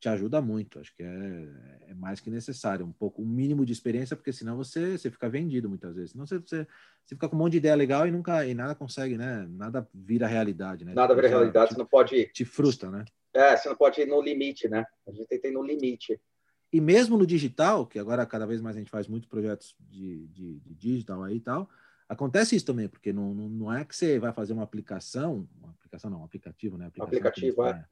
te 0.00 0.08
ajuda 0.08 0.40
muito. 0.40 0.80
Acho 0.80 0.94
que 0.96 1.02
é, 1.02 1.48
é 1.88 1.94
mais 1.94 2.20
que 2.20 2.30
necessário. 2.30 2.86
Um 2.86 2.92
pouco, 2.92 3.22
um 3.22 3.26
mínimo 3.26 3.66
de 3.66 3.72
experiência, 3.72 4.16
porque 4.16 4.32
senão 4.32 4.56
você, 4.56 4.96
você 4.96 5.10
fica 5.10 5.28
vendido 5.28 5.68
muitas 5.68 5.94
vezes. 5.94 6.12
Senão 6.12 6.26
você, 6.26 6.38
você, 6.38 6.66
você 7.04 7.14
fica 7.14 7.28
com 7.28 7.36
um 7.36 7.38
monte 7.38 7.52
de 7.52 7.58
ideia 7.58 7.74
legal 7.74 8.08
e 8.08 8.10
nunca 8.10 8.46
e 8.46 8.54
nada 8.54 8.74
consegue, 8.74 9.18
né? 9.18 9.46
Nada 9.50 9.86
vira 9.92 10.26
realidade, 10.26 10.84
né? 10.84 10.94
Nada 10.94 11.14
vira 11.14 11.28
realidade, 11.28 11.68
te, 11.68 11.74
você 11.74 11.78
não 11.78 11.86
pode. 11.86 12.26
Te 12.32 12.44
frustra, 12.44 12.90
né? 12.90 13.04
É, 13.34 13.56
você 13.56 13.68
não 13.68 13.76
pode 13.76 14.00
ir 14.00 14.06
no 14.06 14.22
limite, 14.22 14.68
né? 14.68 14.84
A 15.06 15.12
gente 15.12 15.26
tem 15.26 15.40
que 15.40 15.48
ir 15.48 15.52
no 15.52 15.62
limite. 15.62 16.18
E 16.72 16.80
mesmo 16.80 17.18
no 17.18 17.26
digital, 17.26 17.86
que 17.86 17.98
agora 17.98 18.24
cada 18.24 18.46
vez 18.46 18.60
mais 18.60 18.76
a 18.76 18.78
gente 18.78 18.90
faz 18.90 19.06
muitos 19.06 19.28
projetos 19.28 19.74
de, 19.78 20.28
de, 20.28 20.60
de 20.60 20.74
digital 20.74 21.22
aí 21.24 21.36
e 21.36 21.40
tal, 21.40 21.68
Acontece 22.10 22.56
isso 22.56 22.66
também, 22.66 22.88
porque 22.88 23.12
não, 23.12 23.32
não, 23.32 23.48
não, 23.48 23.72
é 23.72 23.84
que 23.84 23.94
você 23.94 24.18
vai 24.18 24.32
fazer 24.32 24.52
uma 24.52 24.64
aplicação, 24.64 25.48
uma 25.62 25.70
aplicação 25.70 26.10
não, 26.10 26.22
um 26.22 26.24
aplicativo, 26.24 26.76
né? 26.76 26.86
Aplicação 26.86 27.06
aplicativo, 27.06 27.64
é, 27.64 27.84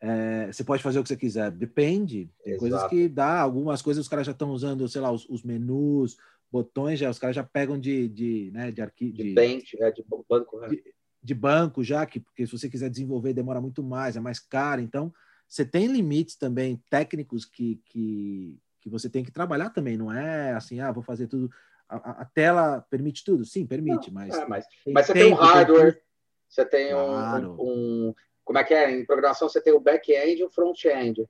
é. 0.00 0.52
Você 0.52 0.64
pode 0.64 0.82
fazer 0.82 0.98
o 0.98 1.04
que 1.04 1.08
você 1.08 1.16
quiser, 1.16 1.52
depende. 1.52 2.28
Tem 2.42 2.54
Exato. 2.54 2.58
coisas 2.58 2.90
que 2.90 3.08
dá, 3.08 3.38
algumas 3.40 3.80
coisas 3.80 4.02
os 4.02 4.08
caras 4.08 4.26
já 4.26 4.32
estão 4.32 4.50
usando, 4.50 4.88
sei 4.88 5.00
lá, 5.00 5.12
os, 5.12 5.24
os, 5.28 5.44
menus, 5.44 6.16
botões, 6.50 6.98
já, 6.98 7.08
os 7.08 7.18
caras 7.20 7.36
já 7.36 7.44
pegam 7.44 7.78
de, 7.78 8.08
de, 8.08 8.50
né, 8.52 8.72
de 8.72 8.82
arquivo. 8.82 9.16
De, 9.16 9.32
de, 9.32 9.84
é, 9.84 9.92
de 9.92 10.04
banco, 10.28 10.58
né? 10.58 10.68
de, 10.70 10.82
de, 11.22 11.34
banco 11.34 11.84
já, 11.84 12.04
que, 12.06 12.18
porque 12.18 12.44
se 12.44 12.50
você 12.50 12.68
quiser 12.68 12.90
desenvolver 12.90 13.34
demora 13.34 13.60
muito 13.60 13.84
mais, 13.84 14.16
é 14.16 14.20
mais 14.20 14.40
caro. 14.40 14.80
Então, 14.80 15.14
você 15.48 15.64
tem 15.64 15.86
limites 15.86 16.34
também 16.34 16.82
técnicos 16.90 17.44
que, 17.44 17.80
que, 17.84 18.58
que 18.80 18.88
você 18.88 19.08
tem 19.08 19.22
que 19.22 19.30
trabalhar 19.30 19.70
também, 19.70 19.96
não 19.96 20.12
é 20.12 20.54
assim, 20.54 20.80
ah, 20.80 20.90
vou 20.90 21.04
fazer 21.04 21.28
tudo 21.28 21.48
a, 21.88 22.22
a, 22.22 22.24
tela 22.26 22.84
permite 22.90 23.24
tudo? 23.24 23.44
Sim, 23.44 23.66
permite, 23.66 24.12
mas. 24.12 24.34
É, 24.34 24.46
mas, 24.46 24.66
mas 24.86 25.06
você 25.06 25.12
tem 25.12 25.32
um 25.32 25.36
hardware, 25.36 25.94
tem... 25.94 26.02
você 26.48 26.64
tem 26.64 26.90
claro. 26.90 27.56
um, 27.58 28.08
um, 28.08 28.14
Como 28.44 28.58
é 28.58 28.64
que 28.64 28.74
é? 28.74 28.90
Em 28.90 29.06
programação 29.06 29.48
você 29.48 29.60
tem 29.60 29.72
o 29.72 29.80
back-end 29.80 30.40
e 30.40 30.44
o 30.44 30.50
front-end. 30.50 31.28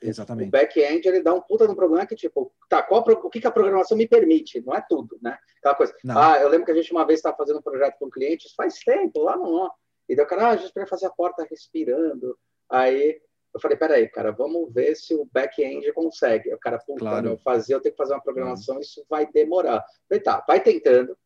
Exatamente. 0.00 0.48
O 0.48 0.50
back-end 0.50 1.08
ele 1.08 1.22
dá 1.22 1.32
um 1.34 1.40
puta 1.40 1.66
no 1.66 1.74
problema 1.74 2.06
que, 2.06 2.14
tipo, 2.14 2.52
tá, 2.68 2.82
qual, 2.82 3.02
o 3.02 3.30
que, 3.30 3.40
que 3.40 3.46
a 3.46 3.50
programação 3.50 3.96
me 3.96 4.06
permite? 4.06 4.60
Não 4.60 4.74
é 4.74 4.84
tudo, 4.86 5.18
né? 5.22 5.38
Aquela 5.58 5.74
coisa. 5.74 5.94
Não. 6.04 6.18
Ah, 6.18 6.38
eu 6.38 6.48
lembro 6.48 6.66
que 6.66 6.72
a 6.72 6.74
gente 6.74 6.92
uma 6.92 7.06
vez 7.06 7.18
estava 7.18 7.36
fazendo 7.36 7.58
um 7.58 7.62
projeto 7.62 7.96
com 7.98 8.06
um 8.06 8.10
cliente, 8.10 8.52
faz 8.54 8.78
tempo, 8.80 9.22
lá 9.22 9.36
no. 9.36 9.70
E 10.08 10.14
daí 10.14 10.24
o 10.24 10.28
cara, 10.28 10.48
ah, 10.48 10.50
a 10.50 10.56
gente 10.56 10.72
queria 10.72 10.86
fazer 10.86 11.06
a 11.06 11.10
porta 11.10 11.46
respirando. 11.50 12.38
Aí 12.68 13.20
eu 13.56 13.60
falei, 13.60 13.76
peraí, 13.76 14.06
cara, 14.08 14.30
vamos 14.32 14.70
ver 14.70 14.94
se 14.94 15.14
o 15.14 15.24
back-end 15.32 15.90
consegue. 15.94 16.52
O 16.52 16.58
cara, 16.58 16.78
puta, 16.78 17.00
claro. 17.00 17.28
eu 17.30 17.38
fazer, 17.38 17.74
eu 17.74 17.80
tenho 17.80 17.94
que 17.94 17.96
fazer 17.96 18.12
uma 18.12 18.22
programação, 18.22 18.78
isso 18.78 19.04
vai 19.08 19.26
demorar. 19.32 19.78
Eu 19.78 20.08
falei, 20.08 20.22
tá, 20.22 20.44
vai 20.46 20.62
tentando, 20.62 21.16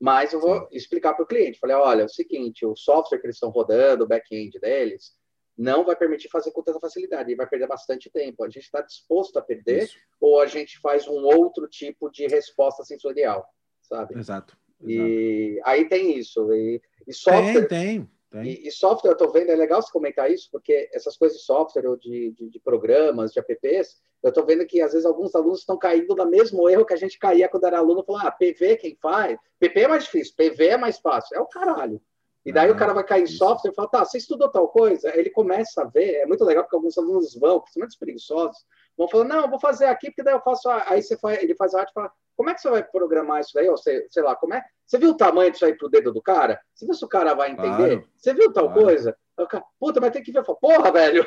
mas 0.00 0.32
eu 0.32 0.40
vou 0.40 0.60
Sim. 0.60 0.66
explicar 0.70 1.14
para 1.14 1.24
o 1.24 1.26
cliente. 1.26 1.58
Falei, 1.58 1.74
olha, 1.74 2.02
é 2.02 2.04
o 2.04 2.08
seguinte, 2.08 2.64
o 2.64 2.76
software 2.76 3.18
que 3.18 3.26
eles 3.26 3.34
estão 3.34 3.50
rodando, 3.50 4.04
o 4.04 4.06
back-end 4.06 4.60
deles, 4.60 5.12
não 5.58 5.84
vai 5.84 5.96
permitir 5.96 6.28
fazer 6.28 6.52
com 6.52 6.62
tanta 6.62 6.78
facilidade, 6.78 7.32
e 7.32 7.34
vai 7.34 7.48
perder 7.48 7.66
bastante 7.66 8.08
tempo. 8.08 8.44
A 8.44 8.48
gente 8.48 8.62
está 8.64 8.80
disposto 8.80 9.36
a 9.38 9.42
perder, 9.42 9.82
Isso. 9.82 9.98
ou 10.20 10.40
a 10.40 10.46
gente 10.46 10.78
faz 10.78 11.08
um 11.08 11.24
outro 11.24 11.66
tipo 11.66 12.08
de 12.10 12.28
resposta 12.28 12.84
sensorial, 12.84 13.44
sabe? 13.82 14.16
Exato. 14.16 14.56
exato. 14.80 14.88
E 14.88 15.60
aí 15.64 15.88
tem 15.88 16.16
isso. 16.16 16.52
E, 16.52 16.80
e 17.08 17.12
software. 17.12 17.66
Tem, 17.66 17.98
tem. 17.98 18.10
E, 18.34 18.66
e, 18.66 18.70
software, 18.70 19.10
eu 19.10 19.12
estou 19.12 19.30
vendo, 19.30 19.50
é 19.50 19.54
legal 19.54 19.82
você 19.82 19.92
comentar 19.92 20.30
isso, 20.30 20.48
porque 20.50 20.88
essas 20.92 21.16
coisas 21.16 21.38
de 21.38 21.44
software 21.44 21.86
ou 21.86 21.96
de, 21.96 22.32
de, 22.32 22.48
de 22.48 22.60
programas, 22.60 23.32
de 23.32 23.40
apps, 23.40 24.00
eu 24.22 24.30
estou 24.30 24.46
vendo 24.46 24.64
que 24.64 24.80
às 24.80 24.92
vezes 24.92 25.04
alguns 25.04 25.34
alunos 25.34 25.60
estão 25.60 25.76
caindo 25.76 26.14
no 26.14 26.26
mesmo 26.26 26.68
erro 26.68 26.86
que 26.86 26.94
a 26.94 26.96
gente 26.96 27.18
caía 27.18 27.48
quando 27.48 27.66
era 27.66 27.78
aluno, 27.78 28.04
falando, 28.04 28.26
ah, 28.26 28.30
PV 28.30 28.76
quem 28.76 28.96
faz? 29.02 29.38
PP 29.58 29.80
é 29.80 29.88
mais 29.88 30.04
difícil, 30.04 30.34
PV 30.36 30.66
é 30.68 30.76
mais 30.78 30.98
fácil. 30.98 31.36
É 31.36 31.40
o 31.40 31.46
caralho. 31.46 32.00
E 32.44 32.52
daí 32.52 32.70
ah, 32.70 32.72
o 32.72 32.76
cara 32.76 32.92
vai 32.92 33.04
cair 33.04 33.22
em 33.22 33.26
software 33.26 33.70
e 33.70 33.74
fala, 33.74 33.88
tá, 33.88 34.04
você 34.04 34.18
estudou 34.18 34.50
tal 34.50 34.68
coisa? 34.68 35.16
Ele 35.16 35.30
começa 35.30 35.82
a 35.82 35.84
ver, 35.84 36.14
é 36.16 36.26
muito 36.26 36.44
legal 36.44 36.64
porque 36.64 36.76
alguns 36.76 36.96
alunos 36.96 37.34
vão, 37.34 37.60
principalmente 37.60 37.92
os 37.92 37.98
preguiçosos, 37.98 38.64
vão 38.96 39.08
falando, 39.08 39.28
não, 39.28 39.42
eu 39.42 39.50
vou 39.50 39.60
fazer 39.60 39.86
aqui, 39.86 40.08
porque 40.08 40.22
daí 40.22 40.34
eu 40.34 40.40
faço. 40.40 40.68
A... 40.68 40.90
Aí 40.90 41.02
você 41.02 41.16
faz, 41.16 41.42
ele 41.42 41.54
faz 41.54 41.74
a 41.74 41.80
arte 41.80 41.90
e 41.90 41.94
fala, 41.94 42.12
como 42.36 42.50
é 42.50 42.54
que 42.54 42.60
você 42.60 42.70
vai 42.70 42.82
programar 42.82 43.40
isso 43.40 43.52
daí? 43.54 43.68
Ou 43.68 43.76
sei, 43.76 44.06
sei 44.10 44.22
lá, 44.22 44.34
como 44.34 44.54
é? 44.54 44.62
Você 44.86 44.98
viu 44.98 45.10
o 45.10 45.16
tamanho 45.16 45.50
disso 45.50 45.64
aí 45.64 45.74
pro 45.74 45.88
dedo 45.88 46.12
do 46.12 46.20
cara? 46.20 46.60
Você 46.74 46.84
viu 46.84 46.94
se 46.94 47.04
o 47.04 47.08
cara 47.08 47.34
vai 47.34 47.50
entender? 47.52 47.96
Claro, 47.96 48.08
você 48.16 48.34
viu 48.34 48.52
tal 48.52 48.66
claro. 48.66 48.82
coisa? 48.82 49.16
Cara, 49.48 49.64
Puta, 49.78 50.00
mas 50.00 50.12
tem 50.12 50.22
que 50.22 50.32
ver. 50.32 50.44
Porra, 50.60 50.92
velho! 50.92 51.26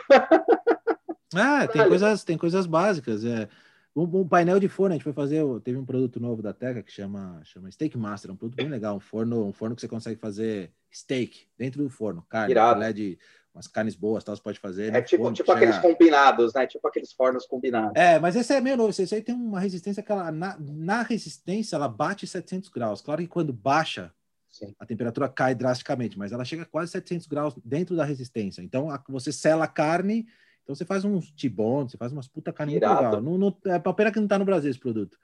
Ah, 1.36 1.68
tem 1.72 1.88
coisas, 1.88 2.24
tem 2.24 2.38
coisas 2.38 2.66
básicas. 2.66 3.26
É. 3.26 3.48
Um, 3.96 4.04
um, 4.04 4.28
painel 4.28 4.60
de 4.60 4.68
forno, 4.68 4.94
a 4.94 4.98
gente 4.98 5.06
foi 5.06 5.14
fazer, 5.14 5.42
teve 5.62 5.78
um 5.78 5.86
produto 5.86 6.20
novo 6.20 6.42
da 6.42 6.52
Teca 6.52 6.84
que 6.84 6.92
chama, 6.92 7.42
chama 7.46 7.72
Steak 7.72 7.98
Master, 7.98 8.30
é 8.30 8.34
um 8.34 8.36
produto 8.36 8.58
bem 8.58 8.68
legal, 8.68 8.98
um 8.98 9.00
forno, 9.00 9.48
um 9.48 9.54
forno 9.54 9.74
que 9.74 9.82
você 9.82 9.88
consegue 9.88 10.20
fazer 10.20 10.74
steak 10.92 11.48
dentro 11.58 11.82
do 11.82 11.90
forno, 11.90 12.22
carne, 12.28 12.54
LED, 12.54 13.18
umas 13.56 13.68
carnes 13.68 13.96
boas, 13.96 14.24
tal, 14.24 14.36
você 14.36 14.42
pode 14.42 14.60
fazer. 14.60 14.94
É 14.94 15.02
tipo, 15.02 15.24
forno, 15.24 15.36
tipo 15.36 15.52
aqueles 15.52 15.78
combinados, 15.78 16.54
né? 16.54 16.68
Tipo 16.68 16.88
aqueles 16.88 17.14
fornos 17.14 17.46
combinados. 17.46 17.94
É, 17.96 18.20
mas 18.20 18.36
esse 18.36 18.54
é 18.54 18.60
meio 18.60 18.76
novo. 18.76 18.90
Esse 18.90 19.16
aí 19.16 19.22
tem 19.22 19.34
uma 19.34 19.60
resistência 19.60 20.04
que 20.04 20.12
ela, 20.12 20.30
na, 20.32 20.58
na 20.60 21.02
resistência, 21.02 21.78
ela 21.78 21.88
bate 21.88 22.28
700 22.28 22.70
graus. 22.70 23.02
Claro 23.02 23.22
que 23.22 23.28
quando 23.28 23.54
baixa, 23.54 24.12
Sim. 24.50 24.76
a 24.78 24.86
temperatura 24.86 25.30
cai 25.30 25.56
drasticamente, 25.56 26.20
mas 26.20 26.34
ela 26.34 26.44
chega 26.44 26.64
a 26.64 26.66
quase 26.66 26.92
700 26.92 27.28
graus 27.28 27.56
dentro 27.64 27.96
da 27.96 28.04
resistência. 28.04 28.62
Então, 28.62 28.90
a, 28.90 29.02
você 29.08 29.32
sela 29.32 29.64
a 29.64 29.70
carne, 29.70 30.28
então 30.64 30.76
você 30.76 30.84
faz 30.84 31.06
uns 31.06 31.32
tibone, 31.32 31.90
você 31.90 31.98
faz 31.98 32.12
umas 32.12 32.28
puta 32.28 32.52
carne 32.52 32.74
legal. 32.74 33.22
Não, 33.22 33.38
não, 33.38 33.58
é 33.68 33.80
pena 33.80 34.12
que 34.12 34.20
não 34.20 34.28
tá 34.28 34.38
no 34.38 34.46
Brasil 34.46 34.70
esse 34.70 34.80
produto. 34.80 35.18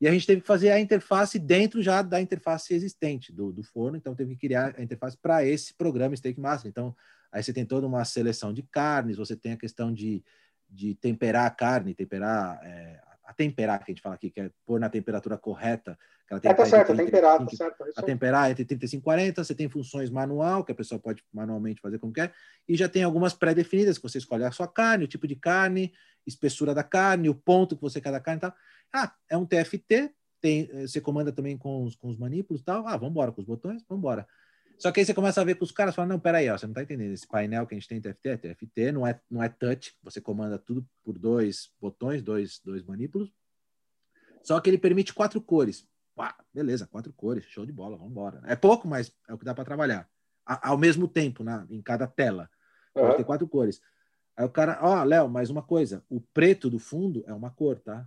E 0.00 0.06
a 0.06 0.12
gente 0.12 0.26
teve 0.26 0.40
que 0.40 0.46
fazer 0.46 0.70
a 0.70 0.80
interface 0.80 1.38
dentro 1.38 1.82
já 1.82 2.02
da 2.02 2.20
interface 2.20 2.74
existente 2.74 3.32
do, 3.32 3.52
do 3.52 3.62
forno, 3.62 3.96
então 3.96 4.14
teve 4.14 4.34
que 4.34 4.46
criar 4.46 4.74
a 4.78 4.82
interface 4.82 5.16
para 5.16 5.44
esse 5.44 5.74
programa 5.74 6.16
Steak 6.16 6.40
Master. 6.40 6.68
Então, 6.68 6.94
aí 7.32 7.42
você 7.42 7.52
tem 7.52 7.64
toda 7.64 7.86
uma 7.86 8.04
seleção 8.04 8.52
de 8.52 8.62
carnes, 8.62 9.16
você 9.16 9.34
tem 9.34 9.52
a 9.52 9.56
questão 9.56 9.92
de, 9.92 10.22
de 10.68 10.94
temperar 10.94 11.46
a 11.46 11.50
carne, 11.50 11.94
temperar 11.94 12.60
é, 12.62 13.00
a 13.24 13.32
temperar, 13.32 13.78
que 13.78 13.90
a 13.90 13.94
gente 13.94 14.02
fala 14.02 14.14
aqui, 14.14 14.30
que 14.30 14.40
é 14.40 14.50
pôr 14.66 14.78
na 14.78 14.88
temperatura 14.88 15.38
correta. 15.38 15.98
Que 16.26 16.34
ela 16.34 16.40
tem 16.40 16.50
é, 16.50 16.54
tá 16.54 16.66
certo, 16.66 16.94
temperar, 16.94 17.38
tá 17.38 17.56
certo. 17.56 17.84
A 17.96 18.02
temperar 18.02 18.50
entre 18.50 18.64
35 18.64 19.00
e 19.00 19.04
40, 19.04 19.44
você 19.44 19.54
tem 19.54 19.68
funções 19.68 20.10
manual, 20.10 20.64
que 20.64 20.72
a 20.72 20.74
pessoa 20.74 20.98
pode 20.98 21.24
manualmente 21.32 21.80
fazer 21.80 21.98
como 21.98 22.12
quer, 22.12 22.32
e 22.68 22.76
já 22.76 22.88
tem 22.88 23.02
algumas 23.02 23.32
pré-definidas, 23.32 23.96
que 23.96 24.02
você 24.02 24.18
escolhe 24.18 24.44
a 24.44 24.50
sua 24.50 24.68
carne, 24.68 25.04
o 25.04 25.08
tipo 25.08 25.26
de 25.26 25.36
carne, 25.36 25.92
espessura 26.26 26.74
da 26.74 26.82
carne, 26.82 27.28
o 27.28 27.34
ponto 27.34 27.76
que 27.76 27.82
você 27.82 28.00
quer 28.00 28.12
da 28.12 28.20
carne 28.20 28.38
e 28.38 28.40
tal. 28.42 28.54
Ah, 28.92 29.14
é 29.28 29.36
um 29.36 29.46
TFT, 29.46 30.12
tem, 30.40 30.68
eh, 30.72 30.86
você 30.86 31.00
comanda 31.00 31.32
também 31.32 31.56
com 31.56 31.84
os, 31.84 31.94
com 31.96 32.08
os 32.08 32.18
manípulos 32.18 32.60
e 32.60 32.64
tal. 32.64 32.86
Ah, 32.86 32.96
vamos 32.96 33.10
embora 33.10 33.32
com 33.32 33.40
os 33.40 33.46
botões, 33.46 33.82
vamos 33.88 34.00
embora. 34.00 34.26
Só 34.82 34.90
que 34.90 34.98
aí 34.98 35.06
você 35.06 35.14
começa 35.14 35.40
a 35.40 35.44
ver 35.44 35.54
que 35.54 35.62
os 35.62 35.70
caras 35.70 35.94
falam, 35.94 36.08
não, 36.08 36.18
peraí, 36.18 36.50
ó, 36.50 36.58
você 36.58 36.66
não 36.66 36.72
está 36.72 36.82
entendendo, 36.82 37.12
esse 37.12 37.24
painel 37.24 37.68
que 37.68 37.72
a 37.72 37.78
gente 37.78 37.86
tem 37.86 38.00
TFT 38.00 38.28
é 38.30 38.36
TFT, 38.36 38.90
não 38.90 39.06
é, 39.06 39.20
não 39.30 39.40
é 39.40 39.48
touch, 39.48 39.96
você 40.02 40.20
comanda 40.20 40.58
tudo 40.58 40.84
por 41.04 41.16
dois 41.16 41.70
botões, 41.80 42.20
dois, 42.20 42.60
dois 42.64 42.82
manípulos, 42.82 43.32
só 44.42 44.58
que 44.58 44.68
ele 44.68 44.78
permite 44.78 45.14
quatro 45.14 45.40
cores. 45.40 45.86
Pá, 46.16 46.36
beleza, 46.52 46.84
quatro 46.88 47.12
cores, 47.12 47.44
show 47.44 47.64
de 47.64 47.70
bola, 47.70 47.96
vamos 47.96 48.10
embora. 48.10 48.42
É 48.44 48.56
pouco, 48.56 48.88
mas 48.88 49.12
é 49.28 49.32
o 49.32 49.38
que 49.38 49.44
dá 49.44 49.54
para 49.54 49.64
trabalhar. 49.64 50.10
A, 50.44 50.70
ao 50.70 50.76
mesmo 50.76 51.06
tempo, 51.06 51.44
na, 51.44 51.64
em 51.70 51.80
cada 51.80 52.08
tela. 52.08 52.50
Uhum. 52.92 53.02
Pode 53.02 53.16
ter 53.18 53.24
quatro 53.24 53.46
cores. 53.46 53.80
Aí 54.36 54.44
o 54.44 54.50
cara, 54.50 54.80
ó, 54.82 55.00
oh, 55.00 55.04
Léo, 55.04 55.28
mais 55.28 55.48
uma 55.48 55.62
coisa, 55.62 56.04
o 56.08 56.20
preto 56.20 56.68
do 56.68 56.80
fundo 56.80 57.22
é 57.28 57.32
uma 57.32 57.52
cor, 57.52 57.78
tá? 57.78 57.98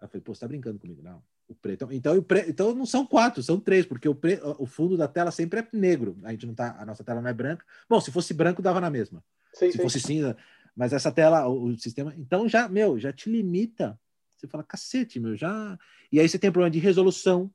Aí 0.00 0.06
eu 0.06 0.08
falei, 0.08 0.22
pô, 0.22 0.34
você 0.34 0.40
tá 0.40 0.48
brincando 0.48 0.80
comigo? 0.80 1.02
Não. 1.04 1.22
O 1.48 1.54
preto. 1.54 1.88
Então, 1.92 2.16
o 2.16 2.22
pre... 2.22 2.44
então 2.48 2.74
não 2.74 2.84
são 2.84 3.06
quatro, 3.06 3.42
são 3.42 3.60
três, 3.60 3.86
porque 3.86 4.08
o, 4.08 4.14
pre... 4.14 4.40
o 4.58 4.66
fundo 4.66 4.96
da 4.96 5.06
tela 5.06 5.30
sempre 5.30 5.60
é 5.60 5.68
negro. 5.72 6.18
A 6.24 6.32
gente 6.32 6.46
não 6.46 6.54
tá. 6.54 6.76
A 6.78 6.84
nossa 6.84 7.04
tela 7.04 7.20
não 7.20 7.28
é 7.28 7.32
branca. 7.32 7.64
Bom, 7.88 8.00
se 8.00 8.10
fosse 8.10 8.34
branco, 8.34 8.60
dava 8.60 8.80
na 8.80 8.90
mesma. 8.90 9.22
Sim, 9.52 9.70
se 9.70 9.76
sim. 9.76 9.82
fosse 9.82 10.00
cinza. 10.00 10.36
Mas 10.74 10.92
essa 10.92 11.10
tela, 11.10 11.46
o, 11.48 11.66
o, 11.66 11.78
sistema. 11.78 12.14
Então 12.18 12.48
já, 12.48 12.68
meu, 12.68 12.98
já 12.98 13.12
te 13.12 13.30
limita. 13.30 13.98
Você 14.36 14.46
fala, 14.46 14.62
cacete, 14.62 15.18
meu, 15.18 15.34
já. 15.34 15.78
E 16.12 16.20
aí 16.20 16.28
você 16.28 16.38
tem 16.38 16.52
problema 16.52 16.70
de 16.70 16.78
resolução, 16.78 17.50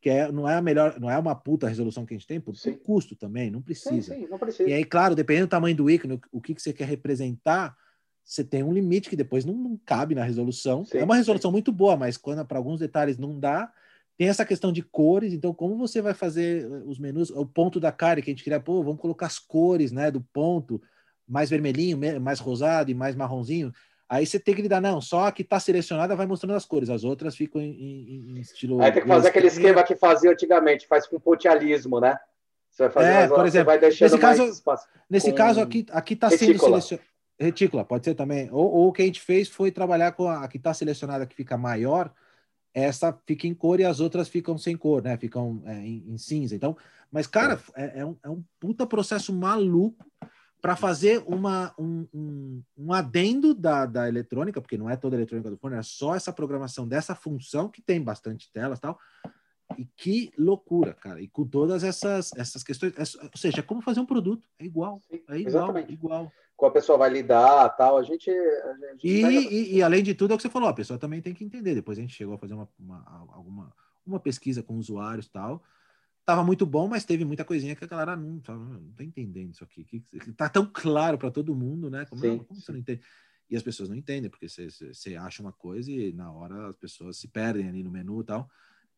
que 0.00 0.08
é, 0.08 0.30
não 0.30 0.48
é 0.48 0.54
a 0.54 0.62
melhor, 0.62 1.00
não 1.00 1.10
é 1.10 1.18
uma 1.18 1.34
puta 1.34 1.66
resolução 1.66 2.06
que 2.06 2.14
a 2.14 2.16
gente 2.16 2.28
tem, 2.28 2.40
por 2.40 2.54
custo 2.84 3.16
também, 3.16 3.50
não 3.50 3.60
precisa. 3.60 4.14
Sim, 4.14 4.28
não 4.28 4.38
precisa. 4.38 4.68
E 4.68 4.72
aí, 4.72 4.84
claro, 4.84 5.16
dependendo 5.16 5.48
do 5.48 5.50
tamanho 5.50 5.76
do 5.76 5.90
ícone, 5.90 6.20
o 6.30 6.40
que, 6.40 6.54
que 6.54 6.62
você 6.62 6.72
quer 6.72 6.86
representar, 6.86 7.76
você 8.26 8.42
tem 8.42 8.64
um 8.64 8.72
limite 8.72 9.08
que 9.08 9.14
depois 9.14 9.44
não, 9.44 9.54
não 9.54 9.80
cabe 9.86 10.12
na 10.12 10.24
resolução. 10.24 10.84
Sim, 10.84 10.98
é 10.98 11.04
uma 11.04 11.14
resolução 11.14 11.50
sim. 11.50 11.52
muito 11.52 11.70
boa, 11.70 11.96
mas 11.96 12.16
quando 12.16 12.44
para 12.44 12.58
alguns 12.58 12.80
detalhes 12.80 13.16
não 13.16 13.38
dá, 13.38 13.72
tem 14.18 14.28
essa 14.28 14.44
questão 14.44 14.72
de 14.72 14.82
cores. 14.82 15.32
Então, 15.32 15.54
como 15.54 15.78
você 15.78 16.02
vai 16.02 16.12
fazer 16.12 16.64
eh, 16.64 16.82
os 16.86 16.98
menus, 16.98 17.30
o 17.30 17.46
ponto 17.46 17.78
da 17.78 17.92
cara 17.92 18.20
que 18.20 18.28
a 18.28 18.32
gente 18.32 18.42
queria, 18.42 18.58
pô, 18.58 18.82
vamos 18.82 19.00
colocar 19.00 19.26
as 19.26 19.38
cores, 19.38 19.92
né, 19.92 20.10
do 20.10 20.20
ponto 20.20 20.82
mais 21.26 21.50
vermelhinho, 21.50 21.98
mais 22.20 22.40
rosado 22.40 22.90
e 22.90 22.94
mais 22.94 23.14
marronzinho. 23.14 23.72
Aí 24.08 24.26
você 24.26 24.40
tem 24.40 24.54
que 24.54 24.62
lidar, 24.62 24.80
não, 24.80 25.00
só 25.00 25.26
a 25.26 25.32
que 25.32 25.42
está 25.42 25.58
selecionada 25.60 26.14
vai 26.16 26.26
mostrando 26.26 26.54
as 26.54 26.64
cores, 26.64 26.90
as 26.90 27.04
outras 27.04 27.36
ficam 27.36 27.60
em, 27.60 27.70
em, 27.70 28.36
em 28.36 28.40
estilo. 28.40 28.80
Aí 28.82 28.92
tem 28.92 29.02
que 29.02 29.08
fazer 29.08 29.28
aquele 29.28 29.46
esquema 29.46 29.82
que 29.84 29.96
fazia 29.96 30.30
antigamente, 30.30 30.86
faz 30.86 31.06
com 31.06 31.18
pontialismo, 31.18 32.00
né? 32.00 32.18
Você 32.70 32.84
vai 32.84 32.92
fazer 32.92 33.08
é, 33.08 33.28
por 33.28 33.46
exemplo, 33.46 33.72
nesse 33.72 34.18
caso, 34.18 34.62
nesse 35.08 35.32
caso 35.32 35.60
aqui, 35.60 35.86
aqui 35.90 36.14
está 36.14 36.28
sendo 36.30 36.58
selecionado 36.58 37.15
Retícula, 37.38 37.84
pode 37.84 38.04
ser 38.04 38.14
também. 38.14 38.48
Ou, 38.50 38.72
ou, 38.72 38.88
o 38.88 38.92
que 38.92 39.02
a 39.02 39.04
gente 39.04 39.20
fez 39.20 39.48
foi 39.48 39.70
trabalhar 39.70 40.12
com 40.12 40.26
a, 40.26 40.44
a 40.44 40.48
que 40.48 40.56
está 40.56 40.72
selecionada, 40.72 41.26
que 41.26 41.36
fica 41.36 41.56
maior, 41.56 42.12
essa 42.72 43.18
fica 43.26 43.46
em 43.46 43.54
cor 43.54 43.80
e 43.80 43.84
as 43.84 44.00
outras 44.00 44.28
ficam 44.28 44.56
sem 44.56 44.76
cor, 44.76 45.02
né? 45.02 45.16
Ficam 45.16 45.62
é, 45.64 45.74
em, 45.78 46.04
em, 46.08 46.18
cinza. 46.18 46.54
Então, 46.54 46.76
mas, 47.10 47.26
cara, 47.26 47.60
é, 47.74 48.00
é, 48.00 48.04
um, 48.04 48.16
é 48.22 48.28
um 48.28 48.42
puta 48.60 48.86
processo 48.86 49.32
maluco 49.32 50.04
para 50.60 50.76
fazer 50.76 51.22
uma, 51.26 51.74
um, 51.78 52.06
um, 52.12 52.62
um, 52.76 52.92
adendo 52.92 53.54
da, 53.54 53.86
da 53.86 54.08
eletrônica, 54.08 54.60
porque 54.60 54.76
não 54.76 54.90
é 54.90 54.96
toda 54.96 55.16
a 55.16 55.18
eletrônica 55.18 55.50
do 55.50 55.56
fone, 55.56 55.76
é 55.76 55.82
só 55.82 56.14
essa 56.14 56.32
programação 56.32 56.88
dessa 56.88 57.14
função 57.14 57.68
que 57.68 57.80
tem 57.80 58.02
bastante 58.02 58.50
telas 58.52 58.78
e 58.78 58.82
tal. 58.82 58.98
E 59.78 59.84
que 59.96 60.32
loucura, 60.38 60.94
cara. 60.94 61.20
E 61.20 61.28
com 61.28 61.46
todas 61.46 61.84
essas, 61.84 62.32
essas 62.36 62.62
questões. 62.62 62.92
É, 62.96 63.02
ou 63.22 63.36
seja, 63.36 63.60
é 63.60 63.62
como 63.62 63.80
fazer 63.80 64.00
um 64.00 64.06
produto. 64.06 64.48
É 64.58 64.64
igual. 64.64 65.00
Sim, 65.10 65.22
é 65.28 65.38
igual, 65.38 65.46
exatamente. 65.46 65.92
igual 65.92 66.32
como 66.56 66.70
a 66.70 66.72
pessoa 66.72 66.96
vai 66.96 67.10
lidar 67.10 67.68
tal. 67.76 67.98
A 67.98 68.02
gente. 68.02 68.30
A 68.30 68.92
gente 68.92 69.06
e, 69.06 69.22
e, 69.22 69.76
e, 69.76 69.82
além 69.82 70.02
de 70.02 70.14
tudo, 70.14 70.32
é 70.32 70.34
o 70.34 70.36
que 70.38 70.42
você 70.42 70.48
falou, 70.48 70.68
a 70.68 70.74
pessoa 70.74 70.98
também 70.98 71.20
tem 71.20 71.34
que 71.34 71.44
entender. 71.44 71.74
Depois 71.74 71.98
a 71.98 72.00
gente 72.00 72.14
chegou 72.14 72.34
a 72.34 72.38
fazer 72.38 72.54
uma, 72.54 72.68
uma 72.78 73.28
alguma 73.32 73.72
uma 74.06 74.20
pesquisa 74.20 74.62
com 74.62 74.76
usuários 74.76 75.28
tal. 75.28 75.62
Tava 76.24 76.42
muito 76.42 76.64
bom, 76.64 76.88
mas 76.88 77.04
teve 77.04 77.24
muita 77.24 77.44
coisinha 77.44 77.76
que 77.76 77.84
a 77.84 77.88
galera 77.88 78.16
não, 78.16 78.40
não 78.48 78.92
tá 78.96 79.04
entendendo 79.04 79.52
isso 79.52 79.62
aqui. 79.62 79.84
Que, 79.84 80.00
tá 80.32 80.48
tão 80.48 80.68
claro 80.72 81.18
para 81.18 81.30
todo 81.30 81.54
mundo, 81.54 81.90
né? 81.90 82.04
Como, 82.06 82.20
sim, 82.20 82.38
como 82.38 82.58
sim. 82.58 82.64
você 82.64 82.72
não 82.72 82.78
entende? 82.78 83.00
E 83.48 83.56
as 83.56 83.62
pessoas 83.62 83.88
não 83.88 83.96
entendem, 83.96 84.28
porque 84.28 84.48
você, 84.48 84.68
você 84.68 85.14
acha 85.14 85.40
uma 85.40 85.52
coisa 85.52 85.90
e 85.90 86.12
na 86.12 86.32
hora 86.32 86.70
as 86.70 86.76
pessoas 86.76 87.16
se 87.16 87.28
perdem 87.28 87.68
ali 87.68 87.82
no 87.82 87.90
menu 87.90 88.20
e 88.20 88.24
tal. 88.24 88.50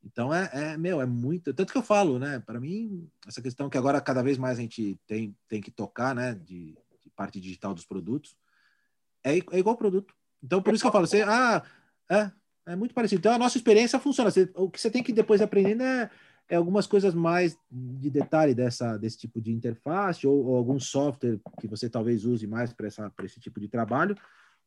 Então 0.02 0.32
é, 0.32 0.50
é, 0.52 0.76
meu, 0.76 1.00
é 1.00 1.06
muito. 1.06 1.52
Tanto 1.52 1.72
que 1.72 1.78
eu 1.78 1.82
falo, 1.82 2.18
né? 2.18 2.40
Para 2.40 2.60
mim, 2.60 3.08
essa 3.26 3.42
questão 3.42 3.68
que 3.68 3.76
agora 3.76 4.00
cada 4.00 4.22
vez 4.22 4.38
mais 4.38 4.58
a 4.58 4.62
gente 4.62 4.98
tem, 5.06 5.36
tem 5.48 5.60
que 5.60 5.70
tocar, 5.70 6.14
né? 6.14 6.34
De, 6.34 6.76
parte 7.18 7.40
digital 7.40 7.74
dos 7.74 7.84
produtos, 7.84 8.36
é, 9.24 9.38
é 9.38 9.58
igual 9.58 9.76
produto. 9.76 10.14
Então, 10.40 10.62
por 10.62 10.72
isso 10.72 10.84
que 10.84 10.86
eu 10.86 10.92
falo, 10.92 11.08
você, 11.08 11.22
ah, 11.22 11.64
é, 12.08 12.30
é 12.66 12.76
muito 12.76 12.94
parecido. 12.94 13.18
Então, 13.18 13.32
a 13.32 13.38
nossa 13.38 13.58
experiência 13.58 13.98
funciona. 13.98 14.30
Você, 14.30 14.48
o 14.54 14.70
que 14.70 14.80
você 14.80 14.88
tem 14.88 15.02
que 15.02 15.12
depois 15.12 15.42
aprender 15.42 15.82
é, 15.82 16.10
é 16.48 16.54
algumas 16.54 16.86
coisas 16.86 17.12
mais 17.12 17.58
de 17.68 18.08
detalhe 18.08 18.54
dessa, 18.54 18.96
desse 18.96 19.18
tipo 19.18 19.40
de 19.40 19.50
interface 19.50 20.24
ou, 20.28 20.46
ou 20.46 20.56
algum 20.56 20.78
software 20.78 21.40
que 21.60 21.66
você 21.66 21.90
talvez 21.90 22.24
use 22.24 22.46
mais 22.46 22.72
para 22.72 22.86
esse 23.24 23.40
tipo 23.40 23.58
de 23.58 23.68
trabalho, 23.68 24.16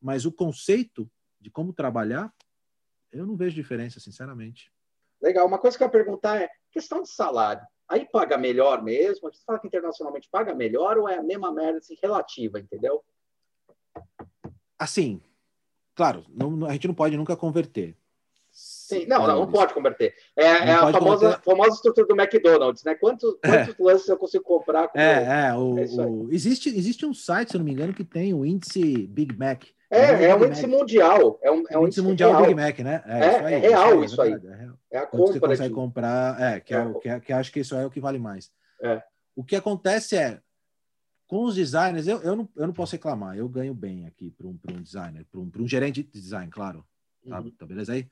mas 0.02 0.26
o 0.26 0.32
conceito 0.32 1.10
de 1.40 1.50
como 1.50 1.72
trabalhar, 1.72 2.34
eu 3.12 3.26
não 3.26 3.38
vejo 3.38 3.56
diferença, 3.56 4.00
sinceramente. 4.00 4.70
Legal. 5.22 5.46
Uma 5.46 5.60
coisa 5.60 5.78
que 5.78 5.84
eu 5.84 5.88
ia 5.88 5.92
perguntar 5.92 6.42
é 6.42 6.50
questão 6.72 7.02
de 7.02 7.10
salário. 7.10 7.62
Aí 7.88 8.06
paga 8.06 8.38
melhor 8.38 8.82
mesmo? 8.82 9.30
Você 9.30 9.44
fala 9.46 9.60
que 9.60 9.68
internacionalmente 9.68 10.30
paga 10.32 10.56
melhor 10.56 10.98
ou 10.98 11.10
é 11.10 11.18
a 11.18 11.24
mesma 11.24 11.52
merda 11.52 11.80
assim, 11.80 11.98
relativa, 12.02 12.60
entendeu? 12.60 13.04
Assim, 14.80 15.22
claro, 15.94 16.26
não, 16.30 16.66
a 16.66 16.72
gente 16.72 16.88
não 16.88 16.96
pode 16.96 17.18
nunca 17.18 17.36
converter. 17.36 17.98
Sim, 18.52 19.06
não, 19.06 19.26
não, 19.26 19.40
não 19.40 19.52
pode 19.52 19.74
converter. 19.74 20.14
É, 20.36 20.44
é 20.44 20.72
a 20.74 20.92
famosa, 20.92 21.40
famosa 21.40 21.76
estrutura 21.76 22.08
do 22.08 22.20
McDonald's, 22.20 22.84
né? 22.84 22.96
Quantos, 22.96 23.38
é. 23.44 23.48
quantos 23.48 23.80
é. 23.80 23.84
lances 23.84 24.10
eu 24.10 24.18
consigo 24.18 24.44
comprar? 24.44 24.90
Com 24.90 25.00
é, 25.00 25.48
é, 25.50 25.54
o, 25.56 25.80
é 25.80 26.06
o, 26.06 26.30
existe, 26.32 26.70
existe 26.70 27.06
um 27.06 27.14
site, 27.14 27.52
se 27.52 27.56
eu 27.56 27.60
não 27.60 27.66
me 27.66 27.72
engano, 27.72 27.94
que 27.94 28.04
tem 28.04 28.34
o 28.34 28.46
índice 28.46 29.08
Big 29.08 29.38
Mac. 29.38 29.64
É, 29.92 30.26
é 30.26 30.36
um 30.36 30.46
índice 30.46 30.66
mundial. 30.66 31.38
É 31.44 31.52
um, 31.52 31.64
é 31.70 31.78
um 31.78 31.86
índice 31.86 32.02
mundial 32.02 32.32
real. 32.32 32.44
Big 32.44 32.56
Mac, 32.56 32.80
né? 32.80 33.04
É, 33.06 33.20
é, 33.20 33.46
aí, 33.46 33.54
é 33.54 33.58
real 33.58 34.04
isso 34.04 34.22
aí. 34.22 34.34
Isso 34.34 34.48
aí. 34.48 34.70
É, 34.90 34.98
a 35.00 35.06
compra. 35.06 35.34
Você 35.34 35.40
consegue 35.40 35.74
comprar, 35.74 36.42
é, 36.42 36.60
que, 36.62 36.74
é, 36.74 36.78
é. 36.78 36.94
que, 36.94 37.20
que 37.26 37.34
acho 37.34 37.52
que 37.52 37.60
isso 37.60 37.76
é 37.76 37.86
o 37.86 37.90
que 37.90 38.00
vale 38.00 38.18
mais. 38.18 38.50
É. 38.82 39.04
O 39.36 39.44
que 39.44 39.56
acontece 39.56 40.16
é, 40.16 40.40
com 41.28 41.44
os 41.44 41.56
designers, 41.56 42.08
eu, 42.08 42.22
eu, 42.22 42.36
não, 42.36 42.50
eu 42.56 42.68
não 42.68 42.74
posso 42.74 42.94
reclamar, 42.94 43.38
eu 43.38 43.48
ganho 43.50 43.74
bem 43.74 44.06
aqui 44.06 44.32
para 44.32 44.48
um, 44.48 44.58
um 44.70 44.82
designer, 44.82 45.26
para 45.30 45.40
um, 45.40 45.52
um 45.60 45.68
gerente 45.68 46.04
de 46.04 46.10
design, 46.10 46.50
claro. 46.50 46.86
Tá, 47.28 47.40
uhum. 47.40 47.52
tá 47.52 47.66
beleza 47.66 47.94
aí? 47.94 48.10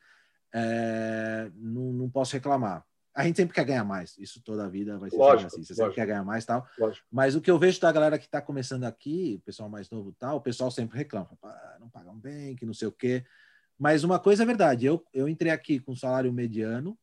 É, 0.54 1.50
não, 1.56 1.94
não 1.94 2.10
posso 2.10 2.34
reclamar. 2.34 2.86
A 3.20 3.24
gente 3.26 3.36
sempre 3.36 3.54
quer 3.54 3.66
ganhar 3.66 3.84
mais, 3.84 4.18
isso 4.18 4.42
toda 4.42 4.64
a 4.64 4.70
vida 4.70 4.98
vai 4.98 5.10
ser 5.10 5.18
lógico, 5.18 5.48
assim. 5.48 5.62
Você 5.62 5.74
lógico. 5.74 5.76
sempre 5.76 5.96
quer 5.96 6.06
ganhar 6.06 6.24
mais 6.24 6.46
tal. 6.46 6.66
Lógico. 6.78 7.06
Mas 7.12 7.36
o 7.36 7.42
que 7.42 7.52
eu 7.52 7.60
vejo 7.60 7.78
da 7.82 7.92
galera 7.92 8.18
que 8.18 8.24
está 8.24 8.42
começando 8.42 8.86
aqui, 8.86 9.36
o 9.42 9.46
pessoal 9.46 9.68
mais 9.68 9.90
novo 9.90 10.16
tal, 10.18 10.38
o 10.38 10.42
pessoal 10.42 10.72
sempre 10.72 10.98
reclama, 10.98 11.28
não 11.82 11.90
pagam 11.90 12.18
bem, 12.18 12.56
que 12.56 12.66
não 12.66 12.74
sei 12.74 12.88
o 12.88 12.94
quê. 12.94 13.26
Mas 13.78 14.06
uma 14.06 14.20
coisa 14.20 14.44
é 14.44 14.46
verdade, 14.46 14.86
eu, 14.86 15.06
eu 15.14 15.28
entrei 15.28 15.52
aqui 15.52 15.82
com 15.82 15.94
salário 15.94 16.32
mediano, 16.32 16.98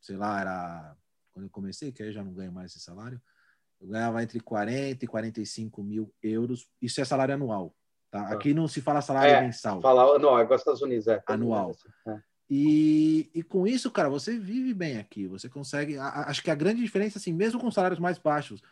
sei 0.00 0.16
lá, 0.16 0.40
era 0.40 0.96
quando 1.34 1.44
eu 1.44 1.50
comecei, 1.50 1.92
que 1.92 2.02
aí 2.02 2.12
já 2.12 2.24
não 2.24 2.32
ganho 2.32 2.50
mais 2.50 2.70
esse 2.70 2.80
salário, 2.80 3.20
eu 3.78 3.88
ganhava 3.88 4.22
entre 4.22 4.40
40 4.40 5.04
e 5.04 5.08
45 5.08 5.82
mil 5.82 6.10
euros, 6.22 6.66
isso 6.80 6.98
é 6.98 7.04
salário 7.04 7.34
anual. 7.34 7.74
Tá? 8.10 8.20
Ah. 8.20 8.32
Aqui 8.32 8.54
não 8.54 8.66
se 8.66 8.80
fala 8.80 9.02
salário 9.02 9.34
é, 9.34 9.42
mensal. 9.42 9.82
Fala 9.82 10.16
anual, 10.16 10.40
igual 10.40 10.56
Estados 10.56 10.80
Unidos, 10.80 11.06
é. 11.08 11.22
Anual. 11.26 11.76
É. 12.08 12.22
E, 12.48 13.28
e 13.34 13.42
com 13.42 13.66
isso, 13.66 13.90
cara, 13.90 14.08
você 14.08 14.38
vive 14.38 14.72
bem 14.72 14.98
aqui. 14.98 15.26
Você 15.26 15.48
consegue. 15.48 15.98
A, 15.98 16.28
acho 16.28 16.42
que 16.42 16.50
a 16.50 16.54
grande 16.54 16.80
diferença, 16.80 17.18
assim, 17.18 17.32
mesmo 17.32 17.60
com 17.60 17.70
salários 17.70 17.98
mais 17.98 18.18
baixos, 18.18 18.62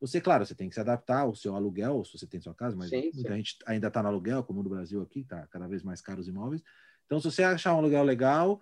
você, 0.00 0.20
claro, 0.20 0.44
você 0.44 0.54
tem 0.54 0.68
que 0.68 0.74
se 0.74 0.80
adaptar 0.80 1.20
ao 1.20 1.34
seu 1.34 1.54
aluguel, 1.54 2.04
se 2.04 2.16
você 2.16 2.26
tem 2.26 2.40
sua 2.40 2.54
casa, 2.54 2.76
mas 2.76 2.90
sim, 2.90 3.10
muita 3.14 3.30
sim. 3.30 3.36
gente 3.36 3.58
ainda 3.66 3.88
está 3.88 4.02
no 4.02 4.08
aluguel, 4.08 4.44
como 4.44 4.62
no 4.62 4.70
Brasil 4.70 5.02
aqui, 5.02 5.20
está 5.20 5.46
cada 5.48 5.66
vez 5.66 5.82
mais 5.82 6.00
caro 6.00 6.20
os 6.20 6.28
imóveis. 6.28 6.62
Então, 7.06 7.18
se 7.20 7.30
você 7.30 7.42
achar 7.42 7.74
um 7.74 7.78
aluguel 7.78 8.04
legal, 8.04 8.60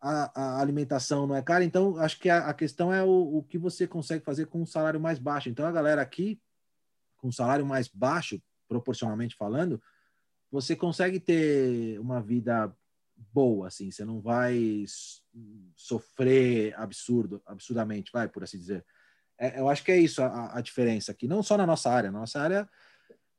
a, 0.00 0.58
a 0.58 0.60
alimentação 0.60 1.26
não 1.26 1.36
é 1.36 1.42
cara. 1.42 1.64
Então, 1.64 1.96
acho 1.98 2.18
que 2.18 2.28
a, 2.28 2.48
a 2.48 2.54
questão 2.54 2.92
é 2.92 3.02
o, 3.02 3.38
o, 3.38 3.42
que 3.44 3.56
você 3.56 3.86
consegue 3.86 4.24
fazer 4.24 4.46
com 4.46 4.60
um 4.60 4.66
salário 4.66 5.00
mais 5.00 5.18
baixo. 5.18 5.48
Então, 5.48 5.64
a 5.64 5.72
galera 5.72 6.02
aqui, 6.02 6.40
com 7.16 7.28
um 7.28 7.32
salário 7.32 7.64
mais 7.64 7.86
baixo, 7.88 8.42
proporcionalmente 8.68 9.36
falando, 9.36 9.80
você 10.50 10.74
consegue 10.74 11.20
ter 11.20 11.98
uma 12.00 12.20
vida 12.20 12.74
boa, 13.32 13.68
assim, 13.68 13.90
você 13.90 14.04
não 14.04 14.20
vai 14.20 14.84
sofrer 15.76 16.74
absurdo, 16.78 17.42
absurdamente, 17.46 18.10
vai, 18.12 18.28
por 18.28 18.42
assim 18.42 18.58
dizer. 18.58 18.84
É, 19.38 19.60
eu 19.60 19.68
acho 19.68 19.84
que 19.84 19.92
é 19.92 19.98
isso 19.98 20.22
a, 20.22 20.56
a, 20.56 20.60
diferença 20.60 21.12
aqui, 21.12 21.26
não 21.26 21.42
só 21.42 21.56
na 21.56 21.66
nossa 21.66 21.90
área, 21.90 22.10
na 22.10 22.20
nossa 22.20 22.40
área, 22.40 22.68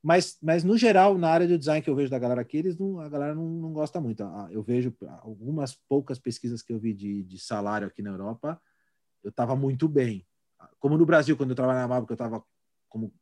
mas, 0.02 0.38
mas 0.42 0.64
no 0.64 0.78
geral, 0.78 1.18
na 1.18 1.30
área 1.30 1.48
de 1.48 1.58
design 1.58 1.82
que 1.82 1.90
eu 1.90 1.96
vejo 1.96 2.12
da 2.12 2.20
galera 2.20 2.42
aqui, 2.42 2.58
eles 2.58 2.78
não, 2.78 3.00
a 3.00 3.08
galera 3.08 3.34
não, 3.34 3.48
não 3.48 3.72
gosta 3.72 4.02
muito. 4.02 4.22
Eu 4.52 4.62
vejo 4.62 4.94
algumas 5.22 5.76
poucas 5.88 6.20
pesquisas 6.20 6.62
que 6.62 6.74
eu 6.74 6.80
vi 6.80 6.94
de, 6.94 7.24
de 7.24 7.40
salário 7.40 7.88
aqui 7.88 8.02
na 8.02 8.10
Europa, 8.10 8.62
eu 9.24 9.30
estava 9.30 9.56
muito 9.56 9.88
bem. 9.88 10.28
Como 10.78 10.98
no 10.98 11.06
Brasil, 11.06 11.38
quando 11.38 11.52
eu 11.52 11.56
trabalhava 11.56 11.88
na 11.88 11.96
Mabel, 11.96 12.08
eu 12.10 12.14
estava 12.14 12.44
como 12.90 13.14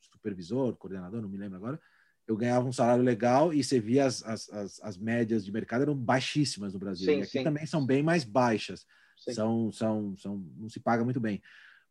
supervisor, 0.00 0.76
coordenador, 0.76 1.20
não 1.20 1.28
me 1.28 1.36
lembro 1.36 1.56
agora, 1.56 1.80
eu 2.28 2.36
ganhava 2.36 2.68
um 2.68 2.72
salário 2.72 3.02
legal 3.02 3.54
e 3.54 3.64
você 3.64 3.80
via 3.80 4.04
as, 4.04 4.22
as, 4.22 4.50
as, 4.50 4.80
as 4.82 4.98
médias 4.98 5.42
de 5.42 5.50
mercado 5.50 5.82
eram 5.82 5.96
baixíssimas 5.96 6.74
no 6.74 6.78
Brasil. 6.78 7.06
Sim, 7.06 7.20
e 7.20 7.22
aqui 7.22 7.38
sim. 7.38 7.42
também 7.42 7.64
são 7.64 7.84
bem 7.84 8.02
mais 8.02 8.22
baixas. 8.22 8.86
São, 9.16 9.72
são, 9.72 10.16
são, 10.16 10.46
não 10.56 10.68
se 10.68 10.78
paga 10.78 11.02
muito 11.02 11.18
bem. 11.18 11.42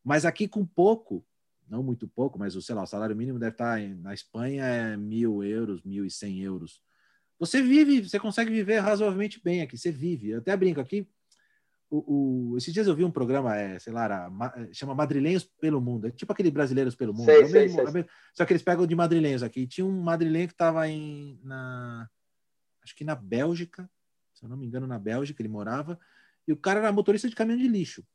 Mas 0.04 0.26
aqui 0.26 0.48
com 0.48 0.66
pouco, 0.66 1.26
não 1.68 1.82
muito 1.82 2.08
pouco, 2.08 2.38
mas 2.38 2.54
sei 2.64 2.76
lá, 2.76 2.84
o 2.84 2.88
salário 2.88 3.16
mínimo 3.16 3.40
deve 3.40 3.52
estar 3.52 3.80
na 3.98 4.14
Espanha 4.14 4.64
é 4.64 4.96
mil 4.96 5.44
euros, 5.44 5.82
mil 5.84 6.06
e 6.06 6.12
cem 6.12 6.40
euros. 6.42 6.82
Você 7.40 7.62
vive, 7.62 8.08
você 8.08 8.20
consegue 8.20 8.52
viver 8.52 8.80
razoavelmente 8.80 9.42
bem 9.44 9.62
aqui. 9.62 9.78
Você 9.78 9.92
vive. 9.92 10.30
Eu 10.30 10.40
até 10.40 10.56
brinco 10.56 10.80
aqui 10.80 11.08
o, 11.90 12.52
o, 12.52 12.58
esses 12.58 12.74
dias 12.74 12.88
eu 12.88 12.96
vi 12.96 13.04
um 13.04 13.12
programa, 13.12 13.56
é, 13.56 13.80
sei 13.80 13.94
lá, 13.94 14.04
era, 14.04 14.30
chama 14.74 14.94
Madrilenhos 14.94 15.44
pelo 15.44 15.80
Mundo. 15.80 16.08
É 16.08 16.12
tipo 16.12 16.32
aquele 16.32 16.52
Brasileiros 16.52 16.96
pelo 16.96 17.14
Mundo. 17.14 17.26
Sei, 17.26 17.44
é 17.44 17.48
sei, 17.48 17.62
mesmo, 17.68 17.92
sei. 17.92 18.02
É 18.02 18.06
só 18.34 18.46
que 18.46 18.52
eles 18.52 18.62
pegam 18.62 18.86
de 18.86 18.96
madrilenhos 18.96 19.42
aqui. 19.42 19.66
tinha 19.66 19.86
um 19.86 20.02
madrilenho 20.02 20.48
que 20.48 20.54
estava 20.54 20.88
em. 20.88 21.40
Na, 21.44 22.10
acho 22.84 22.96
que 22.96 23.06
na 23.06 23.16
Bélgica, 23.16 23.90
se 24.34 24.44
eu 24.44 24.50
não 24.50 24.58
me 24.58 24.66
engano, 24.66 24.86
na 24.86 25.00
Bélgica, 25.00 25.42
ele 25.42 25.50
morava. 25.50 25.98
E 26.48 26.52
o 26.52 26.58
cara 26.58 26.80
era 26.80 26.92
motorista 26.92 27.30
de 27.30 27.36
caminhão 27.36 27.60
de 27.60 27.68
lixo. 27.68 28.06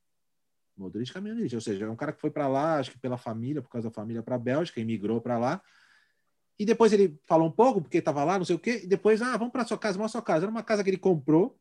Motorista 0.76 1.10
de 1.10 1.14
caminhão 1.14 1.36
de 1.36 1.42
lixo. 1.42 1.56
Ou 1.56 1.60
seja, 1.60 1.86
é 1.86 1.90
um 1.90 1.96
cara 1.96 2.12
que 2.12 2.20
foi 2.20 2.30
para 2.30 2.48
lá, 2.48 2.78
acho 2.78 2.90
que 2.90 2.98
pela 2.98 3.16
família, 3.16 3.62
por 3.62 3.70
causa 3.70 3.88
da 3.88 3.94
família, 3.94 4.22
para 4.22 4.36
a 4.36 4.38
Bélgica, 4.38 4.80
emigrou 4.80 5.20
para 5.20 5.38
lá. 5.38 5.62
E 6.58 6.66
depois 6.66 6.92
ele 6.92 7.18
falou 7.24 7.48
um 7.48 7.52
pouco, 7.52 7.80
porque 7.80 7.98
estava 7.98 8.22
lá, 8.22 8.38
não 8.38 8.44
sei 8.44 8.54
o 8.54 8.58
quê. 8.58 8.82
E 8.84 8.86
depois, 8.86 9.22
ah, 9.22 9.36
vamos 9.36 9.52
para 9.52 9.64
sua 9.64 9.78
casa, 9.78 9.96
vamos 9.96 10.12
para 10.12 10.20
sua 10.20 10.26
casa. 10.26 10.44
Era 10.44 10.50
uma 10.50 10.62
casa 10.62 10.84
que 10.84 10.90
ele 10.90 10.98
comprou 10.98 11.58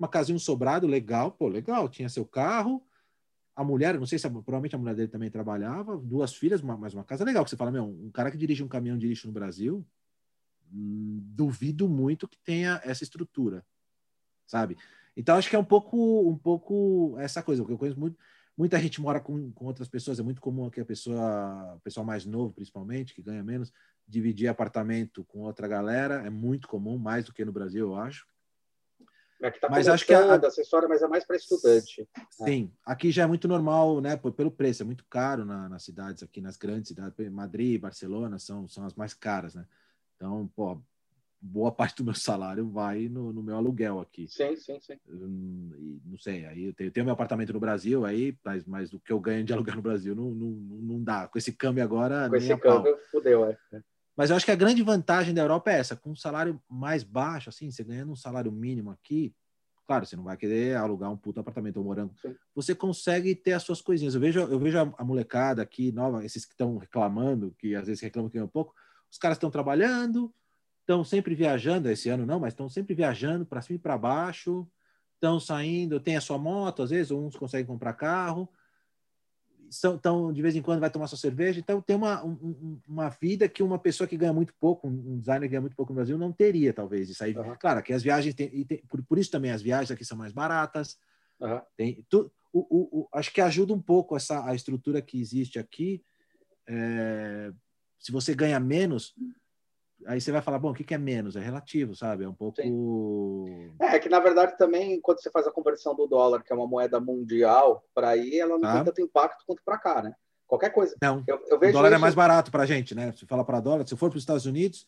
uma 0.00 0.08
casinha 0.08 0.34
um 0.34 0.38
sobrado, 0.38 0.86
legal, 0.86 1.30
pô, 1.30 1.46
legal, 1.46 1.86
tinha 1.86 2.08
seu 2.08 2.24
carro, 2.24 2.82
a 3.54 3.62
mulher, 3.62 3.98
não 3.98 4.06
sei 4.06 4.18
se 4.18 4.28
provavelmente 4.30 4.74
a 4.74 4.78
mulher 4.78 4.94
dele 4.94 5.08
também 5.08 5.30
trabalhava, 5.30 5.98
duas 5.98 6.34
filhas, 6.34 6.62
uma, 6.62 6.74
mas 6.74 6.94
uma 6.94 7.04
casa 7.04 7.22
legal, 7.22 7.44
que 7.44 7.50
você 7.50 7.56
fala, 7.56 7.70
meu, 7.70 7.84
um 7.84 8.10
cara 8.10 8.30
que 8.30 8.38
dirige 8.38 8.62
um 8.62 8.68
caminhão 8.68 8.96
de 8.96 9.06
lixo 9.06 9.26
no 9.26 9.32
Brasil, 9.32 9.86
hum, 10.72 11.20
duvido 11.22 11.86
muito 11.86 12.26
que 12.26 12.38
tenha 12.38 12.80
essa 12.82 13.04
estrutura, 13.04 13.62
sabe? 14.46 14.78
Então 15.14 15.36
acho 15.36 15.50
que 15.50 15.56
é 15.56 15.58
um 15.58 15.64
pouco, 15.64 16.26
um 16.26 16.38
pouco 16.38 17.14
essa 17.18 17.42
coisa, 17.42 17.60
porque 17.62 17.74
eu 17.74 17.78
conheço 17.78 18.00
muito, 18.00 18.18
muita 18.56 18.80
gente 18.80 19.02
mora 19.02 19.20
com, 19.20 19.52
com 19.52 19.66
outras 19.66 19.88
pessoas, 19.88 20.18
é 20.18 20.22
muito 20.22 20.40
comum 20.40 20.70
que 20.70 20.80
a 20.80 20.84
pessoa, 20.84 21.74
o 21.76 21.80
pessoal 21.80 22.06
mais 22.06 22.24
novo 22.24 22.54
principalmente, 22.54 23.14
que 23.14 23.20
ganha 23.20 23.44
menos, 23.44 23.70
dividir 24.08 24.48
apartamento 24.48 25.24
com 25.24 25.40
outra 25.40 25.68
galera, 25.68 26.26
é 26.26 26.30
muito 26.30 26.66
comum, 26.68 26.96
mais 26.96 27.26
do 27.26 27.34
que 27.34 27.44
no 27.44 27.52
Brasil, 27.52 27.88
eu 27.88 27.96
acho. 27.96 28.26
Aqui 29.42 29.58
tá 29.58 29.68
mas 29.70 29.88
acho 29.88 30.04
que 30.04 30.12
a 30.12 30.34
acessório, 30.34 30.88
mas 30.88 31.02
é 31.02 31.08
mais 31.08 31.24
para 31.24 31.36
estudante. 31.36 32.06
Né? 32.16 32.46
Sim, 32.46 32.64
né? 32.64 32.70
aqui 32.84 33.10
já 33.10 33.22
é 33.22 33.26
muito 33.26 33.48
normal, 33.48 34.00
né? 34.00 34.16
Pelo 34.16 34.50
preço, 34.50 34.82
é 34.82 34.86
muito 34.86 35.04
caro 35.08 35.44
na, 35.44 35.68
nas 35.68 35.82
cidades 35.82 36.22
aqui, 36.22 36.40
nas 36.40 36.56
grandes 36.56 36.88
cidades, 36.88 37.30
Madrid, 37.30 37.80
Barcelona 37.80 38.38
são, 38.38 38.68
são 38.68 38.84
as 38.84 38.94
mais 38.94 39.14
caras, 39.14 39.54
né? 39.54 39.66
Então, 40.16 40.50
pô, 40.54 40.80
boa 41.40 41.72
parte 41.72 41.96
do 41.96 42.04
meu 42.04 42.14
salário 42.14 42.68
vai 42.68 43.08
no, 43.08 43.32
no 43.32 43.42
meu 43.42 43.56
aluguel 43.56 44.00
aqui. 44.00 44.28
Sim, 44.28 44.54
sim, 44.56 44.78
sim. 44.80 44.98
Hum, 45.08 46.00
não 46.04 46.18
sei, 46.18 46.44
aí 46.44 46.64
eu 46.64 46.74
tenho, 46.74 46.88
eu 46.88 46.92
tenho, 46.92 47.04
meu 47.06 47.14
apartamento 47.14 47.52
no 47.52 47.60
Brasil, 47.60 48.04
aí, 48.04 48.36
mas, 48.44 48.64
mas 48.66 48.92
o 48.92 49.00
que 49.00 49.12
eu 49.12 49.18
ganho 49.18 49.44
de 49.44 49.52
aluguel 49.54 49.76
no 49.76 49.82
Brasil 49.82 50.14
não, 50.14 50.30
não, 50.30 50.50
não 50.50 51.02
dá. 51.02 51.26
Com 51.28 51.38
esse 51.38 51.52
câmbio 51.52 51.82
agora. 51.82 52.28
Com 52.28 52.36
esse 52.36 52.54
câmbio, 52.58 52.98
fudeu, 53.10 53.46
é. 53.46 53.58
Mas 54.20 54.28
eu 54.28 54.36
acho 54.36 54.44
que 54.44 54.52
a 54.52 54.54
grande 54.54 54.82
vantagem 54.82 55.32
da 55.32 55.40
Europa 55.40 55.70
é 55.70 55.78
essa, 55.78 55.96
com 55.96 56.10
um 56.10 56.14
salário 56.14 56.62
mais 56.68 57.02
baixo, 57.02 57.48
assim, 57.48 57.70
você 57.70 57.82
ganhando 57.82 58.12
um 58.12 58.16
salário 58.16 58.52
mínimo 58.52 58.90
aqui, 58.90 59.34
claro, 59.86 60.04
você 60.04 60.14
não 60.14 60.24
vai 60.24 60.36
querer 60.36 60.76
alugar 60.76 61.10
um 61.10 61.16
puto 61.16 61.40
apartamento 61.40 61.78
ou 61.78 61.84
morango, 61.84 62.14
você 62.54 62.74
consegue 62.74 63.34
ter 63.34 63.54
as 63.54 63.62
suas 63.62 63.80
coisinhas. 63.80 64.14
Eu 64.14 64.20
vejo, 64.20 64.40
eu 64.40 64.58
vejo 64.58 64.78
a, 64.78 65.02
molecada 65.02 65.62
aqui, 65.62 65.90
nova, 65.90 66.22
esses 66.22 66.44
que 66.44 66.52
estão 66.52 66.76
reclamando, 66.76 67.54
que 67.58 67.74
às 67.74 67.86
vezes 67.86 68.02
reclamam 68.02 68.28
que 68.28 68.36
é 68.36 68.44
um 68.44 68.46
pouco, 68.46 68.74
os 69.10 69.16
caras 69.16 69.38
estão 69.38 69.50
trabalhando, 69.50 70.30
estão 70.80 71.02
sempre 71.02 71.34
viajando, 71.34 71.88
esse 71.88 72.10
ano 72.10 72.26
não, 72.26 72.38
mas 72.38 72.52
estão 72.52 72.68
sempre 72.68 72.94
viajando 72.94 73.46
para 73.46 73.62
cima 73.62 73.76
e 73.76 73.80
para 73.80 73.96
baixo, 73.96 74.68
estão 75.14 75.40
saindo, 75.40 75.98
tem 75.98 76.18
a 76.18 76.20
sua 76.20 76.36
moto, 76.36 76.82
às 76.82 76.90
vezes, 76.90 77.10
uns 77.10 77.36
conseguem 77.36 77.66
comprar 77.66 77.94
carro, 77.94 78.46
então 79.84 80.32
de 80.32 80.42
vez 80.42 80.56
em 80.56 80.62
quando 80.62 80.80
vai 80.80 80.90
tomar 80.90 81.06
sua 81.06 81.18
cerveja. 81.18 81.60
Então 81.60 81.80
tem 81.80 81.96
uma, 81.96 82.24
um, 82.24 82.80
uma 82.86 83.08
vida 83.08 83.48
que 83.48 83.62
uma 83.62 83.78
pessoa 83.78 84.06
que 84.06 84.16
ganha 84.16 84.32
muito 84.32 84.52
pouco, 84.60 84.88
um 84.88 85.18
designer 85.18 85.46
que 85.46 85.52
ganha 85.52 85.60
muito 85.60 85.76
pouco 85.76 85.92
no 85.92 85.96
Brasil, 85.96 86.18
não 86.18 86.32
teria, 86.32 86.72
talvez. 86.72 87.08
Isso 87.08 87.22
aí, 87.22 87.36
uhum. 87.36 87.54
claro, 87.58 87.82
que 87.82 87.92
as 87.92 88.02
viagens 88.02 88.34
tem, 88.34 88.64
tem, 88.64 88.78
por, 88.88 89.02
por, 89.02 89.18
isso 89.18 89.30
também 89.30 89.50
as 89.50 89.62
viagens 89.62 89.90
aqui 89.90 90.04
são 90.04 90.18
mais 90.18 90.32
baratas. 90.32 90.98
Uhum. 91.40 91.60
Tem, 91.76 92.04
tu, 92.08 92.30
o, 92.52 92.60
o, 92.60 93.00
o, 93.00 93.08
acho 93.12 93.32
que 93.32 93.40
ajuda 93.40 93.72
um 93.72 93.80
pouco 93.80 94.16
essa 94.16 94.44
a 94.44 94.54
estrutura 94.54 95.00
que 95.00 95.20
existe 95.20 95.58
aqui. 95.58 96.02
É, 96.68 97.52
se 97.98 98.10
você 98.10 98.34
ganha 98.34 98.58
menos, 98.58 99.14
aí 100.06 100.20
você 100.20 100.32
vai 100.32 100.42
falar, 100.42 100.58
bom, 100.58 100.70
o 100.70 100.74
que, 100.74 100.94
é 100.94 100.98
menos? 100.98 101.36
É 101.36 101.40
relativo, 101.40 101.94
sabe? 101.94 102.24
É 102.24 102.28
um 102.28 102.34
pouco. 102.34 102.60
Sim. 102.60 103.72
É, 103.80 103.98
que 103.98 104.08
na 104.08 104.20
verdade 104.20 104.56
também, 104.56 105.00
quando 105.00 105.20
você 105.20 105.30
faz 105.30 105.46
a 105.46 105.52
conversão 105.52 105.94
do 105.94 106.06
dólar, 106.06 106.42
que 106.42 106.52
é 106.52 106.56
uma 106.56 106.66
moeda 106.66 107.00
mundial, 107.00 107.84
para 107.94 108.10
aí 108.10 108.38
ela 108.38 108.54
não 108.54 108.60
tá. 108.60 108.74
tem 108.74 108.84
tanto 108.84 109.00
impacto 109.00 109.44
quanto 109.46 109.62
para 109.64 109.78
cá, 109.78 110.02
né? 110.02 110.14
Qualquer 110.46 110.70
coisa. 110.70 110.96
Não, 111.00 111.22
eu, 111.26 111.40
eu 111.48 111.56
o 111.56 111.72
dólar 111.72 111.88
é 111.88 111.90
isso... 111.90 111.94
é 111.94 111.98
mais 111.98 112.14
barato 112.14 112.50
para 112.50 112.64
a 112.64 112.66
gente, 112.66 112.94
né? 112.94 113.12
Se 113.12 113.24
fala 113.24 113.44
para 113.44 113.60
dólar, 113.60 113.86
se 113.86 113.96
for 113.96 114.10
para 114.10 114.16
os 114.16 114.22
Estados 114.22 114.46
Unidos, 114.46 114.86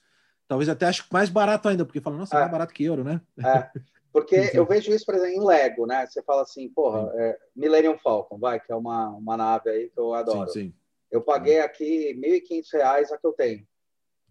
talvez 0.48 0.68
até 0.68 0.86
acho 0.86 1.06
mais 1.12 1.28
barato 1.28 1.68
ainda, 1.68 1.84
porque 1.84 2.00
fala, 2.00 2.16
nossa, 2.16 2.34
é, 2.34 2.38
é 2.38 2.40
mais 2.40 2.52
barato 2.52 2.74
que 2.74 2.84
euro, 2.84 3.04
né? 3.04 3.20
É, 3.38 3.70
porque 4.12 4.34
eu 4.54 4.66
vejo 4.66 4.92
isso, 4.92 5.06
por 5.06 5.14
exemplo, 5.14 5.34
em 5.34 5.46
Lego, 5.46 5.86
né? 5.86 6.06
Você 6.06 6.22
fala 6.22 6.42
assim, 6.42 6.68
porra, 6.68 7.12
é, 7.14 7.38
Millennium 7.54 7.96
Falcon, 7.98 8.38
vai, 8.38 8.58
que 8.58 8.72
é 8.72 8.74
uma, 8.74 9.10
uma 9.10 9.36
nave 9.36 9.70
aí 9.70 9.88
que 9.88 9.98
eu 9.98 10.14
adoro. 10.14 10.50
Sim, 10.50 10.60
sim. 10.60 10.74
Eu 11.10 11.20
paguei 11.20 11.60
aqui 11.60 12.12
R$ 12.12 12.40
1.500 12.40 13.12
a 13.12 13.18
que 13.18 13.26
eu 13.26 13.32
tenho. 13.32 13.66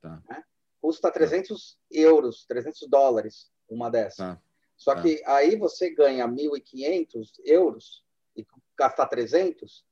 Tá. 0.02 0.22
Né? 0.28 0.44
Custa 0.82 1.12
300 1.12 1.78
euros, 1.92 2.44
300 2.46 2.90
dólares 2.90 3.52
uma 3.70 3.90
dessa. 3.90 4.36
Tá. 4.36 4.42
Só 4.76 4.96
tá. 4.96 5.04
que 5.04 5.22
aí 5.26 5.56
você 5.56 5.94
ganha 5.94 6.28
1.500 6.28 7.30
euros 7.46 8.04
e 8.36 8.46
gastar 8.78 9.06
300, 9.06 9.86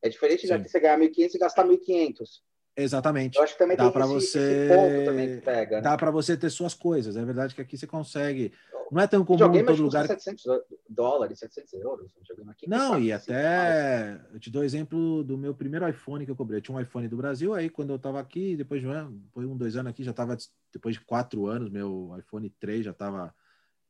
é 0.00 0.08
diferente 0.08 0.46
Sim. 0.46 0.62
de 0.62 0.68
você 0.68 0.78
ganhar 0.78 0.98
1.500 0.98 1.34
e 1.34 1.38
gastar 1.38 1.64
1.500. 1.66 2.42
Exatamente. 2.76 3.38
Eu 3.38 3.44
acho 3.44 3.54
que 3.54 3.58
também 3.58 3.76
dá 3.76 3.90
para 3.90 4.04
você 4.04 4.68
esse 5.18 5.40
pega, 5.40 5.76
né? 5.76 5.82
Dá 5.82 5.96
para 5.96 6.10
você 6.10 6.36
ter 6.36 6.50
suas 6.50 6.74
coisas. 6.74 7.16
É 7.16 7.24
verdade 7.24 7.54
que 7.54 7.60
aqui 7.62 7.78
você 7.78 7.86
consegue. 7.86 8.52
Não 8.92 9.00
é 9.00 9.06
tão 9.06 9.24
comum 9.24 9.38
joguei, 9.38 9.62
em 9.62 9.64
todo 9.64 9.82
lugar. 9.82 10.06
700 10.06 10.44
dólares, 10.88 11.38
700 11.38 11.72
euros. 11.74 12.12
Aqui, 12.48 12.68
não, 12.68 13.00
e 13.00 13.12
até. 13.12 14.20
Eu 14.32 14.38
te 14.38 14.50
dou 14.50 14.62
exemplo 14.62 15.24
do 15.24 15.38
meu 15.38 15.54
primeiro 15.54 15.88
iPhone 15.88 16.24
que 16.26 16.30
eu 16.30 16.36
cobri. 16.36 16.58
Eu 16.58 16.60
tinha 16.60 16.76
um 16.76 16.80
iPhone 16.80 17.08
do 17.08 17.16
Brasil, 17.16 17.54
aí 17.54 17.70
quando 17.70 17.90
eu 17.90 17.96
estava 17.96 18.20
aqui, 18.20 18.54
depois 18.56 18.82
de 18.82 18.86
um, 18.86 19.22
foi 19.32 19.46
um, 19.46 19.56
dois 19.56 19.76
anos 19.76 19.90
aqui, 19.90 20.04
já 20.04 20.10
estava. 20.10 20.36
Depois 20.70 20.94
de 20.94 21.00
quatro 21.00 21.46
anos, 21.46 21.70
meu 21.70 22.14
iPhone 22.18 22.50
3 22.60 22.84
já 22.84 22.90
estava 22.90 23.34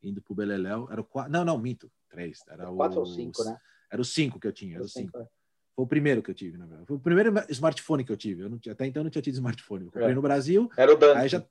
indo 0.01 0.23
para 0.23 0.33
o 0.33 0.37
Beleléu. 0.37 0.89
Era 0.91 1.01
o 1.01 1.05
4. 1.05 1.31
Não, 1.31 1.45
não, 1.45 1.59
minto. 1.59 1.91
3. 2.09 2.39
Né? 2.47 2.55
Era 2.55 2.71
o 2.71 2.77
4 2.77 2.99
ou 3.01 3.07
5, 3.07 3.45
né? 3.45 3.57
Era 3.91 4.01
o 4.01 4.05
5 4.05 4.39
que 4.39 4.47
eu 4.47 4.53
tinha. 4.53 4.77
Era 4.77 4.85
o 4.85 4.89
5. 4.89 5.29
Foi 5.77 5.85
o 5.85 5.89
primeiro 5.89 6.23
que 6.23 6.31
eu 6.31 6.35
tive, 6.35 6.57
na 6.57 6.65
verdade. 6.65 6.87
Foi 6.87 6.97
o 6.97 7.01
primeiro 7.01 7.35
smartphone 7.51 8.03
que 8.03 8.11
eu 8.11 8.17
tive. 8.17 8.43
Eu 8.43 8.49
não, 8.49 8.59
até 8.71 8.87
então 8.87 9.05
não 9.05 9.11
tinha 9.11 9.21
tido 9.21 9.35
smartphone. 9.35 9.85
Eu 9.85 9.93
comprei 9.93 10.11
é. 10.11 10.15
no 10.15 10.23
Brasil. 10.23 10.71
Era 10.75 10.91
o 10.91 10.97
Dante. 10.97 11.19
Aí 11.19 11.29
já, 11.29 11.45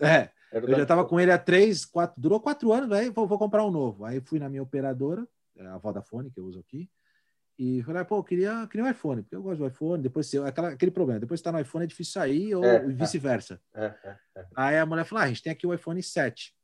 é, 0.00 0.30
eu 0.52 0.68
já 0.68 0.82
estava 0.82 1.04
com 1.04 1.18
ele 1.18 1.32
há 1.32 1.38
três, 1.38 1.84
quatro, 1.84 2.20
durou 2.20 2.40
quatro 2.40 2.72
anos, 2.72 2.92
aí 2.92 3.10
vou, 3.10 3.26
vou, 3.26 3.36
comprar 3.36 3.64
um 3.64 3.70
novo. 3.70 4.04
Aí 4.04 4.20
fui 4.20 4.38
na 4.38 4.48
minha 4.48 4.62
operadora, 4.62 5.26
é, 5.56 5.66
a 5.66 5.78
Vodafone, 5.78 6.30
que 6.30 6.38
eu 6.38 6.44
uso 6.44 6.60
aqui, 6.60 6.88
e 7.58 7.82
falei, 7.82 8.04
pô, 8.04 8.18
eu 8.18 8.22
queria, 8.22 8.68
queria 8.68 8.86
um 8.86 8.90
iPhone, 8.90 9.22
porque 9.22 9.34
eu 9.34 9.42
gosto 9.42 9.58
do 9.58 9.66
iPhone, 9.66 10.00
depois 10.00 10.28
você, 10.28 10.38
aquela, 10.38 10.68
aquele 10.68 10.92
problema, 10.92 11.18
depois 11.18 11.40
está 11.40 11.50
no 11.50 11.58
iPhone 11.58 11.84
é 11.84 11.88
difícil 11.88 12.12
sair, 12.12 12.54
ou 12.54 12.64
é, 12.64 12.86
vice-versa. 12.86 13.60
É, 13.74 13.86
é, 13.86 14.16
é, 14.36 14.46
aí 14.54 14.78
a 14.78 14.86
mulher 14.86 15.04
falou, 15.04 15.22
ah, 15.22 15.24
a 15.24 15.28
gente 15.28 15.42
tem 15.42 15.52
aqui 15.52 15.66
o 15.66 15.74
iPhone 15.74 16.00
7. 16.00 16.54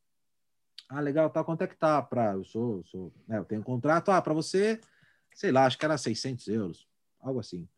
Ah, 0.88 1.00
legal, 1.00 1.30
tá, 1.30 1.42
quanto 1.42 1.62
é 1.62 1.66
que 1.66 1.76
tá? 1.76 2.00
Pra, 2.00 2.34
eu 2.34 2.44
sou, 2.44 2.84
sou 2.84 3.12
né, 3.26 3.38
eu 3.38 3.44
tenho 3.44 3.61
um 3.61 3.64
contrato, 3.64 4.11
ah, 4.11 4.22
para 4.22 4.34
você, 4.34 4.78
sei 5.34 5.50
lá, 5.50 5.64
acho 5.64 5.76
que 5.76 5.84
era 5.84 5.98
600 5.98 6.46
euros 6.48 6.91
algo 7.23 7.41
assim. 7.41 7.68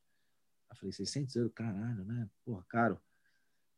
Eu 0.70 0.76
falei, 0.76 0.92
600 0.92 1.36
euros, 1.36 1.52
caralho, 1.54 2.04
né? 2.04 2.28
Porra, 2.44 2.64
caro. 2.68 3.00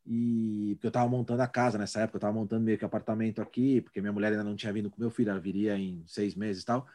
E 0.05 0.73
porque 0.75 0.87
eu 0.87 0.91
tava 0.91 1.09
montando 1.09 1.41
a 1.41 1.47
casa 1.47 1.77
nessa 1.77 1.99
época, 1.99 2.15
eu 2.15 2.21
tava 2.21 2.33
montando 2.33 2.63
meio 2.63 2.77
que 2.77 2.85
apartamento 2.85 3.41
aqui, 3.41 3.81
porque 3.81 3.99
minha 3.99 4.13
mulher 4.13 4.31
ainda 4.31 4.43
não 4.43 4.55
tinha 4.55 4.71
vindo 4.71 4.89
com 4.89 5.01
meu 5.01 5.11
filho, 5.11 5.29
ela 5.29 5.39
viria 5.39 5.77
em 5.77 6.03
seis 6.07 6.33
meses 6.33 6.63
e 6.63 6.65
tal. 6.65 6.87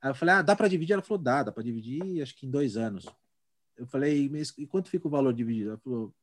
Aí 0.00 0.10
eu 0.10 0.14
falei, 0.14 0.34
ah, 0.34 0.42
dá 0.42 0.54
para 0.54 0.68
dividir? 0.68 0.92
Ela 0.92 1.02
falou, 1.02 1.22
dá, 1.22 1.42
dá 1.42 1.50
para 1.50 1.62
dividir, 1.62 2.22
acho 2.22 2.36
que 2.36 2.46
em 2.46 2.50
dois 2.50 2.76
anos. 2.76 3.06
Eu 3.76 3.86
falei, 3.86 4.30
e 4.58 4.66
quanto 4.66 4.90
fica 4.90 5.08
o 5.08 5.10
valor 5.10 5.32
dividido? 5.32 5.70
Ela 5.70 5.78
falou, 5.78 6.14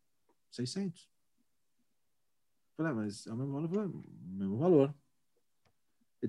600. 0.52 1.02
Eu 1.02 1.08
falei, 2.78 2.92
ah, 2.92 2.96
mas 2.96 3.26
é 3.26 3.34
o 3.34 3.36
mesmo 3.36 3.54
valor? 3.54 3.70
Falei, 3.70 4.04
mesmo 4.28 4.58
valor. 4.58 4.96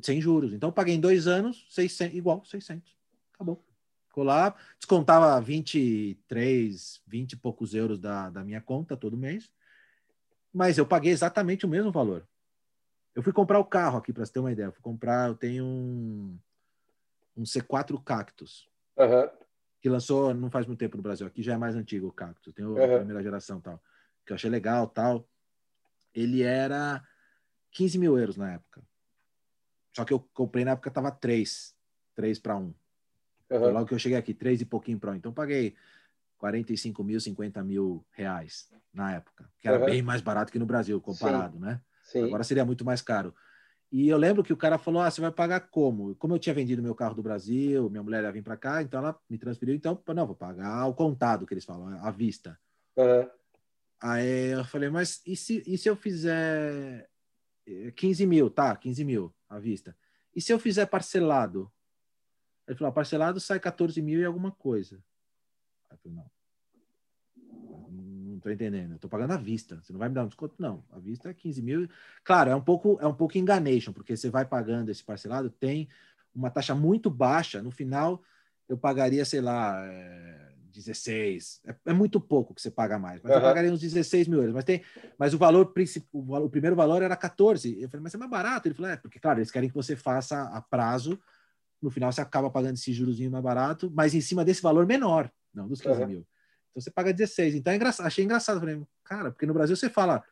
sem 0.02 0.22
juros. 0.22 0.54
Então, 0.54 0.70
eu 0.70 0.72
paguei 0.72 0.94
em 0.94 1.00
dois 1.00 1.26
anos, 1.26 1.66
600, 1.68 2.16
igual, 2.16 2.42
600. 2.46 2.96
Acabou. 3.34 3.62
Ficou 4.18 4.26
lá, 4.26 4.52
descontava 4.76 5.40
23, 5.40 7.00
20 7.06 7.32
e 7.34 7.36
poucos 7.36 7.72
euros 7.72 8.00
da, 8.00 8.28
da 8.28 8.42
minha 8.42 8.60
conta 8.60 8.96
todo 8.96 9.16
mês, 9.16 9.48
mas 10.52 10.76
eu 10.76 10.84
paguei 10.84 11.12
exatamente 11.12 11.64
o 11.64 11.68
mesmo 11.68 11.92
valor. 11.92 12.26
Eu 13.14 13.22
fui 13.22 13.32
comprar 13.32 13.60
o 13.60 13.64
carro 13.64 13.96
aqui, 13.96 14.12
para 14.12 14.26
você 14.26 14.32
ter 14.32 14.40
uma 14.40 14.50
ideia. 14.50 14.66
Eu 14.66 14.72
fui 14.72 14.82
comprar, 14.82 15.28
eu 15.28 15.36
tenho 15.36 15.64
um, 15.64 16.36
um 17.36 17.44
C4 17.44 18.02
Cactus. 18.02 18.68
Uhum. 18.96 19.30
Que 19.80 19.88
lançou 19.88 20.34
não 20.34 20.50
faz 20.50 20.66
muito 20.66 20.80
tempo 20.80 20.96
no 20.96 21.02
Brasil. 21.04 21.24
Aqui 21.24 21.40
já 21.40 21.54
é 21.54 21.56
mais 21.56 21.76
antigo 21.76 22.08
o 22.08 22.12
Cactus. 22.12 22.52
Tem 22.52 22.64
uhum. 22.64 22.72
a 22.72 22.98
primeira 22.98 23.22
geração 23.22 23.60
tal. 23.60 23.80
Que 24.26 24.32
eu 24.32 24.34
achei 24.34 24.50
legal 24.50 24.88
tal. 24.88 25.28
Ele 26.12 26.42
era 26.42 27.06
15 27.70 27.96
mil 28.00 28.18
euros 28.18 28.36
na 28.36 28.54
época. 28.54 28.82
Só 29.94 30.04
que 30.04 30.12
eu 30.12 30.18
comprei 30.34 30.64
na 30.64 30.72
época 30.72 30.90
tava 30.90 31.12
3. 31.12 31.72
3 32.16 32.40
para 32.40 32.56
1. 32.56 32.74
Uhum. 33.50 33.70
Logo 33.70 33.86
que 33.86 33.94
eu 33.94 33.98
cheguei 33.98 34.18
aqui, 34.18 34.34
3 34.34 34.60
e 34.60 34.64
pouquinho 34.64 35.00
1. 35.02 35.14
Então 35.14 35.32
paguei 35.32 35.74
45 36.38 37.02
mil, 37.02 37.20
50 37.20 37.62
mil 37.62 38.04
reais 38.10 38.70
na 38.92 39.14
época. 39.14 39.50
Que 39.58 39.68
era 39.68 39.78
uhum. 39.78 39.86
bem 39.86 40.02
mais 40.02 40.20
barato 40.20 40.52
que 40.52 40.58
no 40.58 40.66
Brasil, 40.66 41.00
comparado, 41.00 41.54
Sim. 41.56 41.62
né? 41.62 41.80
Sim. 42.02 42.24
Agora 42.24 42.44
seria 42.44 42.64
muito 42.64 42.84
mais 42.84 43.02
caro. 43.02 43.34
E 43.90 44.08
eu 44.08 44.18
lembro 44.18 44.44
que 44.44 44.52
o 44.52 44.56
cara 44.56 44.78
falou: 44.78 45.00
Ah, 45.00 45.10
você 45.10 45.20
vai 45.20 45.30
pagar 45.30 45.60
como? 45.60 46.14
Como 46.16 46.34
eu 46.34 46.38
tinha 46.38 46.54
vendido 46.54 46.82
meu 46.82 46.94
carro 46.94 47.14
do 47.14 47.22
Brasil, 47.22 47.88
minha 47.88 48.02
mulher 48.02 48.22
ia 48.22 48.32
vir 48.32 48.42
para 48.42 48.56
cá, 48.56 48.82
então 48.82 49.00
ela 49.00 49.18
me 49.28 49.38
transferiu. 49.38 49.74
Então, 49.74 50.00
não, 50.14 50.26
vou 50.26 50.36
pagar 50.36 50.86
o 50.86 50.94
contado 50.94 51.46
que 51.46 51.54
eles 51.54 51.64
falam, 51.64 51.88
à 52.02 52.10
vista. 52.10 52.58
Uhum. 52.96 53.28
Aí 54.00 54.52
eu 54.52 54.64
falei: 54.64 54.90
Mas 54.90 55.22
e 55.26 55.34
se, 55.34 55.62
e 55.66 55.78
se 55.78 55.88
eu 55.88 55.96
fizer 55.96 57.08
15 57.96 58.26
mil? 58.26 58.50
Tá, 58.50 58.76
15 58.76 59.04
mil 59.04 59.34
à 59.48 59.58
vista. 59.58 59.96
E 60.36 60.40
se 60.40 60.52
eu 60.52 60.58
fizer 60.58 60.86
parcelado? 60.86 61.72
Ele 62.68 62.76
falou: 62.76 62.92
Parcelado 62.92 63.40
sai 63.40 63.58
14 63.58 64.00
mil 64.00 64.20
e 64.20 64.24
alguma 64.24 64.52
coisa. 64.52 65.02
Aí 65.90 65.96
eu 65.96 65.98
falei: 65.98 66.16
Não 66.16 66.38
não 68.38 68.40
tô 68.40 68.50
entendendo. 68.50 68.92
Eu 68.92 68.98
tô 68.98 69.08
pagando 69.08 69.32
à 69.32 69.36
vista. 69.36 69.80
Você 69.82 69.92
não 69.92 69.98
vai 69.98 70.08
me 70.08 70.14
dar 70.14 70.24
um 70.24 70.28
desconto? 70.28 70.54
Não. 70.58 70.84
À 70.90 70.98
vista 70.98 71.28
é 71.28 71.34
15 71.34 71.60
mil. 71.60 71.88
Claro, 72.24 72.50
é 72.50 72.54
um 72.54 72.60
pouco, 72.60 72.98
é 73.00 73.06
um 73.06 73.14
pouco 73.14 73.36
enganation, 73.36 73.92
porque 73.92 74.16
você 74.16 74.30
vai 74.30 74.44
pagando 74.44 74.90
esse 74.90 75.02
parcelado, 75.02 75.50
tem 75.50 75.88
uma 76.34 76.50
taxa 76.50 76.74
muito 76.74 77.10
baixa. 77.10 77.60
No 77.60 77.70
final, 77.70 78.22
eu 78.68 78.78
pagaria, 78.78 79.24
sei 79.24 79.40
lá, 79.40 79.84
é, 79.84 80.52
16. 80.72 81.60
É, 81.66 81.74
é, 81.86 81.92
muito 81.92 82.20
pouco 82.20 82.54
que 82.54 82.62
você 82.62 82.70
paga 82.70 82.98
mais, 82.98 83.20
mas 83.20 83.32
uhum. 83.32 83.38
eu 83.38 83.42
pagaria 83.42 83.72
uns 83.72 83.80
16 83.80 84.28
mil 84.28 84.38
euros. 84.38 84.54
Mas, 84.54 84.64
tem, 84.64 84.82
mas 85.18 85.34
o 85.34 85.38
valor 85.38 85.66
principal, 85.72 86.44
o 86.44 86.50
primeiro 86.50 86.76
valor 86.76 87.02
era 87.02 87.16
14. 87.16 87.80
Eu 87.80 87.88
falei, 87.88 88.04
mas 88.04 88.14
é 88.14 88.18
mais 88.18 88.30
barato. 88.30 88.68
Ele 88.68 88.74
falou, 88.74 88.90
é, 88.90 88.96
porque, 88.96 89.18
claro, 89.18 89.40
eles 89.40 89.50
querem 89.50 89.68
que 89.68 89.74
você 89.74 89.96
faça 89.96 90.42
a 90.44 90.62
prazo. 90.62 91.18
No 91.80 91.90
final, 91.90 92.10
você 92.10 92.20
acaba 92.20 92.50
pagando 92.50 92.74
esse 92.74 92.92
jurozinho 92.92 93.30
mais 93.30 93.44
barato, 93.44 93.90
mas 93.94 94.14
em 94.14 94.20
cima 94.20 94.44
desse 94.44 94.60
valor 94.62 94.86
menor, 94.86 95.30
não 95.54 95.68
dos 95.68 95.80
15 95.80 96.00
uhum. 96.00 96.06
mil. 96.06 96.26
Então 96.70 96.82
você 96.82 96.90
paga 96.90 97.12
16. 97.12 97.54
Então 97.54 97.72
é 97.72 97.76
engraçado, 97.76 98.06
achei 98.06 98.24
engraçado. 98.24 98.60
Falei, 98.60 98.82
cara, 99.04 99.30
porque 99.30 99.46
no 99.46 99.54
Brasil 99.54 99.76
você 99.76 99.88
fala, 99.88 100.22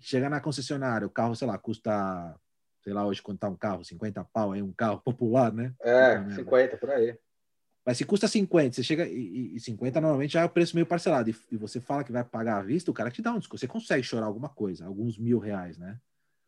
chega 0.00 0.28
na 0.28 0.40
concessionária, 0.40 1.06
o 1.06 1.10
carro, 1.10 1.34
sei 1.34 1.46
lá, 1.46 1.58
custa, 1.58 2.34
sei 2.82 2.92
lá, 2.92 3.06
hoje 3.06 3.22
quando 3.22 3.38
tá 3.38 3.48
um 3.48 3.56
carro, 3.56 3.84
50 3.84 4.24
pau, 4.24 4.52
aí 4.52 4.62
um 4.62 4.72
carro 4.72 5.00
popular, 5.00 5.52
né? 5.52 5.74
É, 5.82 6.22
50 6.34 6.76
por 6.76 6.90
aí. 6.90 7.18
Mas 7.88 7.96
se 7.96 8.04
custa 8.04 8.28
50, 8.28 8.76
você 8.76 8.82
chega 8.82 9.06
e, 9.06 9.56
e 9.56 9.60
50 9.60 9.98
normalmente 9.98 10.34
já 10.34 10.42
é 10.42 10.44
o 10.44 10.50
preço 10.50 10.74
meio 10.74 10.84
parcelado. 10.84 11.30
E, 11.30 11.36
e, 11.50 11.56
você 11.56 11.80
fala 11.80 12.04
que 12.04 12.12
vai 12.12 12.22
pagar 12.22 12.58
à 12.58 12.62
vista, 12.62 12.90
o 12.90 12.94
cara 12.94 13.10
te 13.10 13.22
dá 13.22 13.32
um 13.32 13.38
desconto. 13.38 13.58
Você 13.58 13.66
consegue 13.66 14.02
chorar 14.02 14.26
alguma 14.26 14.50
coisa, 14.50 14.84
alguns 14.84 15.16
mil 15.16 15.38
reais, 15.38 15.78
né? 15.78 15.98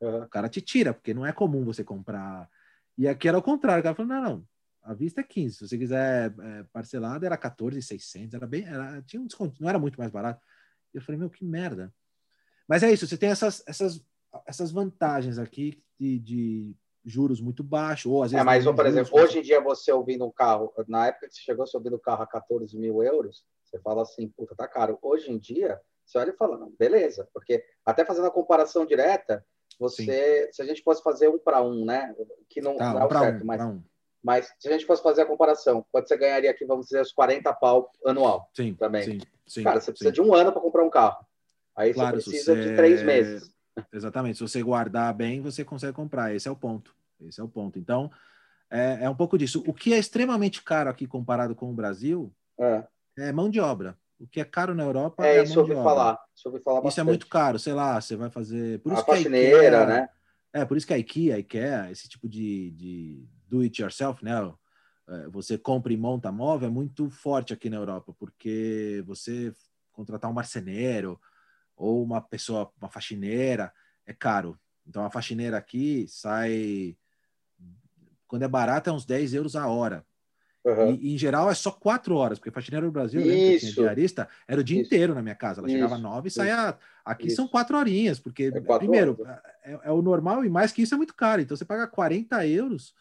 Uhum. 0.02 0.24
O 0.24 0.28
cara 0.28 0.50
te 0.50 0.60
tira, 0.60 0.92
porque 0.92 1.14
não 1.14 1.24
é 1.24 1.32
comum 1.32 1.64
você 1.64 1.82
comprar. 1.82 2.46
E 2.96 3.08
aqui 3.08 3.28
era 3.28 3.38
o 3.38 3.42
contrário. 3.42 3.80
O 3.80 3.82
cara 3.82 3.94
falou: 3.94 4.12
não, 4.12 4.22
não, 4.22 4.48
a 4.82 4.94
vista 4.94 5.20
é 5.20 5.24
15. 5.24 5.56
Se 5.56 5.68
você 5.68 5.78
quiser 5.78 6.34
é, 6.38 6.64
parcelado, 6.72 7.24
era 7.24 7.36
14,600. 7.36 8.34
Era 8.34 8.46
bem, 8.46 8.64
era, 8.64 9.02
tinha 9.02 9.20
um 9.20 9.26
desconto, 9.26 9.60
não 9.62 9.68
era 9.68 9.78
muito 9.78 9.98
mais 9.98 10.10
barato. 10.10 10.44
E 10.92 10.98
eu 10.98 11.02
falei, 11.02 11.18
meu, 11.18 11.30
que 11.30 11.44
merda. 11.44 11.92
Mas 12.68 12.82
é 12.82 12.92
isso, 12.92 13.06
você 13.06 13.16
tem 13.16 13.30
essas, 13.30 13.62
essas, 13.66 14.04
essas 14.46 14.70
vantagens 14.70 15.38
aqui 15.38 15.82
de, 15.98 16.18
de 16.18 16.76
juros 17.04 17.40
muito 17.40 17.62
baixos. 17.62 18.10
Ou 18.10 18.22
às 18.22 18.30
vezes. 18.30 18.42
É, 18.42 18.44
mas, 18.44 18.64
por 18.64 18.86
exemplo, 18.86 19.18
hoje 19.18 19.38
em 19.38 19.42
dia 19.42 19.60
você 19.60 19.92
ouvindo 19.92 20.24
um 20.24 20.30
carro, 20.30 20.72
na 20.88 21.08
época 21.08 21.28
que 21.28 21.34
você 21.34 21.40
chegou, 21.40 21.66
você 21.66 21.76
ouvindo 21.76 21.96
o 21.96 22.00
carro 22.00 22.22
a 22.22 22.26
14 22.26 22.78
mil 22.78 23.02
euros, 23.02 23.44
você 23.64 23.78
fala 23.80 24.02
assim, 24.02 24.28
puta, 24.28 24.54
tá 24.54 24.66
caro. 24.66 24.98
Hoje 25.02 25.30
em 25.30 25.38
dia, 25.38 25.80
você 26.04 26.18
olha 26.18 26.30
e 26.30 26.36
fala, 26.36 26.58
não, 26.58 26.70
beleza, 26.78 27.28
porque 27.32 27.64
até 27.84 28.04
fazendo 28.04 28.26
a 28.26 28.32
comparação 28.32 28.84
direta, 28.84 29.44
você, 29.80 30.46
Sim. 30.46 30.52
se 30.52 30.62
a 30.62 30.64
gente 30.66 30.82
fosse 30.82 31.02
fazer 31.02 31.28
um 31.28 31.38
para 31.38 31.62
um, 31.62 31.84
né? 31.84 32.14
Que 32.48 32.60
não, 32.60 32.76
tá, 32.76 32.92
não 32.92 33.00
é 33.00 33.06
um 33.06 33.08
certo, 33.08 33.42
um, 33.42 33.46
mas. 33.46 33.60
Um 33.62 33.82
mas 34.22 34.52
se 34.58 34.68
a 34.68 34.72
gente 34.72 34.84
fosse 34.84 35.02
fazer 35.02 35.22
a 35.22 35.26
comparação, 35.26 35.84
quanto 35.90 36.06
você 36.06 36.16
ganharia 36.16 36.50
aqui, 36.50 36.66
vamos 36.66 36.86
dizer, 36.86 37.00
os 37.00 37.10
40 37.10 37.52
pau 37.54 37.90
anual 38.04 38.50
sim, 38.54 38.74
também. 38.74 39.02
Sim, 39.02 39.18
sim, 39.46 39.62
Cara, 39.62 39.80
você 39.80 39.90
precisa 39.90 40.10
sim. 40.10 40.14
de 40.14 40.20
um 40.20 40.34
ano 40.34 40.52
para 40.52 40.60
comprar 40.60 40.84
um 40.84 40.90
carro. 40.90 41.24
Aí 41.74 41.94
claro, 41.94 42.20
você 42.20 42.30
precisa 42.30 42.54
você... 42.54 42.68
de 42.68 42.76
três 42.76 43.02
meses. 43.02 43.50
Exatamente. 43.90 44.36
Se 44.36 44.42
você 44.42 44.62
guardar 44.62 45.14
bem, 45.14 45.40
você 45.40 45.64
consegue 45.64 45.94
comprar. 45.94 46.34
Esse 46.34 46.48
é 46.48 46.50
o 46.50 46.56
ponto. 46.56 46.94
Esse 47.22 47.40
é 47.40 47.44
o 47.44 47.48
ponto. 47.48 47.78
Então, 47.78 48.10
é, 48.70 48.98
é 49.02 49.10
um 49.10 49.14
pouco 49.14 49.38
disso. 49.38 49.64
O 49.66 49.72
que 49.72 49.94
é 49.94 49.98
extremamente 49.98 50.62
caro 50.62 50.90
aqui 50.90 51.06
comparado 51.06 51.54
com 51.54 51.70
o 51.70 51.74
Brasil 51.74 52.30
é, 52.58 52.84
é 53.18 53.32
mão 53.32 53.48
de 53.48 53.58
obra. 53.58 53.96
O 54.20 54.26
que 54.26 54.40
é 54.40 54.44
caro 54.44 54.74
na 54.74 54.82
Europa 54.82 55.26
é, 55.26 55.38
é 55.38 55.42
isso 55.42 55.58
ouvi 55.58 55.74
falar. 55.74 56.18
Isso 56.36 56.48
ouvi 56.48 56.60
falar 56.60 56.86
Isso 56.86 57.00
é 57.00 57.02
muito 57.02 57.26
caro. 57.26 57.58
Sei 57.58 57.72
lá, 57.72 58.00
você 58.00 58.16
vai 58.16 58.30
fazer... 58.30 58.80
Por 58.80 58.92
isso 58.92 59.02
a 59.02 59.04
faxineira, 59.04 59.66
IKEA, 59.66 59.86
né? 59.86 60.08
É, 60.52 60.64
por 60.64 60.76
isso 60.76 60.86
que 60.86 60.92
a 60.92 60.98
IKEA, 60.98 61.36
a 61.36 61.38
IKEA, 61.38 61.90
esse 61.90 62.08
tipo 62.08 62.28
de, 62.28 62.70
de 62.72 63.28
do 63.48 63.60
it 63.60 63.80
yourself, 63.80 64.24
né? 64.24 64.32
É, 65.08 65.28
você 65.28 65.56
compra 65.58 65.92
e 65.92 65.96
monta 65.96 66.30
móvel 66.30 66.68
é 66.68 66.72
muito 66.72 67.10
forte 67.10 67.52
aqui 67.52 67.68
na 67.70 67.76
Europa, 67.76 68.14
porque 68.18 69.02
você 69.06 69.54
contratar 69.90 70.30
um 70.30 70.34
marceneiro 70.34 71.20
ou 71.76 72.02
uma 72.02 72.20
pessoa, 72.20 72.70
uma 72.80 72.88
faxineira, 72.88 73.72
é 74.06 74.12
caro. 74.12 74.58
Então 74.86 75.04
a 75.04 75.10
faxineira 75.10 75.56
aqui 75.56 76.06
sai. 76.08 76.96
Quando 78.26 78.44
é 78.44 78.48
barata, 78.48 78.90
é 78.90 78.92
uns 78.92 79.04
10 79.04 79.34
euros 79.34 79.56
a 79.56 79.66
hora. 79.66 80.06
Uhum. 80.64 80.98
E, 81.00 81.14
em 81.14 81.18
geral 81.18 81.50
é 81.50 81.54
só 81.54 81.70
quatro 81.70 82.14
horas, 82.16 82.38
porque 82.38 82.50
faxineira 82.50 82.84
no 82.84 82.92
Brasil, 82.92 83.20
Isso. 83.20 83.80
diarista, 83.80 84.28
era 84.46 84.60
o 84.60 84.64
dia 84.64 84.80
Isso. 84.80 84.86
inteiro 84.86 85.14
na 85.14 85.22
minha 85.22 85.34
casa. 85.34 85.60
Ela 85.60 85.68
Isso. 85.68 85.76
chegava 85.76 85.98
nove 85.98 86.28
e 86.28 86.30
saía. 86.30 86.76
Aqui 87.04 87.28
Isso. 87.28 87.36
são 87.36 87.48
quatro 87.48 87.76
horinhas, 87.78 88.18
porque, 88.18 88.52
é 88.54 88.60
quatro 88.60 88.86
primeiro, 88.86 89.16
horas. 89.20 89.38
é, 89.64 89.80
é, 89.84 89.90
o 89.90 90.02
normal 90.02 90.44
e 90.44 90.50
mais 90.50 90.70
que 90.70 90.82
isso 90.82 90.94
é 90.94 90.96
muito 90.96 91.14
caro. 91.14 91.40
Então 91.40 91.56
você 91.56 91.64
paga 91.64 91.86
40 91.86 92.46
euros 92.46 92.94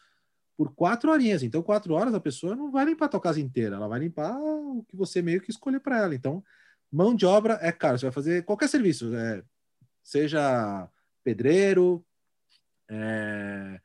por 0.56 0.74
quatro 0.74 1.10
horinhas. 1.10 1.42
Então, 1.42 1.62
quatro 1.62 1.94
horas 1.94 2.14
a 2.14 2.20
pessoa 2.20 2.54
não 2.54 2.70
vai 2.70 2.84
limpar 2.84 3.06
a 3.06 3.08
tua 3.08 3.20
casa 3.20 3.40
inteira, 3.40 3.76
ela 3.76 3.88
vai 3.88 4.00
limpar 4.00 4.38
o 4.38 4.84
que 4.88 4.96
você 4.96 5.22
meio 5.22 5.40
que 5.40 5.50
escolher 5.50 5.80
para 5.80 5.98
ela. 5.98 6.14
Então, 6.14 6.42
mão 6.90 7.14
de 7.14 7.24
obra 7.24 7.58
é 7.62 7.72
caro. 7.72 7.98
Você 7.98 8.06
vai 8.06 8.12
fazer 8.12 8.44
qualquer 8.44 8.68
serviço, 8.68 9.14
é, 9.14 9.42
seja 10.02 10.88
pedreiro, 11.22 12.04
é, 12.88 13.80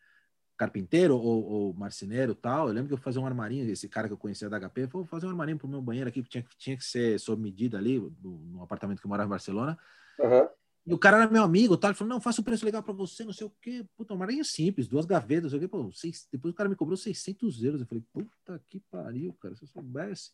carpinteiro 0.58 1.18
ou, 1.18 1.44
ou, 1.44 1.74
marceneiro 1.74 2.34
tal. 2.34 2.68
Eu 2.68 2.74
lembro 2.74 2.88
que 2.88 2.94
eu 2.94 2.98
fazia 2.98 3.22
um 3.22 3.26
armarinho, 3.26 3.70
esse 3.70 3.88
cara 3.90 4.08
que 4.08 4.14
eu 4.14 4.18
conhecia 4.18 4.50
da 4.50 4.60
HP, 4.60 4.86
vou 4.88 5.06
fazer 5.06 5.26
um 5.26 5.30
armarinho 5.30 5.58
pro 5.58 5.68
meu 5.68 5.82
banheiro 5.82 6.10
aqui, 6.10 6.24
que 6.24 6.30
tinha, 6.30 6.46
tinha 6.58 6.78
que 6.78 6.84
ser 6.84 7.20
sob 7.20 7.42
medida 7.42 7.78
ali, 7.78 8.00
no, 8.00 8.38
no 8.46 8.64
apartamento 8.64 9.00
que 9.00 9.06
eu 9.06 9.10
morava 9.10 9.28
em 9.28 9.30
Barcelona. 9.30 9.78
Uhum. 10.20 10.48
E 10.88 10.94
o 10.94 11.00
cara 11.00 11.18
era 11.18 11.32
meu 11.32 11.42
amigo, 11.42 11.76
tá? 11.76 11.88
Ele 11.88 11.96
falou, 11.96 12.14
não, 12.14 12.22
faça 12.22 12.42
um 12.42 12.44
preço 12.44 12.64
legal 12.64 12.84
para 12.84 12.94
você, 12.94 13.24
não 13.26 13.34
sei 13.34 13.48
o 13.48 13.54
quê. 13.60 13.84
Puta, 13.98 14.14
uma 14.14 14.24
aranha 14.24 14.44
simples, 14.44 14.88
duas 14.88 15.06
gavetas, 15.06 15.44
não 15.44 15.50
sei 15.50 15.58
o 15.58 15.62
quê. 15.62 15.68
Pô, 15.68 15.92
seis... 15.92 16.28
Depois 16.32 16.54
o 16.54 16.56
cara 16.56 16.70
me 16.70 16.76
cobrou 16.76 16.96
600 16.96 17.64
euros. 17.64 17.82
Eu 17.82 17.88
falei, 17.88 18.04
puta 18.14 18.62
que 18.68 18.80
pariu, 18.92 19.34
cara, 19.34 19.56
se 19.56 19.64
eu 19.64 19.68
soubesse. 19.68 20.32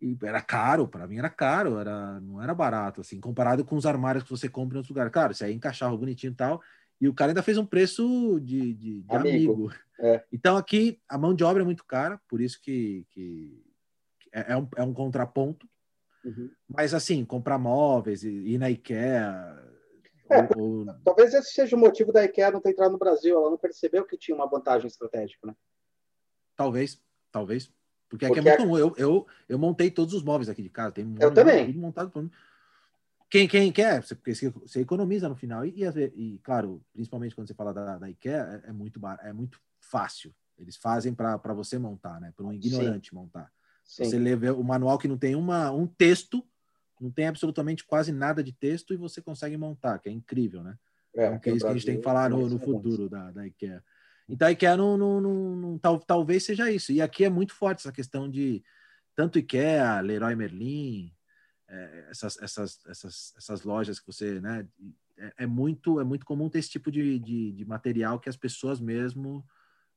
E 0.00 0.16
era 0.22 0.40
caro, 0.40 0.88
para 0.88 1.06
mim 1.06 1.18
era 1.18 1.28
caro, 1.28 1.78
era, 1.78 2.18
não 2.20 2.40
era 2.40 2.54
barato, 2.54 3.00
assim, 3.00 3.20
comparado 3.20 3.64
com 3.64 3.76
os 3.76 3.84
armários 3.84 4.24
que 4.24 4.30
você 4.30 4.48
compra 4.48 4.76
em 4.76 4.78
outros 4.78 4.90
lugares. 4.90 5.12
Claro, 5.12 5.32
isso 5.32 5.44
aí 5.44 5.52
encaixava 5.52 5.94
bonitinho 5.96 6.32
e 6.32 6.36
tal. 6.36 6.62
E 7.00 7.08
o 7.08 7.14
cara 7.14 7.30
ainda 7.30 7.42
fez 7.42 7.58
um 7.58 7.66
preço 7.66 8.40
de, 8.40 8.74
de, 8.74 9.02
de 9.02 9.16
amigo. 9.16 9.52
amigo. 9.52 9.74
É. 10.00 10.24
Então 10.32 10.56
aqui 10.56 11.00
a 11.08 11.18
mão 11.18 11.34
de 11.34 11.44
obra 11.44 11.62
é 11.62 11.64
muito 11.64 11.84
cara, 11.84 12.20
por 12.28 12.40
isso 12.40 12.60
que, 12.60 13.06
que 13.10 13.62
é, 14.32 14.52
é, 14.52 14.56
um, 14.56 14.68
é 14.76 14.82
um 14.82 14.92
contraponto 14.92 15.68
Uhum. 16.24 16.50
Mas 16.68 16.94
assim, 16.94 17.24
comprar 17.24 17.58
móveis 17.58 18.22
e 18.22 18.28
ir 18.28 18.58
na 18.58 18.70
IKEA. 18.70 19.64
É, 20.30 20.48
ou, 20.56 20.80
ou... 20.80 20.86
Talvez 21.04 21.32
esse 21.32 21.52
seja 21.52 21.74
o 21.74 21.78
motivo 21.78 22.12
da 22.12 22.24
IKEA 22.24 22.50
não 22.50 22.60
ter 22.60 22.70
entrado 22.70 22.92
no 22.92 22.98
Brasil. 22.98 23.36
Ela 23.36 23.50
não 23.50 23.58
percebeu 23.58 24.04
que 24.04 24.18
tinha 24.18 24.34
uma 24.34 24.48
vantagem 24.48 24.86
estratégica, 24.86 25.46
né? 25.46 25.54
Talvez, 26.54 27.00
talvez. 27.30 27.72
Porque 28.08 28.26
aqui 28.26 28.38
é 28.38 28.42
Porque 28.42 28.48
é 28.48 28.58
muito 28.58 28.62
comum. 28.62 28.78
Eu, 28.78 28.94
eu, 28.98 29.26
eu 29.48 29.58
montei 29.58 29.90
todos 29.90 30.12
os 30.12 30.22
móveis 30.22 30.48
aqui 30.48 30.62
de 30.62 30.70
casa. 30.70 30.92
Tem 30.92 31.14
eu 31.20 31.32
também. 31.32 31.66
Tudo 31.66 31.78
montado 31.78 32.10
por 32.10 32.28
quem, 33.30 33.46
quem 33.46 33.70
quer, 33.70 34.02
porque 34.02 34.34
você 34.34 34.80
economiza 34.80 35.28
no 35.28 35.36
final. 35.36 35.64
E, 35.64 35.74
e, 35.76 36.12
e, 36.16 36.38
claro, 36.38 36.82
principalmente 36.92 37.34
quando 37.34 37.46
você 37.46 37.54
fala 37.54 37.74
da, 37.74 37.98
da 37.98 38.08
IKEA, 38.08 38.62
é, 38.64 38.70
é 38.70 38.72
muito, 38.72 39.00
é 39.22 39.32
muito 39.32 39.60
fácil. 39.80 40.34
Eles 40.58 40.76
fazem 40.76 41.14
para 41.14 41.36
você 41.54 41.78
montar, 41.78 42.20
né? 42.20 42.32
Para 42.34 42.46
um 42.46 42.52
ignorante 42.52 43.10
Sim. 43.10 43.16
montar. 43.16 43.52
Sim. 43.84 44.04
Você 44.04 44.18
lê 44.18 44.34
o 44.50 44.62
manual 44.62 44.98
que 44.98 45.08
não 45.08 45.16
tem 45.16 45.34
uma, 45.34 45.70
um 45.70 45.86
texto, 45.86 46.44
não 47.00 47.10
tem 47.10 47.26
absolutamente 47.26 47.84
quase 47.84 48.12
nada 48.12 48.42
de 48.42 48.52
texto 48.52 48.92
e 48.92 48.96
você 48.96 49.22
consegue 49.22 49.56
montar, 49.56 49.98
que 49.98 50.08
é 50.08 50.12
incrível, 50.12 50.62
né? 50.62 50.76
É, 51.14 51.38
que 51.38 51.50
é 51.50 51.52
isso 51.54 51.64
que 51.64 51.70
a 51.70 51.74
gente 51.74 51.86
tem 51.86 51.96
que 51.96 52.02
falar 52.02 52.28
no, 52.28 52.48
no 52.48 52.58
futuro 52.58 53.08
da, 53.08 53.30
da 53.30 53.46
IKEA. 53.46 53.82
Então 54.28 54.46
a 54.46 54.52
IKEA 54.52 54.76
não, 54.76 54.96
não, 54.98 55.20
não, 55.20 55.56
não 55.56 55.78
tal, 55.78 55.98
talvez 55.98 56.44
seja 56.44 56.70
isso. 56.70 56.92
E 56.92 57.00
aqui 57.00 57.24
é 57.24 57.30
muito 57.30 57.54
forte 57.54 57.80
essa 57.80 57.92
questão 57.92 58.28
de 58.28 58.62
tanto 59.14 59.38
IKEA, 59.38 60.00
Leroy 60.00 60.34
Merlin, 60.34 61.12
é, 61.68 62.06
essas, 62.10 62.40
essas, 62.40 62.86
essas, 62.86 63.34
essas 63.36 63.62
lojas 63.62 64.00
que 64.00 64.06
você, 64.06 64.40
né? 64.40 64.66
É, 65.16 65.44
é, 65.44 65.46
muito 65.46 66.00
é 66.00 66.04
muito 66.04 66.24
comum 66.24 66.48
ter 66.48 66.60
esse 66.60 66.70
tipo 66.70 66.90
de, 66.90 67.18
de, 67.18 67.52
de 67.52 67.64
material 67.64 68.20
que 68.20 68.28
as 68.28 68.36
pessoas 68.36 68.80
mesmo 68.80 69.44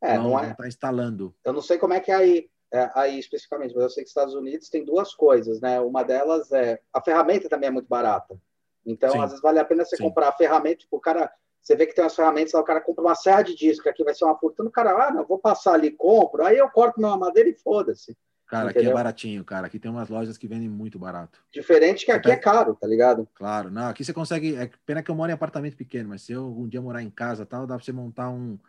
é, 0.01 0.17
não, 0.17 0.31
não 0.31 0.39
é, 0.39 0.53
tá 0.53 0.67
instalando. 0.67 1.35
Eu 1.43 1.53
não 1.53 1.61
sei 1.61 1.77
como 1.77 1.93
é 1.93 1.99
que 1.99 2.11
é 2.11 2.15
aí, 2.15 2.49
é, 2.73 2.91
aí 2.95 3.19
especificamente, 3.19 3.73
mas 3.73 3.83
eu 3.83 3.89
sei 3.89 4.03
que 4.03 4.09
Estados 4.09 4.33
Unidos 4.33 4.69
tem 4.69 4.83
duas 4.83 5.13
coisas, 5.13 5.61
né? 5.61 5.79
Uma 5.79 6.03
delas 6.03 6.51
é 6.51 6.81
a 6.91 7.01
ferramenta 7.01 7.47
também 7.47 7.67
é 7.67 7.71
muito 7.71 7.87
barata. 7.87 8.39
Então, 8.85 9.11
Sim. 9.11 9.19
às 9.19 9.29
vezes 9.29 9.41
vale 9.41 9.59
a 9.59 9.65
pena 9.65 9.85
você 9.85 9.95
Sim. 9.95 10.03
comprar 10.03 10.29
a 10.29 10.33
ferramenta, 10.33 10.79
tipo, 10.79 10.97
o 10.97 11.01
cara 11.01 11.31
você 11.61 11.75
vê 11.75 11.85
que 11.85 11.93
tem 11.93 12.03
umas 12.03 12.15
ferramentas, 12.15 12.55
o 12.55 12.63
cara 12.63 12.81
compra 12.81 13.03
uma 13.03 13.13
serra 13.13 13.43
de 13.43 13.55
disco, 13.55 13.87
aqui 13.87 14.03
vai 14.03 14.15
ser 14.15 14.25
uma 14.25 14.37
fortuna, 14.37 14.67
o 14.67 14.71
cara, 14.71 15.07
ah, 15.07 15.11
não, 15.11 15.23
vou 15.23 15.37
passar 15.37 15.73
ali, 15.73 15.91
compro, 15.91 16.43
aí 16.43 16.57
eu 16.57 16.67
corto 16.69 16.99
minha 16.99 17.15
madeira 17.15 17.49
e 17.49 17.53
foda-se. 17.53 18.17
Cara, 18.51 18.65
entendeu? 18.69 18.81
aqui 18.81 18.91
é 18.91 18.93
baratinho, 18.93 19.45
cara. 19.45 19.67
Aqui 19.67 19.79
tem 19.79 19.89
umas 19.89 20.09
lojas 20.09 20.37
que 20.37 20.45
vendem 20.45 20.67
muito 20.67 20.99
barato. 20.99 21.41
Diferente 21.53 22.03
que 22.03 22.11
aqui 22.11 22.29
é 22.29 22.35
caro, 22.35 22.75
tá 22.75 22.85
ligado? 22.85 23.25
Claro, 23.33 23.71
não, 23.71 23.87
aqui 23.87 24.03
você 24.03 24.11
consegue. 24.11 24.57
É 24.57 24.69
pena 24.85 25.01
que 25.01 25.09
eu 25.09 25.15
moro 25.15 25.31
em 25.31 25.33
apartamento 25.33 25.77
pequeno, 25.77 26.09
mas 26.09 26.23
se 26.23 26.33
eu 26.33 26.53
um 26.59 26.67
dia 26.67 26.81
morar 26.81 27.01
em 27.01 27.09
casa 27.09 27.45
tal, 27.45 27.65
dá 27.65 27.75
pra 27.75 27.85
você 27.85 27.93
montar 27.93 28.29
um. 28.29 28.59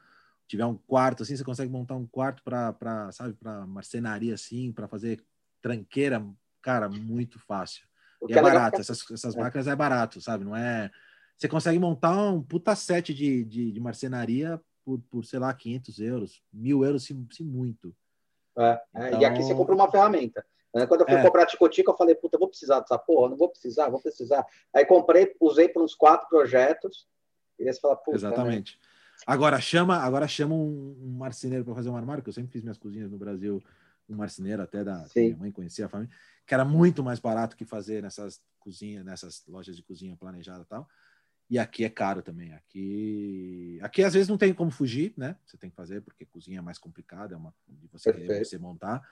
Tiver 0.46 0.64
um 0.66 0.76
quarto 0.76 1.24
assim, 1.24 1.34
você 1.34 1.42
consegue 1.42 1.68
montar 1.68 1.96
um 1.96 2.06
quarto 2.06 2.44
para, 2.44 3.10
sabe, 3.10 3.34
para 3.34 3.66
marcenaria 3.66 4.34
assim, 4.34 4.70
para 4.70 4.86
fazer 4.86 5.20
tranqueira, 5.60 6.24
cara, 6.60 6.88
muito 6.88 7.40
fácil. 7.40 7.84
e 8.28 8.34
é, 8.34 8.38
é 8.38 8.42
barato, 8.42 8.80
essas, 8.80 9.04
essas 9.10 9.34
é. 9.34 9.40
máquinas 9.40 9.66
é 9.66 9.74
barato, 9.74 10.20
sabe? 10.20 10.44
Não 10.44 10.54
é 10.54 10.92
você 11.36 11.48
consegue 11.48 11.78
montar 11.80 12.16
um 12.16 12.40
puta 12.40 12.76
set 12.76 13.12
de, 13.12 13.42
de, 13.44 13.72
de 13.72 13.80
marcenaria 13.80 14.60
por, 14.84 15.00
por, 15.10 15.24
sei 15.24 15.40
lá, 15.40 15.52
500 15.52 15.98
euros, 15.98 16.42
mil 16.52 16.84
euros, 16.84 17.02
se, 17.02 17.26
se 17.32 17.42
muito. 17.42 17.92
É, 18.58 18.80
então... 18.94 19.20
E 19.20 19.24
aqui 19.24 19.42
você 19.42 19.54
compra 19.54 19.74
uma 19.74 19.90
ferramenta. 19.90 20.44
Né? 20.74 20.86
Quando 20.86 21.02
eu 21.02 21.06
fui 21.06 21.16
é. 21.16 21.22
comprar 21.22 21.46
Ticotico, 21.46 21.90
eu 21.90 21.96
falei, 21.96 22.14
puta, 22.14 22.36
eu 22.36 22.40
vou 22.40 22.48
precisar 22.48 22.80
dessa 22.80 22.98
porra, 22.98 23.30
não 23.30 23.36
vou 23.36 23.48
precisar, 23.48 23.88
vou 23.88 24.00
precisar. 24.00 24.44
Aí 24.74 24.84
comprei, 24.84 25.34
usei 25.40 25.68
para 25.68 25.82
uns 25.82 25.94
quatro 25.94 26.28
projetos, 26.28 27.06
e 27.58 27.66
aí 27.66 27.72
você 27.72 27.80
fala, 27.80 27.96
puta. 27.96 28.16
Exatamente. 28.16 28.78
Né? 28.80 28.88
Agora 29.26 29.60
chama, 29.60 29.98
agora 29.98 30.26
chama 30.26 30.54
um, 30.54 30.96
um 31.00 31.16
marceneiro 31.18 31.64
para 31.64 31.74
fazer 31.74 31.90
um 31.90 31.96
armário, 31.96 32.22
que 32.22 32.28
eu 32.28 32.32
sempre 32.34 32.50
fiz 32.50 32.62
minhas 32.62 32.78
cozinhas 32.78 33.10
no 33.10 33.18
Brasil, 33.18 33.62
um 34.08 34.16
marceneiro 34.16 34.62
até 34.62 34.82
da 34.82 35.06
minha 35.14 35.36
mãe 35.36 35.52
conhecia 35.52 35.86
a 35.86 35.88
família, 35.88 36.12
que 36.46 36.54
era 36.54 36.64
muito 36.64 37.02
mais 37.02 37.20
barato 37.20 37.56
que 37.56 37.64
fazer 37.64 38.02
nessas 38.02 38.40
cozinhas, 38.58 39.04
nessas 39.04 39.42
lojas 39.46 39.76
de 39.76 39.82
cozinha 39.82 40.16
planejada 40.16 40.62
e 40.62 40.66
tal. 40.66 40.88
E 41.52 41.58
aqui 41.58 41.84
é 41.84 41.90
caro 41.90 42.22
também. 42.22 42.50
Aqui, 42.54 43.78
aqui 43.82 44.02
às 44.02 44.14
vezes 44.14 44.26
não 44.26 44.38
tem 44.38 44.54
como 44.54 44.70
fugir, 44.70 45.12
né? 45.18 45.36
Você 45.44 45.58
tem 45.58 45.68
que 45.68 45.76
fazer 45.76 46.00
porque 46.00 46.24
cozinha 46.24 46.60
é 46.60 46.62
mais 46.62 46.78
complicada, 46.78 47.34
é 47.34 47.36
uma 47.36 47.54
de 47.68 47.86
você 47.88 48.10
você 48.42 48.56
montar. 48.56 49.06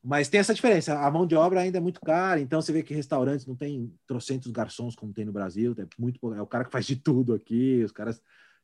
Mas 0.00 0.28
tem 0.28 0.38
essa 0.38 0.54
diferença. 0.54 0.96
A 0.96 1.10
mão 1.10 1.26
de 1.26 1.34
obra 1.34 1.58
ainda 1.58 1.78
é 1.78 1.80
muito 1.80 2.00
cara, 2.00 2.38
então 2.38 2.62
você 2.62 2.72
vê 2.72 2.84
que 2.84 2.94
restaurantes 2.94 3.46
não 3.46 3.56
tem 3.56 3.92
trocentos 4.06 4.52
garçons 4.52 4.94
como 4.94 5.12
tem 5.12 5.24
no 5.24 5.32
Brasil. 5.32 5.74
É 5.76 5.84
muito 5.98 6.32
é 6.32 6.40
o 6.40 6.46
cara 6.46 6.64
que 6.66 6.70
faz 6.70 6.86
de 6.86 6.94
tudo 6.94 7.34
aqui. 7.34 7.82
Os 7.82 7.90
caras 7.90 8.22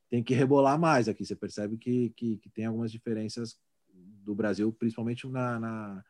têm 0.08 0.22
que 0.22 0.32
rebolar 0.32 0.78
mais 0.78 1.08
aqui. 1.08 1.26
Você 1.26 1.34
percebe 1.34 1.76
que, 1.76 2.10
que, 2.10 2.36
que 2.36 2.48
tem 2.48 2.66
algumas 2.66 2.92
diferenças 2.92 3.58
do 3.92 4.32
Brasil, 4.32 4.72
principalmente 4.72 5.26
na, 5.26 5.58
na, 5.58 6.04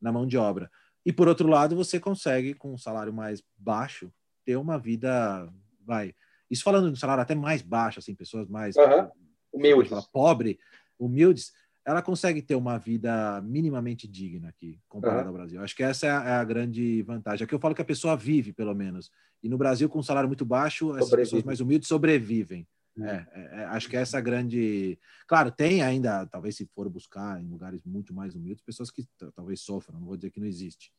na 0.00 0.10
mão 0.10 0.26
de 0.26 0.36
obra. 0.36 0.68
E 1.06 1.12
por 1.12 1.28
outro 1.28 1.46
lado, 1.46 1.76
você 1.76 2.00
consegue 2.00 2.52
com 2.52 2.74
um 2.74 2.78
salário 2.78 3.12
mais 3.12 3.44
baixo 3.56 4.12
ter 4.44 4.56
uma 4.56 4.76
vida, 4.76 5.48
vai, 5.86 6.12
isso 6.50 6.62
falando 6.62 6.86
de 6.86 6.92
um 6.92 6.96
salário 6.96 7.22
até 7.22 7.34
mais 7.34 7.62
baixo, 7.62 7.98
assim, 7.98 8.14
pessoas 8.14 8.48
mais 8.48 8.76
uhum. 8.76 9.08
humildes, 9.52 9.90
fala, 9.90 10.02
pobre, 10.12 10.58
humildes, 10.98 11.52
ela 11.88 12.02
consegue 12.02 12.42
ter 12.42 12.54
uma 12.54 12.78
vida 12.78 13.40
minimamente 13.40 14.06
digna 14.06 14.50
aqui, 14.50 14.78
comparado 14.88 15.22
uhum. 15.22 15.28
ao 15.28 15.32
Brasil. 15.32 15.62
Acho 15.62 15.74
que 15.74 15.82
essa 15.82 16.06
é 16.06 16.10
a, 16.10 16.24
é 16.24 16.32
a, 16.32 16.44
grande 16.44 17.02
vantagem. 17.02 17.44
Aqui 17.44 17.54
eu 17.54 17.58
falo 17.58 17.74
que 17.74 17.80
a 17.80 17.84
pessoa 17.84 18.14
vive, 18.14 18.52
pelo 18.52 18.74
menos. 18.74 19.10
E 19.42 19.48
no 19.48 19.56
Brasil, 19.56 19.88
com 19.88 19.98
um 19.98 20.02
salário 20.02 20.28
muito 20.28 20.44
baixo, 20.44 20.92
as 20.92 21.08
pessoas 21.08 21.42
mais 21.42 21.60
humildes 21.60 21.88
sobrevivem. 21.88 22.68
Uhum. 22.94 23.06
É, 23.06 23.26
é, 23.32 23.40
é, 23.60 23.64
acho 23.66 23.88
que 23.88 23.96
essa 23.96 24.16
é 24.16 24.18
a 24.18 24.22
grande. 24.22 24.98
Claro, 25.26 25.50
tem 25.50 25.82
ainda, 25.82 26.26
talvez 26.26 26.56
se 26.56 26.66
for 26.74 26.88
buscar 26.90 27.40
em 27.40 27.48
lugares 27.48 27.82
muito 27.84 28.12
mais 28.12 28.34
humildes, 28.34 28.62
pessoas 28.62 28.90
que 28.90 29.06
talvez 29.34 29.60
sofram. 29.62 29.98
Não 29.98 30.06
vou 30.06 30.16
dizer 30.16 30.30
que 30.30 30.40
não 30.40 30.46
existe. 30.46 30.92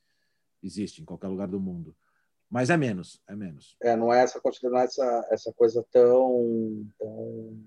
Existe 0.63 1.01
em 1.01 1.05
qualquer 1.05 1.27
lugar 1.27 1.47
do 1.47 1.59
mundo. 1.59 1.95
Mas 2.49 2.69
é 2.69 2.77
menos, 2.77 3.21
é 3.27 3.35
menos. 3.35 3.75
É, 3.81 3.95
não 3.95 4.11
é 4.11 4.23
essa 4.23 4.41
não 4.63 4.77
é 4.77 4.83
essa, 4.83 5.27
essa 5.29 5.53
coisa 5.53 5.85
tão, 5.91 6.85
tão 6.97 7.57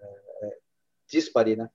é, 0.00 0.46
é 0.46 0.58
dispare, 1.08 1.54
né? 1.54 1.70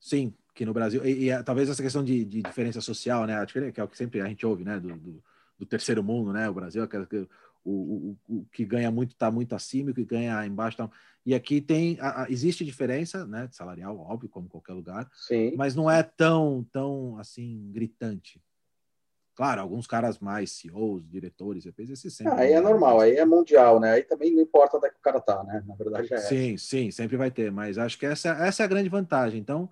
Sim, 0.00 0.34
que 0.54 0.64
no 0.64 0.72
Brasil. 0.72 1.04
E, 1.04 1.24
e, 1.24 1.30
é, 1.30 1.42
talvez 1.42 1.68
essa 1.68 1.82
questão 1.82 2.02
de, 2.02 2.24
de, 2.24 2.42
diferença 2.42 2.80
social, 2.80 3.26
né? 3.26 3.44
Que 3.44 3.80
é 3.80 3.84
o 3.84 3.88
que 3.88 3.96
sempre 3.96 4.20
a 4.20 4.26
gente 4.26 4.46
ouve, 4.46 4.64
né? 4.64 4.80
Do, 4.80 4.96
do, 4.96 5.24
do 5.58 5.66
terceiro 5.66 6.02
mundo, 6.02 6.32
né? 6.32 6.48
O 6.48 6.54
Brasil, 6.54 6.82
é 6.82 7.26
o, 7.66 7.70
o, 7.70 8.16
o, 8.28 8.46
que 8.52 8.64
ganha 8.64 8.90
muito 8.90 9.12
está 9.12 9.30
muito 9.30 9.54
acima, 9.54 9.90
o 9.90 9.94
que 9.94 10.04
ganha 10.04 10.46
embaixo 10.46 10.80
está. 10.80 10.90
E 11.26 11.34
aqui 11.34 11.60
tem. 11.60 11.98
A, 12.00 12.22
a, 12.22 12.30
existe 12.30 12.64
diferença, 12.64 13.26
né? 13.26 13.48
Salarial, 13.50 13.98
óbvio, 13.98 14.28
como 14.28 14.48
qualquer 14.48 14.72
lugar. 14.72 15.10
Sim. 15.12 15.54
Mas 15.56 15.74
não 15.74 15.90
é 15.90 16.02
tão, 16.02 16.64
tão 16.72 17.18
assim, 17.18 17.70
gritante. 17.72 18.40
Claro, 19.36 19.60
alguns 19.60 19.86
caras 19.86 20.18
mais 20.18 20.50
CEOs, 20.52 21.06
diretores, 21.06 21.66
EPs, 21.66 21.90
esse 21.90 22.10
sempre. 22.10 22.32
Ah, 22.32 22.40
aí 22.40 22.52
é 22.54 22.60
normal, 22.60 23.00
aí 23.00 23.16
é 23.16 23.24
mundial, 23.26 23.78
né? 23.78 23.92
Aí 23.92 24.02
também 24.02 24.34
não 24.34 24.40
importa 24.42 24.78
onde 24.78 24.86
é 24.86 24.90
que 24.90 24.96
o 24.96 25.02
cara 25.02 25.20
tá, 25.20 25.44
né? 25.44 25.62
Na 25.66 25.74
verdade 25.74 26.14
é. 26.14 26.16
Sim, 26.16 26.56
sim, 26.56 26.90
sempre 26.90 27.18
vai 27.18 27.30
ter, 27.30 27.52
mas 27.52 27.76
acho 27.76 27.98
que 27.98 28.06
essa, 28.06 28.30
essa 28.30 28.62
é 28.62 28.64
a 28.64 28.68
grande 28.68 28.88
vantagem. 28.88 29.38
Então, 29.38 29.68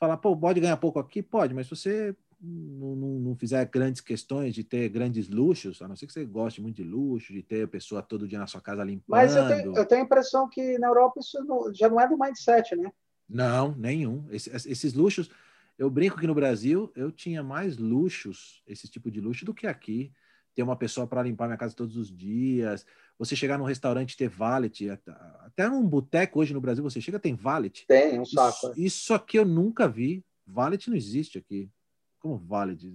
falar, 0.00 0.16
pô, 0.16 0.34
pode 0.34 0.60
ganhar 0.60 0.78
pouco 0.78 0.98
aqui? 0.98 1.22
Pode, 1.22 1.52
mas 1.52 1.66
se 1.66 1.76
você 1.76 2.16
não, 2.40 2.96
não, 2.96 3.08
não, 3.18 3.36
fizer 3.36 3.62
grandes 3.66 4.00
questões 4.00 4.54
de 4.54 4.64
ter 4.64 4.88
grandes 4.88 5.28
luxos, 5.28 5.82
a 5.82 5.88
não 5.88 5.94
ser 5.94 6.06
que 6.06 6.14
você 6.14 6.24
goste 6.24 6.62
muito 6.62 6.76
de 6.76 6.84
luxo, 6.84 7.34
de 7.34 7.42
ter 7.42 7.64
a 7.64 7.68
pessoa 7.68 8.00
todo 8.00 8.26
dia 8.26 8.38
na 8.38 8.46
sua 8.46 8.62
casa 8.62 8.82
limpando. 8.82 9.08
Mas 9.08 9.36
eu 9.36 9.46
tenho, 9.46 9.76
eu 9.76 9.84
tenho 9.84 10.00
a 10.00 10.04
impressão 10.04 10.48
que 10.48 10.78
na 10.78 10.86
Europa 10.86 11.20
isso 11.20 11.44
não, 11.44 11.72
já 11.74 11.86
não 11.86 12.00
é 12.00 12.08
do 12.08 12.18
mindset, 12.18 12.74
né? 12.74 12.90
Não, 13.28 13.74
nenhum. 13.76 14.24
Esse, 14.30 14.50
esses 14.70 14.94
luxos 14.94 15.30
eu 15.78 15.90
brinco 15.90 16.18
que 16.18 16.26
no 16.26 16.34
Brasil 16.34 16.90
eu 16.96 17.12
tinha 17.12 17.42
mais 17.42 17.76
luxos, 17.76 18.62
esse 18.66 18.88
tipo 18.88 19.10
de 19.10 19.20
luxo, 19.20 19.44
do 19.44 19.54
que 19.54 19.66
aqui. 19.66 20.12
Ter 20.54 20.62
uma 20.62 20.76
pessoa 20.76 21.06
para 21.06 21.22
limpar 21.22 21.46
minha 21.46 21.58
casa 21.58 21.76
todos 21.76 21.98
os 21.98 22.10
dias. 22.10 22.86
Você 23.18 23.36
chegar 23.36 23.58
num 23.58 23.64
restaurante 23.64 24.12
e 24.12 24.16
ter 24.16 24.28
valet. 24.28 24.88
Até 25.40 25.68
num 25.68 25.86
boteco 25.86 26.40
hoje 26.40 26.54
no 26.54 26.60
Brasil 26.60 26.82
você 26.82 26.98
chega 26.98 27.18
tem 27.18 27.34
valet. 27.34 27.84
Tem, 27.86 28.18
um 28.18 28.24
saco. 28.24 28.56
Isso, 28.56 28.66
é. 28.68 28.80
isso 28.80 29.14
aqui 29.14 29.38
eu 29.38 29.44
nunca 29.44 29.86
vi. 29.86 30.24
Valet 30.46 30.88
não 30.88 30.96
existe 30.96 31.36
aqui. 31.36 31.70
Como 32.18 32.38
valet? 32.38 32.90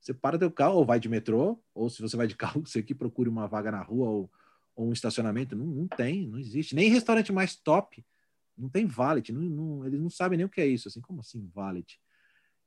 Você 0.00 0.14
para 0.14 0.38
teu 0.38 0.50
carro 0.52 0.76
ou 0.76 0.84
vai 0.84 1.00
de 1.00 1.08
metrô, 1.08 1.58
ou 1.74 1.90
se 1.90 2.00
você 2.00 2.16
vai 2.16 2.28
de 2.28 2.36
carro, 2.36 2.62
você 2.64 2.82
que 2.82 2.94
procure 2.94 3.28
uma 3.28 3.48
vaga 3.48 3.72
na 3.72 3.82
rua 3.82 4.08
ou, 4.08 4.30
ou 4.76 4.88
um 4.88 4.92
estacionamento. 4.92 5.56
Não, 5.56 5.66
não 5.66 5.88
tem, 5.88 6.28
não 6.28 6.38
existe. 6.38 6.76
Nem 6.76 6.90
restaurante 6.90 7.32
mais 7.32 7.56
top 7.56 8.04
não 8.56 8.68
tem 8.68 8.86
valet. 8.86 9.32
Não, 9.32 9.42
não, 9.42 9.86
eles 9.86 10.00
não 10.00 10.10
sabem 10.10 10.36
nem 10.36 10.46
o 10.46 10.48
que 10.48 10.60
é 10.60 10.66
isso. 10.66 10.86
Assim, 10.86 11.00
como 11.00 11.20
assim 11.20 11.44
valet? 11.52 11.98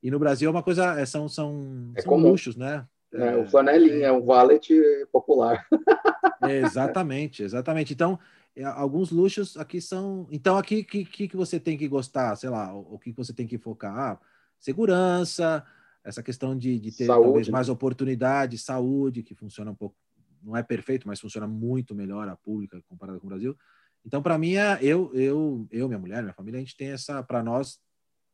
E 0.02 0.10
no 0.10 0.18
Brasil 0.18 0.48
é 0.48 0.50
uma 0.50 0.62
coisa, 0.62 0.98
é, 1.00 1.04
são, 1.04 1.28
são, 1.28 1.92
é 1.96 2.02
são 2.02 2.16
luxos, 2.16 2.56
né? 2.56 2.86
É, 3.12 3.28
é, 3.28 3.36
o 3.36 3.46
flanelinha, 3.46 4.06
é 4.06 4.12
um 4.12 4.24
valet 4.24 4.68
popular. 5.10 5.66
exatamente, 6.48 7.42
exatamente. 7.42 7.92
Então, 7.92 8.18
é, 8.54 8.64
alguns 8.64 9.10
luxos 9.10 9.56
aqui 9.56 9.80
são. 9.80 10.26
Então, 10.30 10.56
aqui 10.56 10.84
que, 10.84 11.04
que, 11.04 11.36
você 11.36 11.58
tem 11.58 11.76
que 11.76 11.88
gostar, 11.88 12.36
sei 12.36 12.50
lá, 12.50 12.74
o, 12.74 12.94
o 12.94 12.98
que 12.98 13.12
você 13.12 13.32
tem 13.32 13.46
que 13.46 13.58
focar? 13.58 13.96
Ah, 13.96 14.20
segurança, 14.58 15.64
essa 16.04 16.22
questão 16.22 16.56
de, 16.56 16.78
de 16.78 16.96
ter 16.96 17.06
saúde. 17.06 17.24
talvez 17.24 17.48
mais 17.48 17.68
oportunidade, 17.68 18.58
saúde, 18.58 19.22
que 19.22 19.34
funciona 19.34 19.70
um 19.70 19.74
pouco, 19.74 19.96
não 20.42 20.56
é 20.56 20.62
perfeito, 20.62 21.06
mas 21.06 21.20
funciona 21.20 21.46
muito 21.46 21.94
melhor 21.94 22.28
a 22.28 22.36
pública 22.36 22.82
comparada 22.88 23.18
com 23.18 23.26
o 23.26 23.30
Brasil. 23.30 23.56
Então, 24.04 24.22
para 24.22 24.38
mim, 24.38 24.54
é, 24.54 24.78
eu, 24.80 25.10
eu, 25.14 25.66
eu, 25.70 25.88
minha 25.88 25.98
mulher, 25.98 26.22
minha 26.22 26.34
família, 26.34 26.58
a 26.58 26.60
gente 26.60 26.76
tem 26.76 26.88
essa, 26.88 27.22
para 27.22 27.42
nós, 27.42 27.78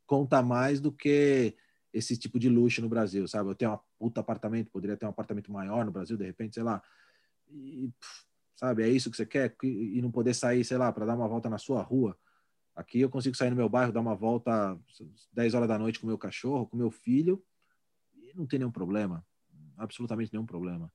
conta 0.06 0.42
mais 0.42 0.80
do 0.80 0.92
que 0.92 1.56
esse 1.92 2.16
tipo 2.16 2.38
de 2.38 2.48
luxo 2.48 2.82
no 2.82 2.88
Brasil, 2.88 3.26
sabe? 3.28 3.50
Eu 3.50 3.54
tenho 3.54 3.72
um 3.72 3.78
puta 3.98 4.20
apartamento, 4.20 4.70
poderia 4.70 4.96
ter 4.96 5.06
um 5.06 5.10
apartamento 5.10 5.52
maior 5.52 5.84
no 5.84 5.92
Brasil, 5.92 6.16
de 6.16 6.24
repente, 6.24 6.54
sei 6.54 6.62
lá. 6.62 6.82
E, 7.48 7.90
sabe, 8.56 8.82
é 8.82 8.88
isso 8.88 9.10
que 9.10 9.16
você 9.16 9.24
quer? 9.24 9.56
E 9.62 10.02
não 10.02 10.10
poder 10.10 10.34
sair, 10.34 10.64
sei 10.64 10.76
lá, 10.76 10.92
para 10.92 11.06
dar 11.06 11.14
uma 11.14 11.28
volta 11.28 11.48
na 11.48 11.58
sua 11.58 11.82
rua. 11.82 12.18
Aqui 12.74 13.00
eu 13.00 13.08
consigo 13.08 13.36
sair 13.36 13.50
no 13.50 13.56
meu 13.56 13.68
bairro, 13.68 13.92
dar 13.92 14.00
uma 14.00 14.16
volta 14.16 14.76
10 15.32 15.54
horas 15.54 15.68
da 15.68 15.78
noite 15.78 16.00
com 16.00 16.06
meu 16.08 16.18
cachorro, 16.18 16.66
com 16.66 16.76
meu 16.76 16.90
filho, 16.90 17.40
e 18.12 18.32
não 18.34 18.46
tem 18.46 18.58
nenhum 18.58 18.72
problema. 18.72 19.24
Absolutamente 19.76 20.32
nenhum 20.32 20.46
problema. 20.46 20.92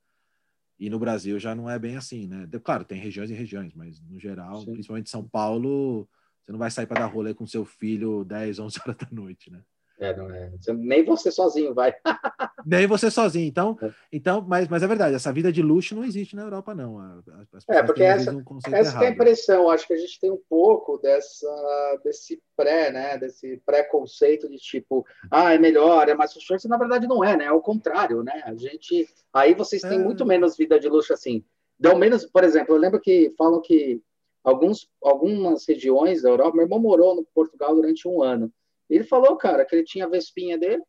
E 0.78 0.90
no 0.90 1.00
Brasil 1.00 1.40
já 1.40 1.56
não 1.56 1.70
é 1.70 1.80
bem 1.80 1.96
assim, 1.96 2.28
né? 2.28 2.48
Claro, 2.62 2.84
tem 2.84 3.00
regiões 3.00 3.30
e 3.30 3.34
regiões, 3.34 3.74
mas 3.74 4.02
no 4.02 4.20
geral, 4.20 4.62
Sim. 4.62 4.74
principalmente 4.74 5.10
São 5.10 5.28
Paulo, 5.28 6.10
você 6.50 6.52
não 6.52 6.60
vai 6.60 6.72
sair 6.72 6.88
para 6.88 7.02
dar 7.02 7.06
rolê 7.06 7.36
com 7.36 7.46
seu 7.46 7.64
filho 7.64 8.24
10, 8.24 8.58
11 8.58 8.80
horas 8.82 8.98
da 8.98 9.08
noite, 9.12 9.52
né? 9.52 9.62
É, 10.00 10.16
não 10.16 10.32
é. 10.34 10.50
Nem 10.74 11.04
você 11.04 11.30
sozinho 11.30 11.76
vai. 11.76 11.94
Nem 12.66 12.88
você 12.88 13.12
sozinho. 13.12 13.46
Então, 13.46 13.78
é. 13.82 13.92
então 14.12 14.42
mas, 14.42 14.68
mas 14.68 14.82
é 14.82 14.88
verdade, 14.88 15.14
essa 15.14 15.32
vida 15.32 15.52
de 15.52 15.62
luxo 15.62 15.94
não 15.94 16.06
existe 16.06 16.36
na 16.36 16.42
Europa, 16.42 16.74
não. 16.74 17.22
é, 17.70 17.84
porque 17.84 18.02
essa, 18.02 18.32
um 18.32 18.44
essa 18.72 19.04
é 19.04 19.08
a 19.08 19.12
impressão. 19.12 19.70
Acho 19.70 19.86
que 19.86 19.94
a 19.94 19.98
gente 19.98 20.20
tem 20.20 20.32
um 20.32 20.42
pouco 20.50 20.98
dessa, 20.98 22.00
desse 22.04 22.42
pré, 22.56 22.92
né? 22.92 23.18
Desse 23.18 23.62
preconceito 23.66 24.50
de 24.50 24.58
tipo, 24.58 25.06
ah, 25.30 25.54
é 25.54 25.58
melhor, 25.60 26.08
é 26.10 26.16
mais 26.16 26.34
luxuoso. 26.34 26.68
Na 26.68 26.78
verdade, 26.78 27.06
não 27.06 27.24
é, 27.24 27.38
né? 27.38 27.46
É 27.46 27.52
o 27.52 27.62
contrário, 27.62 28.24
né? 28.24 28.42
A 28.46 28.56
gente. 28.56 29.08
Aí 29.34 29.54
vocês 29.54 29.82
têm 29.82 30.00
é. 30.00 30.04
muito 30.04 30.26
menos 30.26 30.58
vida 30.58 30.80
de 30.80 30.88
luxo 30.88 31.14
assim. 31.14 31.44
Dão 31.78 31.96
menos, 31.96 32.26
por 32.26 32.44
exemplo, 32.44 32.74
eu 32.74 32.80
lembro 32.80 33.00
que 33.00 33.34
falam 33.38 33.62
que 33.62 34.02
alguns, 34.44 34.90
algumas 35.02 35.68
regiões 35.68 36.22
da 36.22 36.30
Europa, 36.30 36.56
meu 36.56 36.66
irmão 36.66 36.80
morou 36.80 37.16
no 37.16 37.26
Portugal 37.34 37.76
durante 37.76 38.08
um 38.08 38.22
ano. 38.22 38.52
Ele 38.90 39.04
falou, 39.04 39.36
cara, 39.38 39.66
que 39.66 39.76
ele 39.76 39.84
tinha 39.84 40.06
a 40.06 40.10
vespinha 40.10 40.58
dele 40.58 40.84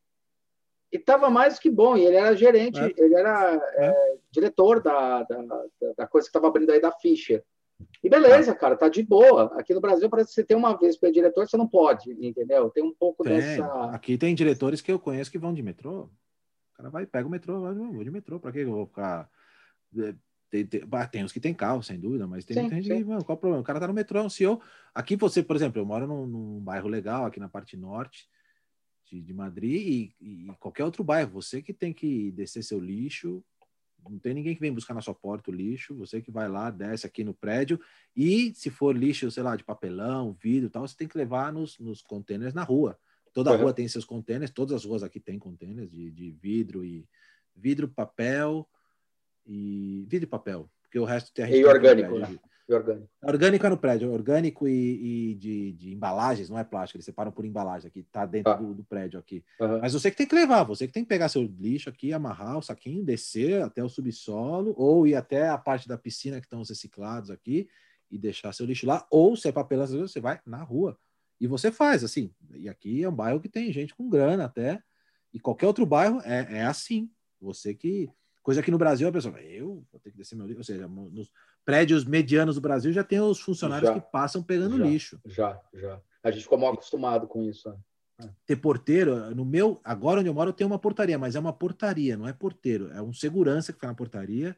e 0.93 0.97
estava 0.97 1.31
mais 1.31 1.59
que 1.59 1.71
bom. 1.71 1.97
E 1.97 2.05
ele 2.05 2.17
era 2.17 2.35
gerente, 2.35 2.81
é. 2.81 2.95
ele 2.97 3.15
era 3.15 3.55
é. 3.77 3.87
É, 3.87 4.17
diretor 4.31 4.83
da, 4.83 5.23
da, 5.23 5.65
da, 5.97 6.07
coisa 6.07 6.27
que 6.27 6.31
estava 6.31 6.49
abrindo 6.49 6.71
aí 6.71 6.81
da 6.81 6.93
Fischer. 6.93 7.45
E 8.03 8.11
beleza, 8.11 8.55
cara, 8.55 8.77
tá 8.77 8.89
de 8.89 9.03
boa. 9.03 9.45
Aqui 9.59 9.73
no 9.73 9.81
Brasil 9.81 10.09
parece 10.11 10.29
que 10.29 10.35
você 10.35 10.45
tem 10.45 10.57
uma 10.57 10.77
vez 10.77 10.99
para 10.99 11.11
diretor, 11.11 11.49
você 11.49 11.57
não 11.57 11.67
pode, 11.67 12.13
entendeu? 12.25 12.71
Tem 12.71 12.83
um 12.83 12.95
pouco 12.95 13.25
tem. 13.25 13.37
dessa. 13.39 13.65
Aqui 13.87 14.19
tem 14.19 14.35
diretores 14.35 14.81
que 14.81 14.93
eu 14.93 14.99
conheço 14.99 15.31
que 15.31 15.39
vão 15.39 15.55
de 15.55 15.63
metrô. 15.63 16.03
O 16.03 16.77
cara 16.77 16.91
vai, 16.91 17.07
pega 17.07 17.27
o 17.27 17.31
metrô, 17.31 17.61
vai, 17.61 17.75
vou 17.75 18.05
de 18.05 18.11
metrô, 18.11 18.39
para 18.39 18.53
que 18.53 18.61
eu 18.61 18.71
vou 18.71 18.87
ficar. 18.87 19.31
Tem, 20.51 20.67
tem, 20.67 20.83
tem 21.13 21.25
uns 21.25 21.31
que 21.31 21.39
tem 21.39 21.55
carro, 21.55 21.81
sem 21.81 21.99
dúvida, 21.99 22.27
mas 22.27 22.45
tem 22.45 22.57
muita 22.61 22.75
gente 22.75 22.89
que, 22.89 23.05
mano, 23.05 23.25
qual 23.25 23.39
o 23.39 23.41
problema? 23.41 23.63
O 23.63 23.65
cara 23.65 23.79
tá 23.79 23.87
no 23.87 23.95
metrô, 23.95 24.19
é 24.19 24.23
um 24.23 24.29
CEO. 24.29 24.61
Aqui 24.93 25.15
você, 25.15 25.45
por 25.45 25.55
exemplo, 25.55 25.81
eu 25.81 25.87
moro 25.87 26.09
num, 26.09 26.27
num 26.27 26.61
bairro 26.61 26.89
legal, 26.89 27.25
aqui 27.25 27.39
na 27.39 27.49
parte 27.49 27.77
norte 27.77 28.29
de, 29.07 29.23
de 29.23 29.33
Madrid, 29.33 30.13
e, 30.21 30.49
e, 30.49 30.53
qualquer 30.59 30.85
outro 30.85 31.05
bairro, 31.05 31.31
você 31.31 31.63
que 31.63 31.73
tem 31.73 31.93
que 31.93 32.33
descer 32.33 32.65
seu 32.65 32.81
lixo, 32.81 33.45
não 34.09 34.19
tem 34.19 34.35
ninguém 34.35 34.55
que 34.55 34.61
vem 34.61 34.73
buscar 34.73 34.93
na 34.93 35.01
sua 35.01 35.15
porta 35.15 35.53
o 35.53 35.55
lixo, 35.55 35.95
você 35.95 36.21
que 36.21 36.33
vai 36.33 36.49
lá, 36.49 36.69
desce 36.69 37.07
aqui 37.07 37.23
no 37.23 37.33
prédio, 37.35 37.81
e 38.17 38.53
se 38.53 38.71
for 38.71 38.97
lixo, 38.97 39.31
sei 39.31 39.45
lá, 39.45 39.55
de 39.55 39.63
papelão, 39.63 40.33
vidro 40.33 40.67
e 40.67 40.71
tal, 40.71 40.87
você 40.87 40.97
tem 40.97 41.07
que 41.07 41.17
levar 41.17 41.53
nos, 41.53 41.79
nos 41.79 42.03
containers 42.03 42.55
na 42.55 42.65
rua. 42.65 42.99
Toda 43.33 43.53
uhum. 43.53 43.59
rua 43.59 43.73
tem 43.73 43.87
seus 43.87 44.05
containers, 44.05 44.51
todas 44.51 44.75
as 44.75 44.85
ruas 44.85 45.05
aqui 45.05 45.21
tem 45.21 45.39
containers 45.39 45.89
de, 45.89 46.11
de 46.11 46.33
vidro 46.33 46.85
e 46.85 47.07
vidro, 47.55 47.87
papel 47.87 48.69
e 49.47 50.05
vidro 50.09 50.25
e 50.25 50.31
papel, 50.31 50.71
porque 50.83 50.99
o 50.99 51.05
resto 51.05 51.33
tem 51.33 51.45
a 51.45 51.51
E 51.51 51.65
orgânico, 51.65 52.19
né? 52.19 52.39
E 52.69 52.73
orgânico. 52.73 53.09
Orgânico 53.23 53.67
é 53.67 53.69
no 53.69 53.77
prédio, 53.77 54.13
orgânico 54.13 54.69
e, 54.69 55.33
e 55.33 55.35
de, 55.35 55.73
de, 55.73 55.93
embalagens, 55.93 56.49
não 56.49 56.59
é 56.59 56.63
plástico, 56.63 56.99
eles 56.99 57.05
separam 57.05 57.33
por 57.33 57.45
embalagem 57.45 57.89
aqui, 57.89 58.05
tá 58.05 58.25
dentro 58.25 58.53
ah. 58.53 58.57
do, 58.57 58.75
do, 58.75 58.85
prédio 58.85 59.19
aqui. 59.19 59.45
Uhum. 59.61 59.81
Mas 59.81 59.93
você 59.93 60.09
que 60.09 60.17
tem 60.17 60.27
que 60.27 60.35
levar, 60.35 60.63
você 60.63 60.87
que 60.87 60.93
tem 60.93 61.03
que 61.03 61.09
pegar 61.09 61.29
seu 61.29 61.43
lixo 61.43 61.89
aqui, 61.89 62.13
amarrar 62.13 62.59
o 62.59 62.63
saquinho, 62.63 63.05
descer 63.05 63.63
até 63.63 63.83
o 63.83 63.89
subsolo, 63.89 64.73
ou 64.77 65.05
ir 65.05 65.17
até 65.17 65.49
a 65.49 65.59
parte 65.59 65.89
da 65.89 65.99
piscina 65.99 66.41
que 66.41 66.47
estão 66.47 66.61
os 66.61 66.69
reciclados 66.69 67.31
aqui 67.31 67.69
e 68.09 68.17
deixar 68.17 68.53
seu 68.53 68.67
lixo 68.67 68.87
lá, 68.87 69.05
ou 69.11 69.37
se 69.37 69.49
é 69.49 69.53
papelão, 69.53 69.87
você 69.87 70.21
vai 70.21 70.41
na 70.47 70.63
rua. 70.63 70.97
E 71.41 71.47
você 71.47 71.73
faz, 71.73 72.05
assim. 72.05 72.33
E 72.55 72.69
aqui 72.69 73.03
é 73.03 73.09
um 73.09 73.15
bairro 73.15 73.41
que 73.41 73.49
tem 73.49 73.73
gente 73.73 73.95
com 73.95 74.09
grana 74.09 74.45
até, 74.45 74.81
e 75.33 75.41
qualquer 75.41 75.67
outro 75.67 75.87
bairro 75.87 76.21
é, 76.23 76.59
é 76.59 76.63
assim. 76.65 77.11
Você 77.41 77.75
que 77.75 78.09
Coisa 78.43 78.63
que 78.63 78.71
no 78.71 78.79
Brasil 78.79 79.07
a 79.07 79.13
pessoa, 79.13 79.39
eu 79.41 79.85
vou 79.93 80.01
ter 80.01 80.11
que 80.11 80.17
descer 80.17 80.35
meu 80.35 80.47
lixo. 80.47 80.61
Ou 80.61 80.65
seja, 80.65 80.89
nos 80.89 81.31
prédios 81.65 82.05
medianos 82.05 82.55
do 82.55 82.61
Brasil 82.61 82.93
já 82.93 83.05
tem 83.05 83.21
os 83.21 83.41
funcionários 83.41 83.91
já, 83.91 83.95
que 83.95 84.11
passam 84.11 84.43
pegando 84.43 84.79
já, 84.79 84.85
lixo. 84.85 85.21
Já, 85.27 85.61
já. 85.75 86.01
A 86.23 86.31
gente 86.31 86.43
ficou 86.43 86.59
mal 86.59 86.73
acostumado 86.73 87.27
com 87.27 87.43
isso. 87.43 87.69
Né? 87.69 87.77
Ter 88.47 88.57
porteiro, 88.57 89.35
no 89.35 89.45
meu, 89.45 89.81
agora 89.85 90.21
onde 90.21 90.29
eu 90.29 90.35
moro, 90.35 90.51
eu 90.51 90.55
tenho 90.55 90.69
uma 90.69 90.79
portaria, 90.79 91.19
mas 91.19 91.37
é 91.37 91.41
uma 91.41 91.53
portaria, 91.53 92.17
não 92.17 92.27
é 92.27 92.33
porteiro, 92.33 92.91
é 92.93 93.01
um 93.01 93.13
segurança 93.13 93.73
que 93.73 93.79
fica 93.79 93.87
na 93.87 93.95
portaria. 93.95 94.57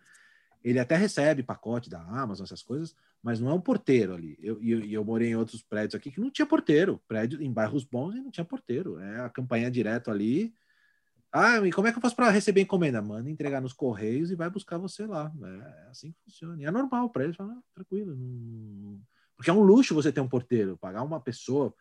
Ele 0.65 0.79
até 0.79 0.97
recebe 0.97 1.43
pacote 1.43 1.91
da 1.91 2.01
Amazon, 2.01 2.45
essas 2.45 2.63
coisas, 2.63 2.95
mas 3.21 3.41
não 3.41 3.51
é 3.51 3.55
um 3.55 3.61
porteiro 3.61 4.15
ali. 4.15 4.39
E 4.41 4.47
eu, 4.47 4.63
eu, 4.63 4.85
eu, 4.85 5.05
morei 5.05 5.31
em 5.31 5.37
outros 5.37 5.61
prédios 5.61 5.97
aqui 5.97 6.11
que 6.11 6.21
não 6.21 6.31
tinha 6.31 6.47
porteiro. 6.47 7.01
Prédio 7.09 7.43
em 7.43 7.53
bairros 7.53 7.85
bons 7.85 8.15
e 8.15 8.21
não 8.21 8.31
tinha 8.31 8.45
porteiro. 8.45 8.99
É 9.01 9.21
a 9.21 9.29
campanha 9.29 9.69
direto 9.69 10.09
ali 10.09 10.55
ah, 11.33 11.67
e 11.67 11.73
como 11.73 11.89
é 11.89 11.93
que 11.93 11.97
eu 11.97 12.03
faço 12.03 12.15
para 12.15 12.29
receber 12.29 12.61
encomenda? 12.61 13.01
Manda 13.01 13.31
entregar 13.31 13.63
nos 13.63 13.73
correios 13.73 14.31
e 14.31 14.35
vai 14.35 14.51
buscar 14.51 14.77
você 14.77 15.07
lá. 15.07 15.33
É 15.87 15.89
assim 15.89 16.13
que 16.13 16.19
funciona. 16.25 16.61
E 16.61 16.67
é 16.67 16.71
normal 16.71 17.09
para 17.09 17.25
eles, 17.25 17.37
falar, 17.37 17.55
ah, 17.55 17.63
tranquilo. 17.75 18.15
Não... 18.15 19.01
Porque 19.35 19.49
é 19.49 19.53
um 19.53 19.63
luxo 19.63 19.95
você 19.95 20.13
ter 20.13 20.21
um 20.21 20.29
porteiro, 20.29 20.77
pagar 20.77 21.03
uma 21.03 21.19
pessoa. 21.19 21.75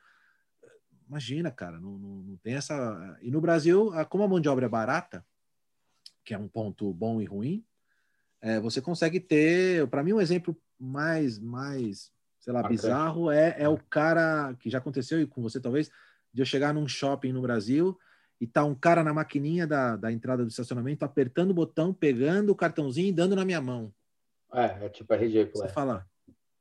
Imagina, 1.06 1.52
cara, 1.52 1.82
não, 1.82 1.98
não, 1.98 2.23
não 2.23 2.38
tem 2.38 2.53
essa. 2.53 3.19
E 3.22 3.30
no 3.30 3.41
Brasil, 3.41 3.91
como 4.10 4.23
a 4.23 4.28
mão 4.28 4.40
de 4.40 4.48
obra 4.48 4.68
é 4.68 4.69
barata, 4.69 5.26
que 6.23 6.34
é 6.34 6.38
um 6.38 6.48
ponto 6.48 6.94
bom 6.94 7.22
e 7.22 7.26
ruim, 7.26 7.65
é, 8.40 8.57
você 8.57 8.82
consegue 8.82 9.19
ter. 9.19 9.86
Para 9.90 10.02
mim, 10.02 10.14
um 10.14 10.22
exemplo 10.22 10.56
mais, 10.80 11.38
mais 11.38 12.10
sei 12.40 12.53
lá, 12.53 12.64
bizarro 12.64 13.30
é, 13.30 13.56
é 13.60 13.68
o 13.68 13.78
cara 13.78 14.56
que 14.56 14.69
já 14.69 14.78
aconteceu 14.78 15.22
e 15.22 15.28
com 15.28 15.41
você 15.41 15.60
talvez, 15.60 15.91
de 16.34 16.41
eu 16.41 16.45
chegar 16.45 16.73
num 16.73 16.88
shopping 16.88 17.34
no 17.34 17.41
Brasil 17.41 17.99
e 18.42 18.48
tá 18.48 18.66
um 18.66 18.74
cara 18.74 19.04
na 19.04 19.14
maquininha 19.14 19.68
da, 19.68 19.96
da 19.96 20.12
entrada 20.12 20.44
do 20.44 20.50
estacionamento 20.50 21.06
apertando 21.06 21.52
o 21.52 21.54
botão, 21.54 21.94
pegando 21.94 22.52
o 22.52 22.56
cartãozinho 22.56 23.10
e 23.10 23.14
dando 23.14 23.36
na 23.36 23.46
minha 23.46 23.62
mão. 23.62 23.94
É, 24.52 24.86
é 24.86 24.90
tipo 24.90 25.14
RG. 25.14 25.52
Você 25.54 25.66
é. 25.66 25.70
fala. 25.70 26.08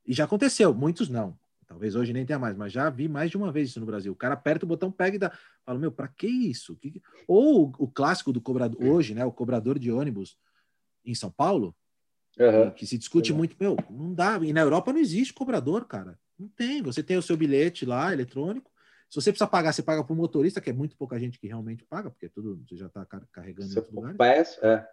E 0.07 0.13
já 0.13 0.25
aconteceu, 0.25 0.75
muitos 0.75 1.09
não. 1.09 1.39
Talvez 1.67 1.97
hoje 1.97 2.13
nem 2.13 2.27
tenha 2.27 2.39
mais, 2.39 2.55
mas 2.55 2.71
já 2.71 2.91
vi 2.91 3.09
mais 3.09 3.31
de 3.31 3.39
uma 3.39 3.51
vez 3.51 3.71
isso 3.71 3.81
no 3.81 3.87
Brasil. 3.87 4.13
O 4.13 4.17
cara 4.17 4.35
aperta 4.35 4.67
o 4.67 4.69
botão, 4.69 4.93
pega 4.93 5.17
e 5.17 5.19
dá. 5.19 5.33
Fala, 5.65 5.79
meu, 5.79 5.91
para 5.91 6.07
que 6.07 6.27
isso? 6.27 6.79
Ou 7.27 7.73
o 7.79 7.89
clássico 7.89 8.31
do 8.31 8.43
cobrador, 8.43 8.83
hoje, 8.85 9.15
né? 9.15 9.25
O 9.25 9.33
cobrador 9.33 9.79
de 9.79 9.91
ônibus 9.91 10.37
em 11.03 11.15
São 11.15 11.31
Paulo, 11.31 11.75
uhum. 12.39 12.71
que, 12.73 12.81
que, 12.81 12.87
se 12.87 12.99
discute 12.99 13.33
uhum. 13.33 13.39
muito, 13.39 13.57
meu, 13.59 13.77
não 13.89 14.13
dá. 14.13 14.39
E 14.43 14.53
na 14.53 14.61
Europa 14.61 14.93
não 14.93 15.01
existe 15.01 15.33
cobrador, 15.33 15.87
cara. 15.87 16.19
Não 16.39 16.49
tem. 16.49 16.83
Você 16.83 17.03
tem 17.03 17.17
o 17.17 17.23
seu 17.23 17.39
bilhete 17.39 17.87
lá, 17.87 18.13
eletrônico, 18.13 18.71
se 19.11 19.17
você 19.17 19.33
precisa 19.33 19.49
pagar, 19.49 19.73
você 19.73 19.83
paga 19.83 20.05
para 20.05 20.13
o 20.13 20.17
motorista, 20.17 20.61
que 20.61 20.71
é 20.71 20.73
muito 20.73 20.97
pouca 20.97 21.19
gente 21.19 21.39
que 21.39 21.49
realmente 21.49 21.85
paga, 21.85 22.11
porque 22.11 22.29
tudo 22.29 22.63
você 22.65 22.77
já 22.77 22.87
está 22.87 23.05
carregando 23.33 23.69
você 23.69 23.75
em 23.75 23.83
outro 23.83 23.95
lugar. 23.97 24.15
é. 24.63 24.87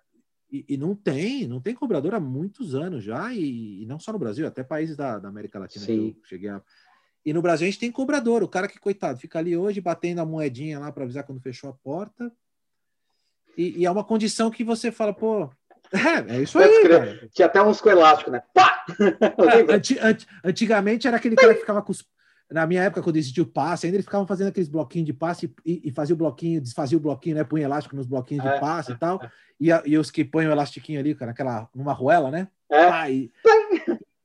E, 0.52 0.65
e, 0.69 0.77
não 0.77 0.95
tem, 0.95 1.45
não 1.45 1.61
tem 1.61 1.76
cobrador 1.76 2.15
há 2.15 2.19
muitos 2.19 2.73
anos 2.73 3.03
já, 3.03 3.31
e, 3.34 3.84
e 3.84 3.85
não 3.85 3.99
só 3.99 4.11
no 4.14 4.18
Brasil, 4.18 4.48
até 4.48 4.64
países 4.64 4.95
da, 4.95 5.19
da 5.19 5.27
América 5.27 5.60
Latina 5.60 5.85
Sim. 5.85 6.14
que 6.14 6.19
eu 6.19 6.26
cheguei 6.26 6.49
a. 6.49 6.61
E 7.23 7.34
no 7.34 7.41
Brasil 7.41 7.68
a 7.68 7.69
gente 7.69 7.80
tem 7.80 7.91
cobrador, 7.91 8.41
o 8.41 8.48
cara 8.48 8.68
que, 8.68 8.80
coitado, 8.80 9.19
fica 9.19 9.38
ali 9.38 9.56
hoje 9.56 9.81
batendo 9.81 10.22
a 10.22 10.26
moedinha 10.26 10.80
lá 10.80 10.91
para 10.91 11.03
avisar 11.03 11.26
quando 11.26 11.41
fechou 11.41 11.69
a 11.69 11.73
porta. 11.73 12.31
E, 13.57 13.81
e, 13.81 13.85
é 13.85 13.91
uma 13.91 14.03
condição 14.03 14.49
que 14.49 14.64
você 14.64 14.89
fala, 14.91 15.14
pô, 15.14 15.49
é, 15.91 16.38
é 16.38 16.41
isso 16.41 16.57
aí. 16.57 16.88
Cara. 16.88 17.30
Tinha 17.34 17.45
até 17.45 17.61
uns 17.61 17.81
com 17.81 17.89
elástico, 17.89 18.31
né? 18.31 18.41
Pá! 18.53 18.84
É, 18.98 20.48
antigamente 20.49 21.07
era 21.07 21.18
aquele 21.18 21.35
cara 21.35 21.53
que 21.53 21.60
ficava 21.60 21.81
com 21.81 21.91
os 21.91 22.02
na 22.49 22.65
minha 22.65 22.84
época, 22.84 23.03
quando 23.03 23.18
existia 23.18 23.44
o 23.44 23.48
passe, 23.48 23.86
ainda 23.86 23.98
eles 23.98 24.06
ficavam 24.06 24.26
fazendo 24.26 24.48
aqueles 24.48 24.69
bloquinhos 24.69 25.06
de 25.06 25.14
passe 25.14 25.53
e, 25.65 25.82
e 25.84 25.91
fazia 25.91 26.15
o 26.15 26.18
bloquinho, 26.18 26.61
desfazia 26.61 26.98
o 26.98 27.02
bloquinho, 27.02 27.36
né? 27.36 27.44
Punha 27.44 27.65
elástico 27.65 27.95
nos 27.95 28.06
bloquinhos 28.06 28.44
de 28.44 28.49
é, 28.49 28.60
passe 28.60 28.91
é, 28.91 28.95
e 28.95 28.98
tal. 28.98 29.22
É. 29.22 29.32
E, 29.60 29.68
e 29.91 29.98
os 29.98 30.10
que 30.10 30.24
põem 30.24 30.48
o 30.48 30.52
elastiquinho 30.52 30.99
ali, 30.99 31.14
cara, 31.14 31.32
aquela, 31.32 31.69
numa 31.76 31.91
ruela, 31.91 32.32
né? 32.32 32.48
É. 32.69 33.11
e, 33.11 33.32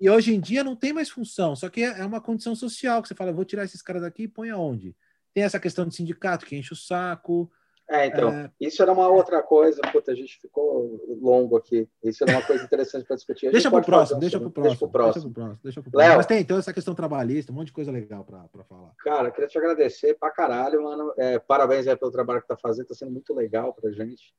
e, 0.00 0.10
hoje 0.10 0.34
em 0.34 0.40
dia 0.40 0.62
não 0.62 0.76
tem 0.76 0.92
mais 0.92 1.08
função, 1.10 1.56
só 1.56 1.68
que 1.68 1.82
é, 1.82 2.00
é 2.00 2.04
uma 2.04 2.20
condição 2.20 2.54
social 2.54 3.00
que 3.02 3.08
você 3.08 3.14
fala, 3.14 3.32
vou 3.32 3.44
tirar 3.44 3.64
esses 3.64 3.82
caras 3.82 4.02
daqui 4.02 4.24
e 4.24 4.28
põe 4.28 4.50
aonde? 4.50 4.94
Tem 5.34 5.42
essa 5.42 5.58
questão 5.58 5.86
de 5.86 5.94
sindicato 5.94 6.44
que 6.44 6.56
enche 6.56 6.72
o 6.72 6.76
saco, 6.76 7.50
é, 7.90 8.06
então, 8.06 8.30
é... 8.30 8.50
isso 8.60 8.82
era 8.82 8.92
uma 8.92 9.08
outra 9.08 9.42
coisa, 9.42 9.80
puta, 9.92 10.12
a 10.12 10.14
gente 10.14 10.38
ficou 10.40 10.98
longo 11.20 11.56
aqui. 11.56 11.88
Isso 12.02 12.24
era 12.24 12.32
uma 12.32 12.42
coisa 12.42 12.64
interessante 12.64 13.04
para 13.04 13.16
discutir. 13.16 13.50
Deixa 13.50 13.70
para 13.70 13.80
o 13.80 13.84
próximo, 13.84 14.20
deixa 14.20 14.38
para 14.38 14.48
o 14.48 14.50
próximo. 14.50 14.70
Deixa 14.70 14.78
para 14.78 14.86
o 14.86 14.90
próximo. 14.90 15.58
Deixa 15.62 15.82
pro 15.82 15.90
próximo. 15.90 16.16
Mas 16.16 16.26
tem 16.26 16.40
então 16.40 16.58
essa 16.58 16.72
questão 16.72 16.94
trabalhista, 16.94 17.52
um 17.52 17.54
monte 17.54 17.66
de 17.66 17.72
coisa 17.72 17.90
legal 17.92 18.24
para 18.24 18.64
falar. 18.64 18.92
Cara, 18.98 19.30
queria 19.30 19.48
te 19.48 19.58
agradecer 19.58 20.16
pra 20.18 20.30
caralho, 20.30 20.82
mano. 20.82 21.12
É, 21.18 21.38
parabéns 21.38 21.86
aí 21.86 21.96
pelo 21.96 22.10
trabalho 22.10 22.40
que 22.40 22.48
tá 22.48 22.56
fazendo, 22.56 22.86
tá 22.86 22.94
sendo 22.94 23.12
muito 23.12 23.34
legal 23.34 23.74
pra 23.74 23.90
gente. 23.90 24.34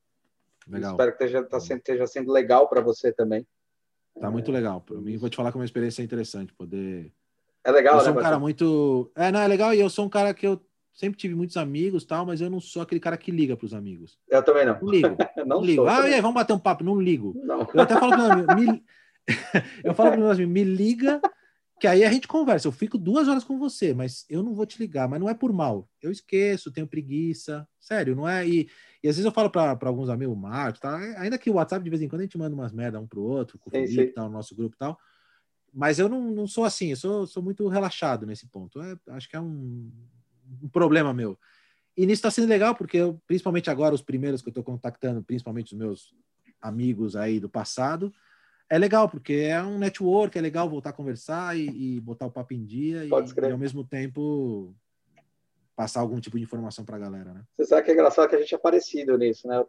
Legal. 0.66 0.92
Espero 0.92 1.16
que 1.16 1.24
esteja, 1.24 1.42
tá 1.44 1.60
sendo, 1.60 1.78
esteja 1.78 2.06
sendo 2.06 2.32
legal 2.32 2.68
para 2.68 2.80
você 2.80 3.12
também. 3.12 3.46
Tá 4.18 4.28
é... 4.28 4.30
muito 4.30 4.50
legal. 4.50 4.80
Para 4.80 4.96
mim, 5.00 5.16
vou 5.16 5.28
te 5.28 5.36
falar 5.36 5.52
que 5.52 5.58
é 5.58 5.60
uma 5.60 5.64
experiência 5.64 6.02
interessante 6.02 6.52
poder. 6.54 7.12
É 7.62 7.70
legal, 7.70 7.96
eu 7.96 8.00
sou 8.00 8.14
né, 8.14 8.20
um 8.20 8.22
cara 8.22 8.38
muito. 8.38 9.12
É, 9.14 9.30
não, 9.30 9.40
é 9.40 9.46
legal 9.48 9.72
e 9.72 9.80
eu 9.80 9.88
sou 9.88 10.06
um 10.06 10.08
cara 10.08 10.34
que 10.34 10.46
eu 10.46 10.60
sempre 10.94 11.18
tive 11.18 11.34
muitos 11.34 11.56
amigos 11.56 12.04
tal, 12.04 12.24
mas 12.24 12.40
eu 12.40 12.48
não 12.48 12.60
sou 12.60 12.80
aquele 12.80 13.00
cara 13.00 13.16
que 13.16 13.30
liga 13.30 13.56
para 13.56 13.66
os 13.66 13.74
amigos. 13.74 14.16
Eu 14.28 14.42
também 14.42 14.64
não. 14.64 14.78
Não 14.80 14.88
ligo. 14.88 15.08
não, 15.38 15.46
não 15.46 15.64
ligo. 15.64 15.82
Sou, 15.82 15.88
ah, 15.88 16.08
e 16.08 16.14
aí, 16.14 16.20
vamos 16.20 16.36
bater 16.36 16.52
um 16.52 16.58
papo? 16.58 16.84
Não 16.84 17.00
ligo. 17.00 17.34
Não. 17.44 17.68
Eu 17.74 17.80
até 17.80 17.98
falo 17.98 18.12
para 18.12 18.54
me... 18.54 18.84
eu 19.82 19.94
falo 19.94 20.10
para 20.10 20.20
meus 20.20 20.30
amigos, 20.32 20.52
me 20.52 20.64
liga, 20.64 21.20
que 21.80 21.86
aí 21.86 22.04
a 22.04 22.12
gente 22.12 22.28
conversa. 22.28 22.68
Eu 22.68 22.72
fico 22.72 22.96
duas 22.96 23.26
horas 23.26 23.42
com 23.42 23.58
você, 23.58 23.92
mas 23.92 24.24
eu 24.30 24.42
não 24.42 24.54
vou 24.54 24.64
te 24.64 24.78
ligar, 24.78 25.08
mas 25.08 25.18
não 25.18 25.28
é 25.28 25.34
por 25.34 25.52
mal. 25.52 25.88
Eu 26.00 26.12
esqueço, 26.12 26.72
tenho 26.72 26.86
preguiça. 26.86 27.66
Sério, 27.80 28.14
não 28.14 28.28
é. 28.28 28.46
E, 28.46 28.68
e 29.02 29.08
às 29.08 29.16
vezes 29.16 29.24
eu 29.24 29.32
falo 29.32 29.50
para 29.50 29.76
alguns 29.82 30.08
amigos, 30.08 30.36
Marcos, 30.36 30.80
tá? 30.80 30.96
ainda 31.18 31.38
que 31.38 31.50
o 31.50 31.54
WhatsApp 31.54 31.82
de 31.82 31.90
vez 31.90 32.02
em 32.02 32.08
quando 32.08 32.20
a 32.20 32.24
gente 32.24 32.38
manda 32.38 32.54
umas 32.54 32.72
merda 32.72 33.00
um 33.00 33.06
pro 33.06 33.22
outro, 33.22 33.58
com 33.58 33.68
o 33.68 33.72
Felipe, 33.72 34.12
tal, 34.12 34.26
no 34.26 34.32
nosso 34.32 34.54
grupo 34.54 34.76
e 34.76 34.78
tal. 34.78 34.98
Mas 35.72 35.98
eu 35.98 36.08
não, 36.08 36.30
não 36.30 36.46
sou 36.46 36.64
assim, 36.64 36.90
eu 36.90 36.96
sou, 36.96 37.26
sou 37.26 37.42
muito 37.42 37.66
relaxado 37.66 38.24
nesse 38.24 38.46
ponto. 38.46 38.80
É, 38.80 38.96
acho 39.08 39.28
que 39.28 39.34
é 39.34 39.40
um, 39.40 39.90
um 40.62 40.68
problema 40.68 41.12
meu. 41.12 41.38
E 41.96 42.06
nisso 42.06 42.20
está 42.20 42.30
sendo 42.30 42.48
legal, 42.48 42.74
porque 42.74 42.96
eu, 42.96 43.20
principalmente 43.26 43.70
agora, 43.70 43.94
os 43.94 44.02
primeiros 44.02 44.42
que 44.42 44.48
eu 44.48 44.52
estou 44.52 44.64
contactando, 44.64 45.22
principalmente 45.22 45.72
os 45.72 45.78
meus 45.78 46.14
amigos 46.60 47.14
aí 47.14 47.38
do 47.38 47.48
passado, 47.48 48.12
é 48.68 48.78
legal, 48.78 49.08
porque 49.08 49.32
é 49.34 49.62
um 49.62 49.78
network, 49.78 50.36
é 50.36 50.40
legal 50.40 50.68
voltar 50.68 50.90
a 50.90 50.94
conversar 50.94 51.56
e, 51.56 51.96
e 51.96 52.00
botar 52.00 52.26
o 52.26 52.30
papo 52.30 52.54
em 52.54 52.64
dia 52.64 53.04
e, 53.04 53.08
e, 53.08 53.52
ao 53.52 53.58
mesmo 53.58 53.84
tempo 53.84 54.74
passar 55.76 56.00
algum 56.00 56.20
tipo 56.20 56.38
de 56.38 56.44
informação 56.44 56.84
para 56.84 56.96
a 56.96 57.00
galera, 57.00 57.32
né? 57.34 57.42
Você 57.56 57.66
sabe 57.66 57.82
que 57.82 57.90
é 57.90 57.94
engraçado 57.94 58.28
que 58.28 58.36
a 58.36 58.40
gente 58.40 58.54
é 58.54 58.58
parecido 58.58 59.18
nisso, 59.18 59.46
né? 59.46 59.64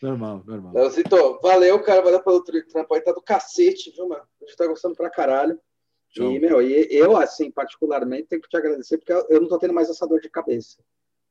Normal, 0.00 0.44
normal. 0.46 0.72
Leozito, 0.72 1.40
valeu, 1.42 1.82
cara, 1.82 2.00
valeu 2.00 2.22
pelo 2.22 2.42
trampo 2.42 2.94
aí, 2.94 3.00
tá 3.00 3.12
do 3.12 3.20
cacete, 3.20 3.90
viu, 3.90 4.08
mano? 4.08 4.22
A 4.40 4.44
gente 4.44 4.56
tá 4.56 4.66
gostando 4.66 4.94
pra 4.94 5.10
caralho. 5.10 5.60
Show. 6.10 6.32
E, 6.32 6.38
meu, 6.38 6.62
e 6.62 6.86
eu, 6.90 7.16
assim, 7.16 7.50
particularmente, 7.50 8.28
tenho 8.28 8.42
que 8.42 8.48
te 8.48 8.56
agradecer, 8.56 8.98
porque 8.98 9.12
eu 9.12 9.40
não 9.40 9.48
tô 9.48 9.58
tendo 9.58 9.74
mais 9.74 9.90
essa 9.90 10.06
dor 10.06 10.20
de 10.20 10.30
cabeça, 10.30 10.78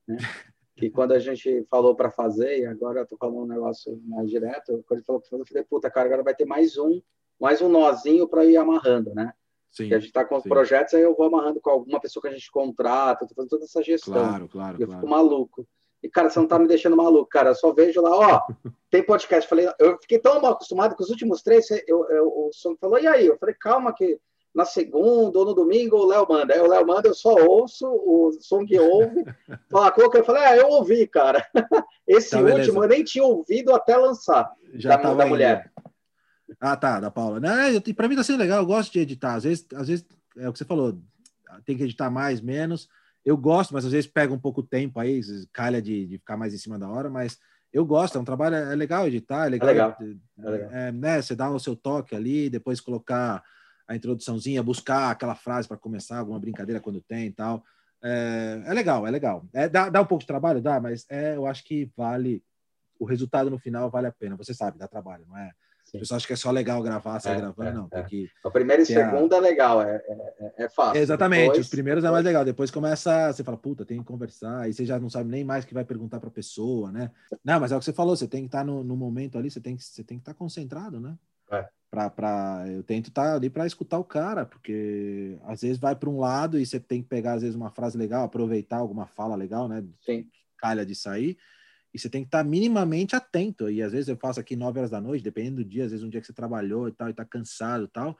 né? 0.07 0.17
que 0.77 0.91
quando 0.91 1.13
a 1.13 1.19
gente 1.19 1.65
falou 1.71 1.95
para 1.95 2.11
fazer, 2.11 2.59
e 2.59 2.65
agora 2.65 2.99
eu 2.99 3.07
tô 3.07 3.17
falando 3.17 3.39
um 3.39 3.47
negócio 3.47 3.99
mais 4.05 4.29
direto, 4.29 4.83
quando 4.87 4.99
ele 4.99 5.05
falou 5.05 5.19
para 5.19 5.29
fazer, 5.29 5.41
eu 5.41 5.47
falei, 5.47 5.63
puta, 5.63 5.89
cara, 5.89 6.05
agora 6.05 6.23
vai 6.23 6.35
ter 6.35 6.45
mais 6.45 6.77
um, 6.77 7.01
mais 7.39 7.61
um 7.61 7.67
nozinho 7.67 8.27
para 8.27 8.45
ir 8.45 8.57
amarrando, 8.57 9.13
né? 9.15 9.33
Sim, 9.71 9.93
a 9.93 9.99
gente 9.99 10.07
está 10.07 10.23
com 10.23 10.37
os 10.37 10.43
projetos, 10.43 10.93
aí 10.93 11.01
eu 11.01 11.15
vou 11.15 11.25
amarrando 11.25 11.59
com 11.59 11.69
alguma 11.69 11.99
pessoa 11.99 12.21
que 12.21 12.29
a 12.29 12.33
gente 12.33 12.51
contrata, 12.51 13.27
tô 13.27 13.33
fazendo 13.33 13.49
toda 13.49 13.65
essa 13.65 13.83
gestão. 13.83 14.13
Claro, 14.13 14.47
claro. 14.47 14.77
E 14.79 14.83
eu 14.83 14.87
claro. 14.87 15.01
fico 15.01 15.11
maluco. 15.11 15.67
E, 16.01 16.09
cara, 16.09 16.29
você 16.29 16.39
não 16.39 16.47
tá 16.47 16.59
me 16.59 16.67
deixando 16.67 16.95
maluco, 16.95 17.27
cara. 17.27 17.49
Eu 17.49 17.55
só 17.55 17.73
vejo 17.73 18.01
lá, 18.01 18.15
ó, 18.15 18.71
tem 18.89 19.03
podcast. 19.03 19.49
Falei, 19.49 19.67
eu 19.79 19.97
fiquei 19.99 20.19
tão 20.19 20.39
mal 20.39 20.53
acostumado 20.53 20.95
que 20.95 21.01
os 21.01 21.09
últimos 21.09 21.41
três, 21.41 21.69
eu, 21.87 22.07
eu, 22.09 22.27
o 22.27 22.49
som 22.53 22.75
falou, 22.77 22.99
e 22.99 23.07
aí? 23.07 23.25
Eu 23.25 23.37
falei, 23.37 23.55
calma 23.55 23.93
que 23.93 24.19
na 24.57 24.65
segunda 24.65 25.37
ou 25.37 25.45
no 25.45 25.53
domingo 25.53 25.97
o 25.97 26.07
Léo 26.07 26.25
manda. 26.27 26.53
Aí 26.53 26.59
o 26.59 26.67
Léo 26.67 26.85
manda, 26.85 27.07
eu 27.07 27.13
só 27.13 27.29
ouço, 27.35 27.87
o 27.87 28.31
som 28.41 28.65
que 28.65 28.79
ouve. 28.79 29.23
Fala, 29.69 29.91
coloca, 29.91 30.17
eu 30.17 30.25
falei, 30.25 30.43
ah, 30.43 30.57
eu 30.57 30.67
ouvi, 30.69 31.05
cara. 31.05 31.45
Esse 32.07 32.31
tá, 32.31 32.41
último 32.41 32.83
eu 32.83 32.89
nem 32.89 33.03
tinha 33.03 33.23
ouvido 33.23 33.73
até 33.73 33.95
lançar. 33.95 34.51
Já 34.73 34.97
da, 34.97 35.13
da 35.13 35.25
mulher. 35.27 35.71
Ah, 36.59 36.75
tá, 36.75 36.99
da 36.99 37.11
Paula. 37.11 37.39
Não, 37.39 37.51
é, 37.51 37.79
para 37.93 38.07
mim 38.07 38.15
tá 38.15 38.23
sendo 38.23 38.39
legal, 38.39 38.59
eu 38.59 38.65
gosto 38.65 38.91
de 38.91 38.99
editar. 38.99 39.35
Às 39.35 39.43
vezes, 39.43 39.67
às 39.75 39.87
vezes 39.87 40.05
é 40.37 40.49
o 40.49 40.51
que 40.51 40.57
você 40.57 40.65
falou, 40.65 40.97
tem 41.63 41.77
que 41.77 41.83
editar 41.83 42.09
mais, 42.09 42.41
menos 42.41 42.89
eu 43.27 43.35
gosto, 43.35 43.73
mas 43.73 43.83
às 43.83 43.91
vezes 43.91 44.09
pega 44.09 44.33
um 44.33 44.39
pouco 44.39 44.63
tempo 44.63 45.01
aí, 45.01 45.19
calha 45.51 45.81
de, 45.81 46.05
de 46.05 46.17
ficar 46.17 46.37
mais 46.37 46.53
em 46.53 46.57
cima 46.57 46.79
da 46.79 46.87
hora, 46.87 47.09
mas 47.09 47.37
eu 47.73 47.85
gosto, 47.85 48.17
é 48.17 48.21
um 48.21 48.23
trabalho, 48.23 48.55
é 48.55 48.73
legal 48.73 49.05
editar, 49.05 49.47
é 49.47 49.49
legal, 49.49 49.67
é 49.67 49.73
legal. 49.73 49.97
É 49.99 50.49
legal. 50.49 50.71
É, 50.71 50.91
né, 50.93 51.21
você 51.21 51.35
dá 51.35 51.49
o 51.49 51.59
seu 51.59 51.75
toque 51.75 52.15
ali, 52.15 52.49
depois 52.49 52.79
colocar 52.79 53.43
a 53.87 53.95
introduçãozinha, 53.95 54.61
buscar 54.61 55.11
aquela 55.11 55.35
frase 55.35 55.67
para 55.67 55.77
começar, 55.77 56.17
alguma 56.17 56.39
brincadeira 56.39 56.81
quando 56.81 57.01
tem 57.01 57.27
e 57.27 57.31
tal. 57.31 57.63
É, 58.03 58.63
é 58.65 58.73
legal, 58.73 59.07
é 59.07 59.11
legal. 59.11 59.45
É, 59.53 59.67
dá, 59.69 59.89
dá 59.89 60.01
um 60.01 60.05
pouco 60.05 60.21
de 60.21 60.27
trabalho, 60.27 60.61
dá, 60.61 60.79
mas 60.79 61.05
é, 61.09 61.35
eu 61.35 61.47
acho 61.47 61.63
que 61.63 61.91
vale, 61.95 62.43
o 62.99 63.05
resultado 63.05 63.49
no 63.49 63.57
final 63.57 63.89
vale 63.89 64.07
a 64.07 64.11
pena. 64.11 64.35
Você 64.35 64.53
sabe, 64.53 64.77
dá 64.77 64.87
trabalho, 64.87 65.25
não 65.27 65.37
é? 65.37 65.51
Sim. 65.85 65.97
O 65.97 65.99
pessoal 66.01 66.17
acha 66.17 66.27
que 66.27 66.33
é 66.33 66.35
só 66.35 66.51
legal 66.51 66.83
gravar, 66.83 67.17
sair 67.21 67.37
é, 67.37 67.37
gravando, 67.37 67.69
é, 67.69 67.73
não. 67.73 67.87
É. 67.91 68.03
que. 68.03 68.29
A 68.43 68.51
primeira 68.51 68.83
e 68.83 68.85
segunda 68.85 69.35
a... 69.35 69.37
é 69.37 69.41
legal, 69.41 69.81
é, 69.81 69.95
é, 69.95 70.65
é 70.65 70.69
fácil. 70.69 71.01
Exatamente, 71.01 71.43
depois, 71.43 71.59
os 71.59 71.69
primeiros 71.69 72.03
é 72.03 72.11
mais 72.11 72.25
legal. 72.25 72.43
Depois 72.43 72.69
começa, 72.69 73.31
você 73.31 73.41
fala, 73.41 73.57
puta, 73.57 73.85
tem 73.85 73.99
que 73.99 74.03
conversar, 74.03 74.63
aí 74.63 74.73
você 74.73 74.85
já 74.85 74.99
não 74.99 75.09
sabe 75.09 75.29
nem 75.29 75.45
mais 75.45 75.63
o 75.63 75.67
que 75.67 75.73
vai 75.73 75.85
perguntar 75.85 76.19
para 76.19 76.27
a 76.27 76.31
pessoa, 76.31 76.91
né? 76.91 77.09
Não, 77.41 77.57
mas 77.61 77.71
é 77.71 77.75
o 77.77 77.79
que 77.79 77.85
você 77.85 77.93
falou, 77.93 78.17
você 78.17 78.27
tem 78.27 78.41
que 78.41 78.47
estar 78.47 78.65
no, 78.65 78.83
no 78.83 78.97
momento 78.97 79.37
ali, 79.37 79.49
você 79.49 79.61
tem 79.61 79.77
que, 79.77 79.83
você 79.83 80.03
tem 80.03 80.17
que 80.17 80.23
estar 80.23 80.33
concentrado, 80.33 80.99
né? 80.99 81.15
É. 81.87 81.89
Pra, 81.89 82.09
pra, 82.09 82.65
eu 82.67 82.83
tento 82.83 83.07
estar 83.07 83.35
ali 83.35 83.49
para 83.49 83.65
escutar 83.65 83.97
o 83.97 84.03
cara, 84.03 84.45
porque 84.45 85.37
às 85.43 85.61
vezes 85.61 85.77
vai 85.77 85.95
para 85.95 86.09
um 86.09 86.19
lado 86.19 86.59
e 86.59 86.65
você 86.65 86.79
tem 86.79 87.01
que 87.01 87.07
pegar, 87.07 87.33
às 87.33 87.41
vezes, 87.41 87.55
uma 87.55 87.69
frase 87.69 87.97
legal, 87.97 88.25
aproveitar 88.25 88.77
alguma 88.77 89.07
fala 89.07 89.35
legal, 89.35 89.67
né? 89.67 89.83
Sim. 90.01 90.29
Calha 90.57 90.85
de 90.85 90.95
sair 90.95 91.37
e 91.93 91.99
você 91.99 92.09
tem 92.09 92.21
que 92.21 92.27
estar 92.27 92.43
minimamente 92.43 93.15
atento. 93.15 93.69
E 93.69 93.81
às 93.81 93.91
vezes 93.91 94.07
eu 94.07 94.15
faço 94.17 94.39
aqui 94.39 94.55
9 94.55 94.79
horas 94.79 94.91
da 94.91 95.01
noite, 95.01 95.23
dependendo 95.23 95.57
do 95.57 95.65
dia, 95.65 95.85
às 95.85 95.91
vezes 95.91 96.05
um 96.05 96.09
dia 96.09 96.21
que 96.21 96.27
você 96.27 96.33
trabalhou 96.33 96.87
e 96.87 96.91
tal, 96.91 97.09
e 97.09 97.13
tá 97.13 97.25
cansado 97.25 97.85
e 97.85 97.87
tal. 97.87 98.17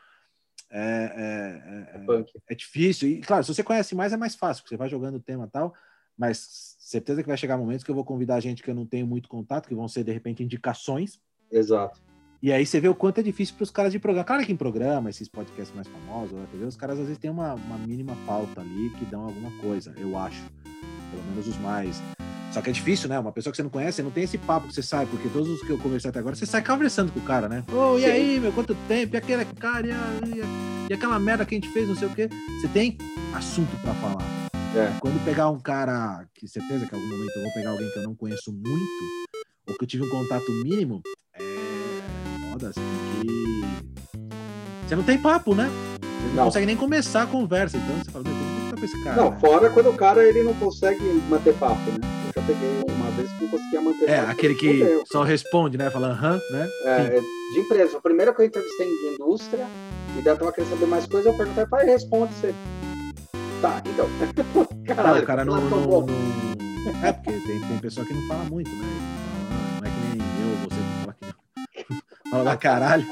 É, 0.69 0.81
é, 0.81 1.99
é, 1.99 2.53
é, 2.53 2.55
difícil. 2.55 3.09
E 3.09 3.21
claro, 3.21 3.43
se 3.43 3.53
você 3.53 3.63
conhece 3.63 3.95
mais, 3.95 4.11
é 4.11 4.17
mais 4.17 4.35
fácil, 4.35 4.63
porque 4.63 4.75
você 4.75 4.77
vai 4.77 4.89
jogando 4.89 5.15
o 5.15 5.21
tema 5.21 5.45
e 5.45 5.49
tal. 5.49 5.73
Mas 6.17 6.75
certeza 6.79 7.21
que 7.21 7.27
vai 7.27 7.37
chegar 7.37 7.57
momentos 7.57 7.83
que 7.83 7.91
eu 7.91 7.95
vou 7.95 8.03
convidar 8.03 8.39
gente 8.39 8.63
que 8.63 8.69
eu 8.69 8.75
não 8.75 8.85
tenho 8.85 9.05
muito 9.05 9.29
contato, 9.29 9.67
que 9.67 9.75
vão 9.75 9.87
ser 9.87 10.03
de 10.03 10.11
repente 10.11 10.43
indicações. 10.43 11.21
Exato. 11.51 12.01
E 12.41 12.51
aí 12.51 12.65
você 12.65 12.79
vê 12.79 12.87
o 12.87 12.95
quanto 12.95 13.19
é 13.19 13.23
difícil 13.23 13.55
para 13.55 13.63
os 13.63 13.71
caras 13.71 13.91
de 13.91 13.99
programa. 13.99 14.25
Claro 14.25 14.45
que 14.45 14.51
em 14.51 14.55
programa, 14.55 15.09
esses 15.09 15.27
podcasts 15.27 15.75
mais 15.75 15.87
famosos, 15.87 16.37
na 16.37 16.45
TV, 16.45 16.65
os 16.65 16.75
caras 16.75 16.99
às 16.99 17.05
vezes 17.05 17.17
têm 17.17 17.31
uma, 17.31 17.53
uma 17.55 17.77
mínima 17.77 18.15
pauta 18.25 18.61
ali 18.61 18.91
que 18.91 19.05
dão 19.05 19.23
alguma 19.23 19.51
coisa, 19.59 19.93
eu 19.97 20.17
acho. 20.17 20.43
Pelo 21.11 21.23
menos 21.23 21.47
os 21.47 21.57
mais 21.57 22.01
só 22.51 22.61
que 22.61 22.69
é 22.69 22.73
difícil, 22.73 23.09
né? 23.09 23.19
Uma 23.19 23.31
pessoa 23.31 23.51
que 23.51 23.57
você 23.57 23.63
não 23.63 23.69
conhece, 23.69 24.01
não 24.01 24.11
tem 24.11 24.23
esse 24.23 24.37
papo 24.37 24.67
que 24.67 24.73
você 24.73 24.81
sai, 24.81 25.05
porque 25.05 25.27
todos 25.29 25.49
os 25.49 25.61
que 25.61 25.69
eu 25.69 25.77
conversei 25.77 26.09
até 26.09 26.19
agora, 26.19 26.35
você 26.35 26.45
sai 26.45 26.63
conversando 26.63 27.11
com 27.11 27.19
o 27.19 27.23
cara, 27.23 27.49
né? 27.49 27.63
Ô, 27.71 27.93
oh, 27.93 27.99
e 27.99 28.05
aí, 28.05 28.39
meu, 28.39 28.51
quanto 28.53 28.73
tempo? 28.87 29.15
E 29.15 29.17
aquele 29.17 29.45
cara, 29.45 29.85
e, 29.85 29.91
e, 29.91 30.89
e, 30.89 30.93
aquela 30.93 31.19
merda 31.19 31.45
que 31.45 31.53
a 31.53 31.57
gente 31.57 31.69
fez, 31.69 31.87
não 31.87 31.95
sei 31.95 32.07
o 32.07 32.15
quê. 32.15 32.29
Você 32.59 32.67
tem 32.69 32.97
assunto 33.35 33.75
para 33.81 33.93
falar. 33.95 34.25
É. 34.75 34.97
Quando 34.99 35.23
pegar 35.25 35.49
um 35.49 35.59
cara, 35.59 36.25
que 36.33 36.47
certeza 36.47 36.85
que 36.85 36.95
em 36.95 36.97
algum 36.97 37.09
momento 37.09 37.31
eu 37.35 37.43
vou 37.43 37.53
pegar 37.53 37.69
alguém 37.71 37.91
que 37.91 37.99
eu 37.99 38.03
não 38.03 38.15
conheço 38.15 38.51
muito, 38.51 39.03
ou 39.67 39.75
que 39.77 39.83
eu 39.83 39.87
tive 39.87 40.03
um 40.03 40.09
contato 40.09 40.49
mínimo, 40.63 41.01
é 42.57 42.67
foda, 42.67 42.69
assim, 42.69 42.81
que. 43.21 44.87
Você 44.87 44.95
não 44.95 45.03
tem 45.03 45.17
papo, 45.17 45.53
né? 45.53 45.69
Você 46.01 46.27
não, 46.29 46.35
não 46.35 46.43
consegue 46.45 46.65
nem 46.65 46.77
começar 46.77 47.23
a 47.23 47.27
conversa, 47.27 47.77
então 47.77 47.97
você 47.97 48.11
fala, 48.11 48.23
meu, 48.23 48.33
como 48.33 48.75
pra 48.75 48.85
esse 48.85 49.03
cara? 49.03 49.15
Não, 49.15 49.31
né? 49.31 49.37
fora 49.39 49.69
quando 49.69 49.89
o 49.89 49.93
cara 49.93 50.23
ele 50.23 50.43
não 50.43 50.53
consegue 50.55 51.03
manter 51.29 51.53
papo, 51.55 51.91
né? 51.91 51.99
já 52.35 52.41
peguei 52.43 52.83
uma 52.87 53.11
vez 53.11 53.31
que 53.31 53.43
não 53.43 53.49
conseguia 53.49 53.81
manter. 53.81 54.09
É, 54.09 54.19
aquele 54.19 54.55
que 54.55 55.03
só 55.11 55.23
responde, 55.23 55.77
né? 55.77 55.89
Falando 55.89 56.11
aham, 56.11 56.41
né? 56.51 56.69
É, 56.85 57.19
de 57.53 57.59
empresa. 57.59 57.97
A 57.97 58.01
primeira 58.01 58.33
que 58.33 58.41
eu 58.41 58.45
entrevistei 58.45 58.87
de 58.87 59.15
indústria, 59.15 59.65
e 60.17 60.21
daí 60.21 60.33
eu 60.33 60.37
tava 60.37 60.51
querendo 60.51 60.69
saber 60.71 60.85
mais 60.85 61.05
coisas, 61.05 61.25
eu 61.25 61.37
perguntei, 61.37 61.65
pai, 61.65 61.85
responde 61.85 62.33
você. 62.33 62.53
Tá, 63.61 63.81
então. 63.85 64.07
Caralho, 64.85 65.15
não, 65.15 65.23
o 65.23 65.25
cara 65.25 65.45
não, 65.45 65.61
não, 65.61 66.05
não, 66.05 66.05
É, 67.03 67.11
porque 67.11 67.31
tem, 67.31 67.59
tem 67.59 67.79
pessoa 67.79 68.05
que 68.05 68.13
não 68.13 68.27
fala 68.27 68.43
muito, 68.45 68.69
né? 68.69 68.85
Não 69.81 69.87
é 69.87 69.89
que 69.89 70.17
nem 70.17 70.27
eu, 70.41 70.69
você 70.69 70.96
fala 72.31 72.43
pra 72.43 72.57
caralho. 72.57 73.05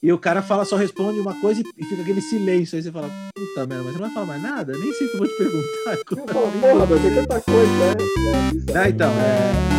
E 0.00 0.12
o 0.12 0.18
cara 0.18 0.42
fala, 0.42 0.64
só 0.64 0.76
responde 0.76 1.18
uma 1.18 1.34
coisa 1.40 1.60
e 1.60 1.84
fica 1.84 2.02
aquele 2.02 2.20
silêncio. 2.20 2.76
Aí 2.76 2.82
você 2.82 2.92
fala, 2.92 3.10
puta 3.34 3.66
merda, 3.66 3.84
mas 3.84 3.92
você 3.92 3.98
não 3.98 4.06
vai 4.06 4.10
falar 4.14 4.26
mais 4.26 4.42
nada? 4.42 4.72
Nem 4.78 4.92
sei 4.92 5.06
o 5.06 5.10
que 5.10 5.16
eu 5.16 5.18
vou 5.18 5.28
te 5.28 5.36
perguntar. 5.36 5.96
Porra, 6.60 6.86
mas 6.86 7.02
tem 7.02 7.14
tanta 7.14 7.40
coisa, 7.40 7.72
né? 7.72 7.94
É, 8.74 8.78
ah, 8.78 8.88
então, 8.88 9.10
é... 9.10 9.78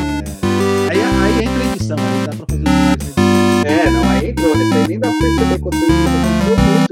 Aí, 0.91 0.99
aí 0.99 1.45
entra 1.45 1.63
a 1.63 1.75
edição, 1.75 1.97
aí 1.97 2.27
dá 2.27 2.35
pra 2.35 2.45
fazer 2.49 2.63
mais. 2.63 3.19
É, 3.65 3.89
não, 3.89 4.09
aí 4.09 4.29
entrou. 4.29 4.57
Nesse 4.57 4.73
aí 4.73 4.87
nem 4.87 4.99
dá 4.99 5.09
pra 5.09 5.19
perceber 5.19 5.59
você 5.59 5.85
muito 5.85 6.88